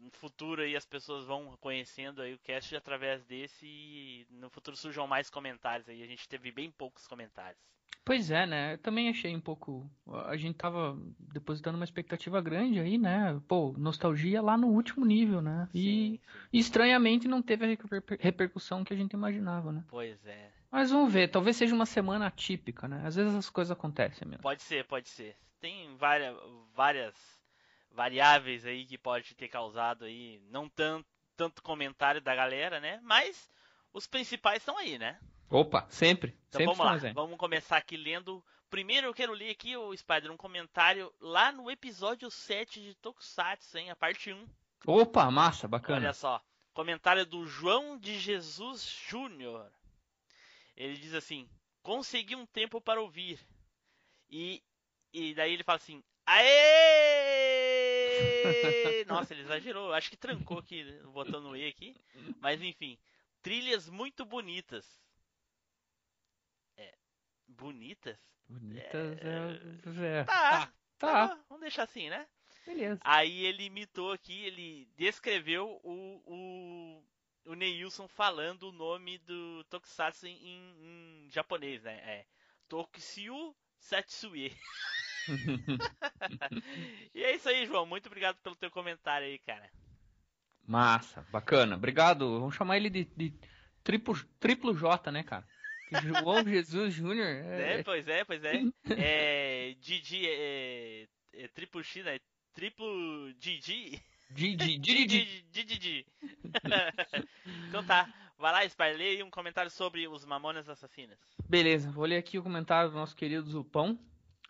no 0.00 0.10
futuro 0.12 0.62
aí 0.62 0.76
as 0.76 0.86
pessoas 0.86 1.24
vão 1.24 1.56
conhecendo 1.60 2.22
aí 2.22 2.34
o 2.34 2.38
cast 2.38 2.74
através 2.74 3.24
desse 3.24 3.66
e 3.66 4.26
no 4.30 4.48
futuro 4.50 4.76
surjam 4.76 5.06
mais 5.06 5.28
comentários 5.30 5.88
aí. 5.88 6.02
A 6.02 6.06
gente 6.06 6.28
teve 6.28 6.50
bem 6.50 6.70
poucos 6.70 7.06
comentários. 7.06 7.60
Pois 8.04 8.30
é, 8.30 8.44
né? 8.46 8.74
Eu 8.74 8.78
também 8.78 9.08
achei 9.08 9.34
um 9.34 9.40
pouco. 9.40 9.90
A 10.26 10.36
gente 10.36 10.56
tava 10.56 10.98
depositando 11.18 11.76
uma 11.76 11.84
expectativa 11.84 12.40
grande 12.40 12.78
aí, 12.78 12.98
né? 12.98 13.40
Pô, 13.48 13.74
nostalgia 13.78 14.42
lá 14.42 14.58
no 14.58 14.68
último 14.68 15.06
nível, 15.06 15.40
né? 15.40 15.68
E 15.74 15.80
Sim, 15.80 16.20
sim. 16.50 16.58
estranhamente 16.58 17.26
não 17.26 17.40
teve 17.40 17.64
a 17.64 17.68
reper- 17.68 18.18
repercussão 18.20 18.84
que 18.84 18.92
a 18.92 18.96
gente 18.96 19.12
imaginava, 19.14 19.72
né? 19.72 19.82
Pois 19.88 20.24
é. 20.26 20.50
Mas 20.70 20.90
vamos 20.90 21.10
ver, 21.12 21.28
talvez 21.28 21.56
seja 21.56 21.74
uma 21.74 21.86
semana 21.86 22.26
atípica, 22.26 22.86
né? 22.88 23.02
Às 23.06 23.14
vezes 23.14 23.34
as 23.34 23.48
coisas 23.48 23.70
acontecem 23.70 24.26
mesmo. 24.28 24.42
Pode 24.42 24.62
ser, 24.62 24.84
pode 24.84 25.08
ser. 25.08 25.36
Tem 25.60 25.96
várias, 25.96 26.36
várias 26.74 27.14
variáveis 27.94 28.66
aí 28.66 28.84
que 28.84 28.98
pode 28.98 29.34
ter 29.34 29.48
causado 29.48 30.04
aí 30.04 30.40
não 30.50 30.68
tanto, 30.68 31.06
tanto 31.36 31.62
comentário 31.62 32.20
da 32.20 32.34
galera, 32.34 32.80
né? 32.80 33.00
Mas 33.02 33.48
os 33.92 34.06
principais 34.06 34.58
estão 34.58 34.76
aí, 34.76 34.98
né? 34.98 35.18
Opa, 35.48 35.86
sempre. 35.88 36.36
Então 36.48 36.60
sempre 36.60 36.76
vamos 36.76 37.02
lá, 37.02 37.12
vamos 37.12 37.38
começar 37.38 37.76
aqui 37.76 37.96
lendo. 37.96 38.44
Primeiro 38.68 39.06
eu 39.06 39.14
quero 39.14 39.32
ler 39.32 39.50
aqui, 39.50 39.76
o 39.76 39.96
Spider, 39.96 40.32
um 40.32 40.36
comentário 40.36 41.12
lá 41.20 41.52
no 41.52 41.70
episódio 41.70 42.30
7 42.30 42.80
de 42.82 42.94
Tokusatsu, 42.96 43.78
hein? 43.78 43.90
A 43.90 43.96
parte 43.96 44.32
1. 44.32 44.46
Opa, 44.86 45.30
massa, 45.30 45.68
bacana. 45.68 46.00
Olha 46.00 46.12
só. 46.12 46.42
Comentário 46.72 47.24
do 47.24 47.46
João 47.46 47.96
de 47.96 48.18
Jesus 48.18 48.82
Júnior. 49.08 49.70
Ele 50.76 50.96
diz 50.96 51.14
assim: 51.14 51.48
consegui 51.84 52.34
um 52.34 52.46
tempo 52.46 52.80
para 52.80 53.00
ouvir. 53.00 53.38
E, 54.28 54.60
e 55.12 55.32
daí 55.34 55.52
ele 55.52 55.62
fala 55.62 55.76
assim: 55.76 56.02
Aê! 56.26 57.53
Nossa, 59.06 59.34
ele 59.34 59.42
exagerou. 59.42 59.92
Acho 59.92 60.10
que 60.10 60.16
trancou 60.16 60.58
aqui, 60.58 60.82
o 61.04 61.10
botão 61.10 61.40
no 61.40 61.56
E 61.56 61.66
aqui. 61.66 61.96
Mas 62.40 62.62
enfim, 62.62 62.98
trilhas 63.42 63.88
muito 63.88 64.24
bonitas. 64.24 64.86
É. 66.76 66.94
Bonitas? 67.46 68.18
Bonitas 68.48 69.18
é. 69.98 70.20
é. 70.20 70.24
Tá, 70.24 70.72
Tá. 70.98 71.28
tá. 71.28 71.44
Vamos 71.48 71.62
deixar 71.62 71.84
assim, 71.84 72.08
né? 72.08 72.26
Beleza. 72.66 73.00
Aí 73.04 73.44
ele 73.44 73.64
imitou 73.64 74.12
aqui, 74.12 74.44
ele 74.44 74.88
descreveu 74.96 75.80
o, 75.82 76.22
o, 76.24 77.04
o 77.50 77.54
Neilson 77.54 78.08
falando 78.08 78.68
o 78.68 78.72
nome 78.72 79.18
do 79.18 79.64
Tokusatsu 79.64 80.26
em, 80.26 81.26
em 81.26 81.30
japonês, 81.30 81.82
né? 81.82 81.96
É 81.98 82.26
Tokusatsu 82.68 83.54
Satsue. 83.78 84.50
e 87.14 87.22
é 87.22 87.34
isso 87.34 87.48
aí, 87.48 87.66
João. 87.66 87.86
Muito 87.86 88.06
obrigado 88.06 88.36
pelo 88.42 88.56
teu 88.56 88.70
comentário 88.70 89.26
aí, 89.26 89.38
cara. 89.38 89.70
Massa, 90.66 91.26
bacana. 91.30 91.76
Obrigado. 91.76 92.40
Vamos 92.40 92.54
chamar 92.54 92.76
ele 92.76 92.90
de, 92.90 93.04
de 93.16 93.34
triplo, 93.82 94.14
triplo 94.38 94.74
J, 94.74 95.10
né, 95.12 95.22
cara? 95.22 95.46
João 96.02 96.42
Jesus 96.48 96.94
Júnior. 96.94 97.26
É, 97.26 97.80
É, 97.80 97.82
pois 97.82 98.08
é, 98.08 98.24
pois 98.24 98.42
é. 98.44 98.62
É. 98.98 99.74
Didi 99.80 100.26
é, 100.26 101.06
é 101.34 101.48
triplo 101.48 101.82
X, 101.82 102.04
né? 102.04 102.18
Triplo 102.54 103.32
Didi. 103.34 104.00
Didi, 104.30 104.78
Didi, 104.78 105.64
Didi. 105.64 106.06
Então 107.68 107.84
tá. 107.84 108.12
Vai 108.36 108.52
lá, 108.52 108.94
aí 108.98 109.22
um 109.22 109.30
comentário 109.30 109.70
sobre 109.70 110.08
os 110.08 110.24
Mamonas 110.24 110.68
Assassinas. 110.68 111.18
Beleza, 111.48 111.90
vou 111.90 112.04
ler 112.04 112.16
aqui 112.16 112.38
o 112.38 112.42
comentário 112.42 112.90
do 112.90 112.96
nosso 112.96 113.14
querido 113.14 113.48
Zupão, 113.48 113.98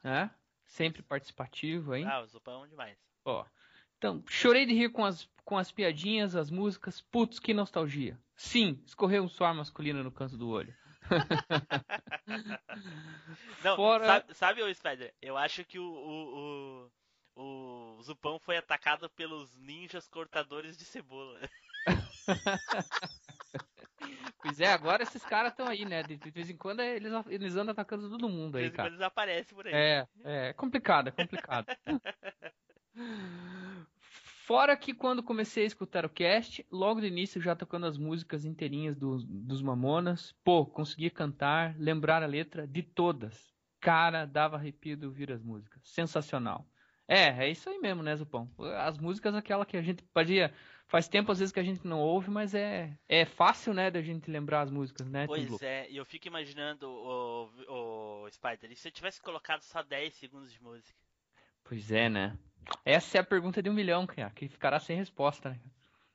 né? 0.02 0.30
Sempre 0.66 1.02
participativo 1.02 1.92
aí. 1.92 2.04
Ah, 2.04 2.20
o 2.20 2.26
Zupão 2.26 2.66
demais. 2.66 2.98
Ó. 3.24 3.44
Então, 3.98 4.22
chorei 4.28 4.66
de 4.66 4.74
rir 4.74 4.90
com 4.90 5.04
as, 5.04 5.28
com 5.44 5.56
as 5.56 5.70
piadinhas, 5.70 6.34
as 6.36 6.50
músicas. 6.50 7.00
Putz, 7.00 7.38
que 7.38 7.54
nostalgia. 7.54 8.18
Sim, 8.36 8.82
escorreu 8.84 9.22
um 9.22 9.28
suor 9.28 9.54
masculino 9.54 10.02
no 10.02 10.10
canto 10.12 10.36
do 10.36 10.48
olho. 10.48 10.74
Não, 13.62 13.76
Fora- 13.76 14.06
sabe, 14.06 14.34
sabe, 14.34 14.62
ô 14.62 14.74
Spider? 14.74 15.14
Eu 15.22 15.36
acho 15.36 15.64
que 15.64 15.78
o, 15.78 15.84
o, 15.84 16.90
o, 17.36 17.96
o 17.98 18.02
Zupão 18.02 18.38
foi 18.38 18.56
atacado 18.56 19.08
pelos 19.10 19.54
ninjas 19.56 20.08
cortadores 20.08 20.76
de 20.76 20.84
cebola. 20.84 21.40
Pois 24.44 24.60
é, 24.60 24.66
agora 24.66 25.02
esses 25.02 25.24
caras 25.24 25.52
estão 25.52 25.66
aí, 25.66 25.86
né? 25.86 26.02
De, 26.02 26.16
vez 26.30 26.50
em 26.50 26.56
quando 26.56 26.80
eles, 26.80 27.10
eles 27.30 27.56
andam 27.56 27.72
atacando 27.72 28.10
todo 28.10 28.28
mundo 28.28 28.52
De 28.52 28.58
aí, 28.58 28.62
vez 28.64 28.74
em 28.74 28.76
cara. 28.76 28.88
quando 28.88 28.94
eles 28.96 29.06
aparecem 29.06 29.54
por 29.54 29.66
aí. 29.66 29.72
É, 29.72 30.06
é 30.22 30.52
complicado, 30.52 31.08
é 31.08 31.10
complicado. 31.10 31.66
Fora 34.46 34.76
que 34.76 34.92
quando 34.92 35.22
comecei 35.22 35.64
a 35.64 35.66
escutar 35.66 36.04
o 36.04 36.10
cast, 36.10 36.64
logo 36.70 37.00
do 37.00 37.06
início 37.06 37.40
já 37.40 37.56
tocando 37.56 37.86
as 37.86 37.96
músicas 37.96 38.44
inteirinhas 38.44 38.94
dos, 38.94 39.24
dos 39.24 39.62
Mamonas, 39.62 40.32
pô, 40.44 40.66
conseguia 40.66 41.10
cantar, 41.10 41.74
lembrar 41.78 42.22
a 42.22 42.26
letra 42.26 42.66
de 42.66 42.82
todas. 42.82 43.54
Cara, 43.80 44.26
dava 44.26 44.56
arrepio 44.56 44.94
de 44.94 45.06
ouvir 45.06 45.32
as 45.32 45.42
músicas. 45.42 45.80
Sensacional. 45.86 46.66
É, 47.08 47.46
é 47.46 47.50
isso 47.50 47.70
aí 47.70 47.78
mesmo, 47.78 48.02
né, 48.02 48.14
Zupão? 48.14 48.50
As 48.78 48.98
músicas, 48.98 49.34
aquela 49.34 49.64
que 49.64 49.78
a 49.78 49.82
gente 49.82 50.02
podia. 50.02 50.52
Faz 50.94 51.08
tempo 51.08 51.32
às 51.32 51.40
vezes 51.40 51.52
que 51.52 51.58
a 51.58 51.64
gente 51.64 51.84
não 51.84 51.98
ouve, 51.98 52.30
mas 52.30 52.54
é, 52.54 52.96
é 53.08 53.24
fácil, 53.24 53.74
né, 53.74 53.90
da 53.90 54.00
gente 54.00 54.30
lembrar 54.30 54.60
as 54.60 54.70
músicas, 54.70 55.08
né? 55.08 55.26
Pois 55.26 55.60
é, 55.60 55.90
e 55.90 55.96
eu 55.96 56.04
fico 56.04 56.28
imaginando 56.28 56.88
o, 56.88 57.50
o 58.24 58.30
Spider, 58.30 58.70
e 58.70 58.76
se 58.76 58.86
eu 58.86 58.92
tivesse 58.92 59.20
colocado 59.20 59.62
só 59.62 59.82
10 59.82 60.14
segundos 60.14 60.52
de 60.52 60.62
música? 60.62 60.96
Pois 61.64 61.90
é, 61.90 62.08
né? 62.08 62.38
Essa 62.84 63.18
é 63.18 63.20
a 63.20 63.24
pergunta 63.24 63.60
de 63.60 63.68
um 63.68 63.72
milhão, 63.72 64.06
cara, 64.06 64.30
que 64.30 64.46
ficará 64.46 64.78
sem 64.78 64.96
resposta, 64.96 65.50
né? 65.50 65.60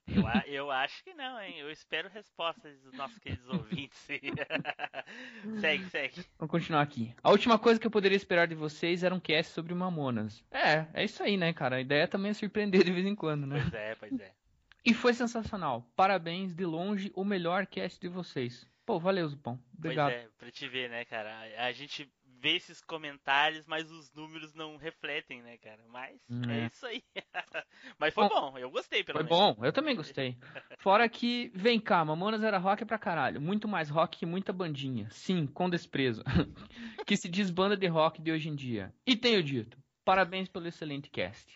Eu, 0.07 0.23
eu 0.47 0.71
acho 0.71 1.03
que 1.03 1.13
não, 1.13 1.41
hein? 1.41 1.59
Eu 1.59 1.69
espero 1.69 2.07
respostas 2.07 2.79
dos 2.79 2.93
nossos 2.93 3.19
queridos 3.19 3.49
ouvintes. 3.49 3.99
segue, 5.59 5.89
segue. 5.89 6.25
Vamos 6.37 6.51
continuar 6.51 6.83
aqui. 6.83 7.13
A 7.21 7.31
última 7.31 7.59
coisa 7.59 7.77
que 7.77 7.85
eu 7.85 7.91
poderia 7.91 8.15
esperar 8.15 8.47
de 8.47 8.55
vocês 8.55 9.03
era 9.03 9.13
um 9.13 9.19
cast 9.19 9.51
sobre 9.51 9.73
Mamonas. 9.73 10.41
É, 10.49 10.85
é 10.93 11.03
isso 11.03 11.21
aí, 11.21 11.35
né, 11.35 11.51
cara? 11.51 11.75
A 11.75 11.81
ideia 11.81 12.07
também 12.07 12.31
é 12.31 12.33
surpreender 12.33 12.81
de 12.85 12.93
vez 12.93 13.05
em 13.05 13.13
quando, 13.13 13.45
né? 13.45 13.59
Pois 13.59 13.73
é, 13.73 13.95
pois 13.95 14.19
é. 14.21 14.38
E 14.85 14.93
foi 14.93 15.13
sensacional. 15.13 15.85
Parabéns, 15.95 16.53
de 16.53 16.65
longe, 16.65 17.11
o 17.15 17.23
melhor 17.23 17.65
cast 17.67 17.99
de 17.99 18.07
vocês. 18.07 18.67
Pô, 18.85 18.99
valeu, 18.99 19.27
Zupão. 19.27 19.59
Obrigado. 19.77 20.11
Pois 20.11 20.23
é, 20.23 20.29
pra 20.37 20.51
te 20.51 20.67
ver, 20.67 20.89
né, 20.89 21.05
cara? 21.05 21.29
A, 21.57 21.71
gente 21.71 22.11
vê 22.41 22.55
esses 22.55 22.81
comentários, 22.81 23.67
mas 23.67 23.91
os 23.91 24.11
números 24.13 24.53
não 24.53 24.77
refletem, 24.77 25.41
né, 25.43 25.57
cara? 25.57 25.83
Mas 25.89 26.19
Hum, 26.29 26.41
é 26.49 26.61
é. 26.61 26.65
isso 26.65 26.85
aí. 26.85 27.03
mas 27.99 28.13
foi 28.13 28.27
bom, 28.29 28.57
eu 28.57 28.71
gostei 28.71 29.03
pelo 29.03 29.19
Foi 29.19 29.23
menos. 29.25 29.37
bom, 29.37 29.65
eu 29.65 29.71
também 29.71 29.95
gostei. 29.95 30.37
Fora 30.79 31.07
que, 31.07 31.51
vem 31.53 31.79
cá, 31.79 32.03
Mamonas 32.03 32.41
era 32.41 32.57
rock 32.57 32.85
pra 32.85 32.97
caralho. 32.97 33.39
Muito 33.41 33.67
mais 33.67 33.89
rock 33.89 34.19
que 34.19 34.25
muita 34.25 34.51
bandinha. 34.53 35.07
Sim, 35.11 35.45
com 35.45 35.69
desprezo. 35.69 36.23
que 37.05 37.15
se 37.17 37.29
diz 37.29 37.51
banda 37.51 37.75
de 37.77 37.87
rock 37.87 38.21
de 38.21 38.31
hoje 38.31 38.49
em 38.49 38.55
dia. 38.55 38.93
E 39.05 39.15
tenho 39.15 39.43
dito, 39.43 39.77
parabéns 40.03 40.47
pelo 40.47 40.67
excelente 40.67 41.09
cast. 41.09 41.55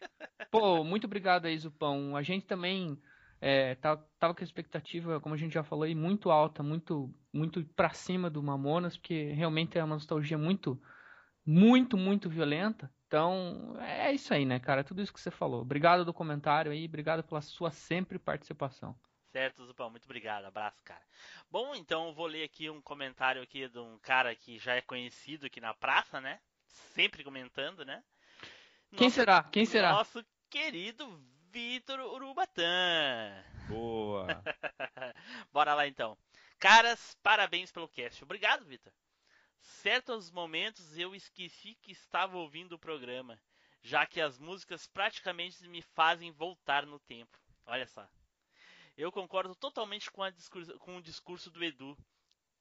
Pô, 0.52 0.84
muito 0.84 1.06
obrigado 1.06 1.46
aí, 1.46 1.58
Zupão. 1.58 2.16
A 2.16 2.22
gente 2.22 2.46
também 2.46 3.02
é, 3.46 3.76
tá- 3.76 3.98
tava 4.18 4.34
com 4.34 4.42
a 4.42 4.44
expectativa, 4.46 5.20
como 5.20 5.36
a 5.36 5.38
gente 5.38 5.54
já 5.54 5.64
falou 5.64 5.84
aí, 5.84 5.94
muito 5.94 6.32
alta, 6.32 6.64
muito, 6.64 7.14
muito 7.34 7.62
pra 7.76 7.90
cima 7.90 8.30
do 8.30 8.42
Mamonas, 8.42 8.96
porque 8.96 9.34
realmente 9.34 9.78
é 9.78 9.84
uma 9.84 9.96
nostalgia 9.96 10.38
muito, 10.38 10.82
muito, 11.46 11.98
muito 11.98 12.30
violenta. 12.30 12.90
Então, 13.06 13.76
é 13.82 14.14
isso 14.14 14.34
aí, 14.34 14.46
né, 14.46 14.60
cara? 14.62 14.82
Tudo 14.82 15.02
isso 15.02 15.14
que 15.14 15.20
você 15.20 15.30
falou. 15.30 15.62
Obrigado 15.62 16.06
do 16.06 16.14
comentário 16.14 16.72
aí, 16.72 16.86
obrigado 16.86 17.22
pela 17.22 17.42
sua 17.42 17.70
sempre 17.70 18.18
participação. 18.18 18.96
Certo, 19.34 19.66
Zupão, 19.66 19.90
muito 19.90 20.06
obrigado, 20.06 20.46
abraço, 20.46 20.82
cara. 20.84 21.02
Bom, 21.52 21.76
então 21.76 22.08
eu 22.08 22.14
vou 22.14 22.28
ler 22.28 22.44
aqui 22.44 22.70
um 22.70 22.82
comentário 22.82 23.42
aqui 23.42 23.68
de 23.68 23.78
um 23.80 24.00
cara 24.00 24.34
que 24.34 24.58
já 24.58 24.76
é 24.76 24.82
conhecido 24.82 25.48
aqui 25.48 25.60
na 25.60 25.74
praça, 25.74 26.22
né? 26.22 26.40
Sempre 26.68 27.24
comentando, 27.26 27.84
né? 27.84 28.02
Quem 28.96 29.08
Nosso- 29.08 29.16
será? 29.16 29.44
Quem 29.44 29.66
será? 29.66 29.92
Nosso 29.92 30.24
querido 30.50 31.20
Vitor 31.54 32.00
Urubatã. 32.00 33.32
Boa. 33.70 34.26
Bora 35.54 35.76
lá 35.76 35.88
então. 35.88 36.18
Caras, 36.58 37.16
parabéns 37.22 37.72
pelo 37.72 37.88
cast. 37.88 38.24
Obrigado, 38.24 38.66
Vitor. 38.66 38.92
Certos 39.60 40.32
momentos 40.32 40.98
eu 40.98 41.14
esqueci 41.14 41.76
que 41.76 41.92
estava 41.92 42.38
ouvindo 42.38 42.74
o 42.74 42.80
programa, 42.80 43.40
já 43.84 44.04
que 44.04 44.20
as 44.20 44.40
músicas 44.40 44.88
praticamente 44.88 45.68
me 45.68 45.84
fazem 45.84 46.32
voltar 46.32 46.88
no 46.88 46.98
tempo. 46.98 47.38
Olha 47.68 47.86
só. 47.86 48.10
Eu 48.98 49.12
concordo 49.12 49.54
totalmente 49.54 50.10
com, 50.10 50.28
discurso, 50.32 50.80
com 50.80 50.98
o 50.98 51.04
discurso 51.04 51.52
do 51.52 51.64
Edu. 51.64 51.96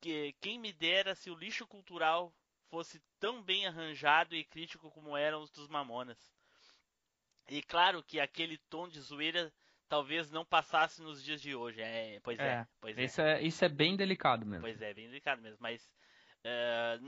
Que 0.02 0.34
quem 0.38 0.58
me 0.58 0.70
dera 0.70 1.14
se 1.14 1.30
o 1.30 1.34
lixo 1.34 1.66
cultural 1.66 2.30
fosse 2.68 3.00
tão 3.18 3.42
bem 3.42 3.66
arranjado 3.66 4.36
e 4.36 4.44
crítico 4.44 4.90
como 4.90 5.16
eram 5.16 5.40
os 5.40 5.50
dos 5.50 5.66
Mamonas. 5.66 6.30
E 7.48 7.62
claro 7.62 8.02
que 8.02 8.20
aquele 8.20 8.56
tom 8.56 8.88
de 8.88 9.00
zoeira 9.00 9.52
talvez 9.88 10.30
não 10.30 10.44
passasse 10.44 11.02
nos 11.02 11.22
dias 11.22 11.40
de 11.40 11.54
hoje. 11.54 11.80
É, 11.80 12.18
pois 12.22 12.38
é, 12.38 12.48
É, 12.48 12.66
pois 12.80 12.96
é. 12.98 13.04
Isso 13.04 13.20
é, 13.20 13.42
isso 13.42 13.64
é 13.64 13.68
bem 13.68 13.96
delicado 13.96 14.46
mesmo. 14.46 14.62
Pois 14.62 14.80
é, 14.80 14.94
bem 14.94 15.06
delicado 15.08 15.42
mesmo, 15.42 15.58
mas 15.60 15.92
é, 16.44 16.98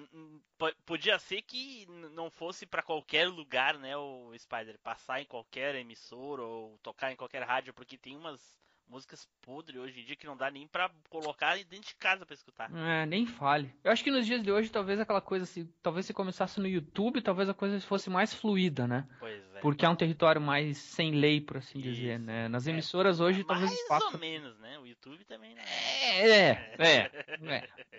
po- 0.59 0.75
podia 0.85 1.19
ser 1.19 1.43
que 1.43 1.87
não 2.13 2.31
fosse 2.31 2.67
pra 2.67 2.83
qualquer 2.83 3.29
lugar, 3.29 3.79
né, 3.79 3.97
o 3.97 4.33
Spider, 4.39 4.79
passar 4.81 5.21
em 5.21 5.25
qualquer 5.25 5.75
emissora 5.75 6.43
ou 6.43 6.79
tocar 6.83 7.11
em 7.11 7.17
qualquer 7.17 7.43
rádio, 7.43 7.73
porque 7.75 7.97
tem 7.97 8.17
umas 8.17 8.63
músicas 8.87 9.27
podres 9.41 9.81
hoje 9.81 10.01
em 10.01 10.05
dia 10.05 10.15
que 10.15 10.27
não 10.27 10.37
dá 10.37 10.51
nem 10.51 10.69
pra 10.69 10.91
colocar 11.09 11.57
dentro 11.57 11.89
de 11.89 11.95
casa 11.97 12.27
pra 12.27 12.35
escutar. 12.35 12.71
É, 12.77 13.07
nem 13.07 13.27
fale. 13.27 13.75
Eu 13.83 13.91
acho 13.91 14.05
que 14.05 14.11
nos 14.11 14.27
dias 14.27 14.43
de 14.43 14.53
hoje, 14.53 14.71
talvez 14.71 15.01
aquela 15.01 15.23
coisa, 15.23 15.47
se, 15.47 15.65
talvez 15.83 16.05
se 16.07 16.13
começasse 16.13 16.61
no 16.61 16.69
YouTube, 16.69 17.23
talvez 17.23 17.49
a 17.49 17.55
coisa 17.55 17.81
fosse 17.81 18.11
mais 18.11 18.35
fluida, 18.35 18.87
né? 18.87 19.09
Pois 19.19 19.43
é. 19.54 19.54
Porque 19.65 19.87
é 19.87 19.89
um 19.89 19.97
território 19.97 20.43
mais 20.43 20.77
sem 20.77 21.13
lei, 21.13 21.41
por 21.41 21.57
assim 21.57 21.81
dizer, 21.81 22.17
Isso. 22.17 22.27
né? 22.27 22.49
Nas 22.49 22.67
emissoras 22.67 23.19
hoje, 23.19 23.43
talvez 23.45 23.71
Mais 23.71 23.81
espaço... 23.81 24.13
ou 24.13 24.19
menos, 24.19 24.59
né? 24.59 24.79
O 24.79 24.87
YouTube 24.87 25.25
também, 25.25 25.55
né? 25.55 25.65
É, 25.65 26.51
é, 26.79 27.11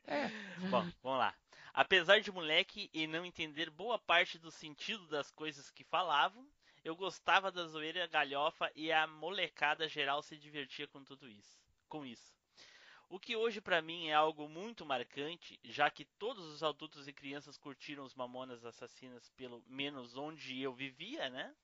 é. 0.06 0.32
Bom, 0.70 0.88
vamos 1.02 1.18
lá. 1.18 1.34
Apesar 1.74 2.22
de 2.22 2.32
moleque 2.32 2.88
e 2.94 3.08
não 3.08 3.26
entender 3.26 3.72
boa 3.72 3.98
parte 3.98 4.38
do 4.38 4.52
sentido 4.52 5.08
das 5.08 5.32
coisas 5.32 5.72
que 5.72 5.84
falavam, 5.84 6.46
eu 6.84 6.96
gostava 6.96 7.52
da 7.52 7.66
zoeira 7.66 8.06
galhofa 8.06 8.72
e 8.76 8.92
a 8.92 9.08
molecada 9.08 9.90
geral 9.90 10.22
se 10.22 10.38
divertia 10.38 10.88
com 10.88 11.04
tudo 11.04 11.28
isso. 11.28 11.58
Com 11.90 12.06
isso. 12.06 12.32
O 13.08 13.20
que 13.20 13.36
hoje 13.36 13.62
pra 13.62 13.82
mim 13.82 14.08
é 14.08 14.14
algo 14.14 14.50
muito 14.50 14.86
marcante, 14.86 15.60
já 15.64 15.90
que 15.92 16.06
todos 16.06 16.44
os 16.46 16.64
adultos 16.64 17.08
e 17.08 17.14
crianças 17.14 17.58
curtiram 17.58 18.04
os 18.04 18.16
Mamonas 18.16 18.66
Assassinas 18.66 19.30
pelo 19.38 19.64
menos 19.68 20.18
onde 20.18 20.60
eu 20.60 20.74
vivia, 20.74 21.30
né? 21.30 21.56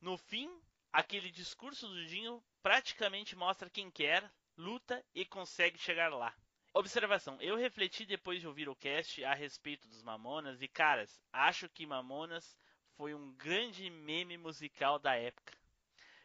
No 0.00 0.18
fim, 0.18 0.50
aquele 0.92 1.30
discurso 1.30 1.86
do 1.86 2.04
Dinho 2.06 2.42
praticamente 2.62 3.36
mostra 3.36 3.70
quem 3.70 3.90
quer, 3.90 4.28
luta 4.56 5.04
e 5.14 5.24
consegue 5.24 5.78
chegar 5.78 6.12
lá. 6.12 6.34
Observação: 6.72 7.40
eu 7.40 7.56
refleti 7.56 8.04
depois 8.04 8.40
de 8.40 8.48
ouvir 8.48 8.68
o 8.68 8.74
cast 8.74 9.24
a 9.24 9.32
respeito 9.32 9.86
dos 9.88 10.02
Mamonas 10.02 10.60
e, 10.60 10.66
caras, 10.66 11.22
acho 11.32 11.68
que 11.68 11.86
Mamonas 11.86 12.58
foi 12.96 13.14
um 13.14 13.32
grande 13.34 13.88
meme 13.88 14.36
musical 14.36 14.98
da 14.98 15.14
época, 15.14 15.56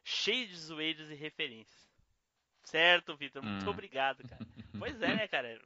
cheio 0.04 0.48
de 0.48 0.58
zoeiros 0.58 1.12
e 1.12 1.14
referências. 1.14 1.89
Certo, 2.70 3.18
Vitor? 3.18 3.41
Muito 3.44 3.66
Hum. 3.66 3.70
obrigado, 3.70 4.24
cara. 4.28 4.46
pois 4.80 5.02
é, 5.02 5.16
né, 5.16 5.28
cara? 5.28 5.60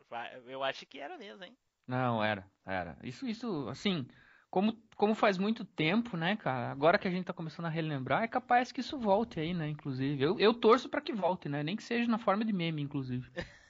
Eu 0.48 0.64
acho 0.64 0.86
que 0.86 1.00
era 1.00 1.18
mesmo, 1.18 1.44
hein? 1.44 1.56
Não, 1.86 2.24
era, 2.24 2.46
era. 2.66 2.98
Isso, 3.04 3.28
isso, 3.28 3.68
assim, 3.68 4.08
como, 4.50 4.82
como 4.96 5.14
faz 5.14 5.38
muito 5.38 5.66
tempo, 5.66 6.16
né, 6.16 6.38
cara? 6.38 6.72
Agora 6.72 6.98
que 6.98 7.08
a 7.08 7.12
gente 7.12 7.26
tá 7.26 7.34
começando 7.34 7.66
a 7.66 7.70
relembrar, 7.70 8.24
é 8.24 8.28
capaz 8.28 8.72
que 8.72 8.80
isso 8.80 8.98
volte 8.98 9.40
aí, 9.40 9.54
né, 9.54 9.68
inclusive. 9.68 10.24
Eu, 10.24 10.40
eu 10.40 10.54
torço 10.54 10.88
pra 10.88 11.02
que 11.02 11.12
volte, 11.12 11.50
né? 11.50 11.62
Nem 11.62 11.76
que 11.76 11.84
seja 11.84 12.10
na 12.10 12.18
forma 12.18 12.46
de 12.46 12.54
meme, 12.54 12.82
inclusive. 12.82 13.30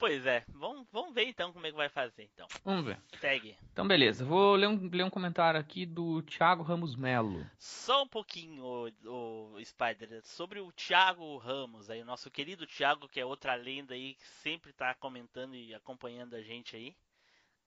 Pois 0.00 0.24
é, 0.24 0.42
vamos, 0.48 0.88
vamos 0.90 1.12
ver 1.12 1.24
então 1.24 1.52
como 1.52 1.66
é 1.66 1.70
que 1.70 1.76
vai 1.76 1.90
fazer, 1.90 2.22
então. 2.32 2.48
Vamos 2.64 2.86
ver. 2.86 2.98
Segue. 3.20 3.54
Então, 3.70 3.86
beleza. 3.86 4.24
Vou 4.24 4.56
ler 4.56 4.66
um, 4.66 4.88
ler 4.88 5.04
um 5.04 5.10
comentário 5.10 5.60
aqui 5.60 5.84
do 5.84 6.22
Thiago 6.22 6.62
Ramos 6.62 6.96
Melo. 6.96 7.46
Só 7.58 8.04
um 8.04 8.08
pouquinho, 8.08 8.64
o, 8.64 9.56
o 9.56 9.62
Spider, 9.62 10.22
sobre 10.24 10.58
o 10.58 10.72
Thiago 10.72 11.36
Ramos, 11.36 11.90
aí, 11.90 12.00
o 12.00 12.06
nosso 12.06 12.30
querido 12.30 12.66
Thiago, 12.66 13.10
que 13.10 13.20
é 13.20 13.26
outra 13.26 13.54
lenda 13.54 13.92
aí, 13.92 14.14
que 14.14 14.26
sempre 14.42 14.72
tá 14.72 14.94
comentando 14.94 15.54
e 15.54 15.74
acompanhando 15.74 16.32
a 16.32 16.40
gente 16.40 16.74
aí. 16.74 16.96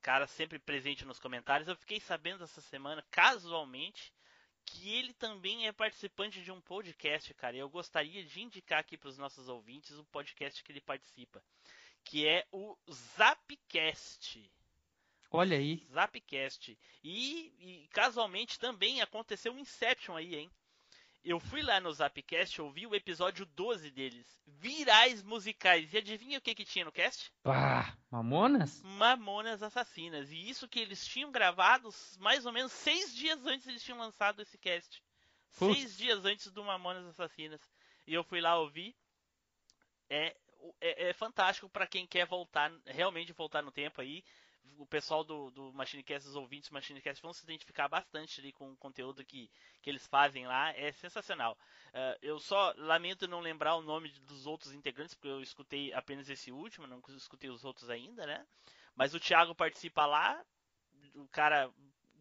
Cara 0.01 0.26
sempre 0.26 0.57
presente 0.57 1.05
nos 1.05 1.19
comentários. 1.19 1.69
Eu 1.69 1.76
fiquei 1.76 1.99
sabendo 1.99 2.43
essa 2.43 2.61
semana, 2.61 3.05
casualmente, 3.11 4.11
que 4.65 4.91
ele 4.91 5.14
também 5.14 5.68
é 5.68 5.72
participante 5.72 6.41
de 6.41 6.51
um 6.51 6.60
podcast, 6.60 7.31
cara. 7.35 7.55
E 7.55 7.60
eu 7.60 7.69
gostaria 7.69 8.23
de 8.23 8.41
indicar 8.41 8.80
aqui 8.80 8.97
para 8.97 9.10
os 9.10 9.19
nossos 9.19 9.47
ouvintes 9.47 9.91
o 9.99 10.03
podcast 10.05 10.64
que 10.64 10.72
ele 10.72 10.81
participa, 10.81 11.43
que 12.04 12.28
é 12.28 12.46
o 12.52 12.78
Zapcast. 12.90 14.52
Olha 15.32 15.58
aí. 15.58 15.84
Zapcast. 15.92 16.78
E, 17.04 17.54
e 17.60 17.88
casualmente 17.92 18.60
também 18.60 19.02
aconteceu 19.02 19.52
um 19.52 19.58
Inception 19.58 20.16
aí, 20.16 20.36
hein? 20.36 20.52
Eu 21.24 21.40
fui 21.40 21.62
lá 21.62 21.80
no 21.80 21.92
Zapcast, 21.92 22.62
ouvi 22.62 22.86
o 22.86 22.94
episódio 22.94 23.46
12 23.46 23.90
deles, 23.92 24.28
Virais 24.46 25.24
Musicais. 25.24 25.94
E 25.94 25.98
adivinha 25.98 26.38
o 26.38 26.42
que 26.42 26.54
que 26.54 26.66
tinha 26.66 26.84
no 26.84 26.92
cast? 26.92 27.32
Mamonas? 28.12 28.82
Mamonas 28.84 29.64
Assassinas. 29.64 30.32
E 30.32 30.50
isso 30.50 30.68
que 30.68 30.82
eles 30.82 31.06
tinham 31.08 31.32
gravado 31.32 31.90
mais 32.20 32.46
ou 32.46 32.52
menos 32.52 32.74
seis 32.74 33.16
dias 33.16 33.46
antes 33.46 33.66
eles 33.68 33.82
tinham 33.82 33.98
lançado 33.98 34.42
esse 34.42 34.58
cast. 34.58 35.02
Seis 35.50 35.96
dias 35.98 36.26
antes 36.26 36.52
do 36.52 36.62
Mamonas 36.62 37.06
Assassinas. 37.06 37.62
E 38.06 38.14
eu 38.14 38.24
fui 38.26 38.42
lá 38.42 38.60
ouvir. 38.60 38.94
É, 40.10 40.36
é, 40.80 41.10
é 41.10 41.14
fantástico 41.14 41.69
para 41.69 41.88
quem 41.88 42.06
quer 42.06 42.26
voltar, 42.26 42.72
realmente 42.85 43.34
voltar 43.34 43.61
no 43.61 43.72
tempo 43.72 44.02
aí. 44.02 44.23
O 44.77 44.85
pessoal 44.85 45.23
do, 45.23 45.52
do 45.52 45.73
MachineCast, 45.73 46.30
os 46.30 46.35
ouvintes 46.35 46.69
do 46.69 46.73
MachineCast 46.73 47.22
vão 47.22 47.34
se 47.34 47.44
identificar 47.44 47.88
bastante 47.88 48.40
ali 48.40 48.52
com 48.52 48.72
o 48.72 48.77
conteúdo 48.77 49.23
que, 49.23 49.52
que 49.81 49.90
eles 49.90 50.07
fazem 50.07 50.48
lá. 50.48 50.72
É 50.72 50.91
sensacional. 50.94 51.57
Uh, 51.90 52.18
eu 52.22 52.40
só 52.40 52.73
lamento 52.77 53.27
não 53.27 53.40
lembrar 53.40 53.76
o 53.76 53.81
nome 53.81 54.10
dos 54.22 54.48
outros 54.48 54.73
integrantes, 54.73 55.14
porque 55.14 55.27
eu 55.27 55.41
escutei 55.41 55.94
apenas 55.94 56.30
esse 56.30 56.52
último, 56.52 56.88
não 56.88 57.02
escutei 57.10 57.49
os 57.49 57.65
outros 57.65 57.90
ainda, 57.90 58.26
né? 58.26 58.45
Mas 58.95 59.14
o 59.14 59.19
Thiago 59.19 59.53
participa 59.53 60.06
lá. 60.06 60.44
O 61.15 61.27
cara 61.27 61.69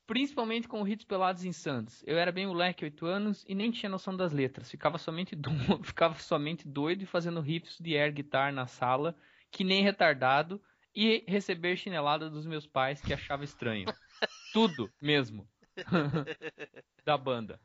principalmente 0.05 0.67
com 0.67 0.87
hits 0.87 1.05
pelados 1.05 1.43
em 1.45 1.51
Santos. 1.51 2.03
Eu 2.05 2.17
era 2.17 2.31
bem 2.31 2.47
moleque, 2.47 2.85
8 2.85 3.05
anos, 3.05 3.43
e 3.47 3.55
nem 3.55 3.71
tinha 3.71 3.89
noção 3.89 4.15
das 4.15 4.31
letras. 4.31 4.69
Ficava 4.69 4.97
somente, 4.97 5.35
do... 5.35 5.49
Ficava 5.83 6.15
somente 6.15 6.67
doido 6.67 7.03
e 7.03 7.07
fazendo 7.07 7.41
riffs 7.41 7.77
de 7.79 7.97
air 7.97 8.13
guitar 8.13 8.51
na 8.53 8.67
sala, 8.67 9.15
que 9.51 9.63
nem 9.63 9.83
retardado, 9.83 10.61
e 10.95 11.23
receber 11.27 11.77
chinelada 11.77 12.29
dos 12.29 12.45
meus 12.45 12.65
pais, 12.67 13.01
que 13.01 13.13
achava 13.13 13.43
estranho. 13.43 13.85
Tudo 14.53 14.91
mesmo. 15.01 15.47
da 17.05 17.17
banda. 17.17 17.59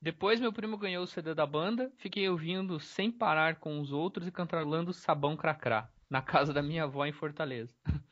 Depois 0.00 0.40
meu 0.40 0.52
primo 0.52 0.78
ganhou 0.78 1.04
o 1.04 1.06
CD 1.06 1.34
da 1.34 1.46
banda, 1.46 1.92
fiquei 1.98 2.28
ouvindo 2.28 2.80
sem 2.80 3.10
parar 3.10 3.56
com 3.56 3.80
os 3.80 3.92
outros 3.92 4.26
e 4.26 4.32
cantarolando 4.32 4.92
Sabão 4.92 5.36
Cracrá, 5.36 5.92
na 6.08 6.22
casa 6.22 6.52
da 6.52 6.62
minha 6.62 6.84
avó 6.84 7.04
em 7.06 7.12
Fortaleza. 7.12 7.76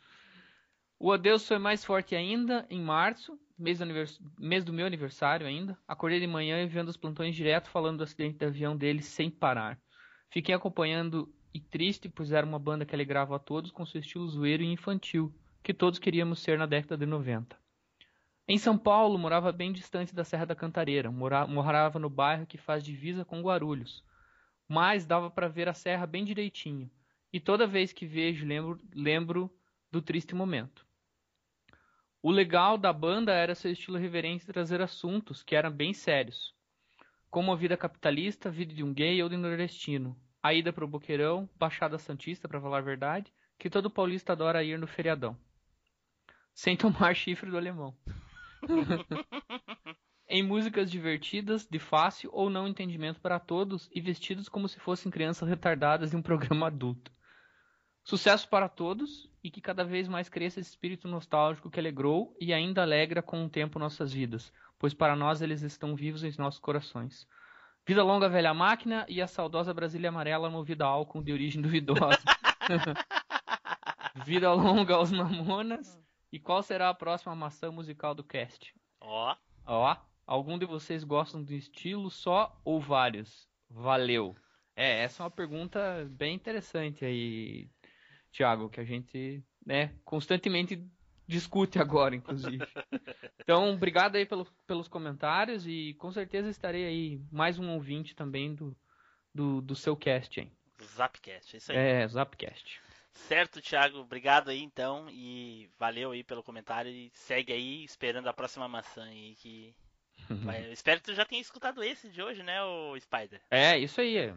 O 1.00 1.12
adeus 1.12 1.46
foi 1.46 1.58
mais 1.58 1.84
forte 1.84 2.16
ainda 2.16 2.66
em 2.68 2.80
março, 2.82 3.38
mês 3.56 3.78
do, 3.78 3.82
anivers- 3.84 4.20
mês 4.38 4.64
do 4.64 4.72
meu 4.72 4.84
aniversário 4.84 5.46
ainda. 5.46 5.78
Acordei 5.86 6.18
de 6.18 6.26
manhã 6.26 6.60
e 6.60 6.66
vendo 6.66 6.88
os 6.88 6.96
plantões 6.96 7.36
direto 7.36 7.68
falando 7.70 7.98
do 7.98 8.02
acidente 8.02 8.36
de 8.38 8.44
avião 8.44 8.76
dele 8.76 9.00
sem 9.00 9.30
parar. 9.30 9.80
Fiquei 10.32 10.52
acompanhando 10.54 11.32
e 11.52 11.60
triste, 11.60 12.08
pois 12.08 12.32
era 12.32 12.46
uma 12.46 12.58
banda 12.58 12.84
que 12.84 12.94
alegrava 12.94 13.36
a 13.36 13.38
todos 13.38 13.70
com 13.70 13.86
seu 13.86 14.00
estilo 14.00 14.28
zoeiro 14.28 14.62
e 14.62 14.66
infantil, 14.72 15.32
que 15.62 15.74
todos 15.74 15.98
queríamos 15.98 16.40
ser 16.40 16.58
na 16.58 16.66
década 16.66 16.96
de 16.96 17.06
90. 17.06 17.56
Em 18.46 18.56
São 18.56 18.78
Paulo, 18.78 19.18
morava 19.18 19.52
bem 19.52 19.72
distante 19.72 20.14
da 20.14 20.24
Serra 20.24 20.46
da 20.46 20.54
Cantareira, 20.54 21.10
mora- 21.10 21.46
morava 21.46 21.98
no 21.98 22.08
bairro 22.08 22.46
que 22.46 22.56
faz 22.56 22.82
divisa 22.82 23.24
com 23.24 23.42
Guarulhos. 23.42 24.02
Mas 24.66 25.04
dava 25.04 25.30
para 25.30 25.48
ver 25.48 25.68
a 25.68 25.74
serra 25.74 26.06
bem 26.06 26.24
direitinho. 26.24 26.90
E 27.32 27.38
toda 27.40 27.66
vez 27.66 27.92
que 27.92 28.06
vejo, 28.06 28.46
lembro, 28.46 28.78
lembro 28.94 29.50
do 29.90 30.00
triste 30.00 30.34
momento. 30.34 30.86
O 32.22 32.30
legal 32.30 32.76
da 32.76 32.92
banda 32.92 33.32
era 33.32 33.54
seu 33.54 33.70
estilo 33.70 33.96
reverente 33.98 34.44
e 34.44 34.52
trazer 34.52 34.80
assuntos 34.80 35.42
que 35.42 35.54
eram 35.54 35.70
bem 35.70 35.92
sérios, 35.92 36.54
como 37.30 37.52
a 37.52 37.56
vida 37.56 37.76
capitalista, 37.76 38.48
a 38.48 38.52
vida 38.52 38.74
de 38.74 38.82
um 38.82 38.92
gay 38.92 39.22
ou 39.22 39.28
de 39.28 39.36
um 39.36 39.40
nordestino, 39.40 40.18
a 40.42 40.54
ida 40.54 40.72
para 40.72 40.84
o 40.84 40.88
Boqueirão, 40.88 41.48
Baixada 41.56 41.98
Santista, 41.98 42.48
para 42.48 42.60
falar 42.60 42.78
a 42.78 42.82
verdade, 42.82 43.32
que 43.58 43.68
todo 43.68 43.90
paulista 43.90 44.32
adora 44.32 44.62
ir 44.62 44.78
no 44.78 44.86
feriadão, 44.86 45.36
sem 46.54 46.76
tomar 46.76 47.14
chifre 47.16 47.50
do 47.50 47.56
alemão. 47.56 47.96
em 50.28 50.42
músicas 50.42 50.90
divertidas, 50.90 51.66
de 51.66 51.78
fácil 51.78 52.30
ou 52.32 52.50
não 52.50 52.68
entendimento 52.68 53.20
para 53.20 53.40
todos 53.40 53.88
e 53.94 54.00
vestidos 54.00 54.48
como 54.48 54.68
se 54.68 54.78
fossem 54.78 55.10
crianças 55.10 55.48
retardadas 55.48 56.10
de 56.10 56.16
um 56.16 56.22
programa 56.22 56.66
adulto. 56.66 57.10
Sucesso 58.04 58.48
para 58.48 58.68
todos 58.68 59.30
e 59.42 59.50
que 59.50 59.60
cada 59.60 59.84
vez 59.84 60.08
mais 60.08 60.28
cresça 60.28 60.60
esse 60.60 60.70
espírito 60.70 61.08
nostálgico 61.08 61.70
que 61.70 61.80
alegrou 61.80 62.36
e 62.40 62.52
ainda 62.52 62.82
alegra 62.82 63.22
com 63.22 63.44
o 63.44 63.48
tempo 63.48 63.78
nossas 63.78 64.12
vidas, 64.12 64.52
pois 64.78 64.94
para 64.94 65.16
nós 65.16 65.40
eles 65.42 65.62
estão 65.62 65.94
vivos 65.94 66.24
em 66.24 66.32
nossos 66.38 66.60
corações. 66.60 67.26
Vida 67.88 68.02
longa, 68.02 68.28
velha 68.28 68.52
máquina 68.52 69.06
e 69.08 69.22
a 69.22 69.26
saudosa 69.26 69.72
Brasília 69.72 70.10
amarela 70.10 70.50
movida 70.50 70.84
a 70.84 70.88
álcool 70.88 71.22
de 71.22 71.32
origem 71.32 71.62
duvidosa. 71.62 72.22
Vida 74.26 74.52
longa 74.52 74.94
aos 74.94 75.10
mamonas. 75.10 75.98
E 76.30 76.38
qual 76.38 76.62
será 76.62 76.90
a 76.90 76.94
próxima 76.94 77.34
maçã 77.34 77.72
musical 77.72 78.14
do 78.14 78.22
cast? 78.22 78.74
Ó, 79.00 79.34
Ó, 79.64 79.96
algum 80.26 80.58
de 80.58 80.66
vocês 80.66 81.02
gostam 81.02 81.42
do 81.42 81.54
estilo 81.54 82.10
só 82.10 82.60
ou 82.62 82.78
vários? 82.78 83.48
Valeu. 83.70 84.36
É, 84.76 85.04
essa 85.04 85.22
é 85.22 85.24
uma 85.24 85.30
pergunta 85.30 86.06
bem 86.10 86.34
interessante 86.34 87.06
aí, 87.06 87.70
Thiago, 88.30 88.68
que 88.68 88.80
a 88.80 88.84
gente, 88.84 89.42
né, 89.64 89.94
constantemente 90.04 90.86
discute 91.28 91.78
agora, 91.78 92.16
inclusive. 92.16 92.66
Então, 93.38 93.72
obrigado 93.74 94.16
aí 94.16 94.24
pelo, 94.26 94.46
pelos 94.66 94.88
comentários 94.88 95.66
e 95.66 95.94
com 95.98 96.10
certeza 96.10 96.48
estarei 96.48 96.84
aí 96.86 97.20
mais 97.30 97.58
um 97.58 97.70
ouvinte 97.74 98.16
também 98.16 98.54
do, 98.54 98.76
do, 99.34 99.60
do 99.60 99.76
seu 99.76 99.96
cast, 99.96 100.40
hein? 100.40 100.50
Zapcast, 100.82 101.54
é 101.54 101.58
isso 101.58 101.72
aí. 101.72 101.78
É, 101.78 102.08
Zapcast. 102.08 102.80
Certo, 103.12 103.60
Thiago, 103.60 103.98
obrigado 103.98 104.48
aí 104.48 104.62
então 104.62 105.08
e 105.10 105.68
valeu 105.78 106.12
aí 106.12 106.22
pelo 106.22 106.42
comentário 106.42 106.90
e 106.90 107.10
segue 107.12 107.52
aí 107.52 107.84
esperando 107.84 108.28
a 108.28 108.32
próxima 108.32 108.68
maçã 108.68 109.04
aí 109.04 109.34
que 109.36 109.74
vai- 110.44 110.70
espero 110.72 111.00
que 111.00 111.06
tu 111.06 111.14
já 111.14 111.24
tenha 111.24 111.42
escutado 111.42 111.82
esse 111.82 112.08
de 112.08 112.22
hoje, 112.22 112.42
né, 112.42 112.62
o 112.62 112.98
Spider? 112.98 113.40
É, 113.50 113.76
isso 113.76 114.00
aí. 114.00 114.32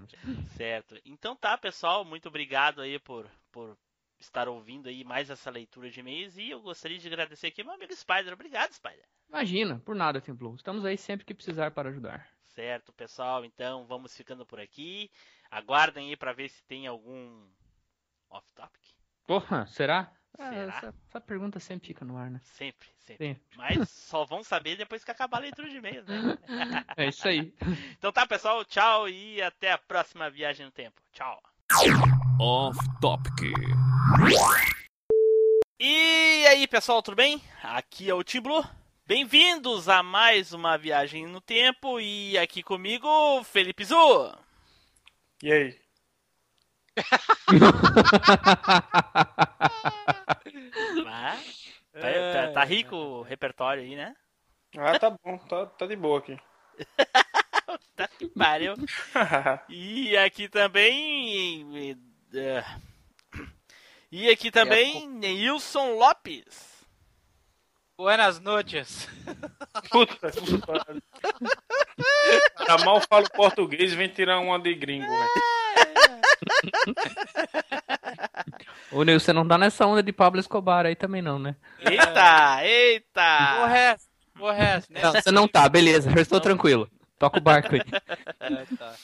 Certo. 0.58 0.96
Então 1.06 1.36
tá, 1.36 1.58
pessoal, 1.58 2.04
muito 2.04 2.28
obrigado 2.28 2.82
aí 2.82 2.98
por, 3.00 3.30
por 3.52 3.78
estar 4.24 4.48
ouvindo 4.48 4.90
aí 4.90 5.04
mais 5.04 5.30
essa 5.30 5.50
leitura 5.50 5.90
de 5.90 6.00
e-mails 6.00 6.38
e 6.38 6.50
eu 6.50 6.62
gostaria 6.62 6.98
de 6.98 7.08
agradecer 7.08 7.48
aqui 7.48 7.64
meu 7.64 7.74
amigo 7.74 7.94
Spider. 7.96 8.34
Obrigado, 8.34 8.74
Spider. 8.74 9.06
Imagina, 9.30 9.80
por 9.80 9.96
nada, 9.96 10.20
Templo. 10.22 10.56
Estamos 10.56 10.84
aí 10.86 10.98
sempre 10.98 11.26
que 11.26 11.34
precisar 11.34 11.72
para 11.72 11.90
ajudar. 11.90 12.28
Certo, 12.44 12.92
pessoal, 12.94 13.46
então 13.46 13.86
vamos 13.86 14.16
ficando 14.16 14.46
por 14.46 14.60
aqui. 14.60 15.10
Aguardem 15.50 16.10
aí 16.10 16.18
pra 16.18 16.34
ver 16.34 16.50
se 16.50 16.64
tem 16.66 16.88
algum 16.88 17.48
off-topic. 18.30 18.82
Porra, 19.26 19.66
será? 19.68 20.12
Ah, 20.38 20.50
Será? 20.50 20.78
Essa, 20.78 20.96
essa 21.08 21.22
pergunta 21.22 21.60
sempre 21.60 21.88
fica 21.88 22.06
no 22.06 22.18
ar, 22.18 22.32
né? 22.32 22.40
Sempre, 22.44 22.88
sempre. 23.00 23.28
Sempre. 23.28 23.44
Mas 23.56 23.90
só 23.90 24.26
vão 24.26 24.44
saber 24.44 24.76
depois 24.76 25.04
que 25.04 25.12
acabar 25.12 25.38
a 25.38 25.42
leitura 25.42 25.70
de 25.70 25.78
e-mails, 25.78 26.06
né? 26.08 26.38
É 26.98 27.08
isso 27.08 27.28
aí. 27.28 27.54
Então 27.98 28.12
tá, 28.12 28.26
pessoal, 28.26 28.64
tchau 28.66 29.08
e 29.08 29.42
até 29.42 29.72
a 29.72 29.78
próxima 29.78 30.30
viagem 30.30 30.66
no 30.66 30.72
tempo. 30.72 31.02
Tchau. 31.12 31.42
Off 32.40 32.78
Topic. 33.00 33.54
E 35.80 36.46
aí, 36.48 36.68
pessoal, 36.68 37.02
tudo 37.02 37.16
bem? 37.16 37.42
Aqui 37.64 38.10
é 38.10 38.14
o 38.14 38.24
Tiblu. 38.24 38.64
Bem-vindos 39.06 39.90
a 39.90 40.02
mais 40.04 40.54
uma 40.54 40.78
viagem 40.78 41.28
no 41.28 41.42
tempo 41.42 42.00
e 42.00 42.38
aqui 42.38 42.64
comigo, 42.64 43.08
Felipe 43.44 43.84
Zu. 43.84 44.34
E 45.44 45.52
aí? 45.52 45.80
Ah, 51.08 51.38
tá, 51.94 52.00
tá- 52.02 52.52
tá 52.54 52.64
rico 52.64 52.96
o 52.96 53.22
repertório 53.24 53.84
aí, 53.84 53.96
né? 53.96 54.16
Ah, 54.78 54.98
tá 54.98 55.10
bom, 55.10 55.38
tá, 55.38 55.66
tá 55.66 55.86
de 55.86 55.96
boa 55.96 56.20
aqui. 56.20 56.38
Tá 57.96 58.06
que 58.08 58.28
pariu. 58.28 58.74
E 59.70 60.18
aqui 60.18 60.50
também. 60.50 61.98
Eh, 62.34 62.64
E 64.12 64.30
aqui 64.30 64.52
também, 64.52 65.08
Nilson 65.08 65.96
Lopes. 65.96 66.72
Buenas 67.98 68.40
noches. 68.40 69.08
Puta 69.90 70.32
que 70.32 70.58
pariu. 70.58 71.02
Mal 72.84 73.02
falo 73.08 73.30
português 73.30 73.94
e 73.94 73.96
vem 73.96 74.08
tirar 74.08 74.40
uma 74.40 74.58
de 74.58 74.74
gringo, 74.74 75.06
velho. 75.06 75.30
Ô, 78.92 79.04
Nil, 79.04 79.20
você 79.20 79.32
não 79.32 79.48
tá 79.48 79.58
nessa 79.58 79.86
onda 79.86 80.02
de 80.02 80.12
Pablo 80.12 80.40
Escobar 80.40 80.86
aí 80.86 80.96
também 80.96 81.22
não, 81.22 81.38
né? 81.38 81.56
Eita, 81.80 82.66
eita. 82.66 83.64
O 83.64 83.68
resto, 83.68 84.10
o 84.40 84.52
resto, 84.52 84.92
né? 84.92 85.02
Não, 85.02 85.14
você 85.14 85.32
não 85.32 85.48
tá, 85.48 85.70
beleza, 85.70 86.10
eu 86.10 86.22
estou 86.22 86.42
tranquilo. 86.42 86.90
Toca 87.18 87.38
o 87.38 87.42
barco 87.42 87.76
aí. 87.76 87.82
É, 88.40 88.66
tá. 88.76 88.96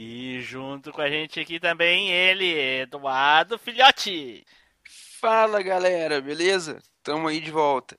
E 0.00 0.40
junto 0.42 0.92
com 0.92 1.00
a 1.00 1.10
gente 1.10 1.40
aqui 1.40 1.58
também 1.58 2.08
ele, 2.08 2.46
Eduardo 2.82 3.58
Filhote. 3.58 4.46
Fala 5.20 5.60
galera, 5.60 6.20
beleza? 6.20 6.80
Tamo 7.02 7.26
aí 7.26 7.40
de 7.40 7.50
volta. 7.50 7.98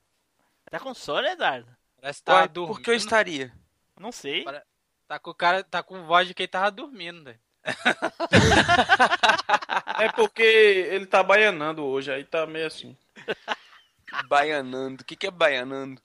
Tá 0.72 0.80
com 0.80 0.94
sono, 0.94 1.28
Eduardo? 1.28 1.68
Parece 2.00 2.20
que 2.20 2.26
tá 2.26 2.36
Ué, 2.36 2.48
dormindo. 2.48 2.74
por 2.78 2.82
que 2.82 2.90
eu 2.90 2.94
estaria? 2.96 3.52
Não 4.00 4.14
sei. 4.14 4.44
Para- 4.46 4.64
Tá 5.10 5.20
com 5.20 5.32
o 5.32 5.36
cara, 5.36 5.62
tá 5.64 5.82
com 5.84 6.06
voz 6.06 6.26
de 6.28 6.34
quem 6.36 6.48
tava 6.48 6.70
dormindo, 6.72 7.24
velho. 7.26 7.40
É 10.00 10.10
porque 10.14 10.42
ele 10.42 11.06
tá 11.06 11.22
baianando 11.22 11.84
hoje, 11.84 12.10
aí 12.14 12.24
tá 12.24 12.46
meio 12.46 12.68
assim. 12.68 12.96
Baianando. 14.30 15.02
O 15.02 15.06
que, 15.06 15.18
que 15.18 15.28
é 15.28 15.32
baianando? 15.32 16.02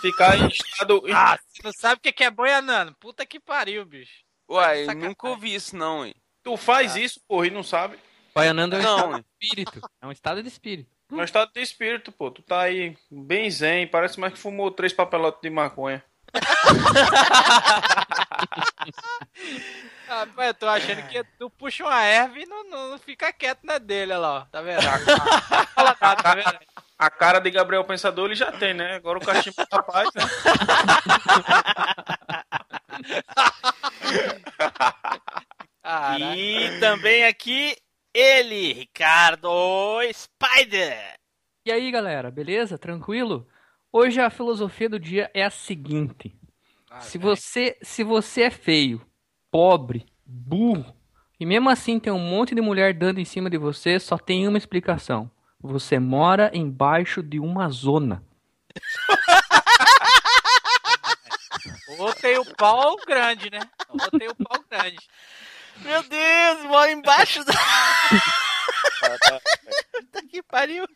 Ficar 0.00 0.36
em 0.36 0.48
estado. 0.48 1.00
Ah, 1.14 1.38
você 1.46 1.62
não 1.62 1.72
sabe 1.72 1.98
o 1.98 2.02
que 2.02 2.10
que 2.12 2.24
é 2.24 2.30
boianando? 2.30 2.92
Puta 2.96 3.24
que 3.24 3.38
pariu, 3.38 3.84
bicho. 3.84 4.25
Uai, 4.48 4.84
sacanagem. 4.84 5.08
nunca 5.08 5.28
ouvi 5.28 5.54
isso 5.54 5.76
não, 5.76 6.06
hein? 6.06 6.14
Tu 6.42 6.56
faz 6.56 6.96
isso, 6.96 7.20
porra, 7.26 7.48
e 7.48 7.50
não 7.50 7.62
sabe. 7.62 7.98
Baianando 8.34 8.76
é 8.76 8.78
um 8.78 8.82
Não, 8.82 8.96
estado 8.96 9.16
hein? 9.16 9.24
de 9.40 9.46
espírito. 9.46 9.80
É 10.00 10.06
um 10.06 10.12
estado 10.12 10.42
de 10.42 10.48
espírito. 10.48 10.90
No 11.10 11.24
estado 11.24 11.50
de 11.52 11.60
espírito, 11.60 12.12
pô. 12.12 12.30
Tu 12.30 12.42
tá 12.42 12.60
aí 12.62 12.96
bem 13.10 13.50
zen, 13.50 13.86
parece 13.86 14.18
mais 14.20 14.32
que 14.32 14.38
fumou 14.38 14.70
três 14.70 14.92
papelotes 14.92 15.40
de 15.40 15.50
maconha. 15.50 16.02
Ah, 20.08 20.24
pô, 20.32 20.40
eu 20.40 20.54
tô 20.54 20.68
achando 20.68 21.02
que 21.08 21.24
tu 21.36 21.50
puxa 21.50 21.82
uma 21.84 22.00
erva 22.04 22.38
e 22.38 22.46
não, 22.46 22.62
não, 22.70 22.96
fica 22.98 23.32
quieto 23.32 23.64
na 23.64 23.76
dele, 23.78 24.12
olha 24.12 24.20
lá, 24.20 24.38
ó. 24.38 24.40
Tá 24.42 24.62
vendo? 24.62 24.80
Fala 25.74 25.96
nada, 26.00 26.22
tá 26.22 26.34
vendo? 26.34 26.58
A 26.96 27.10
cara 27.10 27.40
de 27.40 27.50
Gabriel 27.50 27.82
Pensador 27.82 28.26
ele 28.26 28.36
já 28.36 28.52
tem, 28.52 28.72
né? 28.72 28.94
Agora 28.94 29.18
o 29.18 29.20
cachimbo 29.20 29.56
do 29.56 29.76
rapaz, 29.76 30.08
né? 30.14 30.22
E 36.18 36.80
também 36.80 37.24
aqui 37.24 37.76
ele, 38.12 38.72
Ricardo 38.72 39.50
Spider. 40.12 41.16
E 41.64 41.70
aí, 41.70 41.90
galera, 41.90 42.30
beleza? 42.30 42.78
Tranquilo? 42.78 43.46
Hoje 43.92 44.20
a 44.20 44.30
filosofia 44.30 44.88
do 44.88 44.98
dia 44.98 45.30
é 45.32 45.44
a 45.44 45.50
seguinte: 45.50 46.34
Ah, 46.90 47.00
se 47.00 47.18
velho. 47.18 47.30
você, 47.30 47.76
se 47.82 48.02
você 48.02 48.42
é 48.42 48.50
feio, 48.50 49.00
pobre, 49.50 50.06
burro 50.24 50.96
e 51.38 51.44
mesmo 51.44 51.68
assim 51.68 52.00
tem 52.00 52.12
um 52.12 52.18
monte 52.18 52.54
de 52.54 52.60
mulher 52.60 52.94
dando 52.94 53.20
em 53.20 53.24
cima 53.24 53.50
de 53.50 53.58
você, 53.58 54.00
só 54.00 54.16
tem 54.16 54.48
uma 54.48 54.56
explicação. 54.58 55.30
Você 55.60 55.98
mora 55.98 56.50
embaixo 56.54 57.22
de 57.22 57.38
uma 57.38 57.68
zona. 57.68 58.24
Tem 62.20 62.38
o 62.38 62.44
pau 62.54 62.96
grande, 63.06 63.50
né? 63.50 63.60
Tem 64.18 64.28
o 64.28 64.34
pau 64.36 64.62
grande. 64.70 64.98
Meu 65.78 66.02
Deus, 66.02 66.64
mora 66.64 66.90
embaixo 66.90 67.44
da. 67.44 67.52
Puta 69.92 70.26
que 70.26 70.42
pariu. 70.42 70.86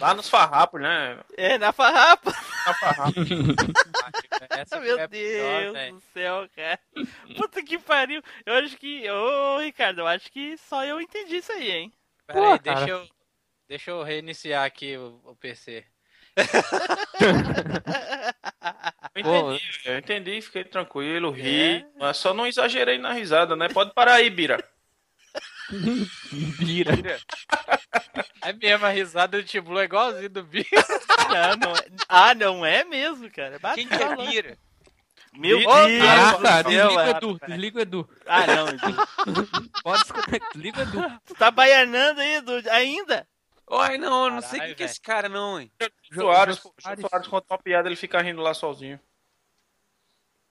Lá 0.00 0.14
nos 0.14 0.28
farrapos, 0.28 0.80
né? 0.80 1.18
É, 1.36 1.58
na 1.58 1.72
farrapa. 1.72 2.32
Na 2.66 2.74
farrapa. 2.74 3.12
Essa 4.50 4.80
Meu 4.80 4.98
é 4.98 5.08
pior, 5.08 5.10
Deus 5.60 5.72
velho. 5.72 5.94
do 5.94 6.00
céu, 6.12 6.48
cara. 6.54 6.78
Puta 7.36 7.62
que 7.62 7.78
pariu. 7.78 8.22
Eu 8.44 8.54
acho 8.54 8.76
que. 8.76 9.08
Ô, 9.08 9.58
Ricardo, 9.58 10.00
eu 10.00 10.06
acho 10.06 10.30
que 10.32 10.56
só 10.58 10.84
eu 10.84 11.00
entendi 11.00 11.36
isso 11.36 11.52
aí, 11.52 11.70
hein? 11.70 11.92
Pera 12.26 12.40
aí, 12.40 12.46
Pô, 12.46 12.58
deixa 12.58 12.88
eu, 12.88 13.08
deixa 13.68 13.90
eu 13.90 14.02
reiniciar 14.02 14.64
aqui 14.64 14.96
o, 14.96 15.20
o 15.24 15.36
PC. 15.36 15.84
Eu 19.14 19.22
Pô, 19.22 19.52
entendi, 19.52 19.80
eu 19.84 19.98
entendi, 19.98 20.40
fiquei 20.40 20.64
tranquilo, 20.64 21.30
ri. 21.30 21.84
Mas 21.98 22.16
só 22.16 22.32
não 22.32 22.46
exagerei 22.46 22.98
na 22.98 23.12
risada, 23.12 23.54
né? 23.54 23.68
Pode 23.68 23.92
parar 23.92 24.14
aí, 24.14 24.30
Bira. 24.30 24.62
Vira. 26.58 26.92
É 28.42 28.52
mesmo, 28.52 28.86
a 28.86 28.90
risada 28.90 29.38
do 29.38 29.44
Tiblu 29.44 29.78
é 29.78 29.84
igualzinho 29.84 30.30
do 30.30 30.42
bicho. 30.42 30.70
Não, 31.32 31.56
não 31.56 31.76
é... 31.76 31.86
Ah, 32.08 32.34
não 32.34 32.66
é 32.66 32.84
mesmo, 32.84 33.30
cara. 33.30 33.58
Bate 33.58 33.76
Quem 33.76 33.88
que 33.88 33.94
é 33.94 33.98
falando. 33.98 34.28
Bira? 34.28 34.58
Meu 35.32 35.58
Deus 35.58 35.72
Ah, 35.72 36.36
do 36.36 36.42
tá, 36.42 36.62
céu, 36.62 36.64
desliga 36.64 36.94
o 36.94 37.00
é. 37.00 37.10
Edu, 37.10 37.38
desliga 37.46 37.78
o 37.78 37.80
Edu. 37.80 38.10
Ah, 38.26 38.46
não, 38.46 38.68
Edu. 38.68 39.70
Pode 39.82 40.02
desconectar, 40.02 40.50
desliga 40.52 40.80
o 40.80 40.82
Edu. 40.82 41.20
Tu 41.26 41.34
tá 41.36 41.50
baianando 41.50 42.20
aí, 42.20 42.34
Edu, 42.34 42.62
ainda? 42.70 43.26
Oi, 43.66 43.98
não, 43.98 44.26
eu 44.26 44.30
não 44.32 44.42
sei 44.42 44.60
quem 44.60 44.74
que 44.74 44.82
é 44.82 44.86
esse 44.86 45.00
cara 45.00 45.28
não, 45.28 45.60
hein? 45.60 45.70
Soares, 46.12 46.56
Jô 46.56 46.72
Soares, 46.80 47.06
Soares 47.08 47.28
conta 47.28 47.46
uma 47.54 47.58
piada, 47.58 47.88
ele 47.88 47.96
fica 47.96 48.20
rindo 48.20 48.42
lá 48.42 48.52
sozinho. 48.52 49.00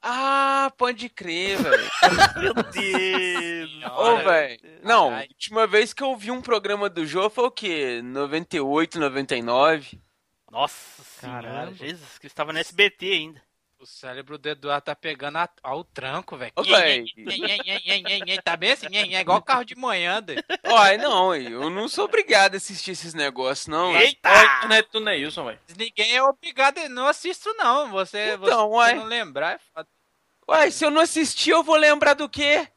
Ah, 0.02 0.74
pode 0.78 1.08
crer, 1.10 1.62
velho. 1.62 1.92
Meu 2.42 2.54
Deus. 2.72 3.72
Ô, 3.96 4.18
velho. 4.18 4.60
Não, 4.84 5.16
a 5.16 5.20
última 5.22 5.68
vez 5.68 5.94
que 5.94 6.02
eu 6.02 6.16
vi 6.16 6.32
um 6.32 6.42
programa 6.42 6.90
do 6.90 7.06
Jô 7.06 7.30
foi 7.30 7.44
o 7.46 7.52
quê? 7.52 8.02
98, 8.04 9.00
99? 9.00 10.02
Nossa 10.50 11.04
senhora, 11.04 11.48
Caramba. 11.48 11.74
Jesus, 11.76 12.18
que 12.18 12.26
estava 12.26 12.52
no 12.52 12.58
SBT 12.60 13.12
ainda. 13.12 13.42
O 13.82 13.86
cérebro 13.88 14.38
do 14.38 14.48
Eduardo 14.48 14.86
tá 14.86 14.95
pegando 14.95 15.40
a- 15.40 15.49
ao 15.64 15.84
tranco, 15.84 16.38
velho. 16.38 16.53
Velho. 16.64 17.06
Tá 18.44 18.56
bem 18.56 18.74
assim? 18.74 18.88
Nhen, 18.88 19.16
igual 19.16 19.41
carro 19.41 19.66
de 19.66 19.76
manhã, 19.76 20.22
doido. 20.22 20.44
Olha, 20.66 20.98
não, 20.99 21.34
eu 21.36 21.68
não 21.72 21.88
sou 21.88 22.06
obrigado 22.06 22.53
a 22.53 22.58
assistir 22.58 22.91
esses 22.91 23.16
negócios, 23.16 23.66
não. 23.66 23.90
Olha 23.90 23.98
a 23.98 24.03
Eita! 24.03 24.30
internet 24.30 24.90
do 24.91 24.99
Neilson, 24.99 25.45
velho. 25.45 25.60
Ninguém 25.76 26.16
é 26.16 26.22
obrigado, 26.22 26.78
não 26.90 27.08
assisto 27.08 27.52
não. 27.56 27.90
Você, 27.90 28.36
Então, 28.36 28.70
você 28.70 28.76
uai. 28.76 28.94
não 28.94 29.06
lembrar 29.06 29.56
é 29.56 29.60
foda. 29.74 29.88
Ué, 30.48 30.70
se 30.70 30.86
eu 30.86 30.91
não 30.91 31.02
assistir, 31.02 31.49
eu 31.49 31.64
vou 31.64 31.76
lembrar 31.76 32.14
do 32.14 32.30
quê? 32.30 32.68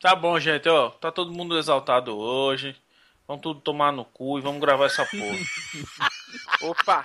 Tá 0.00 0.16
bom, 0.16 0.40
gente, 0.40 0.66
ó. 0.66 0.88
Tá 0.92 1.12
todo 1.12 1.30
mundo 1.30 1.58
exaltado 1.58 2.16
hoje. 2.16 2.74
Vamos 3.28 3.42
tudo 3.42 3.60
tomar 3.60 3.92
no 3.92 4.04
cu 4.06 4.38
e 4.38 4.40
vamos 4.42 4.62
gravar 4.62 4.86
essa 4.86 5.04
porra. 5.04 5.36
Opa! 6.62 7.04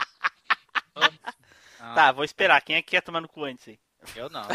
Ah, 1.84 1.94
Tá, 1.96 2.12
vou 2.12 2.24
esperar. 2.24 2.62
Quem 2.62 2.76
é 2.76 2.82
que 2.82 2.92
quer 2.92 3.02
tomar 3.02 3.22
no 3.22 3.28
cu 3.28 3.44
antes 3.44 3.68
aí? 3.68 3.80
Eu 4.16 4.30
não. 4.30 4.42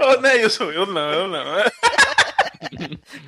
Ô, 0.00 0.20
Neilson, 0.20 0.72
eu 0.72 0.86
não, 0.86 1.10
eu 1.12 1.28
não. 1.28 1.44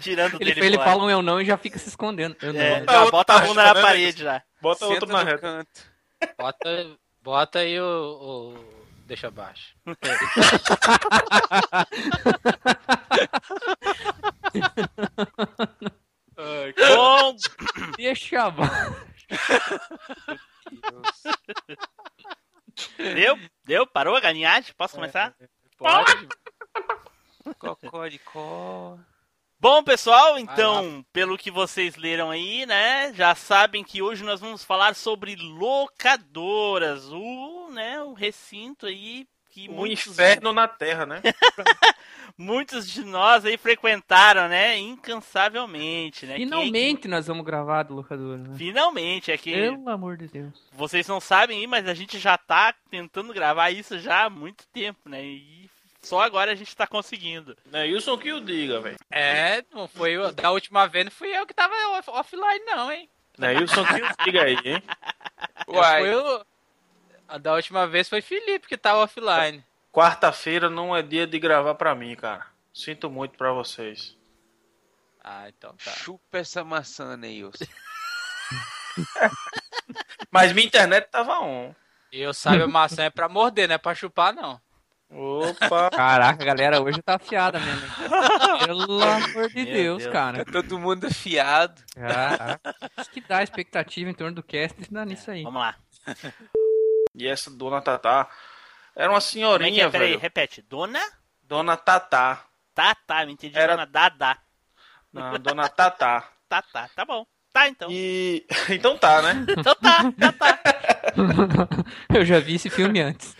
Tirando 0.00 0.34
Ele, 0.40 0.52
dele 0.54 0.66
ele 0.66 0.76
fora. 0.76 0.90
fala 0.90 1.04
um 1.04 1.10
eu 1.10 1.22
não 1.22 1.40
e 1.40 1.44
já 1.44 1.56
fica 1.56 1.78
se 1.78 1.88
escondendo. 1.88 2.36
Eu 2.42 2.52
não. 2.52 2.60
É, 2.60 2.84
já 2.84 2.98
outro 3.00 3.12
bota 3.12 3.34
a 3.34 3.38
bunda 3.40 3.62
na 3.64 3.74
né, 3.74 3.80
parede 3.82 4.22
já. 4.24 4.42
Bota 4.60 4.84
outro 4.86 5.06
Senta 5.06 5.12
na 5.12 5.20
no 5.24 5.24
reta. 5.30 5.40
canto. 5.40 5.80
Bota, 6.36 6.96
bota 7.22 7.58
aí 7.60 7.80
o, 7.80 7.84
o- 8.56 8.80
Deixa 9.06 9.28
abaixo. 9.28 9.74
Bom, 16.36 17.36
Deixa 17.96 18.42
abaixo. 18.44 18.96
deu? 22.96 23.38
Deu? 23.64 23.86
Parou 23.86 24.16
a 24.16 24.20
galinhagem? 24.20 24.74
Posso 24.76 24.94
começar? 24.94 25.34
Pode. 25.76 26.28
Cocoricó. 27.58 28.98
Bom, 29.58 29.82
pessoal, 29.82 30.38
então, 30.38 31.04
pelo 31.12 31.36
que 31.36 31.50
vocês 31.50 31.94
leram 31.96 32.30
aí, 32.30 32.64
né, 32.64 33.12
já 33.12 33.34
sabem 33.34 33.84
que 33.84 34.00
hoje 34.00 34.24
nós 34.24 34.40
vamos 34.40 34.64
falar 34.64 34.94
sobre 34.94 35.36
locadoras, 35.36 37.04
o, 37.12 37.68
né, 37.70 38.02
o 38.02 38.14
recinto 38.14 38.86
aí 38.86 39.28
que 39.50 39.68
Um 39.68 39.74
muitos, 39.74 40.06
inferno 40.06 40.52
na 40.52 40.66
terra, 40.66 41.04
né? 41.04 41.20
muitos 42.40 42.88
de 42.90 43.04
nós 43.04 43.44
aí 43.44 43.56
frequentaram, 43.58 44.48
né, 44.48 44.78
incansavelmente, 44.78 46.26
né? 46.26 46.34
Quem 46.36 46.44
é 46.44 46.46
Finalmente 46.48 47.06
nós 47.08 47.26
vamos 47.26 47.44
gravar 47.44 47.82
do 47.84 47.94
locador, 47.94 48.38
né? 48.38 48.54
Finalmente, 48.56 49.30
é 49.30 49.36
que 49.36 49.52
Pelo 49.52 49.88
amor 49.88 50.16
de 50.16 50.26
Deus. 50.28 50.52
vocês 50.72 51.06
não 51.06 51.20
sabem 51.20 51.58
aí, 51.60 51.66
mas 51.66 51.86
a 51.86 51.94
gente 51.94 52.18
já 52.18 52.36
tá 52.38 52.74
tentando 52.90 53.32
gravar 53.32 53.70
isso 53.70 53.98
já 53.98 54.24
há 54.24 54.30
muito 54.30 54.66
tempo, 54.68 55.08
né? 55.08 55.22
E 55.22 55.68
só 56.02 56.22
agora 56.22 56.52
a 56.52 56.54
gente 56.54 56.74
tá 56.74 56.86
conseguindo. 56.86 57.56
Neilson 57.70 58.16
que 58.16 58.32
o 58.32 58.40
diga, 58.40 58.80
velho. 58.80 58.96
É, 59.10 59.62
não 59.72 59.86
foi 59.86 60.12
eu. 60.12 60.32
Da 60.32 60.50
última 60.50 60.86
vez 60.88 61.04
não 61.04 61.12
fui 61.12 61.28
eu 61.28 61.46
que 61.46 61.52
tava 61.54 61.74
off- 61.98 62.10
offline, 62.10 62.64
não, 62.64 62.90
hein? 62.90 63.08
Neilson 63.38 63.84
que 63.84 64.02
o 64.02 64.24
diga 64.24 64.42
aí, 64.44 64.56
hein? 64.64 64.82
Uai. 65.68 66.02
A 67.28 67.38
da 67.38 67.54
última 67.54 67.86
vez 67.86 68.08
foi 68.08 68.20
Felipe 68.20 68.66
que 68.66 68.76
tava 68.76 69.04
offline. 69.04 69.62
Quarta-feira 69.92 70.70
não 70.70 70.94
é 70.94 71.02
dia 71.02 71.26
de 71.26 71.38
gravar 71.38 71.74
pra 71.74 71.94
mim, 71.94 72.14
cara. 72.14 72.46
Sinto 72.72 73.10
muito 73.10 73.36
pra 73.36 73.52
vocês. 73.52 74.16
Ah, 75.22 75.48
então 75.48 75.74
tá. 75.84 75.90
Chupa 75.90 76.38
essa 76.38 76.64
maçã, 76.64 77.16
Neilson. 77.16 77.64
Mas 80.30 80.52
minha 80.52 80.66
internet 80.66 81.08
tava 81.10 81.40
on. 81.40 81.74
Eu 82.12 82.32
sabe, 82.32 82.62
a 82.62 82.66
maçã 82.66 83.04
é 83.04 83.10
pra 83.10 83.28
morder, 83.28 83.68
não 83.68 83.74
é 83.74 83.78
pra 83.78 83.94
chupar, 83.94 84.32
não. 84.32 84.60
Opa! 85.10 85.90
Caraca, 85.94 86.44
galera 86.44 86.80
hoje 86.80 87.02
tá 87.02 87.16
afiada 87.16 87.58
mesmo. 87.58 87.82
Pelo 88.64 89.02
amor 89.02 89.48
de 89.48 89.64
Deus, 89.64 90.02
Deus. 90.04 90.12
cara. 90.12 90.44
Todo 90.44 90.78
mundo 90.78 91.06
afiado. 91.06 91.82
Caraca. 91.94 92.60
Isso 92.98 93.10
que 93.10 93.20
dá 93.20 93.42
expectativa 93.42 94.08
em 94.08 94.14
torno 94.14 94.36
do 94.36 94.42
cast 94.42 94.76
dá 94.90 95.04
nisso 95.04 95.30
aí. 95.30 95.42
Vamos 95.42 95.60
lá. 95.60 95.76
E 97.14 97.26
essa 97.26 97.50
dona 97.50 97.82
Tatá 97.82 98.28
era 99.00 99.08
uma 99.08 99.08
Como 99.08 99.16
é 99.18 99.20
senhorinha, 99.20 99.84
é? 99.86 99.90
Peraí, 99.90 100.08
velho. 100.10 100.20
repete. 100.20 100.62
Dona? 100.62 101.00
Dona 101.42 101.76
Tatá. 101.76 102.44
Tá, 102.74 102.94
tá, 102.94 103.24
eu 103.24 103.30
entendi. 103.30 103.56
Era- 103.58 103.72
Dona 103.74 103.86
Dada. 103.86 104.38
Não, 105.12 105.38
dona 105.38 105.68
Tatá. 105.68 106.28
Tá, 106.50 106.62
tá, 106.62 106.88
tá 106.96 107.04
bom. 107.04 107.24
Tá, 107.52 107.68
então. 107.68 107.88
E. 107.90 108.44
Então 108.70 108.98
tá, 108.98 109.22
né? 109.22 109.46
Então 109.56 109.74
tá, 109.76 110.02
tá, 110.18 110.32
tá. 110.32 110.58
Eu 112.12 112.24
já 112.24 112.40
vi 112.40 112.56
esse 112.56 112.68
filme 112.68 113.00
antes. 113.00 113.36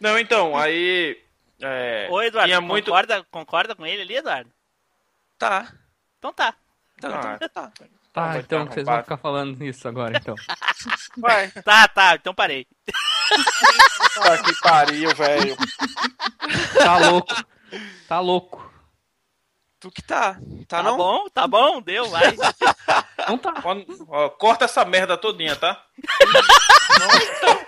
Não, 0.00 0.18
então, 0.18 0.56
aí. 0.56 1.22
É, 1.60 2.08
Ô, 2.10 2.20
Eduardo, 2.22 2.48
tinha 2.48 2.60
muito. 2.60 2.86
concorda, 2.86 3.24
concorda 3.30 3.74
com 3.76 3.86
ele 3.86 4.02
ali, 4.02 4.16
Eduardo? 4.16 4.50
Tá. 5.38 5.72
Então 6.18 6.32
tá. 6.32 6.54
Então, 6.98 7.12
Ah. 7.14 7.34
então 7.36 7.48
tá. 7.48 7.72
Tá, 8.12 8.38
então 8.38 8.66
vocês 8.66 8.84
vão 8.86 8.98
ficar 9.02 9.16
falando 9.16 9.62
isso 9.64 9.88
agora, 9.88 10.16
então. 10.18 10.34
Vai. 11.16 11.50
Tá, 11.50 11.88
tá, 11.88 12.14
então 12.16 12.34
parei. 12.34 12.66
Puta 14.14 14.42
que 14.42 14.60
pariu, 14.60 15.14
velho. 15.14 15.56
Tá 16.76 16.98
louco. 16.98 17.44
Tá 18.06 18.20
louco. 18.20 18.72
Tu 19.80 19.90
que 19.90 20.02
tá. 20.02 20.34
Tá, 20.68 20.78
Tá 20.78 20.82
não? 20.82 20.96
bom, 20.96 21.28
tá 21.30 21.46
bom, 21.48 21.80
deu, 21.80 22.08
vai. 22.10 22.34
Então 23.18 23.38
tá. 23.38 23.60
Quando- 23.62 23.86
ó, 24.08 24.28
corta 24.28 24.66
essa 24.66 24.84
merda 24.84 25.16
todinha, 25.16 25.56
tá? 25.56 25.82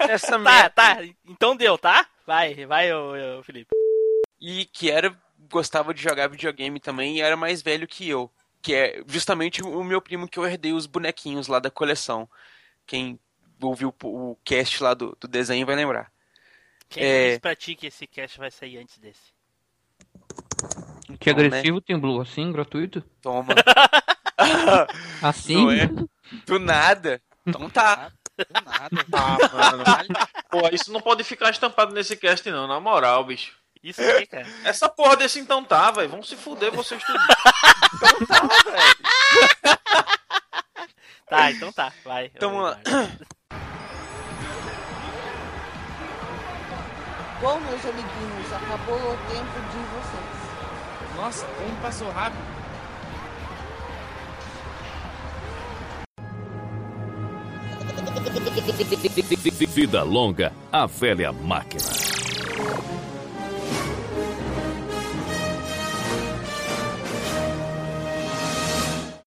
Essa 0.01 0.33
Tá, 0.33 0.39
merda. 0.39 0.71
tá, 0.71 0.99
então 1.27 1.57
deu, 1.57 1.79
tá? 1.79 2.07
Vai, 2.27 2.66
vai, 2.66 2.93
ô, 2.93 3.39
ô, 3.39 3.43
Felipe. 3.43 3.71
E 4.41 4.65
que 4.66 4.91
era. 4.91 5.16
Gostava 5.51 5.93
de 5.93 6.03
jogar 6.03 6.29
videogame 6.29 6.81
também 6.81 7.16
e 7.16 7.21
era 7.21 7.37
mais 7.37 7.61
velho 7.62 7.87
que 7.87 8.09
eu. 8.09 8.31
Que 8.65 8.74
é 8.74 9.03
justamente 9.07 9.62
o 9.62 9.85
meu 9.85 10.01
primo 10.01 10.27
que 10.27 10.39
eu 10.39 10.47
herdei 10.47 10.73
os 10.73 10.86
bonequinhos 10.86 11.49
lá 11.49 11.59
da 11.59 11.70
coleção. 11.70 12.27
Quem 12.86 13.20
ouviu 13.61 13.95
o 14.03 14.39
cast 14.43 14.82
lá 14.82 14.95
do, 14.95 15.15
do 15.20 15.28
desenho 15.28 15.66
vai 15.66 15.77
lembrar. 15.77 16.11
Quem 16.89 17.03
É. 17.05 17.28
disse 17.28 17.41
pra 17.41 17.55
ti 17.55 17.74
que 17.74 17.89
esse 17.89 18.07
cast 18.07 18.39
vai 18.39 18.51
sair 18.51 18.78
antes 18.78 18.97
desse? 18.97 19.20
Que 21.20 21.28
Então, 21.28 21.43
né? 21.43 21.47
agressivo 21.49 21.78
tem 21.82 21.99
Blue, 21.99 22.23
assim, 22.23 22.51
gratuito? 22.53 23.03
Toma. 23.20 23.53
Assim? 25.23 25.57
Não 25.62 25.70
é? 25.70 25.86
Do 26.47 26.59
nada. 26.59 27.20
Então 27.47 27.69
tá. 27.69 28.11
Do 28.39 28.47
nada. 28.65 29.07
Ah, 29.12 29.39
mano. 29.53 29.85
Pô, 30.51 30.69
isso 30.73 30.91
não 30.91 31.03
pode 31.03 31.23
ficar 31.23 31.51
estampado 31.51 31.93
nesse 31.95 32.16
cast, 32.16 32.51
não, 32.51 32.66
na 32.66 32.81
moral, 32.81 33.24
bicho. 33.24 33.55
Isso 33.85 34.01
aí, 34.01 34.27
cara. 34.27 34.47
Essa 34.65 34.89
porra 34.89 35.15
desse 35.15 35.39
então 35.39 35.62
tá, 35.62 35.90
velho. 35.90 36.09
Vão 36.09 36.23
se 36.23 36.35
fuder 36.36 36.73
vocês 36.73 37.02
tudo. 37.05 37.19
Tá, 41.27 41.51
então 41.51 41.73
tá, 41.73 41.90
vai. 42.05 42.31
Então 42.35 42.51
vamos 42.51 42.70
lá. 42.70 42.81
Bom, 47.40 47.59
meus 47.61 47.85
amiguinhos, 47.85 48.52
acabou 48.52 48.97
o 48.97 49.16
tempo 49.31 49.61
de 49.73 49.78
vocês. 49.94 51.16
Nossa, 51.16 51.47
como 51.47 51.74
passou 51.81 52.11
rápido. 52.11 52.44
Vida 59.66 60.02
longa, 60.02 60.52
a 60.70 60.86
velha 60.86 61.32
máquina. 61.32 62.24